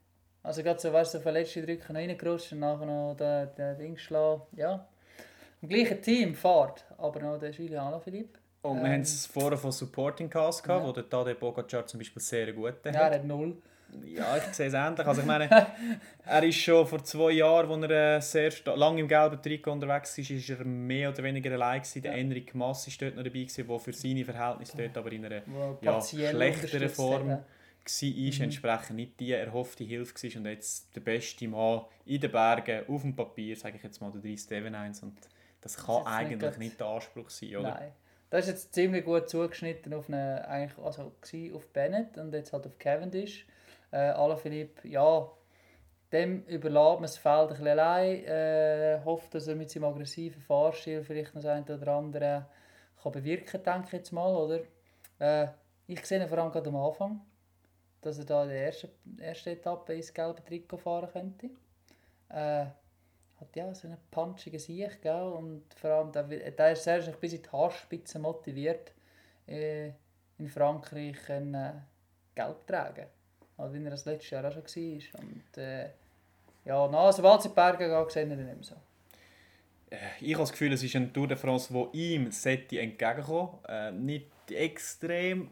Also 0.42 0.62
gerade 0.62 0.80
so, 0.80 0.92
weißt 0.92 1.14
du, 1.14 1.18
so 1.18 1.22
von 1.22 1.32
letzten 1.34 1.64
Drücken 1.66 1.92
noch 1.92 2.00
reingerutscht 2.00 2.52
und 2.52 2.60
nachher 2.60 2.86
noch 2.86 3.14
den, 3.18 3.48
den 3.56 3.78
Ding 3.78 3.94
geschlagen. 3.94 4.42
Ja. 4.56 4.86
Im 5.62 5.68
gleichen 5.68 6.00
Team 6.00 6.34
fährt, 6.34 6.84
aber 6.96 7.20
noch 7.20 7.38
der 7.38 7.50
Juliano 7.50 7.98
Philipp. 8.00 8.38
Und 8.62 8.78
wir 8.80 8.86
Ähm, 8.86 8.92
haben 8.94 9.00
es 9.02 9.26
vorher 9.26 9.58
von 9.58 9.72
Supporting 9.72 10.28
Cast 10.30 10.62
gehabt, 10.64 10.82
ja. 10.82 10.88
wo 10.88 10.92
der 10.92 11.08
Tadej 11.08 11.34
Pogacar 11.34 11.86
zum 11.86 11.98
Beispiel 11.98 12.22
sehr 12.22 12.52
gut 12.52 12.74
Ja, 12.84 12.92
hat. 12.92 12.96
er 13.12 13.14
hat 13.18 13.24
null. 13.24 13.56
Ja, 14.04 14.36
ich 14.36 14.44
sehe 14.54 14.68
es 14.68 14.74
ähnlich. 14.74 15.04
Also 15.06 15.20
ich 15.22 15.26
meine, 15.26 15.48
er 16.24 16.42
ist 16.44 16.56
schon 16.58 16.86
vor 16.86 17.02
zwei 17.02 17.32
Jahren, 17.32 17.70
als 17.82 17.90
er 17.90 18.16
äh, 18.16 18.20
sehr 18.20 18.76
lange 18.76 19.00
im 19.00 19.08
gelben 19.08 19.42
Trikot 19.42 19.72
unterwegs 19.72 20.16
war, 20.16 20.36
ist 20.36 20.48
er 20.50 20.64
mehr 20.64 21.10
oder 21.10 21.22
weniger 21.24 21.50
allein 21.52 21.80
gewesen. 21.80 22.02
Der 22.02 22.12
Ja. 22.12 22.18
Enric 22.18 22.54
Mas 22.54 22.86
ist 22.86 23.02
dort 23.02 23.16
noch 23.16 23.24
dabei 23.24 23.40
gewesen, 23.40 23.66
der 23.66 23.78
für 23.80 23.92
seine 23.92 24.24
Verhältnisse 24.24 24.76
dort 24.76 24.96
aber 24.96 25.10
in 25.12 25.24
einer 25.26 25.36
ja, 25.80 25.92
partiell 25.92 26.30
schlechtere 26.30 26.62
unterstützt 26.76 26.96
Form 26.96 27.30
hat. 27.30 27.44
War, 27.84 28.28
ist 28.28 28.40
entsprechend 28.40 28.96
nicht 28.96 29.20
die 29.20 29.32
erhoffte 29.32 29.84
Hilfe 29.84 30.14
war 30.14 30.36
und 30.40 30.46
jetzt 30.46 30.94
der 30.94 31.00
beste 31.00 31.48
Mann 31.48 31.82
in 32.04 32.20
den 32.20 32.30
Bergen, 32.30 32.84
auf 32.88 33.02
dem 33.02 33.14
Papier, 33.16 33.56
sage 33.56 33.76
ich 33.76 33.82
jetzt 33.82 34.00
mal, 34.00 34.10
der 34.12 34.20
Dries 34.20 34.44
Stevenines 34.44 35.02
und 35.02 35.16
das 35.60 35.76
kann 35.76 35.96
nicht 35.96 36.06
eigentlich 36.06 36.40
gerade- 36.40 36.58
nicht 36.58 36.80
der 36.80 36.86
Anspruch 36.86 37.30
sein, 37.30 37.56
oder? 37.56 37.70
Nein. 37.70 37.92
Das 38.30 38.46
ist 38.46 38.50
jetzt 38.52 38.74
ziemlich 38.74 39.04
gut 39.04 39.28
zugeschnitten 39.28 39.92
auf 39.92 40.08
eine, 40.08 40.46
eigentlich, 40.46 40.78
also 40.78 41.12
auf 41.52 41.68
Bennett 41.72 42.16
und 42.16 42.32
jetzt 42.32 42.52
halt 42.52 42.64
auf 42.66 42.78
Cavendish. 42.78 43.44
Äh, 43.90 43.96
Alaphilippe, 43.96 44.86
ja, 44.86 45.28
dem 46.12 46.44
überlässt 46.44 46.74
man 46.94 47.02
das 47.02 47.18
Feld 47.18 47.40
ein 47.40 47.48
bisschen 47.48 47.68
allein. 47.68 48.24
Äh, 48.24 49.00
hofft, 49.04 49.34
dass 49.34 49.48
er 49.48 49.56
mit 49.56 49.70
seinem 49.70 49.84
aggressiven 49.84 50.40
Fahrstil 50.40 51.02
vielleicht 51.02 51.34
noch 51.34 51.42
das 51.42 51.50
eine 51.50 51.64
oder 51.76 51.92
andere 51.92 52.46
kann 53.02 53.12
bewirken 53.12 53.62
denke 53.64 53.86
ich 53.86 53.92
jetzt 53.92 54.12
mal, 54.12 54.32
oder? 54.32 54.60
Äh, 55.18 55.48
ich 55.88 56.04
sehe 56.06 56.20
ihn 56.20 56.28
vor 56.28 56.38
allem 56.38 56.52
gerade 56.52 56.68
am 56.68 56.76
Anfang, 56.76 57.20
dass 58.00 58.18
er 58.18 58.24
da 58.24 58.42
in 58.44 58.50
der 58.50 58.66
ersten, 58.66 58.88
ersten 59.18 59.50
Etappe 59.50 59.94
ins 59.94 60.12
gelbe 60.12 60.44
Trikot 60.44 60.78
fahren 60.78 61.10
könnte. 61.12 61.50
Äh, 62.28 62.66
hat 63.40 63.56
ja 63.56 63.74
so 63.74 63.88
einen 63.88 63.96
punchigen 64.10 64.58
Sieg, 64.58 65.00
gell? 65.02 65.22
und 65.22 65.64
vor 65.74 65.90
allem, 65.90 66.12
der, 66.12 66.24
der 66.24 66.72
ist 66.72 66.84
sehr 66.84 67.00
bis 67.00 67.32
in 67.32 67.42
die 67.42 67.48
Haarspitze 67.50 68.18
motiviert, 68.18 68.92
äh, 69.46 69.92
in 70.38 70.48
Frankreich 70.48 71.16
ein 71.30 71.54
äh, 71.54 71.72
Gelb 72.34 72.60
zu 72.60 72.66
tragen. 72.66 73.06
Also, 73.56 73.74
wie 73.74 73.84
er 73.84 73.90
das 73.90 74.04
letztes 74.04 74.30
Jahr 74.30 74.44
auch 74.44 74.52
schon 74.52 74.64
war. 74.64 75.20
Und 75.20 75.58
äh, 75.58 75.90
ja, 76.64 76.88
nach 76.88 77.12
sobald 77.12 77.42
sie 77.42 77.48
in 77.48 77.54
die 77.54 77.56
Berge 77.56 77.88
geht, 77.88 78.10
sehen 78.10 78.30
wir 78.30 78.38
ihn 78.38 78.46
nicht 78.46 78.56
mehr 78.56 78.64
so. 78.64 78.74
Äh, 79.90 79.96
Ich 80.20 80.34
habe 80.34 80.42
das 80.42 80.52
Gefühl, 80.52 80.72
es 80.72 80.82
ist 80.82 80.96
eine 80.96 81.12
Tour 81.12 81.28
de 81.28 81.36
France, 81.36 81.72
wo 81.72 81.88
ihm 81.92 82.30
sollte 82.30 82.80
entgegenkommen 82.80 83.58
äh, 83.68 83.90
Nicht 83.92 84.30
extrem 84.50 85.50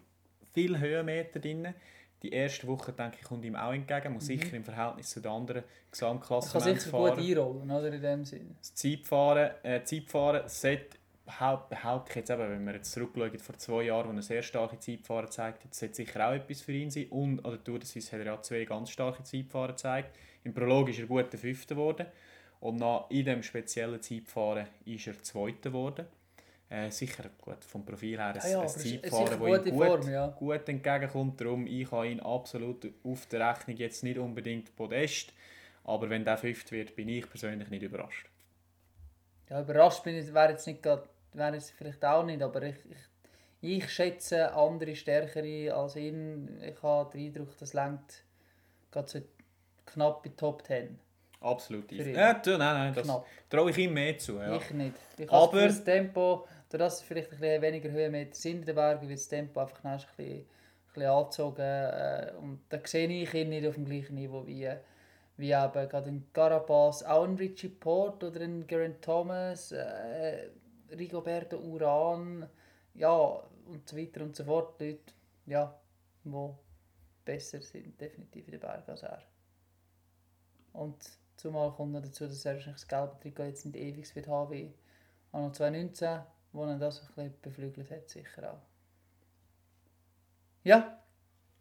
viel 0.53 0.79
Höhenmeter 0.79 1.41
drin. 1.41 1.75
Die 2.23 2.31
erste 2.33 2.67
Woche, 2.67 2.93
denke 2.93 3.19
ich, 3.21 3.25
kommt 3.27 3.45
ihm 3.45 3.55
auch 3.55 3.73
entgegen. 3.73 4.13
Muss 4.13 4.27
sicher 4.27 4.57
im 4.57 4.65
Verhältnis 4.65 5.11
zu 5.11 5.21
den 5.21 5.31
anderen 5.31 5.59
Er 5.59 5.63
kann 5.63 5.91
Gesamtklassen 5.93 6.61
sich 6.61 6.75
gut 6.75 6.83
fahren. 6.83 7.19
einrollen, 7.19 7.71
oder, 7.71 7.93
in 7.93 8.03
dem 8.03 8.25
Sinn. 8.25 8.57
Das 8.59 8.75
Zeitfahren, 8.75 9.51
äh, 9.63 9.85
Zeitfahren 9.85 10.49
sollte, 10.49 10.97
behaupt- 11.27 11.69
behaupte 11.69 12.11
ich 12.11 12.17
jetzt 12.17 12.31
eben, 12.31 12.41
wenn 12.51 12.65
wir 12.67 12.75
jetzt 12.75 12.91
zurückschauen, 12.91 13.39
vor 13.39 13.57
zwei 13.59 13.83
Jahren, 13.85 14.09
wo 14.11 14.17
er 14.17 14.23
sehr 14.23 14.43
starke 14.43 14.79
Zeitfahren 14.81 15.27
gezeigt 15.27 15.65
hat, 15.65 15.75
sollte 15.75 15.95
sicher 15.95 16.29
auch 16.29 16.33
etwas 16.33 16.61
für 16.63 16.73
ihn 16.73 16.91
sein. 16.91 17.07
Und 17.11 17.45
an 17.45 17.53
der 17.53 17.63
Tour 17.65 17.79
de 17.79 17.87
Suisse 17.87 18.11
hat 18.13 18.19
er 18.21 18.27
ja 18.27 18.43
zwei 18.43 18.65
ganz 18.65 18.91
starke 18.91 19.23
Zeitfahren 19.23 19.71
gezeigt. 19.73 20.17
Im 20.43 20.53
Prolog 20.55 20.89
ist 20.89 20.99
er 20.99 21.07
gut 21.07 21.33
der 21.33 21.39
Fünfte 21.39 21.75
geworden. 21.75 22.07
Und 22.61 22.77
nach, 22.79 23.09
in 23.11 23.25
diesem 23.25 23.45
speziellen 23.45 24.03
Zeitfahren 24.03 24.67
ist 24.85 25.07
er 25.07 25.23
Zweiter 25.23 25.71
geworden. 25.71 26.07
Äh, 26.71 26.91
sicher 26.91 27.25
gut, 27.41 27.65
vom 27.65 27.85
Profil 27.85 28.19
her 28.19 28.35
ein, 28.35 28.41
Ah 28.43 28.49
ja, 28.49 28.61
ein 28.61 28.69
Zeitfahren, 28.69 29.41
das 29.41 29.67
ihm 29.67 29.73
gut, 29.73 29.87
Form, 29.87 30.11
ja. 30.11 30.27
gut 30.27 30.69
entgegenkommt. 30.69 31.41
Darum, 31.41 31.67
ich 31.67 31.91
habe 31.91 32.09
ihn 32.09 32.21
absolut 32.21 32.93
auf 33.05 33.25
der 33.27 33.49
Rechnung 33.49 33.77
jetzt 33.79 34.03
nicht 34.05 34.19
unbedingt 34.19 34.77
Podest. 34.77 35.33
Aber 35.85 36.11
wenn 36.11 36.27
der 36.27 36.37
Fünfte 36.37 36.73
wird, 36.73 36.95
bin 36.95 37.09
ich 37.09 37.29
persönlich 37.29 37.71
nicht 37.71 37.83
überrascht. 37.83 38.29
Ja, 39.49 39.63
überrascht 39.63 40.05
bin 40.05 40.17
ich, 40.17 40.35
wäre 40.35 40.51
jetzt 40.51 40.67
nicht 40.67 40.83
gerade, 40.83 41.09
wäre 41.33 41.55
jetzt 41.55 41.71
vielleicht 41.71 42.05
auch 42.05 42.23
nicht, 42.23 42.43
aber 42.43 42.63
ich, 42.63 42.77
ich, 42.91 43.81
ich 43.81 43.91
schätze 43.91 44.53
andere 44.53 44.95
Stärkere 44.95 45.75
als 45.75 45.97
ihn. 45.97 46.61
Ich 46.63 46.83
habe 46.83 47.11
den 47.11 47.29
Eindruck, 47.29 47.57
das 47.57 47.73
lenkt 47.73 48.25
gerade 48.91 49.09
so 49.09 49.21
knapp 49.87 50.27
in 50.27 50.33
die 50.33 50.37
Top 50.37 50.67
10. 50.67 50.99
Absolut. 51.41 51.91
Ja, 51.93 52.33
nein, 52.45 52.59
nein, 52.59 52.95
das 52.95 53.07
traue 53.49 53.71
ich 53.71 53.79
ihm 53.79 53.95
mehr 53.95 54.19
zu. 54.19 54.39
Ja. 54.39 54.57
Ich 54.57 54.71
nicht. 54.73 54.95
Ich 55.17 55.31
Aber 55.31 55.67
das 55.67 55.85
Tempo, 55.85 56.47
dadurch 56.69 56.89
dass 56.89 57.01
es 57.01 57.03
vielleicht 57.03 57.33
ein 57.33 57.39
bisschen 57.39 57.63
weniger 57.63 57.91
Höhenmeter 57.91 58.35
sind 58.35 58.61
in 58.61 58.67
den 58.67 58.75
Bergen, 58.75 59.09
wird 59.09 59.19
das 59.19 59.29
Tempo 59.29 59.61
einfach 59.61 59.83
ein 59.85 59.97
bisschen, 59.97 60.41
ein 60.41 60.47
bisschen 60.93 61.11
angezogen. 61.11 61.61
Äh, 61.61 62.33
und 62.41 62.61
da 62.69 62.79
sehe 62.85 63.09
ich 63.09 63.35
ihn 63.35 63.49
nicht 63.49 63.67
auf 63.67 63.75
dem 63.75 63.85
gleichen 63.85 64.15
Niveau 64.15 64.47
wie, 64.47 64.69
wie 65.37 65.53
eben 65.53 65.89
gerade 65.89 66.09
in 66.09 66.33
Carapaz, 66.33 67.03
auch 67.03 67.25
ein 67.25 67.37
Richie 67.37 67.69
Port 67.69 68.23
oder 68.25 68.41
ein 68.41 68.67
Geraint 68.67 69.03
Thomas, 69.03 69.73
äh, 69.73 70.49
Rigoberto 70.91 71.59
Uran, 71.59 72.49
ja, 72.95 73.43
und 73.67 73.89
so 73.89 73.97
weiter 73.97 74.23
und 74.23 74.35
so 74.35 74.45
fort. 74.45 74.81
Leute, 74.81 75.13
ja, 75.47 75.79
die 76.25 76.49
besser 77.25 77.61
sind, 77.61 78.01
definitiv 78.01 78.47
in 78.47 78.53
den 78.53 78.61
Bergen 78.61 78.91
als 78.91 79.03
er. 79.03 79.23
Und 80.73 80.97
zumal 81.37 81.73
kommt 81.73 81.93
noch 81.93 82.03
dazu, 82.03 82.27
dass 82.27 82.45
er 82.45 82.55
wahrscheinlich 82.55 82.81
das 82.81 82.89
gelbe 82.89 83.17
Trikot 83.21 83.45
jetzt 83.45 83.67
nicht 83.67 83.77
ewig 83.77 84.15
wird 84.15 84.29
haben 84.29 84.51
wie 84.51 84.75
Anno 85.33 85.51
2019, 85.51 86.21
wo 86.59 86.65
er 86.65 86.77
das 86.77 87.01
ein 87.01 87.07
bisschen 87.15 87.35
beflügelt 87.41 87.91
hat, 87.91 88.09
sicher 88.09 88.53
auch. 88.53 88.61
Ja, 90.65 90.99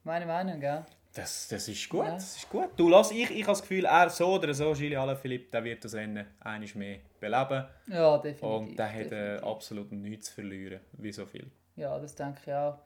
meine 0.03 0.25
Meinung, 0.25 0.59
gell? 0.59 0.83
Das, 1.13 1.47
das 1.47 1.67
ist 1.67 1.87
gut. 1.89 2.05
Ja. 2.05 2.11
Das 2.13 2.37
ist 2.37 2.49
gut. 2.49 2.69
Du, 2.75 2.89
lass, 2.89 3.11
ich, 3.11 3.31
ich 3.31 3.43
habe 3.43 3.53
das 3.53 3.61
Gefühl, 3.61 3.85
er 3.85 4.09
so 4.09 4.33
oder 4.33 4.53
so, 4.53 4.73
Gilles 4.73 4.97
Alaphilippe, 4.97 5.51
der 5.51 5.63
wird 5.63 5.83
das 5.83 5.93
Rennen 5.95 6.25
einiges 6.39 6.75
mehr 6.75 6.99
beleben. 7.19 7.65
Ja, 7.87 8.17
definitiv. 8.17 8.43
Und 8.43 8.77
der 8.77 8.93
hat 8.93 9.11
äh, 9.11 9.37
absolut 9.37 9.91
nichts 9.91 10.27
zu 10.27 10.35
verlieren. 10.35 10.79
Wie 10.93 11.11
so 11.11 11.25
viel. 11.25 11.49
Ja, 11.75 11.97
das 11.99 12.15
denke 12.15 12.39
ich 12.45 12.53
auch. 12.53 12.79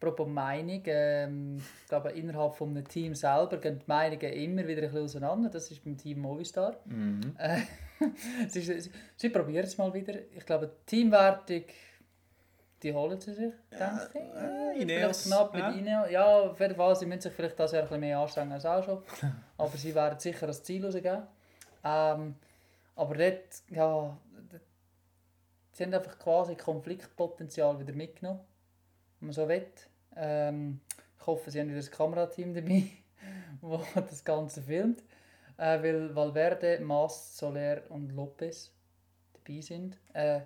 Apropos 0.00 0.28
Meinung, 0.28 0.82
ähm, 0.86 1.56
ich 1.82 1.88
glaube, 1.88 2.10
innerhalb 2.12 2.54
von 2.54 2.70
einem 2.70 2.86
Team 2.86 3.14
selber 3.14 3.56
gehen 3.56 3.78
die 3.78 3.84
Meinungen 3.86 4.32
immer 4.32 4.66
wieder 4.66 4.82
ein 4.82 4.88
bisschen 4.88 5.04
auseinander. 5.04 5.50
Das 5.50 5.70
ist 5.70 5.82
beim 5.82 5.96
Team 5.96 6.20
Movistar. 6.20 6.76
Äh, 7.38 7.62
sie, 8.48 8.60
sie, 8.60 8.90
sie 9.16 9.28
probieren 9.30 9.64
es 9.64 9.76
mal 9.78 9.92
wieder. 9.92 10.14
Ich 10.34 10.44
glaube, 10.46 10.70
Teamwertung, 10.86 11.64
die 12.82 12.92
holen 12.94 13.20
sie 13.20 13.34
sich, 13.34 13.52
denke 13.70 14.08
ich. 14.14 14.34
äh, 14.36 14.82
Ineos, 14.82 15.22
vielleicht 15.22 15.24
knapp 15.24 15.52
mit 15.52 15.62
ja. 15.62 15.70
Ineos. 15.70 16.10
Ja, 16.10 16.40
auf 16.40 16.60
jeden 16.60 16.76
Fall, 16.76 16.94
sie 16.96 17.06
müssen 17.06 17.22
sich 17.22 17.32
vielleicht 17.32 17.58
das 17.58 17.72
Jahr 17.72 17.82
ein 17.82 17.88
bisschen 17.88 18.00
mehr 18.00 18.18
anstrengen 18.18 18.52
als 18.52 18.66
auch 18.66 18.84
schon. 18.84 19.02
aber 19.58 19.76
sie 19.76 19.94
werden 19.94 20.18
sicher 20.18 20.46
das 20.46 20.62
Ziel 20.62 20.84
rausgeben. 20.84 21.22
Ähm, 21.84 22.34
aber 22.94 23.14
dort, 23.16 23.62
ja, 23.70 24.16
dort- 24.50 24.62
sie 25.72 25.84
haben 25.84 25.94
einfach 25.94 26.18
quasi 26.18 26.54
Konfliktpotenzial 26.56 27.78
wieder 27.80 27.92
mitgenommen, 27.92 28.40
wenn 29.20 29.26
man 29.28 29.34
so 29.34 29.48
will. 29.48 29.66
Ähm, 30.16 30.80
ich 31.20 31.26
hoffe, 31.26 31.50
sie 31.50 31.60
haben 31.60 31.68
wieder 31.68 31.78
das 31.78 31.90
Kamerateam 31.90 32.54
dabei, 32.54 32.84
das 33.94 34.08
das 34.10 34.24
Ganze 34.24 34.62
filmt. 34.62 35.02
Äh, 35.58 35.82
weil 35.82 36.14
Valverde, 36.14 36.80
Maas, 36.80 37.36
Soler 37.36 37.82
und 37.90 38.10
Lopez 38.10 38.72
dabei 39.34 39.60
sind. 39.60 39.98
Äh, 40.14 40.40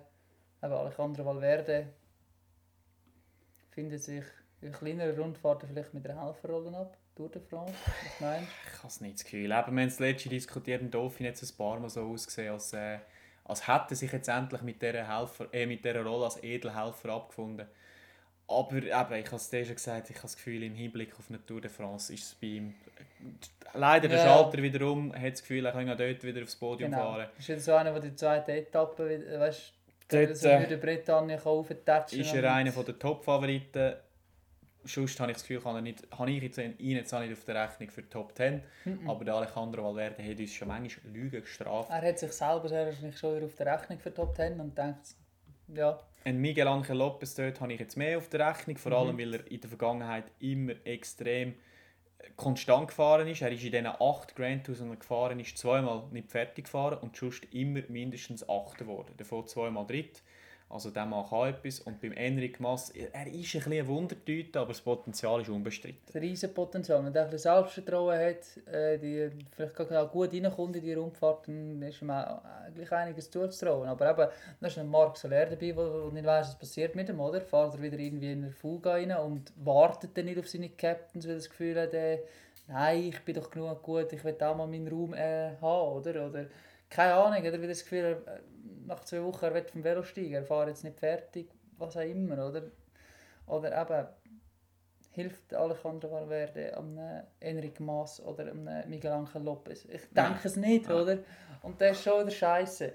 aber 0.61 0.79
Alejandro 0.79 1.25
Valverde 1.25 1.87
findet 3.71 4.03
sich 4.03 4.23
in 4.61 4.71
kleineren 4.71 5.19
Rundfahrten 5.19 5.67
vielleicht 5.67 5.93
mit 5.93 6.07
einer 6.07 6.25
Helferrolle 6.25 6.77
ab. 6.77 6.97
Tour 7.15 7.29
de 7.29 7.41
France, 7.41 7.73
was 7.85 8.19
meinst 8.19 8.49
Ich 8.65 8.77
habe 8.79 8.87
es 8.87 9.01
nicht 9.01 9.15
das 9.15 9.23
Gefühl. 9.23 9.43
Eben, 9.43 9.51
wir 9.51 9.59
haben 9.65 9.77
das 9.77 9.99
letzte 9.99 10.29
diskutiert, 10.29 10.81
im 10.81 10.89
Dauphin 10.89 11.27
hat 11.27 11.35
es 11.35 11.51
ein 11.51 11.57
paar 11.57 11.79
Mal 11.79 11.89
so 11.89 12.01
ausgesehen, 12.01 12.53
als, 12.53 12.73
äh, 12.73 12.97
als 13.45 13.67
hätte 13.67 13.95
sich 13.95 14.11
jetzt 14.11 14.29
endlich 14.29 14.63
mit 14.63 14.81
dieser, 14.81 15.07
Helfer, 15.07 15.47
äh, 15.53 15.67
mit 15.67 15.85
dieser 15.85 16.03
Rolle 16.03 16.25
als 16.25 16.41
Edelhelfer 16.41 17.09
abgefunden. 17.09 17.67
Aber 18.47 18.75
eben, 18.75 18.87
ich 18.89 19.25
habe 19.25 19.35
es 19.35 19.49
dir 19.49 19.65
schon 19.65 19.75
gesagt, 19.75 20.09
ich 20.09 20.15
habe 20.17 20.23
das 20.23 20.35
Gefühl, 20.35 20.63
im 20.63 20.75
Hinblick 20.75 21.17
auf 21.17 21.25
eine 21.29 21.43
Tour 21.45 21.61
de 21.61 21.69
France 21.69 22.13
ist 22.13 22.23
es 22.23 22.35
bei 22.35 22.47
ihm... 22.47 22.75
Leider 23.73 24.07
der 24.07 24.19
Ja. 24.19 24.25
Schalter 24.25 24.61
wiederum, 24.61 25.13
hat 25.15 25.31
das 25.33 25.41
Gefühl, 25.41 25.65
er 25.65 25.71
kann 25.71 25.87
ja 25.87 25.95
dort 25.95 26.23
wieder 26.23 26.43
aufs 26.43 26.55
Podium 26.55 26.91
Genau. 26.91 27.03
fahren. 27.03 27.27
Ist 27.39 27.47
jetzt 27.47 27.65
so 27.65 27.73
einer, 27.73 27.91
der 27.91 28.01
die 28.01 28.15
zweite 28.15 28.51
Etappe, 28.51 29.39
weißt 29.39 29.73
du, 30.09 30.17
Dort, 30.17 30.37
so 30.37 30.47
äh, 30.47 30.59
würde 30.59 30.77
Bretagne 30.77 31.43
auftatschen. 31.43 32.19
Ist 32.19 32.33
er 32.33 32.53
einer 32.53 32.71
der 32.71 32.99
Top-Favoriten. 32.99 33.93
Sonst 34.85 35.17
habe 35.21 35.31
ich 35.31 35.37
das 35.37 35.43
Gefühl, 35.47 35.61
kann 35.61 35.75
er 35.75 35.81
nicht, 35.81 36.05
habe 36.11 36.29
ich 36.29 36.43
jetzt 36.43 36.57
ihn 36.57 36.75
jetzt 36.77 37.13
auch 37.13 37.21
nicht 37.21 37.31
auf 37.31 37.45
der 37.45 37.63
Rechnung 37.63 37.89
für 37.89 38.01
die 38.01 38.09
Top 38.09 38.35
10. 38.35 38.61
Mhm. 38.83 39.09
Aber 39.09 39.23
der 39.23 39.35
Alejandro 39.35 39.81
Valverde 39.85 40.21
hat 40.21 40.37
uns 40.39 40.53
schon 40.53 40.67
manchmal 40.67 41.13
Lügen 41.13 41.41
gestraft. 41.41 41.89
Er 41.89 42.01
hat 42.01 42.19
sich 42.19 42.33
selber 42.33 42.69
wahrscheinlich 42.69 43.17
schon 43.17 43.37
wieder 43.37 43.45
auf 43.45 43.55
der 43.55 43.73
Rechnung 43.73 43.97
für 43.97 44.13
Top 44.13 44.35
10 44.35 44.59
und 44.59 44.77
denkt, 44.77 45.15
ja, 45.73 45.97
Ein 46.25 46.39
Miguel 46.39 46.67
Angel 46.67 46.95
Lopez 46.97 47.35
dort 47.35 47.59
habe 47.59 47.73
ich 47.73 47.79
jetzt 47.79 47.97
mehr 47.97 48.17
auf 48.17 48.29
der 48.29 48.47
Rechnung, 48.47 48.77
vor 48.77 48.91
Mhm. 48.91 48.97
allem 48.97 49.17
weil 49.17 49.33
er 49.35 49.51
in 49.51 49.59
der 49.59 49.69
Vergangenheit 49.69 50.31
immer 50.39 50.73
extrem 50.85 51.49
äh, 52.19 52.29
konstant 52.37 52.87
gefahren 52.87 53.27
ist. 53.27 53.41
Er 53.41 53.51
ist 53.51 53.63
in 53.63 53.71
diesen 53.71 53.87
acht 53.87 54.35
Grand 54.35 54.65
Tours, 54.65 54.79
die 54.79 54.87
er 54.89 54.95
gefahren 54.95 55.39
ist, 55.39 55.57
zweimal 55.57 56.03
nicht 56.11 56.31
fertig 56.31 56.65
gefahren 56.65 56.99
und 57.01 57.15
sonst 57.17 57.45
immer 57.53 57.81
mindestens 57.89 58.47
Achter 58.47 58.85
geworden. 58.85 59.13
Davon 59.17 59.45
zweimal 59.47 59.85
Dritt. 59.85 60.23
Also 60.69 60.89
der 60.89 61.05
Mann 61.05 61.25
kann 61.29 61.49
etwas. 61.49 61.79
Und 61.81 62.01
beim 62.01 62.13
Enric 62.13 62.59
Mas, 62.59 62.89
er 62.89 63.05
ist 63.05 63.13
ein 63.15 63.31
bisschen 63.33 63.73
eine 63.73 63.87
Wundertüte, 63.87 64.59
aber 64.59 64.69
das 64.69 64.81
Potenzial 64.81 65.41
ist 65.41 65.49
unbestritten. 65.49 66.01
ein 66.13 66.19
riesen 66.19 66.53
Potenzial. 66.53 67.05
Wenn 67.05 67.13
er 67.13 67.25
ein 67.25 67.29
bisschen 67.29 67.53
Selbstvertrauen 67.53 68.19
hat, 68.19 68.73
äh, 68.73 68.97
die 68.97 69.29
vielleicht 69.55 69.79
auch 69.79 70.11
gut 70.11 70.33
reinkommt 70.33 70.75
in 70.75 70.83
die 70.83 70.93
Rundfahrt, 70.93 71.47
dann 71.47 71.81
ist 71.83 72.01
ihm 72.01 72.09
auch 72.09 72.41
eigentlich 72.65 72.91
einiges 72.91 73.29
zuzutrauen. 73.29 73.87
Aber 73.87 74.09
eben, 74.09 74.31
da 74.59 74.67
ist 74.67 74.77
ein 74.79 74.89
Marc 74.89 75.17
Soler 75.17 75.45
dabei, 75.45 75.71
der 75.71 76.11
nicht 76.11 76.25
weiss, 76.25 76.47
was 76.47 76.57
passiert 76.57 76.95
mit 76.95 77.07
ihm, 77.07 77.19
oder? 77.19 77.39
Fährt 77.41 77.75
er 77.75 77.81
wieder 77.81 77.99
irgendwie 77.99 78.31
in 78.31 78.43
eine 78.43 78.51
Fuga 78.51 78.93
rein 78.93 79.11
und 79.11 79.53
wartet 79.63 80.17
dann 80.17 80.25
nicht 80.25 80.39
auf 80.39 80.47
seine 80.47 80.69
Captains, 80.69 81.25
weil 81.25 81.33
er 81.33 81.37
das 81.37 81.49
Gefühl 81.49 81.79
hat, 81.79 81.93
äh, 81.93 82.19
nein, 82.67 83.09
ich 83.09 83.19
bin 83.21 83.35
doch 83.35 83.51
genug 83.51 83.83
gut, 83.83 84.11
ich 84.11 84.23
will 84.23 84.35
auch 84.41 84.55
mal 84.55 84.67
meinen 84.67 84.87
Raum 84.87 85.13
äh, 85.13 85.51
haben, 85.61 85.97
oder? 85.97 86.27
Oder 86.27 86.45
keine 86.89 87.13
Ahnung, 87.15 87.41
oder 87.41 87.57
wieder 87.57 87.67
das 87.69 87.83
Gefühl, 87.83 88.23
äh, 88.25 88.39
nach 88.87 89.03
zwei 89.05 89.23
Wochen, 89.23 89.45
er 89.45 89.53
will 89.53 89.63
vom 89.63 89.83
Velo 89.83 90.03
steigen, 90.03 90.33
er 90.35 90.43
fährt 90.43 90.67
jetzt 90.69 90.83
nicht 90.83 90.99
fertig, 90.99 91.49
was 91.77 91.97
auch 91.97 92.01
immer, 92.01 92.47
oder? 92.47 92.63
Oder 93.47 93.81
eben, 93.81 94.07
hilft 95.11 95.53
Alejandro 95.53 96.11
Valverde 96.11 96.75
am 96.75 96.97
Enric 97.39 97.79
Mas 97.79 98.19
oder 98.21 98.49
am 98.51 98.63
Miguel 98.89 99.11
Angel 99.11 99.43
Lopez? 99.43 99.85
Ich 99.85 100.01
denke 100.11 100.39
es 100.47 100.55
nicht, 100.55 100.87
Nein. 100.87 100.97
oder? 101.01 101.17
Und 101.61 101.79
das 101.79 101.97
ist 101.97 102.03
schon 102.03 102.21
wieder 102.21 102.31
scheiße. 102.31 102.93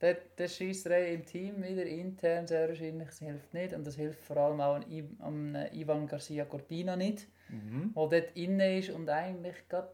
Der, 0.00 0.14
der 0.14 0.48
Scheisserei 0.48 1.12
im 1.12 1.26
Team 1.26 1.62
wieder 1.62 1.84
intern 1.84 2.46
sehr 2.46 2.68
wahrscheinlich, 2.68 3.08
das 3.08 3.18
hilft 3.18 3.52
nicht. 3.52 3.74
Und 3.74 3.86
das 3.86 3.96
hilft 3.96 4.20
vor 4.22 4.36
allem 4.38 4.60
auch 4.60 4.76
an 4.76 4.90
I- 4.90 5.16
am 5.18 5.54
äh, 5.54 5.68
Ivan 5.74 6.06
Garcia 6.06 6.44
Cortina 6.46 6.96
nicht, 6.96 7.28
Mhm. 7.50 7.92
der 7.94 8.20
dort 8.22 8.36
inne 8.36 8.78
ist 8.78 8.90
und 8.90 9.08
eigentlich 9.10 9.68
gerade, 9.68 9.90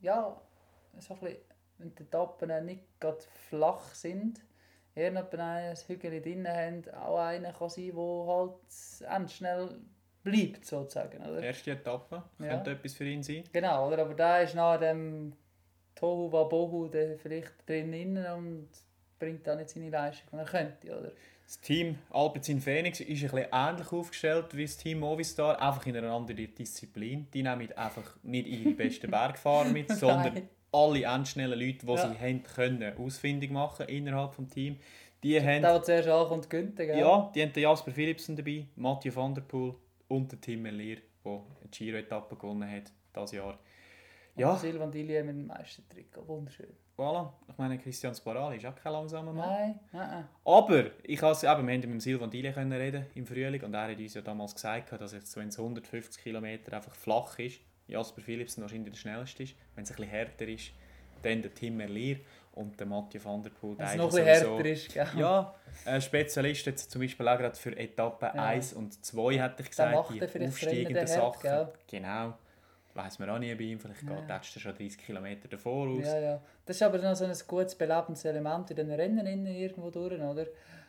ja, 0.00 0.40
so 0.98 1.14
ein 1.14 1.20
bisschen, 1.20 1.38
wenn 1.78 1.94
die 1.94 2.02
Etappen 2.02 2.64
nicht 2.66 3.00
gerade 3.00 3.20
flach 3.48 3.94
sind, 3.94 4.40
noch 4.96 5.32
ein 5.32 5.76
Hügel 5.86 6.20
drin 6.22 6.48
haben, 6.48 6.82
auch 6.94 7.18
einer 7.18 7.52
kann 7.52 7.68
sein, 7.68 7.92
der 7.94 8.26
halt 8.26 8.52
endschnell 9.08 9.78
bleibt, 10.22 10.64
sozusagen. 10.64 11.22
Oder? 11.22 11.42
Erste 11.42 11.72
Etappe, 11.72 12.22
Ja. 12.38 12.48
könnte 12.48 12.70
etwas 12.72 12.94
für 12.94 13.04
ihn 13.04 13.22
sein. 13.22 13.44
Genau, 13.52 13.88
oder? 13.88 13.98
aber 14.02 14.14
da 14.14 14.40
ist 14.40 14.54
nach 14.54 14.78
dem 14.80 15.32
Tohu 15.94 16.30
Wabohu 16.32 16.88
der 16.88 17.18
vielleicht 17.18 17.52
drin 17.68 18.16
und 18.36 18.68
bringt 19.18 19.46
dann 19.46 19.58
nicht 19.58 19.70
seine 19.70 19.88
Leistung, 19.90 20.28
die 20.32 20.36
er 20.38 20.44
könnte. 20.44 20.98
Oder? 20.98 21.12
Das 21.44 21.60
Team 21.60 21.96
Alpecin 22.10 22.60
Phoenix 22.60 22.98
ist 23.00 23.08
ein 23.08 23.30
bisschen 23.30 23.46
ähnlich 23.52 23.92
aufgestellt 23.92 24.56
wie 24.56 24.64
das 24.64 24.76
Team 24.76 24.98
Movistar, 24.98 25.62
einfach 25.62 25.86
in 25.86 25.96
einer 25.96 26.10
anderen 26.12 26.52
Disziplin. 26.54 27.28
Die 27.32 27.42
nehmen 27.42 27.70
einfach 27.72 28.16
nicht 28.24 28.48
ihre 28.48 28.72
besten 28.72 29.10
Bergfahrer 29.10 29.68
mit, 29.68 29.88
sondern. 29.92 30.48
Alle 30.76 31.02
endschnellen 31.04 31.58
Leute, 31.58 31.86
die 31.86 31.92
Ja. 31.92 31.96
sie 31.96 32.18
haben 32.18 32.42
können, 32.42 32.96
ausfindig 32.98 33.50
machen 33.50 33.86
innerhalb 33.88 34.36
des 34.36 34.48
Teams. 34.48 34.78
Die 35.22 35.40
haben, 35.40 35.62
Der, 35.62 35.72
der 35.72 35.82
zuerst 35.82 36.08
ankommt, 36.08 36.50
gönnt, 36.50 36.76
gell? 36.76 36.98
ja, 36.98 37.32
die 37.34 37.42
haben 37.42 37.52
den 37.52 37.62
Jasper 37.62 37.90
Philipsen 37.90 38.36
dabei, 38.36 38.66
Mathieu 38.76 39.14
van 39.14 39.34
der 39.34 39.42
Poel 39.42 39.74
und 40.08 40.30
den 40.30 40.40
Tim 40.40 40.62
Merlier, 40.62 40.98
der 41.24 41.32
eine 41.32 41.70
Giro-Etappe 41.70 42.36
gewonnen 42.36 42.70
hat 42.70 42.92
dieses 43.14 43.32
Jahr. 43.32 43.58
Und 44.34 44.40
Ja, 44.42 44.54
Silvan 44.56 44.92
Dillier 44.92 45.24
mit 45.24 45.34
dem 45.36 45.46
Meistertrikot, 45.46 46.28
wunderschön. 46.28 46.76
voilà. 46.98 47.32
Ich 47.48 47.56
meine, 47.58 47.78
Christian 47.78 48.14
Sparali 48.14 48.58
ist 48.58 48.66
auch 48.66 48.76
kein 48.76 48.92
langsamer 48.92 49.32
Mann. 49.32 49.48
Nein, 49.48 49.80
nein, 49.92 50.28
Aber 50.44 50.84
ich 51.02 51.20
has, 51.22 51.42
eben, 51.42 51.50
wir 51.52 51.58
haben 51.58 51.66
mit 51.66 51.84
dem 51.84 52.00
Silvan 52.00 52.30
Dile 52.30 52.52
können 52.52 52.72
reden 52.72 53.06
im 53.14 53.26
Frühling 53.26 53.62
und 53.62 53.72
er 53.74 53.88
hat 53.90 53.98
uns 53.98 54.12
ja 54.14 54.20
damals 54.20 54.54
gesagt, 54.54 54.92
dass 54.92 55.12
jetzt, 55.14 55.34
wenn 55.38 55.48
es 55.48 55.58
150 55.58 56.22
km 56.22 56.44
einfach 56.70 56.94
flach 56.94 57.38
ist, 57.38 57.60
Jasper 57.88 58.20
Philipsen 58.20 58.62
wahrscheinlich 58.62 58.92
der 58.92 58.98
schnellste 58.98 59.42
ist. 59.44 59.54
Wenn 59.74 59.84
es 59.84 59.90
ein 59.90 59.96
bisschen 59.96 60.10
härter 60.10 60.48
ist, 60.48 60.70
dann 61.22 61.42
der 61.42 61.54
Tim 61.54 61.76
Merlier 61.76 62.18
und 62.52 62.78
der 62.78 62.86
Mathieu 62.86 63.20
van 63.22 63.42
der 63.42 63.50
Poel. 63.50 63.78
Wenn 63.78 63.86
es 63.86 63.94
noch 63.96 64.08
ist 64.08 64.16
ein 64.16 64.24
bisschen 64.24 64.40
sowieso- 64.46 64.56
härter 64.56 64.70
ist, 64.70 64.92
gell? 64.94 65.06
Ja, 65.20 65.54
ein 65.84 66.00
Spezialist 66.02 66.66
jetzt 66.66 66.90
zum 66.90 67.00
Beispiel 67.02 67.28
auch 67.28 67.38
gerade 67.38 67.56
für 67.56 67.76
Etappe 67.76 68.26
Ja. 68.34 68.44
1 68.44 68.72
und 68.72 69.04
2, 69.04 69.38
hätte 69.38 69.62
ich 69.62 69.70
gesagt, 69.70 70.10
die 70.14 70.22
aufsteigenden 70.22 71.06
Sachen. 71.06 71.42
gell? 71.42 71.68
Genau. 71.88 72.34
Weiß 72.94 73.18
man 73.18 73.28
auch 73.28 73.38
nie 73.38 73.54
bei 73.54 73.64
ihm, 73.64 73.78
vielleicht 73.78 74.02
Ja. 74.04 74.14
geht 74.16 74.26
tätscht 74.28 74.56
er 74.56 74.60
schon 74.60 74.74
30 74.74 74.96
km 74.98 75.26
davor 75.50 75.86
aus. 75.88 76.04
Ja, 76.06 76.18
ja. 76.18 76.42
Das 76.64 76.76
ist 76.76 76.82
aber 76.82 76.96
noch 76.96 77.14
so 77.14 77.26
ein 77.26 77.34
gutes 77.46 77.74
belebendes 77.74 78.24
Element 78.24 78.70
in 78.70 78.76
den 78.76 78.90
Rennen 78.90 79.26
innen 79.26 79.46
irgendwo 79.54 79.90
durch, 79.90 80.18
oder? 80.18 80.46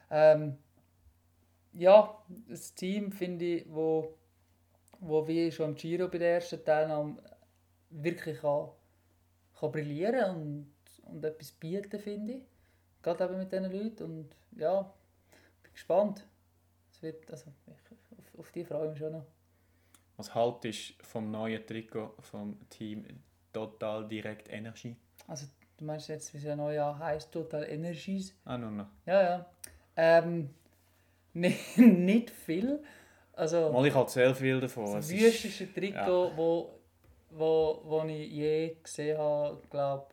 Ähm, 0.09 0.57
ja, 1.73 2.17
das 2.47 2.73
Team 2.73 3.11
finde 3.11 3.43
ich, 3.45 3.65
wo, 3.69 4.13
wo 4.99 5.27
wie 5.27 5.51
schon 5.51 5.71
im 5.71 5.75
Giro 5.75 6.07
bei 6.07 6.17
der 6.17 6.35
ersten 6.35 6.63
Teilnahme 6.63 7.17
wirklich 7.89 8.39
kann, 8.39 8.69
kann 9.59 9.71
brillieren 9.71 10.35
und, 10.35 10.73
und 11.05 11.23
etwas 11.23 11.51
bieten, 11.51 11.99
finde 11.99 12.33
ich. 12.33 12.43
Gerade 13.01 13.25
eben 13.25 13.37
mit 13.37 13.51
diesen 13.51 13.71
Leuten 13.71 14.03
und 14.03 14.35
ja, 14.57 14.81
bin 15.63 15.73
gespannt. 15.73 16.25
Es 16.91 17.01
wird, 17.01 17.29
also, 17.29 17.51
ich, 17.67 18.17
auf, 18.17 18.39
auf 18.39 18.51
die 18.51 18.65
freue 18.65 18.85
ich 18.85 18.89
mich 18.91 18.99
schon 18.99 19.13
noch. 19.13 19.25
Was 20.17 20.33
halt 20.33 20.65
ist 20.65 20.93
vom 21.03 21.29
neuen 21.29 21.65
Trikot 21.65 22.15
vom 22.21 22.57
Team 22.69 23.05
Total 23.53 24.07
Direct 24.07 24.49
Energy. 24.49 24.95
Also 25.27 25.45
du 25.77 25.85
meinst 25.85 26.09
jetzt, 26.09 26.33
wie 26.33 26.37
es 26.39 26.43
ja 26.43 26.55
neu 26.55 26.77
heisst, 26.79 27.31
Total 27.31 27.63
Energies. 27.63 28.35
Ah, 28.45 28.57
nur 28.57 28.71
noch. 28.71 28.87
Ja, 29.05 29.21
ja. 29.21 29.45
Ähm, 29.95 30.49
nicht 31.33 32.31
viel. 32.31 32.83
Also, 33.37 33.71
Mal, 33.71 33.85
ich 33.85 33.93
habe 33.93 34.09
sehr 34.09 34.33
viel 34.33 34.59
davon. 34.59 34.95
das 34.95 35.11
ist- 35.11 35.21
wüsteste 35.21 35.71
Trikot, 35.71 36.31
wo, 36.35 36.79
wo, 37.29 37.81
wo 37.83 38.03
ich 38.07 38.31
je 38.31 38.75
gesehen 38.81 39.17
habe, 39.17 39.61
glaube 39.69 40.07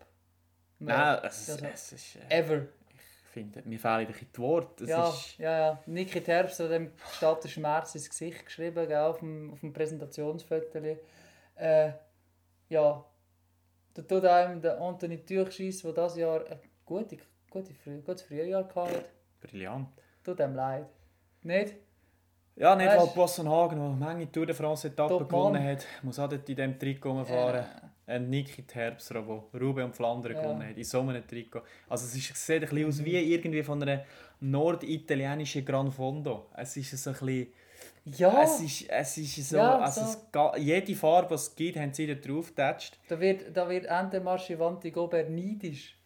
Nein, 0.79 1.19
es, 1.25 1.49
also, 1.49 1.65
es 1.65 1.93
ist... 1.93 2.17
Äh, 2.29 2.41
Ever. 2.41 2.67
ich 2.93 3.31
finde, 3.33 3.63
mir 3.65 3.79
fehlen 3.79 4.07
ein 4.09 4.15
die 4.35 4.39
Worte. 4.39 4.85
Ja, 4.85 5.09
ist, 5.09 5.39
ja, 5.39 5.59
ja. 5.59 5.83
Niki 5.87 6.21
Terps 6.21 6.61
hat 6.61 6.71
dem 6.71 6.93
der 7.43 7.49
Schmerz 7.49 7.95
ins 7.95 8.11
Gesicht 8.11 8.45
geschrieben, 8.45 8.87
gell, 8.87 8.99
auf 8.99 9.21
dem, 9.21 9.53
auf 9.53 9.61
dem 9.61 9.73
Präsentationsfoto. 9.73 10.79
Äh, 11.57 11.93
ja, 12.69 13.05
da 13.95 14.03
tut 14.03 14.25
einem 14.27 14.61
der 14.61 14.79
Anthony 14.81 15.25
Türkschis, 15.25 15.81
der 15.81 15.93
dieses 15.93 16.17
Jahr 16.17 16.45
ein 16.47 16.59
gute, 16.85 17.17
gute, 17.49 17.73
gutes 18.05 18.23
Frühjahr 18.23 18.69
hatte, 18.75 19.05
brillant. 19.41 19.89
tut 20.23 20.41
einem 20.43 20.57
leid. 20.57 20.87
Nicht? 21.43 21.77
Ja, 22.57 22.77
nicht 22.77 22.89
Weißt- 22.89 22.99
weil 22.99 23.07
Boassenhagen, 23.15 23.79
der 23.79 24.09
Menge 24.09 24.31
Tour 24.31 24.47
de 24.47 24.55
France 24.55 24.87
Etappen 24.89 25.19
Top 25.19 25.29
gewonnen 25.29 25.63
hat, 25.63 25.85
muss 26.03 26.19
auch 26.19 26.29
dort 26.29 26.49
in 26.49 26.55
diesem 26.57 26.79
Trikot 26.79 27.11
rumfahren. 27.11 27.65
Ein 28.07 28.29
Niki 28.31 28.63
Terpstra, 28.63 29.21
der 29.23 29.61
Rube 29.61 29.83
und 29.85 29.97
Flandern 29.97 30.35
Ja. 30.35 30.43
gewonnen 30.43 30.69
hat, 30.69 30.77
in 30.77 30.85
so 30.85 31.01
einem 31.01 31.27
Trikot. 31.27 31.63
Also 31.89 32.05
es, 32.05 32.15
ist, 32.15 32.37
sieht 32.37 32.63
ein 32.63 32.69
bisschen 32.69 32.87
aus 32.89 33.05
wie 33.05 33.17
irgendwie 33.35 33.63
von 33.63 33.83
einer 33.83 34.05
norditalienischen 34.41 35.65
Gran 35.65 35.91
Fondo. 35.91 36.47
Es 36.57 36.77
ist 36.77 36.91
so 37.03 37.11
ein 37.11 37.17
bisschen... 37.17 37.47
Ja, 38.05 38.43
Es 38.43 38.61
ist, 38.61 38.89
es 38.91 39.17
ist 39.17 39.49
so, 39.49 39.57
Ja, 39.57 39.79
also 39.79 40.03
so. 40.05 40.51
Es, 40.55 40.63
jede 40.63 40.95
Farbe, 40.95 41.29
die 41.29 41.35
es 41.35 41.55
gibt, 41.57 41.79
haben 41.79 41.93
sie 41.95 42.07
da 42.07 42.15
drauf 42.15 42.49
getatscht. 42.49 42.99
da 43.09 43.19
wird, 43.19 43.57
da 43.57 43.67
wird 43.69 43.87
Ende 43.87 44.21
Marchivanti 44.21 44.91
Gobert 44.91 45.31
neidisch. 45.31 45.97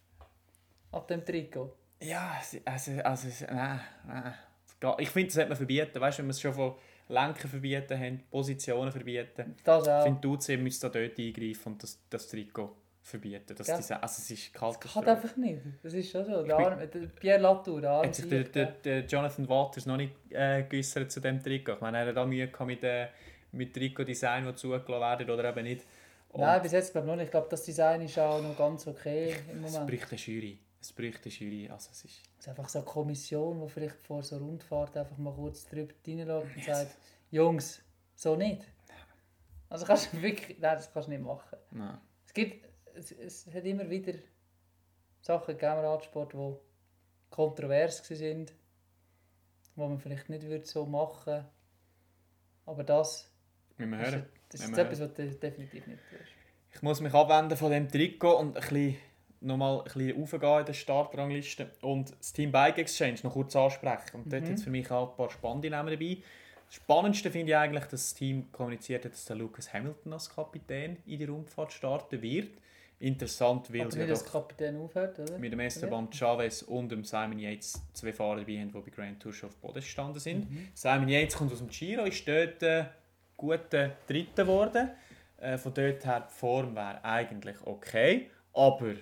Ab 0.93 1.09
dem 1.09 1.25
Trikot. 1.25 1.75
Ja, 2.01 2.37
es- 2.41 2.61
also, 2.65 2.93
also 3.03 3.29
nein, 3.53 3.81
nein. 4.07 4.35
Es 4.81 4.81
geht- 4.81 5.01
Ich 5.01 5.11
finde, 5.11 5.27
das 5.27 5.35
sollte 5.35 5.49
man 5.51 5.57
verbieten. 5.57 6.01
Weißt 6.01 6.19
du, 6.19 6.23
wenn 6.23 6.29
wir 6.29 6.31
es 6.33 6.41
schon 6.41 6.55
von 6.55 6.75
Lenken 7.09 7.49
verbieten 7.49 7.99
haben, 7.99 8.23
Positionen 8.31 8.93
verbieten. 8.93 9.57
Das 9.65 9.83
Ich 9.85 9.91
auch. 9.91 10.03
finde, 10.05 10.21
die 10.21 10.27
UC 10.29 10.57
müsste 10.59 10.91
da 10.91 10.99
dort 11.01 11.19
eingreifen 11.19 11.73
und 11.73 11.83
das, 11.83 11.99
das 12.11 12.29
Trikot 12.29 12.77
verbieten. 13.03 13.55
Das, 13.57 13.67
Ja. 13.67 13.77
diese, 13.79 14.03
also 14.03 14.21
es 14.23 14.31
ist 14.31 14.53
kalt. 14.53 14.77
Das 14.85 14.93
kann 14.93 15.05
einfach 15.07 15.37
nicht. 15.37 15.63
Das 15.83 15.95
ist 15.95 16.11
schon 16.11 16.25
so. 16.27 16.43
Der 16.43 16.57
bin- 16.57 16.67
Arme, 16.67 16.87
der 16.87 17.01
Pierre 17.19 17.41
Latour, 17.41 17.81
der 17.81 17.91
arme 17.91 18.07
Hat 18.09 18.15
sich 18.15 18.29
der, 18.29 19.01
Jonathan 19.07 19.49
Waters 19.49 19.87
noch 19.87 19.97
nicht 19.97 20.13
äh, 20.31 20.63
geäußert 20.65 21.11
zu 21.11 21.21
dem 21.21 21.43
Trikot? 21.43 21.73
Ich 21.75 21.81
meine, 21.81 21.99
er 21.99 22.07
hat 22.09 22.17
auch 22.19 22.27
Mühe 22.27 22.47
gehabt 22.49 22.67
mit, 22.67 22.85
äh, 22.85 23.09
mit 23.53 23.73
Trikot-Design, 23.75 24.45
die 24.45 24.55
zugelassen 24.55 24.89
werden 25.27 25.31
oder 25.31 25.49
eben 25.49 25.65
nicht. 25.65 25.87
Und 26.31 26.43
Nein, 26.43 26.61
bis 26.61 26.73
jetzt 26.73 26.93
glaube 26.93 27.07
ich 27.07 27.11
noch 27.11 27.17
nicht. 27.17 27.25
Ich 27.25 27.31
glaube, 27.31 27.47
das 27.51 27.63
Design 27.65 28.03
ist 28.03 28.19
auch 28.19 28.43
noch 28.43 28.55
ganz 28.59 28.87
okay 28.87 29.35
im 29.51 29.65
es 29.65 29.73
Moment. 29.73 29.91
bricht 29.91 30.11
eine 30.13 30.21
Jury. 30.21 30.59
Es 30.81 30.93
bricht 30.93 31.25
eine 31.25 31.33
Jury. 31.35 31.69
Also 31.69 31.91
es 31.91 32.05
ist... 32.05 32.23
Es 32.39 32.47
ist 32.47 32.49
einfach 32.49 32.69
so 32.69 32.79
eine 32.79 32.87
Kommission, 32.87 33.61
die 33.61 33.69
vielleicht 33.69 33.97
vor 33.97 34.23
so 34.23 34.37
einer 34.37 34.45
Rundfahrt 34.45 34.97
einfach 34.97 35.17
mal 35.19 35.35
kurz 35.35 35.67
drüber 35.67 35.93
reinschaut 36.07 36.57
und 36.57 36.65
sagt, 36.65 36.97
Jungs, 37.31 37.83
so 38.15 38.37
nicht. 38.37 38.63
Also 39.69 39.85
kannst 39.85 40.13
du 40.13 40.23
wirklich, 40.23 40.59
nein, 40.59 40.77
das 40.77 40.93
kannst 40.93 41.09
du 41.09 41.13
nicht 41.13 41.25
machen. 41.25 41.59
Nein. 41.71 41.99
Es 42.27 42.33
gibt, 42.33 42.69
es, 42.95 43.13
es 43.13 43.47
hat 43.53 43.65
immer 43.65 43.89
wieder 43.91 44.15
Sachen 45.21 45.55
gegeben 45.55 45.79
im 45.79 45.85
Radsport, 45.85 46.33
die 46.33 46.55
kontrovers 47.31 48.09
waren, 48.11 48.47
wo 49.75 49.89
man 49.89 49.99
vielleicht 49.99 50.29
nicht 50.29 50.45
würde 50.45 50.65
so 50.65 50.87
machen 50.87 51.45
aber 52.69 52.85
das 52.85 53.33
Müssen 53.79 53.93
wir 53.93 54.01
ist, 54.01 54.13
hören. 54.13 54.27
das 54.51 54.61
ist 54.61 54.79
etwas, 54.79 55.01
was 55.01 55.15
du 55.15 55.31
definitiv 55.31 55.87
nicht 55.87 56.03
tust. 56.11 56.31
Ich 56.75 56.83
muss 56.83 57.01
mich 57.01 57.15
abwenden 57.15 57.57
von 57.57 57.71
dem 57.71 57.89
Trikot 57.89 58.37
und 58.39 58.57
ein 58.57 58.61
bisschen 58.61 58.97
nochmal 59.41 59.79
ein 59.79 59.85
bisschen 59.85 60.21
raufgehen 60.21 60.61
in 60.61 60.67
der 60.67 60.73
Startrangliste 60.73 61.71
und 61.83 62.13
das 62.19 62.33
Team 62.33 62.51
Bike 62.53 62.79
Exchange 62.79 63.19
noch 63.23 63.33
kurz 63.33 63.55
ansprechen. 63.57 64.17
Und 64.25 64.33
dort 64.33 64.43
Mhm. 64.45 64.49
hat 64.49 64.55
es 64.57 64.65
für 64.65 64.71
mich 64.71 64.91
auch 64.91 65.11
ein 65.11 65.17
paar 65.17 65.31
spannende 65.31 65.71
Namen 65.71 65.91
dabei. 65.91 66.19
Das 66.67 66.75
Spannendste 66.77 67.31
finde 67.31 67.53
ich 67.53 67.57
eigentlich, 67.57 67.85
dass 67.85 67.91
das 67.91 68.15
Team 68.15 68.51
kommuniziert 68.53 69.05
hat, 69.05 69.13
dass 69.13 69.25
der 69.25 69.37
Lucas 69.37 69.73
Hamilton 69.73 70.13
als 70.13 70.29
Kapitän 70.29 70.99
in 71.07 71.19
die 71.19 71.25
Rundfahrt 71.25 71.73
starten 71.73 72.21
wird. 72.21 72.51
Interessant, 73.01 73.73
weil 73.73 73.91
sie 73.93 74.05
doch 74.07 74.27
Kapitän 74.27 74.77
aufhört, 74.77 75.21
oder? 75.21 75.39
mit 75.39 75.53
dem 75.53 75.61
Esteban 75.61 76.11
Chavez 76.13 76.63
und 76.63 76.91
dem 76.91 77.05
Simon 77.05 77.39
Yates 77.39 77.81
zwei 77.93 78.13
Fahrer 78.13 78.41
dabei 78.41 78.59
haben, 78.59 78.73
die 78.73 78.81
bei 78.81 78.91
Grand 78.91 79.21
Tour 79.23 79.33
schon 79.33 79.51
auf 79.51 79.57
Boden 79.57 79.75
gestanden 79.77 80.19
sind. 80.21 80.51
Mhm. 80.51 80.69
Simon 80.75 81.09
Yates 81.09 81.37
kommt 81.37 81.53
aus 81.53 81.59
dem 81.59 81.69
Giro, 81.69 82.03
ist 82.05 82.27
dort 82.27 82.61
äh, 82.65 82.87
guter 83.37 83.93
Dritter 84.09 84.43
geworden. 84.43 84.91
Äh, 85.41 85.57
von 85.59 85.73
dort 85.73 86.05
her, 86.05 86.27
die 86.29 86.35
Form 86.35 86.75
wäre 86.75 87.05
eigentlich 87.05 87.57
okay, 87.65 88.31
aber 88.53 88.95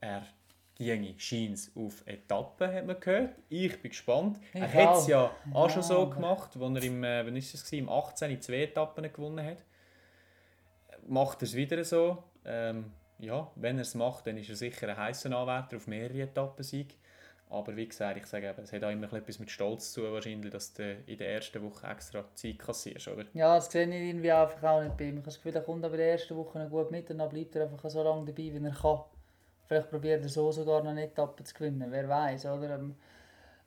er 0.00 0.26
ginge 0.74 1.14
scheint 1.18 1.70
auf 1.74 2.02
Etappen, 2.06 2.72
hat 2.72 2.86
man 2.86 2.98
gehört. 2.98 3.34
Ich 3.48 3.80
bin 3.80 3.90
gespannt. 3.90 4.38
Ich 4.54 4.60
er 4.60 4.72
hat 4.72 4.96
es 4.96 5.04
auch. 5.04 5.08
ja 5.08 5.30
auch 5.52 5.70
schon 5.70 5.82
so 5.82 6.08
gemacht, 6.08 6.56
als 6.58 6.76
er 6.76 6.82
im, 6.82 7.04
äh, 7.04 7.24
wann 7.24 7.36
ist 7.36 7.54
es, 7.54 7.64
gewesen? 7.64 7.84
im 7.84 7.88
18 7.90 8.30
in 8.30 8.40
zwei 8.40 8.62
Etappen 8.62 9.12
gewonnen 9.12 9.44
hat. 9.44 9.58
Macht 11.06 11.42
er 11.42 11.44
es 11.44 11.54
wieder 11.54 11.84
so. 11.84 12.22
Ähm, 12.44 12.92
ja, 13.18 13.50
wenn 13.56 13.76
er 13.76 13.82
es 13.82 13.94
macht, 13.94 14.26
dann 14.26 14.38
ist 14.38 14.48
er 14.48 14.56
sicher 14.56 14.88
ein 14.88 14.96
heißer 14.96 15.30
Anwärter 15.36 15.76
auf 15.76 15.86
mehrere 15.86 16.22
Etappensiege. 16.22 16.94
Aber 17.50 17.76
wie 17.76 17.86
gesagt, 17.86 18.16
ich 18.16 18.26
sage 18.26 18.48
eben, 18.48 18.62
es 18.62 18.72
hat 18.72 18.84
auch 18.84 18.90
immer 18.90 19.12
etwas 19.12 19.40
mit 19.40 19.50
Stolz 19.50 19.92
zu 19.92 20.02
tun, 20.02 20.12
wahrscheinlich, 20.12 20.52
dass 20.52 20.72
du 20.72 20.94
in 21.04 21.18
der 21.18 21.34
ersten 21.34 21.60
Woche 21.62 21.86
extra 21.88 22.24
Zeit 22.34 22.60
kassierst, 22.60 23.08
oder? 23.08 23.24
Ja, 23.34 23.56
das 23.56 23.70
sehe 23.70 23.88
ich 23.88 24.08
irgendwie 24.08 24.30
einfach 24.30 24.62
auch 24.62 24.82
nicht 24.82 24.96
bei 24.96 25.06
ihm. 25.06 25.14
Ich 25.14 25.16
habe 25.16 25.24
das 25.24 25.36
Gefühl, 25.36 25.56
er 25.56 25.62
kommt 25.62 25.84
aber 25.84 25.94
in 25.94 26.00
der 26.00 26.12
ersten 26.12 26.36
Woche 26.36 26.68
gut 26.70 26.92
mit 26.92 27.10
und 27.10 27.18
dann 27.18 27.28
bleibt 27.28 27.56
er 27.56 27.64
einfach 27.64 27.90
so 27.90 28.02
lange 28.04 28.24
dabei, 28.24 28.54
wie 28.54 28.64
er 28.64 28.70
kann. 28.70 29.00
Vielleicht 29.70 29.88
probiert 29.88 30.20
er 30.20 30.28
so 30.28 30.50
sogar 30.50 30.82
noch 30.82 30.90
eine 30.90 31.04
Etappe 31.04 31.44
zu 31.44 31.54
gewinnen, 31.54 31.86
wer 31.92 32.08
weiß, 32.08 32.46
oder? 32.46 32.74
Ähm, 32.74 32.96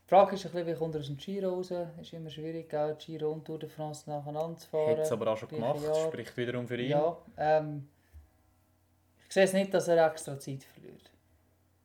Die 0.03 0.09
Frage 0.09 0.35
ist 0.35 0.45
ein 0.45 0.51
bisschen, 0.51 0.67
wie 0.67 0.73
kommt 0.73 0.95
er 0.95 0.99
aus 0.99 1.07
dem 1.07 1.15
Giro 1.15 1.49
raus? 1.53 1.71
Ist 2.01 2.11
immer 2.11 2.29
schwierig, 2.29 2.69
gell? 2.69 2.97
Giro 2.99 3.31
und 3.31 3.45
Tour 3.45 3.57
de 3.57 3.69
France 3.69 4.09
nacheinander 4.09 4.57
zu 4.57 4.67
fahren. 4.67 4.97
Hat 4.97 4.99
es 4.99 5.11
aber 5.13 5.31
auch 5.31 5.37
schon 5.37 5.47
gemacht, 5.47 5.81
Jahr. 5.81 5.95
spricht 5.95 6.35
wiederum 6.35 6.67
für 6.67 6.75
ihn. 6.75 6.89
Ja, 6.89 7.17
ähm, 7.37 7.87
ich 9.29 9.33
sehe 9.33 9.45
es 9.45 9.53
nicht, 9.53 9.73
dass 9.73 9.87
er 9.87 10.05
extra 10.05 10.37
Zeit 10.37 10.65
verliert. 10.65 11.09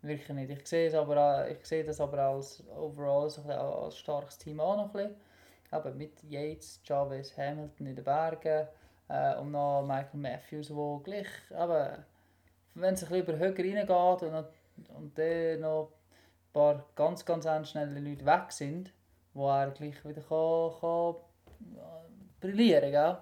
Wirklich 0.02 0.28
nicht. 0.30 0.50
Ich 0.50 0.66
sehe, 0.66 0.88
es 0.88 0.94
aber 0.94 1.16
auch, 1.44 1.46
ich 1.48 1.64
sehe 1.64 1.84
das 1.84 2.00
aber 2.00 2.26
auch 2.26 2.34
als 2.34 2.60
overall 2.76 3.30
so 3.30 3.42
auch 3.42 3.84
als 3.84 3.98
starkes 3.98 4.36
Team 4.36 4.58
auch 4.58 4.76
noch 4.78 4.92
ein 4.96 5.10
bisschen. 5.70 5.86
Eben 5.86 5.96
mit 5.96 6.24
Yates, 6.24 6.80
Chavez, 6.82 7.36
Hamilton 7.36 7.86
in 7.86 7.94
den 7.94 8.04
Bergen 8.04 8.66
äh, 9.10 9.36
und 9.36 9.52
noch 9.52 9.82
Michael 9.82 10.18
Matthews, 10.18 10.74
wo 10.74 10.98
gleich, 10.98 11.28
eben, 11.52 12.04
wenn 12.80 12.94
es 12.94 13.04
ein 13.04 13.10
bisschen 13.10 13.38
höher 13.38 13.56
reingeht 13.58 14.22
und, 14.22 14.44
und 14.96 15.18
dann 15.18 15.60
noch 15.60 15.90
ein 15.90 16.52
paar 16.52 16.84
ganz, 16.94 17.24
ganz 17.24 17.46
schnelle 17.70 18.00
Leute 18.00 18.24
weg 18.24 18.50
sind, 18.50 18.92
wo 19.34 19.50
er 19.50 19.70
gleich 19.70 20.04
wieder 20.04 20.22
kann, 20.22 20.80
kann 20.80 21.14
äh, 21.76 22.40
brillieren 22.40 22.92
kann. 22.92 23.18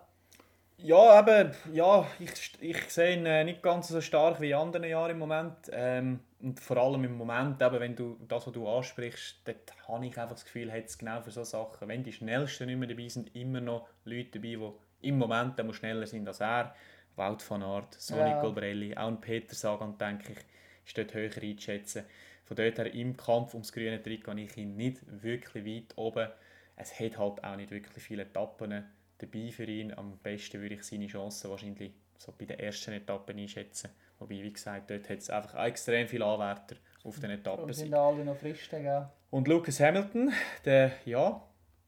Ja, 0.79 1.21
eben, 1.21 1.53
ja, 1.73 2.07
ich, 2.19 2.53
ich 2.61 2.91
sehe 2.91 3.17
ihn 3.17 3.25
äh, 3.25 3.45
nicht 3.45 3.63
ganz 3.63 3.89
so 3.89 4.01
stark 4.03 4.41
wie 4.41 4.51
in 4.51 4.57
anderen 4.57 4.87
Jahren 4.87 5.13
im 5.13 5.19
Moment. 5.19 5.57
Ähm, 5.73 6.21
und 6.41 6.61
vor 6.61 6.77
allem 6.77 7.03
im 7.05 7.17
Moment, 7.17 7.63
eben, 7.63 7.81
wenn 7.81 7.97
du 7.97 8.19
das, 8.29 8.47
was 8.47 8.53
du 8.53 8.69
ansprichst, 8.69 9.41
dort 9.47 9.89
habe 9.89 10.07
ich 10.07 10.19
einfach 10.19 10.35
das 10.35 10.45
Gefühl, 10.45 10.71
hat 10.71 10.85
es 10.85 10.99
genau 10.99 11.23
für 11.23 11.31
so 11.31 11.45
Sachen, 11.45 11.89
wenn 11.89 12.05
die 12.05 12.13
Schnellsten 12.13 12.67
nicht 12.67 12.79
mehr 12.79 12.89
dabei 12.89 13.09
sind, 13.09 13.35
immer 13.35 13.63
noch 13.63 13.89
Leute 14.05 14.39
dabei, 14.39 14.57
die 15.01 15.09
im 15.09 15.19
Moment 15.19 15.55
schneller 15.75 16.07
sind 16.07 16.29
als 16.29 16.41
er. 16.41 16.75
Wout 17.17 17.39
van 17.49 17.63
Aert, 17.63 17.95
Sonny 17.95 18.31
Ja. 18.31 18.41
Colbrelli, 18.41 18.97
auch 18.97 19.09
ein 19.09 19.21
Peter 19.21 19.55
Sagan, 19.55 19.97
denke 19.99 20.33
ich, 20.33 20.39
ist 20.85 20.99
dort 20.99 21.15
höher 21.15 21.31
einzuschätzen. 21.43 22.05
Von 22.45 22.57
dort 22.57 22.79
her 22.79 22.93
im 22.95 23.17
Kampf 23.17 23.55
ums 23.55 23.73
grüne 23.73 24.01
Trikot 24.03 24.33
habe 24.33 24.43
ich 24.43 24.57
ihn 24.57 24.77
nicht 24.77 25.01
wirklich 25.23 25.65
weit 25.65 25.97
oben. 25.99 26.29
Es 26.77 26.99
hat 27.01 27.19
halt 27.19 27.43
auch 27.43 27.57
nicht 27.57 27.71
wirklich 27.71 28.03
viele 28.03 28.23
Etappen 28.23 28.85
dabei 29.19 29.51
für 29.51 29.65
ihn. 29.65 29.93
Am 29.97 30.19
besten 30.19 30.61
würde 30.61 30.75
ich 30.77 30.83
seine 30.85 31.07
Chancen 31.07 31.51
wahrscheinlich 31.51 31.93
so 32.19 32.33
bei 32.39 32.45
den 32.45 32.59
ersten 32.59 32.93
Etappen 32.93 33.39
einschätzen. 33.39 33.91
Wobei, 34.19 34.43
wie 34.43 34.53
gesagt, 34.53 34.91
dort 34.91 35.09
hat 35.09 35.19
es 35.19 35.31
einfach 35.31 35.65
extrem 35.65 36.07
viele 36.07 36.25
Anwärter 36.25 36.77
auf 37.05 37.19
den 37.19 37.31
Etappen. 37.31 37.65
Und 37.65 37.73
sind 37.75 37.95
alle 37.95 38.25
noch 38.25 38.37
frisch, 38.37 38.69
gell? 38.71 39.09
Und 39.31 39.49
Lucas 39.49 39.81
Hamilton, 39.81 40.33
der 40.65 40.93
ja, 41.05 41.43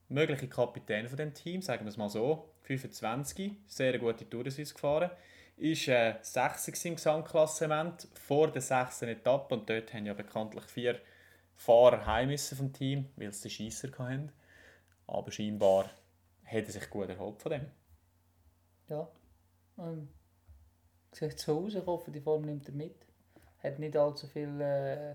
mögliche 0.09 0.49
Kapitän 0.49 1.09
von 1.09 1.17
dem 1.17 1.35
Team, 1.35 1.63
sagen 1.63 1.85
wir 1.85 1.91
es 1.91 1.97
mal 1.97 2.09
so, 2.09 2.51
25, 2.63 3.53
sehr 3.67 3.99
gute 3.99 4.29
Tour 4.29 4.47
ist 4.47 4.75
gefahren, 4.75 5.11
ist 5.57 5.89
äh, 5.89 6.15
6. 6.21 6.85
im 6.85 6.95
Gesamtklassement 6.95 8.09
vor 8.15 8.51
der 8.51 8.63
6. 8.63 9.03
Etappe 9.03 9.55
und 9.55 9.69
dort 9.69 9.93
haben 9.93 10.07
ja 10.07 10.15
bekanntlich 10.15 10.65
vier 10.65 11.01
Fahrer 11.57 12.07
heim 12.07 12.37
vom 12.39 12.73
Team, 12.73 13.07
weil 13.17 13.33
sie 13.33 13.49
den 13.49 13.51
Scheisser 13.51 13.91
hatten. 13.99 14.33
Aber 15.07 15.33
scheinbar 15.33 15.91
hat 16.45 16.65
er 16.65 16.71
sich 16.71 16.89
gut 16.89 17.09
erholt 17.09 17.43
von 17.43 17.53
dem. 17.53 17.67
Ja. 18.89 19.09
Ähm, 19.79 20.09
sieht 21.13 21.39
so 21.39 21.65
aus, 21.65 21.75
ich 21.75 21.85
hoffe, 21.85 22.11
die 22.11 22.21
Form 22.21 22.43
nimmt 22.43 22.69
er 22.69 22.75
mit. 22.75 23.07
Hat 23.63 23.79
nicht 23.79 23.97
allzu 23.97 24.27
viel 24.29 24.61
äh, 24.61 25.11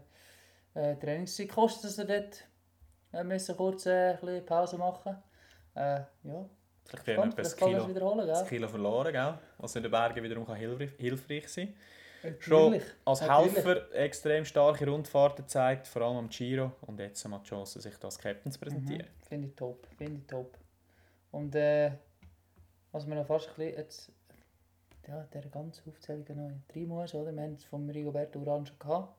äh, 0.73 0.95
Trainingszeit 0.97 1.47
gekostet, 1.47 1.85
dass 1.85 1.97
er 1.97 2.05
dort 2.05 2.45
äh, 3.14 3.24
müssen 3.24 3.55
kurz 3.55 3.86
äh, 3.86 4.18
ein 4.22 4.45
Pause 4.45 4.78
machen 4.78 5.16
äh, 5.76 6.01
Ja, 6.24 6.45
Vielleicht 6.86 7.07
werden 7.07 7.30
kann 7.30 7.38
er 7.38 7.39
es 7.39 7.55
Kilo, 7.55 7.88
wiederholen, 7.88 8.26
gell? 8.26 8.45
Kilo 8.45 8.68
verloren, 8.68 9.14
gell? 9.14 9.34
was 9.57 9.76
in 9.76 9.84
den 9.84 9.91
Bergen 9.91 10.22
wiederum 10.22 10.45
kann 10.45 10.55
hilfreich, 10.57 10.91
hilfreich 10.97 11.47
sein 11.47 11.74
Schon 12.39 12.72
Natürlich. 12.72 12.84
als. 13.03 13.22
Helfer 13.22 13.93
extrem 13.93 14.45
starke 14.45 14.88
Rundfahrten 14.88 15.45
zeigt, 15.47 15.88
vor 15.88 16.03
allem 16.03 16.18
am 16.18 16.30
Giro. 16.30 16.72
Und 16.82 16.99
jetzt 16.99 17.24
haben 17.26 17.32
wir 17.32 17.39
die 17.39 17.49
Chance, 17.49 17.82
sich 17.82 17.93
als 18.01 18.18
Captain 18.18 18.51
zu 18.51 18.59
präsentieren. 18.59 19.07
Mhm, 19.07 19.28
Finde 19.28 19.47
ich 19.49 19.55
top, 19.55 19.88
finde 19.97 20.20
ich 20.22 20.28
top. 20.28 20.57
Und 21.32 21.53
äh, 21.55 21.91
was 22.93 23.07
wir 23.07 23.16
noch 23.16 23.26
fast 23.26 23.49
ein 23.49 23.55
bisschen 23.55 23.78
jetzt, 23.78 24.11
ja, 25.07 25.24
der 25.34 25.41
ganze 25.47 25.82
Aufzählung 25.89 26.26
noch 26.36 26.51
drei 26.74 26.86
muss, 26.86 27.14
oder? 27.14 27.34
Wir 27.34 27.41
haben 27.41 27.55
es 27.55 27.66
vom 27.66 27.89
Rigoberto 27.89 28.39
Uran 28.39 28.66
schon 28.66 28.80
gehabt. 28.80 29.14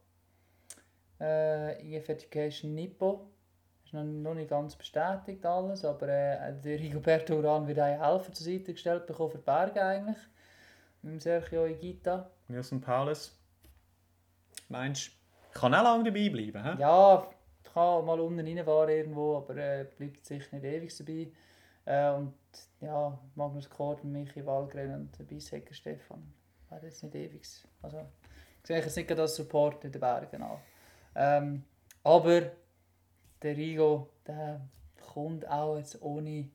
Äh, 1.21 1.97
EF 1.97 2.09
Education 2.09 2.75
Nippo. 2.75 3.27
Noch, 3.95 4.03
noch 4.03 4.35
nicht 4.35 4.51
ganz 4.51 4.75
bestätigt 4.75 5.47
alles, 5.47 5.85
aber 5.85 6.09
äh, 6.09 6.53
der 6.61 6.81
Rigoberto 6.81 7.37
Uran 7.37 7.69
wird 7.69 7.79
auch 7.79 7.85
helfen 7.85 8.35
zur 8.35 8.45
Seite 8.45 8.73
gestellt 8.73 9.07
bekommen 9.07 9.31
für 9.31 9.39
die 9.39 9.45
Berge 9.45 9.81
eigentlich. 9.81 10.17
Mit 11.03 11.13
dem 11.13 11.21
Sergio 11.21 11.65
Igita. 11.67 12.29
Nilsson 12.49 12.81
Paulus, 12.81 13.39
meinst 14.69 15.07
du, 15.07 15.61
kann 15.61 15.75
auch 15.75 15.85
lange 15.85 16.05
dabei 16.11 16.29
bleiben? 16.29 16.65
He? 16.65 16.81
Ja, 16.81 17.25
kann 17.73 18.05
mal 18.05 18.19
unten 18.19 18.41
reinfahren 18.41 18.89
irgendwo, 18.89 19.37
aber 19.37 19.57
äh, 19.57 19.87
bleibt 19.97 20.27
sicher 20.27 20.57
nicht 20.57 20.65
ewig 20.65 20.97
dabei. 20.97 21.31
Äh, 21.85 22.17
und 22.17 22.35
ja, 22.81 23.17
Magnus 23.37 23.71
Kort, 23.71 24.03
Michi 24.03 24.45
Wallgren 24.45 24.93
und 24.93 25.17
der 25.17 25.25
Bissecker 25.25 25.73
Stefan. 25.73 26.35
Wäre 26.69 26.87
jetzt 26.87 27.05
nicht 27.05 27.15
ewig. 27.15 27.47
Also, 27.81 28.01
ich 28.61 28.67
sehe 28.67 28.79
jetzt 28.79 28.97
nicht 28.97 29.13
als 29.13 29.37
Support 29.37 29.85
in 29.85 29.93
den 29.93 30.01
Bergen 30.01 30.43
an. 30.43 30.59
Ähm, 31.15 31.65
aber 32.03 32.51
der 33.45 33.57
Rigo, 33.57 34.09
der 34.27 34.61
kommt 35.13 35.49
auch 35.49 35.77
jetzt 35.77 36.01
ohne 36.03 36.49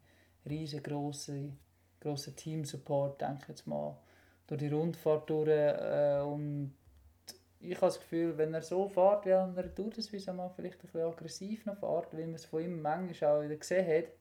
riesengroßen 0.48 1.58
grossen 2.02 2.36
Team-Support, 2.36 3.22
denke 3.22 3.40
ich 3.44 3.48
jetzt 3.50 3.68
mal, 3.68 3.96
durch 4.48 4.60
die 4.60 4.70
Rundfahrt 4.70 5.30
durch. 5.30 5.50
Äh, 5.50 6.22
und 6.22 6.74
ich 7.60 7.76
habe 7.76 7.88
das 7.88 8.00
Gefühl, 8.00 8.38
wenn 8.38 8.54
er 8.54 8.62
so 8.62 8.88
fährt, 8.88 9.26
wie 9.26 9.30
er 9.32 9.76
Tour 9.76 9.90
de 9.90 10.02
Suisse 10.02 10.32
mal 10.34 10.50
vielleicht 10.50 10.76
ein 10.80 10.82
bisschen 10.82 11.02
aggressiv 11.02 11.66
noch 11.66 11.78
fährt, 11.78 12.16
wie 12.18 12.24
man 12.24 12.36
es 12.36 12.46
von 12.46 12.62
ihm 12.64 12.82
manchmal 12.82 13.38
auch 13.38 13.44
wieder 13.44 13.58
gesehen 13.58 13.86
hat, 13.88 14.12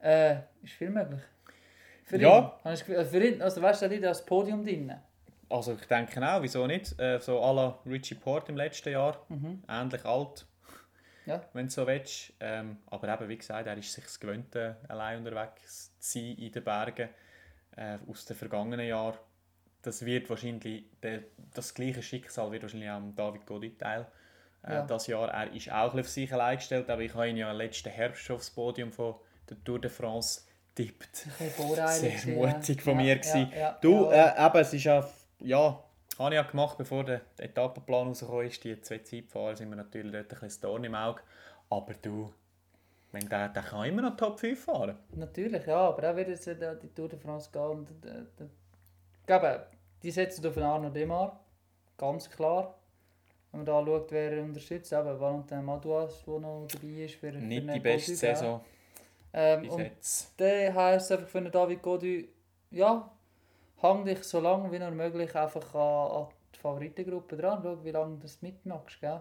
äh, 0.00 0.36
ist 0.62 0.72
viel 0.74 0.90
möglich. 0.90 1.22
Für 2.04 2.20
Ja. 2.20 2.58
ihn. 2.64 2.70
Gefühl, 2.72 3.04
für 3.04 3.24
ihn, 3.24 3.40
also 3.42 3.62
weißt 3.62 3.82
du, 3.82 4.00
das 4.00 4.24
Podium 4.24 4.64
drin. 4.64 4.92
also 5.50 5.74
ich 5.74 5.86
denke 5.86 6.20
auch, 6.26 6.42
wieso 6.42 6.66
nicht? 6.66 6.98
Äh, 6.98 7.20
so 7.20 7.40
à 7.40 7.54
la 7.54 7.78
Richie 7.86 8.14
Port 8.16 8.48
im 8.48 8.56
letzten 8.56 8.90
Jahr, 8.92 9.24
Mhm. 9.28 9.62
ähnlich 9.68 10.04
alt, 10.04 10.46
Ja. 11.28 11.42
wenn 11.52 11.66
du 11.66 11.72
so 11.72 11.86
willst. 11.86 12.32
Ähm, 12.40 12.78
aber 12.86 13.12
eben, 13.12 13.28
wie 13.28 13.38
gesagt, 13.38 13.66
er 13.66 13.76
ist 13.76 13.92
sich 13.92 14.20
gewöhnt, 14.20 14.54
äh, 14.56 14.74
allein 14.88 15.18
unterwegs 15.18 15.92
zu 15.98 16.18
sein 16.18 16.36
in 16.36 16.52
den 16.52 16.64
Bergen 16.64 17.08
äh, 17.76 17.98
aus 18.10 18.24
den 18.24 18.36
vergangenen 18.36 18.86
Jahren. 18.86 19.18
Das 19.82 20.04
wird 20.04 20.28
wahrscheinlich, 20.28 20.84
der, 21.02 21.22
das 21.54 21.72
gleiche 21.74 22.02
Schicksal 22.02 22.50
wird 22.50 22.62
wahrscheinlich 22.62 22.90
auch 22.90 23.02
David 23.14 23.46
Godin 23.46 23.78
teil. 23.78 24.06
Äh, 24.62 24.74
Ja. 24.74 24.86
Das 24.86 25.06
Jahr, 25.06 25.30
er 25.30 25.52
ist 25.52 25.70
auch 25.70 25.94
ein 25.94 26.00
auf 26.00 26.08
sich 26.08 26.32
allein 26.32 26.56
gestellt, 26.56 26.90
aber 26.90 27.02
ich 27.02 27.14
habe 27.14 27.28
ihn 27.28 27.36
ja 27.36 27.52
letzten 27.52 27.90
Herbst 27.90 28.22
schon 28.22 28.36
aufs 28.36 28.50
Podium 28.50 28.90
von 28.90 29.14
der 29.48 29.62
Tour 29.64 29.80
de 29.80 29.90
France 29.90 30.42
tippt. 30.74 31.26
Sehr 31.88 32.34
mutig 32.34 32.82
von 32.82 32.98
ja. 32.98 33.04
mir 33.04 33.20
Ja, 33.22 33.48
ja, 33.56 33.78
Du, 33.80 34.10
äh, 34.10 34.46
eben, 34.46 34.58
es 34.58 34.72
ist 34.72 34.84
ja, 34.84 35.08
ja, 35.40 35.82
habe 36.18 36.34
ich 36.34 36.40
ja 36.40 36.42
gemacht, 36.42 36.76
bevor 36.78 37.04
der 37.04 37.20
der 37.38 37.46
Etappenplan 37.46 38.08
rausgekommen 38.08 38.46
ist. 38.46 38.64
Die 38.64 38.80
zwei 38.80 38.98
Zeitfahrer 38.98 39.56
sind 39.56 39.70
wir 39.70 39.76
natürlich 39.76 40.12
dort 40.12 40.24
ein 40.24 40.28
bisschen 40.28 40.48
das 40.48 40.60
Dorn 40.60 40.84
im 40.84 40.94
Auge. 40.94 41.22
Aber 41.70 41.94
du, 41.94 42.32
wenn 43.12 43.28
der, 43.28 43.48
der 43.48 43.62
kann 43.62 43.86
immer 43.86 44.02
noch 44.02 44.16
Top 44.16 44.38
5 44.40 44.64
fahren. 44.64 44.96
Natürlich, 45.14 45.66
ja, 45.66 45.88
aber 45.88 46.10
auch 46.10 46.16
äh, 46.16 46.24
die 46.82 46.94
Tour 46.94 47.08
de 47.08 47.18
France 47.18 47.50
gehen. 47.52 47.62
Und, 47.62 47.90
äh, 48.04 49.58
die 50.02 50.10
setzen 50.10 50.46
auf 50.46 50.56
Arno 50.56 50.90
Demar, 50.90 51.40
ganz 51.96 52.30
klar. 52.30 52.74
Wenn 53.50 53.64
man 53.64 53.66
da 53.66 53.84
schaut, 53.84 54.12
wer 54.12 54.32
er 54.32 54.42
unterstützt, 54.42 54.92
eben 54.92 55.20
Valentin 55.20 55.64
Madouas, 55.64 56.22
der 56.24 56.38
noch 56.38 56.66
dabei 56.68 57.04
ist. 57.04 57.14
Für, 57.14 57.32
für 57.32 57.38
Nicht 57.38 57.66
den 57.66 57.74
die 57.74 57.80
beste. 57.80 58.14
Saison 58.14 58.60
Ähm, 59.32 59.68
und 59.68 59.90
der 60.38 60.74
heisst 60.74 61.12
einfach 61.12 61.28
für 61.28 61.42
David 61.42 61.82
Godu, 61.82 62.24
ja, 62.70 63.10
hang 63.82 64.04
dich 64.04 64.22
so 64.24 64.40
lange 64.40 64.70
wie 64.72 64.78
nur 64.78 64.90
möglich 64.90 65.34
einfach 65.34 65.74
an, 65.74 66.22
an 66.22 66.28
die 66.54 66.58
Favoritengruppe 66.58 67.36
dran. 67.36 67.60
Schau, 67.62 67.84
wie 67.84 67.90
lange 67.90 68.16
du 68.16 68.22
das 68.22 68.42
mitmachst. 68.42 69.00
Gell? 69.00 69.20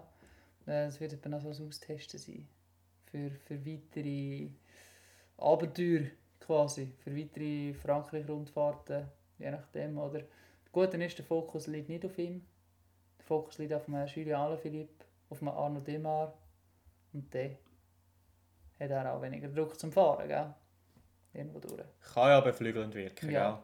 Äh, 0.65 0.85
Das 0.85 0.99
wird 0.99 1.13
eben 1.13 1.33
auch 1.33 1.41
so 1.41 1.49
ein 1.63 1.67
Austesten 1.67 2.19
sein. 2.19 2.47
Für, 3.05 3.31
für 3.31 3.65
weitere 3.65 4.49
Abenteuer 5.37 6.07
quasi. 6.39 6.93
Für 7.03 7.15
weitere 7.15 7.73
Frankreich-Rundfahrten. 7.73 9.07
Je 9.39 9.51
nachdem. 9.51 9.97
Oder 9.97 10.19
das 10.21 10.71
Gute 10.71 10.97
ist, 11.03 11.17
der 11.17 11.25
Fokus 11.25 11.67
liegt 11.67 11.89
nicht 11.89 12.05
auf 12.05 12.17
ihm. 12.17 12.45
Der 13.19 13.25
Fokus 13.25 13.57
liegt 13.57 13.73
auf 13.73 13.85
dem 13.85 13.95
Julien 14.07 14.35
Alaphilippe, 14.35 15.05
auf 15.29 15.39
dem 15.39 15.49
Arno 15.49 15.79
Demar. 15.79 16.33
Und 17.13 17.33
der 17.33 17.51
hat 18.79 18.89
er 18.91 19.13
auch 19.13 19.21
weniger 19.21 19.47
Druck 19.47 19.79
zum 19.79 19.91
Fahren. 19.91 20.27
Gell? 20.27 20.53
Irgendwo 21.33 21.59
durch. 21.59 21.83
Kann 22.13 22.29
ja 22.29 22.39
beflügelnd 22.41 22.93
wirken, 22.95 23.29
Ja. 23.31 23.51
gell? 23.51 23.63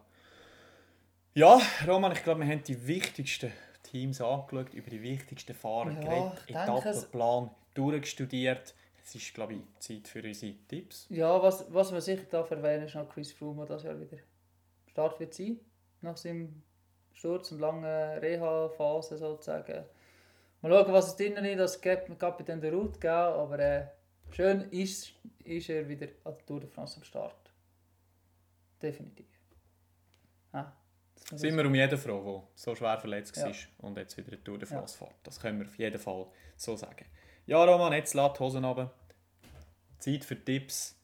Ja, 1.35 1.59
Roman, 1.87 2.11
ich 2.11 2.23
glaube, 2.23 2.41
wir 2.41 2.47
haben 2.47 2.63
die 2.63 2.85
wichtigsten 2.85 3.51
Teams 3.81 4.21
angeschaut, 4.21 4.71
über 4.75 4.91
die 4.91 5.01
wichtigsten 5.01 5.55
Fahrer 5.55 5.91
Ja, 5.91 5.99
geredet, 5.99 6.43
Etappenplan 6.47 7.49
durchgestudiert. 7.73 8.75
Es 9.03 9.15
ist, 9.15 9.33
glaube 9.33 9.55
ich, 9.55 9.61
Zeit 9.79 10.07
für 10.07 10.21
unsere 10.21 10.53
Tipps. 10.67 11.07
Ja, 11.09 11.41
was, 11.41 11.65
was 11.73 11.91
man 11.91 12.01
sicher 12.01 12.23
darf 12.29 12.51
erwähnen 12.51 12.85
ist 12.85 12.93
noch 12.93 13.09
Chris 13.09 13.31
Froome, 13.31 13.65
das 13.65 13.81
Jahr 13.81 13.99
wieder 13.99 14.17
Start 14.85 15.19
wird 15.19 15.33
sein. 15.33 15.59
Nach 16.01 16.15
seinem 16.17 16.61
Sturz 17.13 17.51
und 17.51 17.59
langen 17.59 17.83
Reha-Phase 17.83 19.17
sozusagen. 19.17 19.85
Mal 20.61 20.71
schauen, 20.71 20.93
was 20.93 21.07
es 21.07 21.15
drinnen 21.15 21.45
ist, 21.45 21.57
das 21.57 21.81
gibt 21.81 22.19
Kapitän 22.19 22.61
der 22.61 22.73
Route, 22.73 22.99
gell? 22.99 23.09
aber 23.09 23.57
äh, 23.57 23.87
schön 24.29 24.69
ist, 24.69 25.13
ist 25.43 25.67
er 25.69 25.89
wieder 25.89 26.09
an 26.25 26.35
der 26.37 26.45
Tour 26.45 26.59
de 26.59 26.69
France 26.69 26.97
am 26.97 27.03
Start. 27.03 27.51
Definitiv. 28.81 29.25
Ah, 30.51 30.71
muss 31.31 31.41
Sind 31.41 31.55
wir 31.57 31.65
um 31.65 31.75
jeden 31.75 31.97
froh, 31.97 32.21
der 32.23 32.43
so 32.55 32.75
schwer 32.75 32.97
verletzt 32.99 33.35
Ja. 33.37 33.45
war 33.47 33.53
und 33.79 33.97
jetzt 33.97 34.17
wieder 34.17 34.29
eine 34.33 34.43
Tour 34.43 34.57
de 34.57 34.67
France 34.67 34.97
fährt. 34.97 35.15
Das 35.23 35.39
können 35.39 35.59
wir 35.59 35.67
auf 35.67 35.77
jeden 35.77 35.99
Fall 35.99 36.27
so 36.57 36.75
sagen. 36.75 37.05
Ja, 37.45 37.63
Roman, 37.63 37.93
jetzt 37.93 38.13
lass 38.13 38.33
die 38.33 38.39
Hosen 38.39 38.63
runter. 38.65 38.91
Zeit 39.99 40.23
für 40.25 40.43
Tipps. 40.43 40.99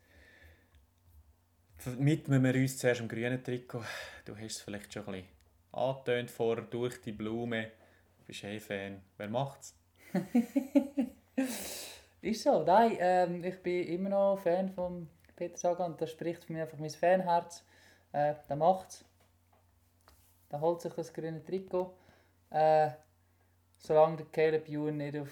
Widmen 1.86 2.44
wir 2.44 2.56
uns 2.56 2.78
zuerst 2.78 3.02
am 3.02 3.08
grünen 3.08 3.42
Trikot. 3.44 3.84
Du 4.26 4.36
hast 4.36 4.44
es 4.58 4.62
vielleicht 4.62 4.94
schon 4.94 5.06
ein 5.08 5.12
bisschen 5.14 5.28
angetönt 5.72 6.32
vorher, 6.32 6.66
durch 6.66 7.02
die 7.02 7.14
Blume. 7.14 7.72
Du 8.18 8.26
bist 8.26 8.44
ein 8.44 8.60
Fan. 8.60 9.02
Wer 9.18 9.30
macht's? 9.30 9.76
Ist 12.22 12.44
so, 12.44 12.64
nein, 12.64 12.98
ähm, 13.00 13.44
ich 13.44 13.62
bin 13.64 13.88
immer 13.88 14.10
noch 14.10 14.40
Fan 14.40 14.70
von 14.70 15.08
Peter 15.38 15.56
Sagan 15.56 15.94
und 15.94 16.02
das 16.02 16.12
spricht 16.12 16.44
für 16.44 16.52
mich 16.52 16.62
einfach 16.62 16.78
mein 16.78 16.90
Fanherz. 16.90 17.64
Äh, 18.12 18.34
der 18.50 18.56
macht's. 18.58 19.06
Der 20.52 20.62
holt 20.62 20.82
sich 20.82 20.94
das 20.94 21.14
grüne 21.14 21.44
Trikot. 21.44 21.94
Äh, 22.50 22.90
solange 23.78 24.18
der 24.18 24.26
Caleb 24.28 24.68
Ewan 24.68 24.98
nicht 24.98 25.18
auf 25.18 25.30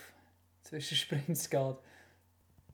Zwischensprints 0.64 1.50
geht. 1.50 1.76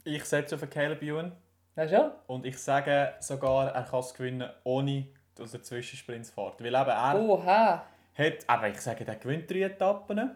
Ich 0.04 0.26
setze 0.26 0.56
auf 0.56 0.62
den 0.62 0.70
Caleb 0.70 1.02
Ewan 1.02 1.32
du 1.76 1.90
schon? 1.90 2.12
und 2.28 2.46
ich 2.46 2.58
sage 2.58 3.14
sogar, 3.20 3.74
er 3.74 3.84
kann 3.84 4.00
es 4.00 4.14
gewinnen, 4.14 4.50
ohne 4.64 5.08
dass 5.36 5.54
er 5.54 5.64
Zwischensprints 5.64 6.30
fährt. 6.30 6.60
Weil 6.62 6.76
eben 6.76 6.90
er... 6.90 7.20
Oha! 7.20 7.86
hat, 8.16 8.34
aber 8.48 8.70
ich 8.70 8.80
sage, 8.80 9.06
der 9.06 9.16
gewinnt 9.16 9.50
drei 9.50 9.64
Etappen. 9.64 10.32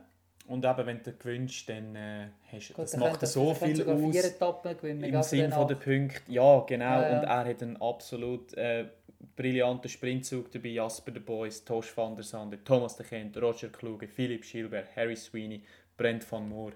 Und 0.48 0.64
eben, 0.66 0.86
wenn 0.86 1.04
du 1.04 1.12
gewinnst, 1.12 1.68
dann 1.68 1.96
äh, 1.96 2.28
hast, 2.52 2.70
Gut, 2.70 2.86
das 2.86 2.92
dann 2.92 3.02
macht 3.02 3.28
so 3.28 3.54
viel 3.54 3.88
aus 3.88 4.16
Etappen 4.16 4.78
gewinnen. 4.78 5.04
im 5.04 5.22
Sinn 5.24 5.50
für 5.50 5.58
von 5.58 5.68
den 5.68 5.80
der 5.80 5.86
Punkte. 5.86 6.32
Ja, 6.32 6.60
genau. 6.62 6.86
Ja, 6.86 7.10
ja. 7.10 7.20
Und 7.20 7.26
er 7.26 7.46
hat 7.46 7.62
einen 7.62 7.82
absolut 7.82 8.54
äh, 8.54 8.86
brillanten 9.36 9.90
Sprintzug 9.90 10.52
dabei. 10.52 10.70
Jasper 10.70 11.12
de 11.12 11.22
Boys, 11.22 11.64
Tosh 11.64 11.96
van 11.96 12.16
der 12.16 12.24
Sande, 12.24 12.64
Thomas 12.64 12.96
de 12.96 13.06
Kent, 13.06 13.38
Roger 13.38 13.70
Kluge, 13.70 14.08
Philipp 14.08 14.46
Schilber, 14.46 14.84
Harry 14.96 15.16
Sweeney, 15.16 15.64
Brent 15.96 16.30
van 16.32 16.48
Moor. 16.48 16.72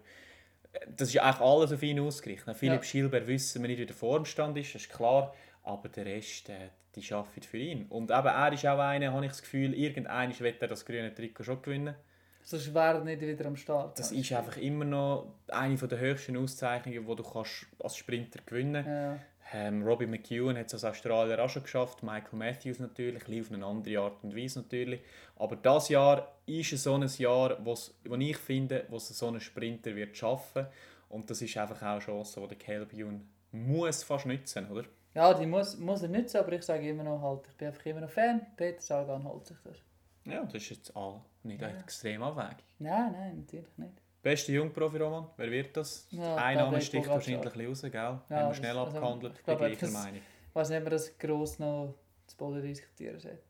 Das 0.95 1.09
ist 1.09 1.19
eigentlich 1.19 1.41
alles 1.41 1.71
auf 1.73 1.83
ihn 1.83 1.99
ausgerichtet. 1.99 2.55
Philipp 2.55 2.81
Ja. 2.81 2.83
Schilber 2.83 3.25
wissen 3.27 3.61
wir 3.61 3.67
nicht, 3.67 3.79
wie 3.79 3.85
der 3.85 3.95
Formstand 3.95 4.57
ist, 4.57 4.75
das 4.75 4.83
ist 4.83 4.91
klar. 4.91 5.33
Aber 5.63 5.89
der 5.89 6.05
Rest, 6.05 6.49
äh, 6.49 6.69
die 6.95 7.13
arbeiten 7.13 7.43
für 7.43 7.57
ihn. 7.57 7.85
Und 7.87 8.09
eben, 8.09 8.27
er 8.27 8.53
ist 8.53 8.65
auch 8.65 8.79
einer, 8.79 9.13
habe 9.13 9.25
ich 9.25 9.31
das 9.31 9.41
Gefühl, 9.41 9.73
irgendeiner 9.73 10.39
wird 10.39 10.61
er 10.61 10.67
das 10.67 10.85
grüne 10.85 11.13
Trikot 11.13 11.43
schon 11.43 11.61
gewinnen. 11.61 11.95
Sonst 12.43 12.73
wäre 12.73 12.97
er 12.97 13.03
nicht 13.03 13.21
wieder 13.21 13.45
am 13.45 13.55
Start. 13.55 13.99
Das 13.99 14.11
ist 14.11 14.31
einfach 14.33 14.57
immer 14.57 14.85
noch 14.85 15.35
eine 15.47 15.75
der 15.75 15.99
höchsten 15.99 16.37
Auszeichnungen, 16.37 17.05
die 17.05 17.15
du 17.15 17.23
kannst 17.23 17.67
als 17.79 17.97
Sprinter 17.97 18.39
gewinnen 18.45 18.83
kannst. 18.83 18.87
Ja. 18.87 19.19
Ähm, 19.53 19.83
Robbie 19.83 20.05
McEwen 20.05 20.57
hat 20.57 20.67
es 20.67 20.73
als 20.73 20.85
Australier 20.85 21.43
auch 21.43 21.49
schon 21.49 21.63
geschafft, 21.63 22.03
Michael 22.03 22.39
Matthews 22.39 22.79
natürlich, 22.79 23.27
ein 23.27 23.41
auf 23.41 23.51
eine 23.51 23.65
andere 23.65 23.99
Art 23.99 24.23
und 24.23 24.35
Weise 24.35 24.59
natürlich. 24.59 25.01
Aber 25.35 25.57
das 25.57 25.89
Jahr 25.89 26.35
ist 26.45 26.77
so 26.77 26.95
ein 26.95 27.09
Jahr, 27.17 27.57
wo's, 27.65 27.93
wo 28.05 28.15
ich 28.15 28.37
finde, 28.37 28.85
wo 28.89 28.97
so 28.97 29.27
ein 29.27 29.41
Sprinter 29.41 29.95
wird 29.95 30.15
schaffen 30.15 30.67
und 31.09 31.29
das 31.29 31.41
ist 31.41 31.57
einfach 31.57 31.81
auch 31.81 31.87
eine 31.87 31.99
Chance, 31.99 32.39
die 32.41 32.47
der 32.47 32.57
Caleb 32.57 32.93
Ewan 32.93 33.27
muss 33.51 34.03
fast 34.03 34.25
nützen, 34.25 34.71
oder? 34.71 34.85
ja, 35.13 35.33
die 35.33 35.45
muss, 35.45 35.77
muss 35.77 36.01
er 36.01 36.09
nützen, 36.09 36.37
aber 36.37 36.53
ich 36.53 36.63
sage 36.63 36.89
immer 36.89 37.03
noch 37.03 37.21
halt, 37.21 37.47
ich 37.49 37.57
bin 37.57 37.67
einfach 37.67 37.85
immer 37.85 38.01
noch 38.01 38.09
Fan. 38.09 38.45
Peter 38.55 38.81
Sagan 38.81 39.23
holt 39.23 39.45
sich 39.45 39.57
das. 39.63 39.77
Ja, 40.25 40.43
das 40.43 40.55
ist 40.55 40.69
jetzt 40.69 40.95
all 40.95 41.21
nicht 41.43 41.61
eine 41.63 41.79
extrem 41.79 42.23
Abwägung. 42.23 42.63
Nein, 42.79 43.11
nein, 43.11 43.37
natürlich 43.39 43.77
nicht. 43.77 44.00
Beste 44.21 44.51
Jungprofi-Roman, 44.51 45.29
wer 45.37 45.49
wird 45.51 45.75
das? 45.75 46.07
Ja, 46.11 46.35
Ein 46.35 46.55
Tadej 46.55 46.55
Name 46.57 46.81
sticht 46.81 47.07
wahrscheinlich 47.07 47.41
ein 47.41 47.51
bisschen 47.51 47.67
raus, 47.67 47.81
gell? 47.81 48.01
Haben 48.01 48.21
wir 48.29 48.37
das- 48.49 48.57
schnell 48.57 48.77
also, 48.77 48.97
abgehandelt, 48.97 49.33
ich 49.33 49.39
ich 49.39 49.45
bin 49.45 49.57
gleicher 49.57 49.79
das- 49.81 49.91
Meinung. 49.93 50.21
Ich 50.49 50.55
weiß 50.55 50.69
nicht, 50.69 50.77
ob 50.77 50.83
man 50.83 50.91
das 50.91 51.17
gross 51.17 51.59
noch 51.59 51.95
zu 52.27 52.37
Boden 52.37 52.61
diskutieren 52.61 53.19
sollte. 53.19 53.41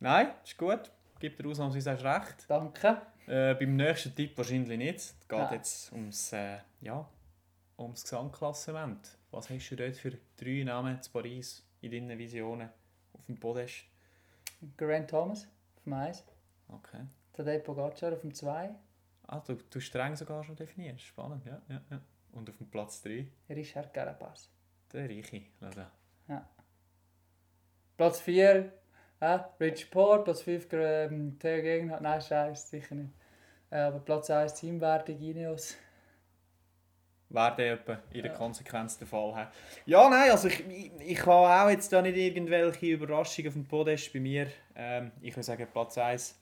Nein, 0.00 0.28
ist 0.42 0.56
gut. 0.56 0.90
Gibt 1.18 1.38
der 1.38 1.46
ausnahmsweise 1.46 1.94
auch 1.94 2.02
recht. 2.04 2.44
Danke. 2.48 3.02
Äh, 3.26 3.54
beim 3.54 3.76
nächsten 3.76 4.14
Tipp 4.14 4.36
wahrscheinlich 4.36 4.78
nicht. 4.78 4.96
Es 4.98 5.14
geht 5.28 5.38
Nein. 5.38 5.52
jetzt 5.54 5.92
ums, 5.92 6.32
äh, 6.32 6.58
ja, 6.80 7.06
ums 7.78 8.02
Gesamtklassement. 8.02 9.18
Was 9.30 9.50
hast 9.50 9.68
du 9.70 9.76
dort 9.76 9.96
für 9.96 10.12
drei 10.36 10.62
Namen 10.64 11.00
zu 11.02 11.10
Paris 11.10 11.66
in 11.80 11.90
deinen 11.90 12.18
Visionen 12.18 12.68
auf 13.12 13.24
dem 13.26 13.38
Podest? 13.38 13.84
Grant 14.76 15.10
Thomas 15.10 15.46
auf 15.76 15.82
dem 15.84 15.92
1. 15.92 16.24
Okay. 16.68 17.00
Tadej 17.34 17.58
Pogacar 17.60 18.12
auf 18.12 18.20
dem 18.20 18.32
2. 18.34 18.74
Ah, 19.26 19.40
du, 19.40 19.54
du 19.54 19.80
streng 19.80 20.16
sogar 20.16 20.44
schon 20.44 20.56
definiert. 20.56 21.00
Spannend, 21.00 21.44
ja, 21.46 21.60
ja, 21.68 21.80
ja. 21.90 22.00
Und 22.32 22.50
auf 22.50 22.56
dem 22.58 22.68
Platz 22.68 23.00
3 23.02 23.26
Richard 23.50 23.92
Carapaz. 23.94 24.50
der 24.92 25.08
Reiche. 25.08 25.42
Schau 25.60 25.70
da. 25.70 25.90
Platz 27.96 28.20
4. 28.20 28.72
Äh, 29.20 29.38
Rich 29.60 29.90
Port. 29.90 30.24
Platz 30.24 30.42
5 30.42 30.68
ähm, 30.72 31.38
Theo 31.38 31.62
Gegenhardt. 31.62 32.02
Nein, 32.02 32.20
scheiße, 32.20 32.68
sicher 32.68 32.94
nicht. 32.96 33.10
Äh, 33.70 33.78
aber 33.78 34.00
Platz 34.00 34.30
1 34.30 34.54
Teamwertung 34.54 35.18
Ineos. 35.20 35.76
Wäre 37.30 37.56
der 37.56 37.72
etwa 37.74 37.92
in 38.10 38.22
der 38.22 38.32
Ja. 38.32 38.36
Konsequenz 38.36 38.98
der 38.98 39.06
Fall. 39.06 39.34
hä? 39.34 39.46
Ja, 39.86 40.08
nein, 40.10 40.30
also 40.30 40.48
ich, 40.48 40.60
ich, 40.68 40.92
ich 41.00 41.26
habe 41.26 41.64
auch 41.64 41.70
jetzt 41.70 41.92
da 41.92 42.02
nicht 42.02 42.16
irgendwelche 42.16 42.86
Überraschungen 42.86 43.48
auf 43.48 43.54
dem 43.54 43.64
Podest 43.66 44.12
bei 44.12 44.20
mir. 44.20 44.48
Ähm, 44.76 45.10
ich 45.20 45.34
würde 45.34 45.44
sagen 45.44 45.66
Platz 45.72 45.96
1 45.98 46.38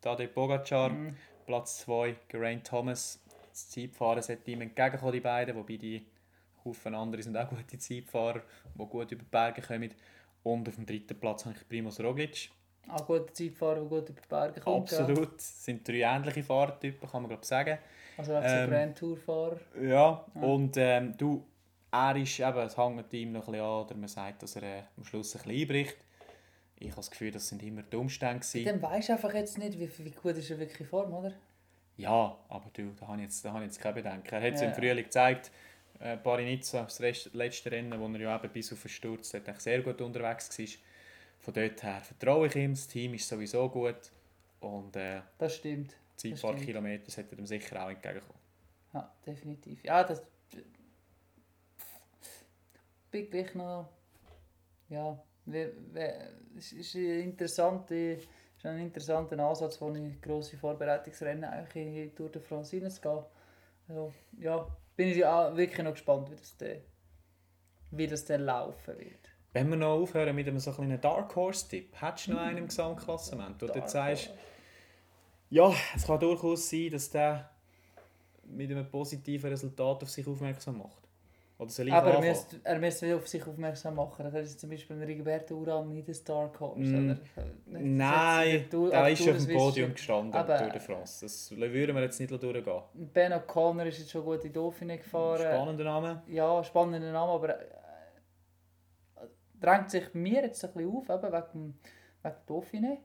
Tadej 0.00 0.28
Pogacar. 0.28 0.90
Mhm. 0.90 1.16
Platz 1.46 1.80
2 1.80 2.16
Geraint 2.28 2.66
Thomas. 2.66 3.20
Das 3.50 3.70
Zeitfahren 3.70 4.22
sollte 4.22 4.50
ihm 4.50 4.60
entgegenkommen, 4.62 5.12
die 5.12 5.20
beiden, 5.20 5.56
wobei 5.56 5.76
die 5.76 6.04
Haufen 6.64 6.94
andere 6.94 7.22
sind 7.22 7.36
auch 7.36 7.48
gute 7.48 7.78
Zeitfahrer, 7.78 8.42
die 8.74 8.78
gut 8.86 9.12
über 9.12 9.22
die 9.22 9.28
Berge 9.30 9.62
kommen. 9.62 9.90
Und 10.42 10.68
auf 10.68 10.74
dem 10.74 10.84
dritten 10.86 11.18
Platz 11.18 11.44
habe 11.46 11.54
ich 11.58 11.68
Primoz 11.68 11.98
Roglic. 12.00 12.50
Auch 12.88 13.06
guter 13.06 13.32
Zeitfahrer, 13.32 13.76
der 13.80 13.84
gut 13.88 14.08
über 14.10 14.20
die 14.20 14.28
Berge 14.28 14.60
kommt. 14.60 14.90
ja. 14.90 14.98
Absolut. 15.00 15.38
Es 15.38 15.64
sind 15.64 15.86
drei 15.88 16.00
ähnliche 16.02 16.42
Fahrertypen, 16.42 17.08
kann 17.08 17.22
man 17.22 17.30
glaube 17.30 17.44
sagen. 17.46 17.78
Also 18.16 18.34
auch 18.36 18.42
Ähm, 18.44 18.70
Grand 18.70 18.98
Tour-Fahrer. 18.98 19.58
Ja, 19.82 20.24
Ja. 20.34 20.40
und 20.42 20.76
ähm, 20.76 21.16
du, 21.16 21.44
er 21.90 22.16
ist 22.16 22.38
eben, 22.38 22.58
es 22.58 22.76
hängt 22.76 23.12
ihm 23.12 23.32
noch 23.32 23.40
ein 23.48 23.52
bisschen 23.52 23.60
an, 23.64 23.84
oder 23.84 23.94
man 23.96 24.08
sagt, 24.08 24.42
dass 24.42 24.56
er 24.56 24.62
äh, 24.62 24.82
am 24.96 25.04
Schluss 25.04 25.34
ein 25.34 25.42
bisschen 25.42 25.60
einbricht. 25.62 25.96
Ich 26.78 26.88
habe 26.88 26.96
das 26.96 27.10
Gefühl, 27.10 27.30
das 27.30 27.48
sind 27.48 27.62
immer 27.62 27.82
die 27.82 27.96
Umstände 27.96 28.40
gewesen. 28.40 28.64
Dann 28.64 28.82
weisst 28.82 29.08
du 29.08 29.12
einfach 29.14 29.32
jetzt 29.34 29.56
nicht, 29.58 29.78
wie, 29.78 29.90
wie 30.04 30.10
gut 30.10 30.36
ist 30.36 30.50
er 30.50 30.58
wirklich 30.58 30.80
in 30.80 30.86
Form, 30.86 31.12
oder? 31.14 31.32
Ja, 31.96 32.38
aber 32.48 32.70
du, 32.74 32.92
da 33.00 33.08
habe 33.08 33.16
ich 33.18 33.24
jetzt, 33.24 33.44
da 33.44 33.52
habe 33.52 33.64
ich 33.64 33.68
jetzt 33.70 33.80
keine 33.80 33.94
Bedenken. 33.94 34.34
Er 34.34 34.42
hat 34.42 34.54
es 34.54 34.60
Ja. 34.60 34.68
im 34.68 34.74
Frühling 34.74 35.04
gezeigt, 35.04 35.50
äh, 36.00 36.18
Paris-Nizza, 36.18 36.82
das 36.82 37.30
letzte 37.32 37.70
Rennen, 37.72 37.98
wo 37.98 38.06
er 38.06 38.20
ja 38.20 38.36
eben 38.36 38.52
bis 38.52 38.70
auf 38.72 38.82
den 38.82 38.90
Sturz 38.90 39.30
dort 39.32 39.60
sehr 39.62 39.80
gut 39.80 40.00
unterwegs 40.02 40.58
war. 40.58 40.66
Von 41.38 41.54
dort 41.54 41.82
her 41.82 42.00
vertraue 42.02 42.48
ich 42.48 42.56
ihm, 42.56 42.72
das 42.72 42.86
Team 42.88 43.14
ist 43.14 43.26
sowieso 43.28 43.68
gut 43.70 44.12
und 44.60 44.94
äh, 44.96 45.22
Das 45.38 45.56
stimmt. 45.56 45.94
die 46.22 46.30
Das 46.32 46.40
Zeitfahrkilometer 46.40 47.10
sollte 47.10 47.36
ihm 47.36 47.46
sicher 47.46 47.82
auch 47.84 47.88
entgegenkommen. 47.90 48.38
Ja, 48.92 49.10
definitiv. 49.26 49.82
Ja, 49.84 50.04
das. 50.04 50.22
Bin 53.10 53.30
gleich 53.30 53.54
noch. 53.54 53.88
Ja, 54.88 55.18
es 55.46 56.72
ist 56.72 56.94
ein 56.96 57.20
interessante, 57.20 57.94
ist 57.94 58.66
ein 58.66 58.78
interessanter 58.78 59.38
Ansatz, 59.38 59.80
wo 59.80 59.92
ich 59.94 60.20
grosse 60.20 60.56
Vorbereitungsrennen 60.56 61.44
eigentlich 61.44 61.86
in 61.86 61.92
die 61.94 62.14
Tour 62.14 62.30
de 62.30 62.42
France 62.42 62.76
hineingehe. 62.76 63.24
Also, 63.88 64.12
ja, 64.38 64.66
bin 64.96 65.08
ich 65.08 65.24
auch 65.24 65.56
wirklich 65.56 65.84
noch 65.84 65.92
gespannt, 65.92 66.30
wie 66.30 66.36
das 66.36 66.56
dann, 66.56 66.80
wie 67.92 68.06
das 68.06 68.24
dann 68.24 68.40
laufen 68.42 68.98
wird. 68.98 69.30
Wenn 69.52 69.70
wir 69.70 69.76
noch 69.76 70.00
aufhören 70.00 70.34
mit 70.34 70.48
einem 70.48 70.58
so 70.58 70.72
kleinen 70.72 71.00
Dark 71.00 71.34
Horse-Tipp, 71.34 72.00
hättest 72.00 72.26
du 72.26 72.32
noch 72.32 72.40
einen 72.40 72.58
im 72.58 72.66
Gesamtklassement, 72.66 73.62
wo 73.62 73.66
du 73.66 73.88
sagst, 73.88 74.30
ja, 75.48 75.72
es 75.94 76.06
kann 76.06 76.20
durchaus 76.20 76.68
sein, 76.68 76.90
dass 76.90 77.08
der 77.08 77.48
mit 78.44 78.70
einem 78.70 78.90
positiven 78.90 79.50
Resultat 79.50 80.02
auf 80.02 80.10
sich 80.10 80.26
aufmerksam 80.26 80.78
macht. 80.78 81.05
Oder 81.58 81.70
soll 81.70 81.88
ich 81.88 81.94
Aber 81.94 82.10
er 82.10 82.20
müsste, 82.20 82.60
er 82.64 82.78
müsste 82.78 83.16
auf 83.16 83.26
sich 83.28 83.46
aufmerksam 83.46 83.94
machen. 83.94 84.30
Das 84.30 84.46
ist 84.46 84.60
zum 84.60 84.68
Beispiel 84.68 84.94
ein 84.96 85.02
Rigoberto 85.02 85.54
Uran 85.54 85.88
nicht 85.88 86.06
ein 86.06 86.16
Dark 86.26 86.60
Horse. 86.60 86.80
Mm. 86.80 87.16
Nein, 87.66 88.66
Tour- 88.70 88.90
der 88.90 89.02
auf 89.04 89.08
ist 89.08 89.26
auf 89.28 89.46
dem 89.46 89.56
Podium 89.56 89.92
gestanden 89.94 90.34
Aber- 90.34 90.58
Tour 90.58 90.68
de 90.68 90.80
France. 90.80 91.24
Das 91.24 91.50
würden 91.52 91.96
wir 91.96 92.02
jetzt 92.02 92.20
nicht 92.20 92.30
durchgehen. 92.30 92.82
Ben 92.94 93.32
O'Connor 93.32 93.84
ist 93.86 93.98
jetzt 94.00 94.10
schon 94.10 94.22
gut 94.24 94.44
in 94.44 94.52
Dauphiné 94.52 94.98
gefahren. 94.98 95.38
Spannender 95.40 95.84
Name. 95.84 96.22
Ja, 96.28 96.62
spannender 96.62 97.10
Name, 97.12 97.32
aber 97.32 97.58
äh, 97.58 97.64
drängt 99.58 99.90
sich 99.90 100.12
mir 100.12 100.42
jetzt 100.42 100.62
ein 100.62 100.72
bisschen 100.74 100.90
auf, 100.94 101.08
eben 101.08 101.32
wegen, 101.32 101.78
wegen 102.22 102.36
Dauphiné. 102.46 102.98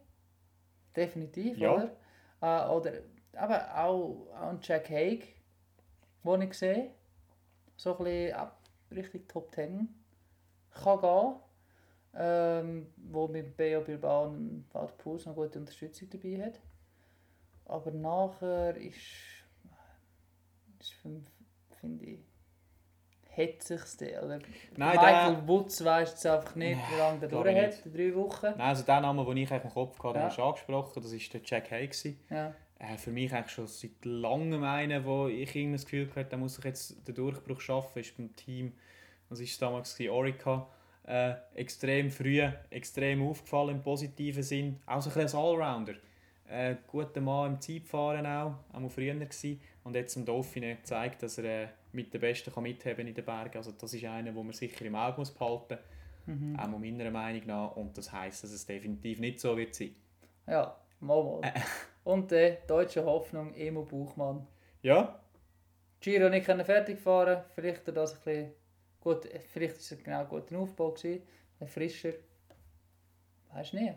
Definitiv, 0.93 1.57
Ja. 1.57 1.73
oder? 1.73 1.91
Äh, 2.41 2.69
oder 2.69 2.93
eben 2.97 3.53
auch, 3.75 4.27
auch 4.35 4.49
ein 4.49 4.59
Jack 4.61 4.89
Haig, 4.89 5.35
den 6.25 6.41
ich 6.41 6.53
sehe. 6.53 6.91
So 7.81 7.97
ein 7.97 8.03
bisschen 8.03 8.33
ab 8.35 8.59
Richtung 8.91 9.27
Top 9.27 9.55
10 9.55 9.89
kann 10.71 11.01
gehen. 11.01 11.33
Ähm, 12.13 12.87
wo 12.97 13.27
mit 13.27 13.55
Beo 13.57 13.81
Bilbao 13.81 14.25
und 14.25 14.65
Wout 14.73 14.91
Puls 14.97 15.25
noch 15.25 15.33
gute 15.33 15.57
Unterstützung 15.57 16.09
dabei 16.11 16.43
hat. 16.45 16.59
Aber 17.65 17.89
nachher 17.91 18.75
ist, 18.75 18.97
ist 20.79 20.91
für- 21.01 21.21
finde 21.79 22.05
ich, 22.05 22.19
hat 23.35 23.63
sich's 23.63 23.97
oder? 24.01 24.39
Nein, 24.75 24.97
Michael 24.97 25.35
der- 25.37 25.47
Wutz 25.47 25.83
weiss 25.85 26.11
jetzt 26.11 26.25
einfach 26.27 26.53
nicht, 26.55 26.77
wie 26.91 26.97
lange 26.99 27.19
der 27.21 27.29
durch 27.29 27.55
hat, 27.55 27.85
drei 27.85 28.13
Wochen. 28.13 28.45
Nein, 28.47 28.59
also 28.59 28.83
der 28.83 28.99
Name, 29.01 29.25
den 29.25 29.37
ich 29.37 29.49
im 29.51 29.69
Kopf 29.69 30.03
hatte, 30.03 30.19
Ja. 30.19 30.25
hast 30.25 30.37
du 30.37 30.43
angesprochen, 30.43 31.01
das 31.01 31.11
war 31.13 31.19
der 31.33 31.41
Jack 31.45 31.71
Hay. 31.71 31.89
Ja. 32.29 32.53
Äh, 32.81 32.97
für 32.97 33.11
mich 33.11 33.31
eigentlich 33.31 33.51
schon 33.51 33.67
seit 33.67 34.03
langem 34.03 34.63
einer, 34.63 35.05
wo 35.05 35.27
ich 35.27 35.55
irgendwie 35.55 35.73
das 35.73 35.85
Gefühl 35.85 36.09
hatte, 36.15 36.31
der 36.31 36.39
muss 36.39 36.55
sich 36.55 36.65
jetzt 36.65 37.07
den 37.07 37.13
Durchbruch 37.13 37.61
schaffen, 37.61 37.99
ist 37.99 38.17
beim 38.17 38.35
Team, 38.35 38.73
was 39.29 39.39
war 39.39 39.47
damals, 39.67 39.95
gewesen, 39.95 40.11
Orica, 40.11 40.67
äh, 41.05 41.33
extrem 41.53 42.09
früh, 42.09 42.41
extrem 42.71 43.21
aufgefallen 43.21 43.75
im 43.75 43.83
positiven 43.83 44.41
Sinn, 44.41 44.79
auch 44.87 45.01
so 45.01 45.11
ein 45.11 45.23
bisschen 45.23 45.39
Allrounder. 45.39 45.93
Äh, 46.49 46.77
guter 46.87 47.21
Mann 47.21 47.53
im 47.53 47.61
Zeitfahren 47.61 48.25
auch, 48.25 48.55
auch 48.73 48.89
früher 48.89 49.13
gewesen. 49.13 49.61
und 49.83 49.95
jetzt 49.95 50.15
im 50.17 50.25
Dauphiné 50.25 50.83
zeigt, 50.83 51.23
dass 51.23 51.37
er 51.37 51.63
äh, 51.63 51.67
mit 51.93 52.13
den 52.13 52.19
Besten 52.19 52.51
kann 52.51 52.63
mitheben 52.63 53.07
in 53.07 53.13
den 53.13 53.23
Bergen. 53.23 53.57
Also 53.57 53.71
das 53.71 53.93
ist 53.93 54.03
einer, 54.03 54.33
wo 54.35 54.43
man 54.43 54.53
sicher 54.53 54.85
im 54.85 54.95
Auge 54.95 55.17
muss 55.19 55.31
behalten 55.31 55.77
Mhm. 56.27 56.55
auch 56.55 56.67
meiner 56.67 57.09
Meinung 57.09 57.47
nach, 57.47 57.75
und 57.75 57.97
das 57.97 58.11
heisst, 58.11 58.43
dass 58.43 58.51
es 58.51 58.65
definitiv 58.65 59.19
nicht 59.19 59.39
so 59.39 59.57
wird 59.57 59.73
sein. 59.73 59.95
Ja, 60.47 60.77
mal 60.99 61.23
mal. 61.23 61.41
Äh. 61.43 61.59
Und 62.03 62.31
die 62.31 62.57
deutsche 62.67 63.05
Hoffnung, 63.05 63.53
Emo 63.53 63.83
Buchmann. 63.83 64.47
Ja, 64.81 65.19
Giro 66.01 66.29
nicht 66.29 66.45
können 66.47 66.65
fertig 66.65 66.99
fahren, 66.99 67.43
vielleicht 67.53 67.81
hat 67.81 67.87
er 67.89 67.93
das 67.93 68.13
ein 68.15 68.21
bisschen 68.23 68.53
gut, 68.99 69.27
vielleicht 69.53 69.77
ist 69.77 69.91
es 69.91 70.03
genau 70.03 70.21
ein 70.21 70.27
guter 70.27 70.57
Aufbau 70.57 70.91
gewesen, 70.91 71.21
ein 71.59 71.67
frischer. 71.67 72.13
Weißt 73.53 73.73
du 73.73 73.77
nicht. 73.77 73.93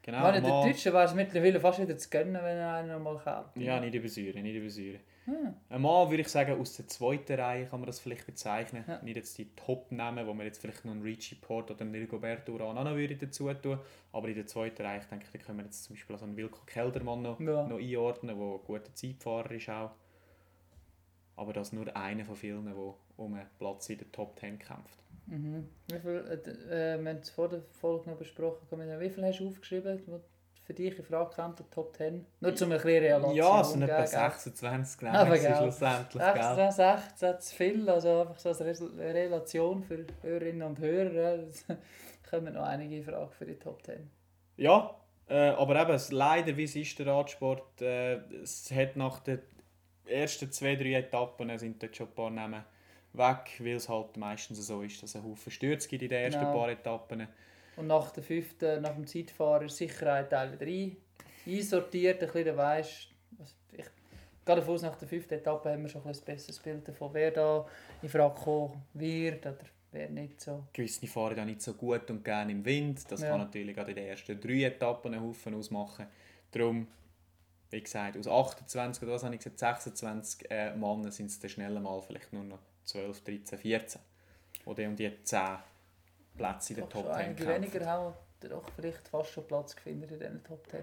genau. 0.00 0.18
ich 0.18 0.22
meine, 0.22 0.40
der 0.40 0.50
mal- 0.50 0.66
Deutsche 0.66 0.92
wäre 0.92 1.04
es 1.04 1.14
mittlerweile 1.14 1.60
fast 1.60 1.80
wieder 1.80 1.98
zu 1.98 2.08
gönnen, 2.08 2.34
wenn 2.34 2.56
er 2.56 2.74
einen 2.76 3.02
mal 3.02 3.18
kommt. 3.18 3.62
Ja, 3.62 3.78
nicht 3.78 3.94
übersäuren, 3.94 4.42
nicht 4.42 4.54
übersäuren. 4.56 5.00
Hm. 5.26 5.54
Ein 5.70 5.80
Mann, 5.82 6.10
würde 6.10 6.20
ich 6.22 6.28
sagen, 6.28 6.60
aus 6.60 6.76
der 6.76 6.86
zweiten 6.86 7.34
Reihe 7.40 7.66
kann 7.66 7.80
man 7.80 7.86
das 7.86 7.98
vielleicht 7.98 8.26
bezeichnen. 8.26 8.84
Ja. 8.86 9.00
Nicht 9.02 9.16
jetzt 9.16 9.38
die 9.38 9.54
Top-Namen, 9.56 10.26
wo 10.26 10.34
man 10.34 10.44
jetzt 10.46 10.60
vielleicht 10.60 10.84
noch 10.84 10.92
einen 10.92 11.02
Richie 11.02 11.36
Port 11.36 11.70
oder 11.70 11.80
einen 11.80 11.94
Rigoberto 11.94 12.54
auch 12.60 12.74
noch 12.74 12.94
würde 12.94 13.16
dazu 13.16 13.52
tun 13.54 13.78
Aber 14.12 14.28
in 14.28 14.34
der 14.34 14.46
zweiten 14.46 14.82
Reihe, 14.82 15.00
ich 15.00 15.06
denke, 15.06 15.26
da 15.32 15.38
können 15.38 15.58
wir 15.58 15.64
jetzt 15.64 15.84
zum 15.84 15.96
Beispiel 15.96 16.14
also 16.14 16.26
einen 16.26 16.36
Wilko 16.36 16.60
Keldermann 16.66 17.22
noch, 17.22 17.40
Ja. 17.40 17.66
noch 17.66 17.78
einordnen, 17.78 18.36
der 18.36 18.46
ein 18.46 18.60
guter 18.66 18.94
Zeitfahrer 18.94 19.50
ist 19.52 19.68
auch. 19.70 19.92
Aber 21.36 21.52
das 21.52 21.72
nur 21.72 21.96
einer 21.96 22.24
von 22.24 22.36
vielen, 22.36 22.64
der 22.66 22.76
um 23.16 23.34
einen 23.34 23.48
Platz 23.58 23.88
in 23.88 23.98
der 23.98 24.12
Top 24.12 24.38
10 24.38 24.58
kämpft. 24.58 24.98
Mhm. 25.26 25.68
Wie 25.88 25.98
viel, 25.98 26.10
äh, 26.70 26.94
äh, 26.94 27.02
wir 27.02 27.10
haben 27.10 27.18
es 27.18 27.30
vor 27.30 27.48
der 27.48 27.62
Folge 27.62 28.10
noch 28.10 28.18
besprochen, 28.18 28.66
wie 29.00 29.10
viel 29.10 29.24
hast 29.24 29.40
du 29.40 29.48
aufgeschrieben, 29.48 30.02
wo 30.06 30.20
für 30.64 30.74
dich 30.74 30.98
in 30.98 31.04
Frage 31.04 31.30
kommt, 31.34 31.58
der 31.58 31.70
Top 31.70 31.94
10? 31.96 32.24
Nur 32.40 32.54
zum 32.54 32.72
ein 32.72 32.78
bisschen 32.78 33.02
Relation 33.02 33.34
Ja, 33.34 33.60
es 33.60 33.72
sind 33.72 33.82
etwa 33.82 33.96
geben, 33.96 34.10
gell? 34.10 34.30
26 34.30 34.98
genau, 34.98 35.12
Aber 35.12 35.36
schlussendlich. 35.36 36.22
Gell? 36.22 36.54
16, 36.54 36.70
16 36.72 37.40
zu 37.40 37.54
viel, 37.54 37.90
also 37.90 38.20
einfach 38.22 38.38
so 38.38 38.48
als 38.48 38.60
Relation 38.60 39.82
für 39.82 40.06
Hörerinnen 40.22 40.62
und 40.62 40.78
Hörer. 40.78 41.38
Das 41.38 41.64
kommen 42.30 42.54
noch 42.54 42.64
einige 42.64 42.96
in 42.96 43.04
Frage 43.04 43.30
für 43.32 43.46
die 43.46 43.58
Top 43.58 43.82
10. 43.84 44.10
Ja, 44.56 44.94
äh, 45.28 45.48
aber 45.50 45.80
eben, 45.80 46.00
leider, 46.10 46.56
wie 46.56 46.64
es 46.64 46.76
ist, 46.76 46.98
der 46.98 47.06
Radsport, 47.06 47.80
äh, 47.82 48.16
es 48.42 48.70
hat 48.70 48.96
nach 48.96 49.20
den 49.20 49.40
ersten 50.06 50.50
zwei, 50.52 50.76
drei 50.76 50.94
Etappen 50.94 51.58
sind 51.58 51.82
dort 51.82 51.96
schon 51.96 52.08
ein 52.08 52.14
paar 52.14 52.30
Namen 52.30 52.64
weg, 53.14 53.58
weil 53.60 53.76
es 53.76 53.88
halt 53.88 54.16
meistens 54.16 54.66
so 54.66 54.82
ist, 54.82 55.02
dass 55.02 55.10
es 55.10 55.16
einen 55.16 55.24
Haufen 55.30 55.50
Stürze 55.52 55.88
gibt 55.88 56.02
in 56.02 56.08
den 56.08 56.24
ersten 56.24 56.40
Genau. 56.40 56.52
paar 56.52 56.68
Etappen. 56.70 57.26
Und 57.76 57.86
nach 57.88 58.10
der 58.12 58.22
fünften, 58.22 58.82
nach 58.82 58.94
dem 58.94 59.06
Zeitfahren, 59.06 59.66
ist 59.66 59.76
Sicherheit 59.76 60.30
Teil 60.30 60.52
wieder 60.52 60.66
ein, 60.66 60.96
einsortiert, 61.46 62.22
ein 62.22 62.30
bisschen, 62.30 62.56
weisst, 62.56 63.08
was- 63.32 63.56
ich 63.72 63.84
gehe 64.46 64.56
davon 64.56 64.74
aus, 64.74 64.82
nach 64.82 64.96
der 64.96 65.08
fünften 65.08 65.34
Etappe 65.34 65.70
haben 65.70 65.82
wir 65.82 65.88
schon 65.88 66.02
ein 66.02 66.08
ein 66.14 66.20
besseres 66.24 66.58
Bild 66.60 66.86
davon, 66.86 67.12
wer 67.12 67.30
da 67.30 67.66
in 68.02 68.08
Frage 68.08 68.34
kommen 68.40 68.82
wird 68.94 69.44
oder 69.46 69.56
wer 69.90 70.08
nicht 70.10 70.40
so. 70.40 70.64
Gewisse 70.72 71.06
fahren 71.06 71.38
auch 71.40 71.44
nicht 71.44 71.62
so 71.62 71.72
gut 71.74 72.08
und 72.10 72.24
gerne 72.24 72.52
im 72.52 72.64
Wind. 72.64 73.10
Das 73.10 73.22
Ja. 73.22 73.30
kann 73.30 73.38
natürlich 73.40 73.74
gerade 73.74 73.90
in 73.90 73.96
den 73.96 74.06
ersten 74.06 74.38
drei 74.40 74.64
Etappen 74.64 75.14
einen 75.14 75.22
Haufen 75.24 75.54
ausmachen. 75.54 76.06
Darum, 76.52 76.86
wie 77.70 77.80
gesagt, 77.82 78.16
aus 78.16 78.28
28 78.28 79.02
oder 79.02 79.12
was 79.12 79.24
habe 79.24 79.34
ich 79.34 79.40
gesagt, 79.40 79.58
26 79.58 80.50
äh, 80.50 80.74
Mann 80.76 81.10
sind 81.10 81.26
es 81.26 81.40
dann 81.40 81.50
schnell 81.50 81.80
mal 81.80 82.00
vielleicht 82.02 82.32
nur 82.32 82.44
noch 82.44 82.58
12, 82.84 83.22
13, 83.24 83.58
14. 83.58 84.00
Oder 84.66 84.86
um 84.86 84.94
die 84.96 85.10
10 85.24 85.40
Plätze 86.36 86.72
in 86.72 86.80
der 86.80 86.88
Top 86.88 87.04
schon 87.04 87.12
10 87.14 87.22
einige 87.22 87.44
kämpfen. 87.44 87.62
weniger 87.62 87.86
haben 87.86 88.14
doch 88.40 88.68
vielleicht 88.76 89.08
fast 89.08 89.30
schon 89.30 89.46
Platz 89.46 89.74
gefunden 89.74 90.02
in 90.02 90.08
diesen 90.08 90.44
Top 90.44 90.66
10. 90.68 90.82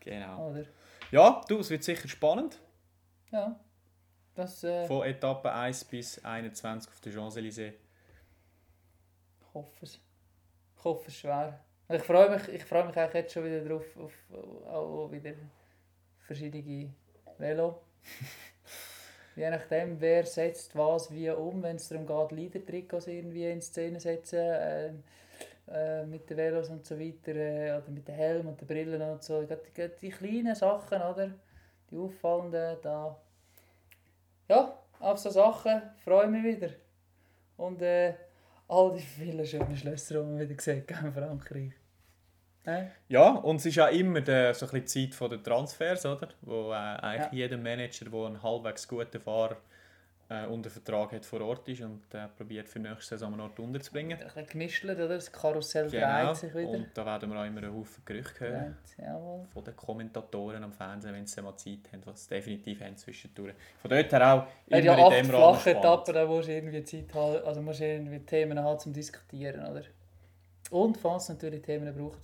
Genau. 0.00 0.50
Oder? 0.50 0.64
Ja, 1.10 1.42
du, 1.48 1.58
es 1.60 1.70
wird 1.70 1.84
sicher 1.84 2.08
spannend. 2.08 2.58
Ja. 3.30 3.58
Das 4.34 4.62
äh, 4.64 4.86
Von 4.86 5.06
Etappe 5.06 5.52
1 5.52 5.84
bis 5.84 6.24
21 6.24 6.90
auf 6.90 7.00
der 7.00 7.12
Champs-Élysées. 7.12 7.72
ich 9.40 9.54
hoffe 9.54 9.84
es. 9.84 10.00
Ich 10.76 10.84
hoffe 10.84 11.08
es 11.08 11.16
schwer. 11.16 11.60
Ich 11.88 12.02
freue 12.02 12.30
mich, 12.30 12.48
ich 12.48 12.64
freue 12.64 12.84
mich 12.84 12.94
jetzt 12.94 13.32
schon 13.32 13.44
wieder 13.44 13.64
drauf, 13.64 13.84
auf, 13.96 14.12
auch 14.66 15.10
wieder 15.10 15.32
verschiedene 16.18 16.92
Velo. 17.38 17.80
Je 19.38 19.50
nachdem, 19.50 20.00
wer 20.00 20.26
setzt 20.26 20.74
was 20.74 21.12
wie 21.12 21.30
um, 21.30 21.62
wenn 21.62 21.76
es 21.76 21.88
darum 21.88 22.06
geht, 22.06 22.32
Leader-Trikots 22.32 23.06
irgendwie 23.06 23.48
in 23.48 23.62
Szene 23.62 24.00
setzen, 24.00 24.38
äh, 24.40 24.88
äh, 25.70 26.04
mit 26.06 26.28
den 26.28 26.36
Velos 26.36 26.68
und 26.70 26.84
so 26.84 26.98
weiter, 26.98 27.36
äh, 27.36 27.78
oder 27.78 27.88
mit 27.88 28.08
den 28.08 28.16
Helm 28.16 28.48
und 28.48 28.60
den 28.60 28.66
Brillen 28.66 29.00
und 29.00 29.22
so. 29.22 29.44
Die, 29.44 29.90
die 30.02 30.08
kleinen 30.08 30.56
Sachen, 30.56 31.00
oder? 31.00 31.30
Die 31.88 31.96
auffallenden, 31.96 32.78
da. 32.82 33.16
Ja, 34.48 34.76
auf 34.98 35.18
so 35.18 35.30
Sachen 35.30 35.82
freue 36.02 36.24
ich 36.24 36.30
mich 36.30 36.56
wieder. 36.56 36.74
Und 37.58 37.80
äh, 37.80 38.14
all 38.66 38.92
die 38.92 39.02
vielen 39.02 39.46
schönen 39.46 39.76
Schlösser, 39.76 40.14
die 40.20 40.26
man 40.26 40.40
wieder 40.40 40.54
hat 40.56 41.04
in 41.04 41.12
Frankreich. 41.12 41.72
Ja. 42.68 42.86
Ja, 43.08 43.30
und 43.30 43.56
es 43.56 43.66
ist 43.66 43.78
auch 43.80 43.90
immer 43.90 44.20
der, 44.20 44.54
so 44.54 44.66
ein 44.66 44.70
bisschen 44.82 45.04
die 45.04 45.10
Zeit 45.10 45.14
von 45.16 45.30
der 45.30 45.42
Transfers, 45.42 46.04
oder? 46.06 46.28
Wo 46.42 46.70
äh, 46.72 46.74
eigentlich 46.76 47.32
Ja. 47.32 47.46
jeder 47.46 47.56
Manager, 47.56 48.04
der 48.10 48.26
einen 48.26 48.42
halbwegs 48.42 48.86
guten 48.86 49.20
Fahrer 49.20 49.56
äh, 50.30 50.44
unter 50.46 50.68
Vertrag 50.68 51.12
hat, 51.12 51.24
vor 51.24 51.40
Ort 51.40 51.66
ist 51.70 51.80
und 51.80 52.02
äh, 52.12 52.28
probiert 52.36 52.68
für 52.68 52.78
nächste 52.78 53.16
Saison 53.16 53.32
einen 53.32 53.40
Ort 53.40 53.58
unterzubringen. 53.58 54.18
Ein 54.18 54.24
bisschen 54.26 54.46
gemischelt, 54.46 54.98
oder? 54.98 55.08
Das 55.14 55.32
Karussell 55.32 55.88
Genau. 55.90 56.26
dreht 56.26 56.36
sich 56.36 56.54
wieder. 56.54 56.68
Und 56.68 56.88
da 56.92 57.06
werden 57.06 57.30
wir 57.32 57.40
auch 57.40 57.46
immer 57.46 57.62
einen 57.62 57.74
Haufen 57.74 58.02
Gerüchte 58.04 58.40
hören. 58.40 58.76
Jawohl. 58.98 59.46
Von 59.46 59.64
den 59.64 59.74
Kommentatoren 59.74 60.62
am 60.62 60.72
Fernsehen, 60.74 61.14
wenn 61.14 61.26
sie 61.26 61.40
mal 61.40 61.56
Zeit 61.56 61.78
haben, 61.94 62.02
was 62.04 62.24
sie 62.24 62.34
definitiv 62.34 62.78
haben 62.82 62.94
zwischendurch. 62.98 63.54
Von 63.80 63.90
dort 63.90 64.12
her 64.12 64.34
auch 64.34 64.46
Ja, 64.66 64.76
immer 64.76 65.06
acht 65.06 65.16
in 65.18 65.26
dem 65.28 65.34
Rahmen 65.34 65.58
flache. 65.60 65.70
Etappen, 65.78 66.14
da 66.14 66.26
musst 66.26 66.48
du 66.48 66.52
irgendwie 66.52 66.84
Zeit 66.84 67.14
haben, 67.14 67.42
also 67.46 67.62
musst 67.62 67.80
du 67.80 67.86
irgendwie 67.86 68.18
Themen 68.20 68.58
haben 68.62 68.78
zum 68.78 68.92
Diskutieren, 68.92 69.66
oder? 69.66 69.82
Und 70.70 70.98
falls 70.98 71.30
natürlich 71.30 71.62
Themen 71.62 71.96
braucht, 71.96 72.18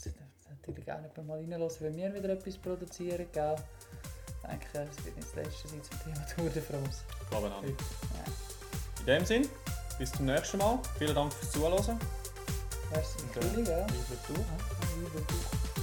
natürlich 0.67 0.93
auch 0.93 1.01
nicht 1.01 1.17
mal 1.27 1.37
reinlassen, 1.39 1.87
wenn 1.87 1.97
wir 1.97 2.15
wieder 2.15 2.31
etwas 2.31 2.57
produzieren, 2.57 3.27
gell? 3.33 3.55
Ich 4.43 4.49
denke, 4.51 4.67
das 4.73 5.05
wird 5.05 5.17
nicht 5.17 5.29
das 5.29 5.35
letzte 5.37 5.69
sein 5.69 5.83
zum 5.83 6.01
Thema 6.03 6.27
Tour 6.37 6.51
de 6.51 6.63
France. 6.63 7.03
Ich 7.23 7.31
glaube 7.31 7.51
auch 7.53 7.63
nicht. 7.63 7.81
Ja. 7.81 9.01
In 9.01 9.07
dem 9.07 9.25
Sinn, 9.25 9.49
bis 9.99 10.13
zum 10.13 10.27
nächsten 10.27 10.59
Mal. 10.59 10.79
Vielen 10.99 11.15
Dank 11.15 11.33
fürs 11.33 11.53
Zuhören. 11.53 11.99
Merci, 12.93 13.19
Okay. 13.31 13.41
Entschuldigung, 13.41 13.67
ja. 13.67 13.87
Liebe 13.87 14.19
du. 14.29 14.35
Ja, 14.35 14.97
liebe 14.97 15.27
du. 15.27 15.74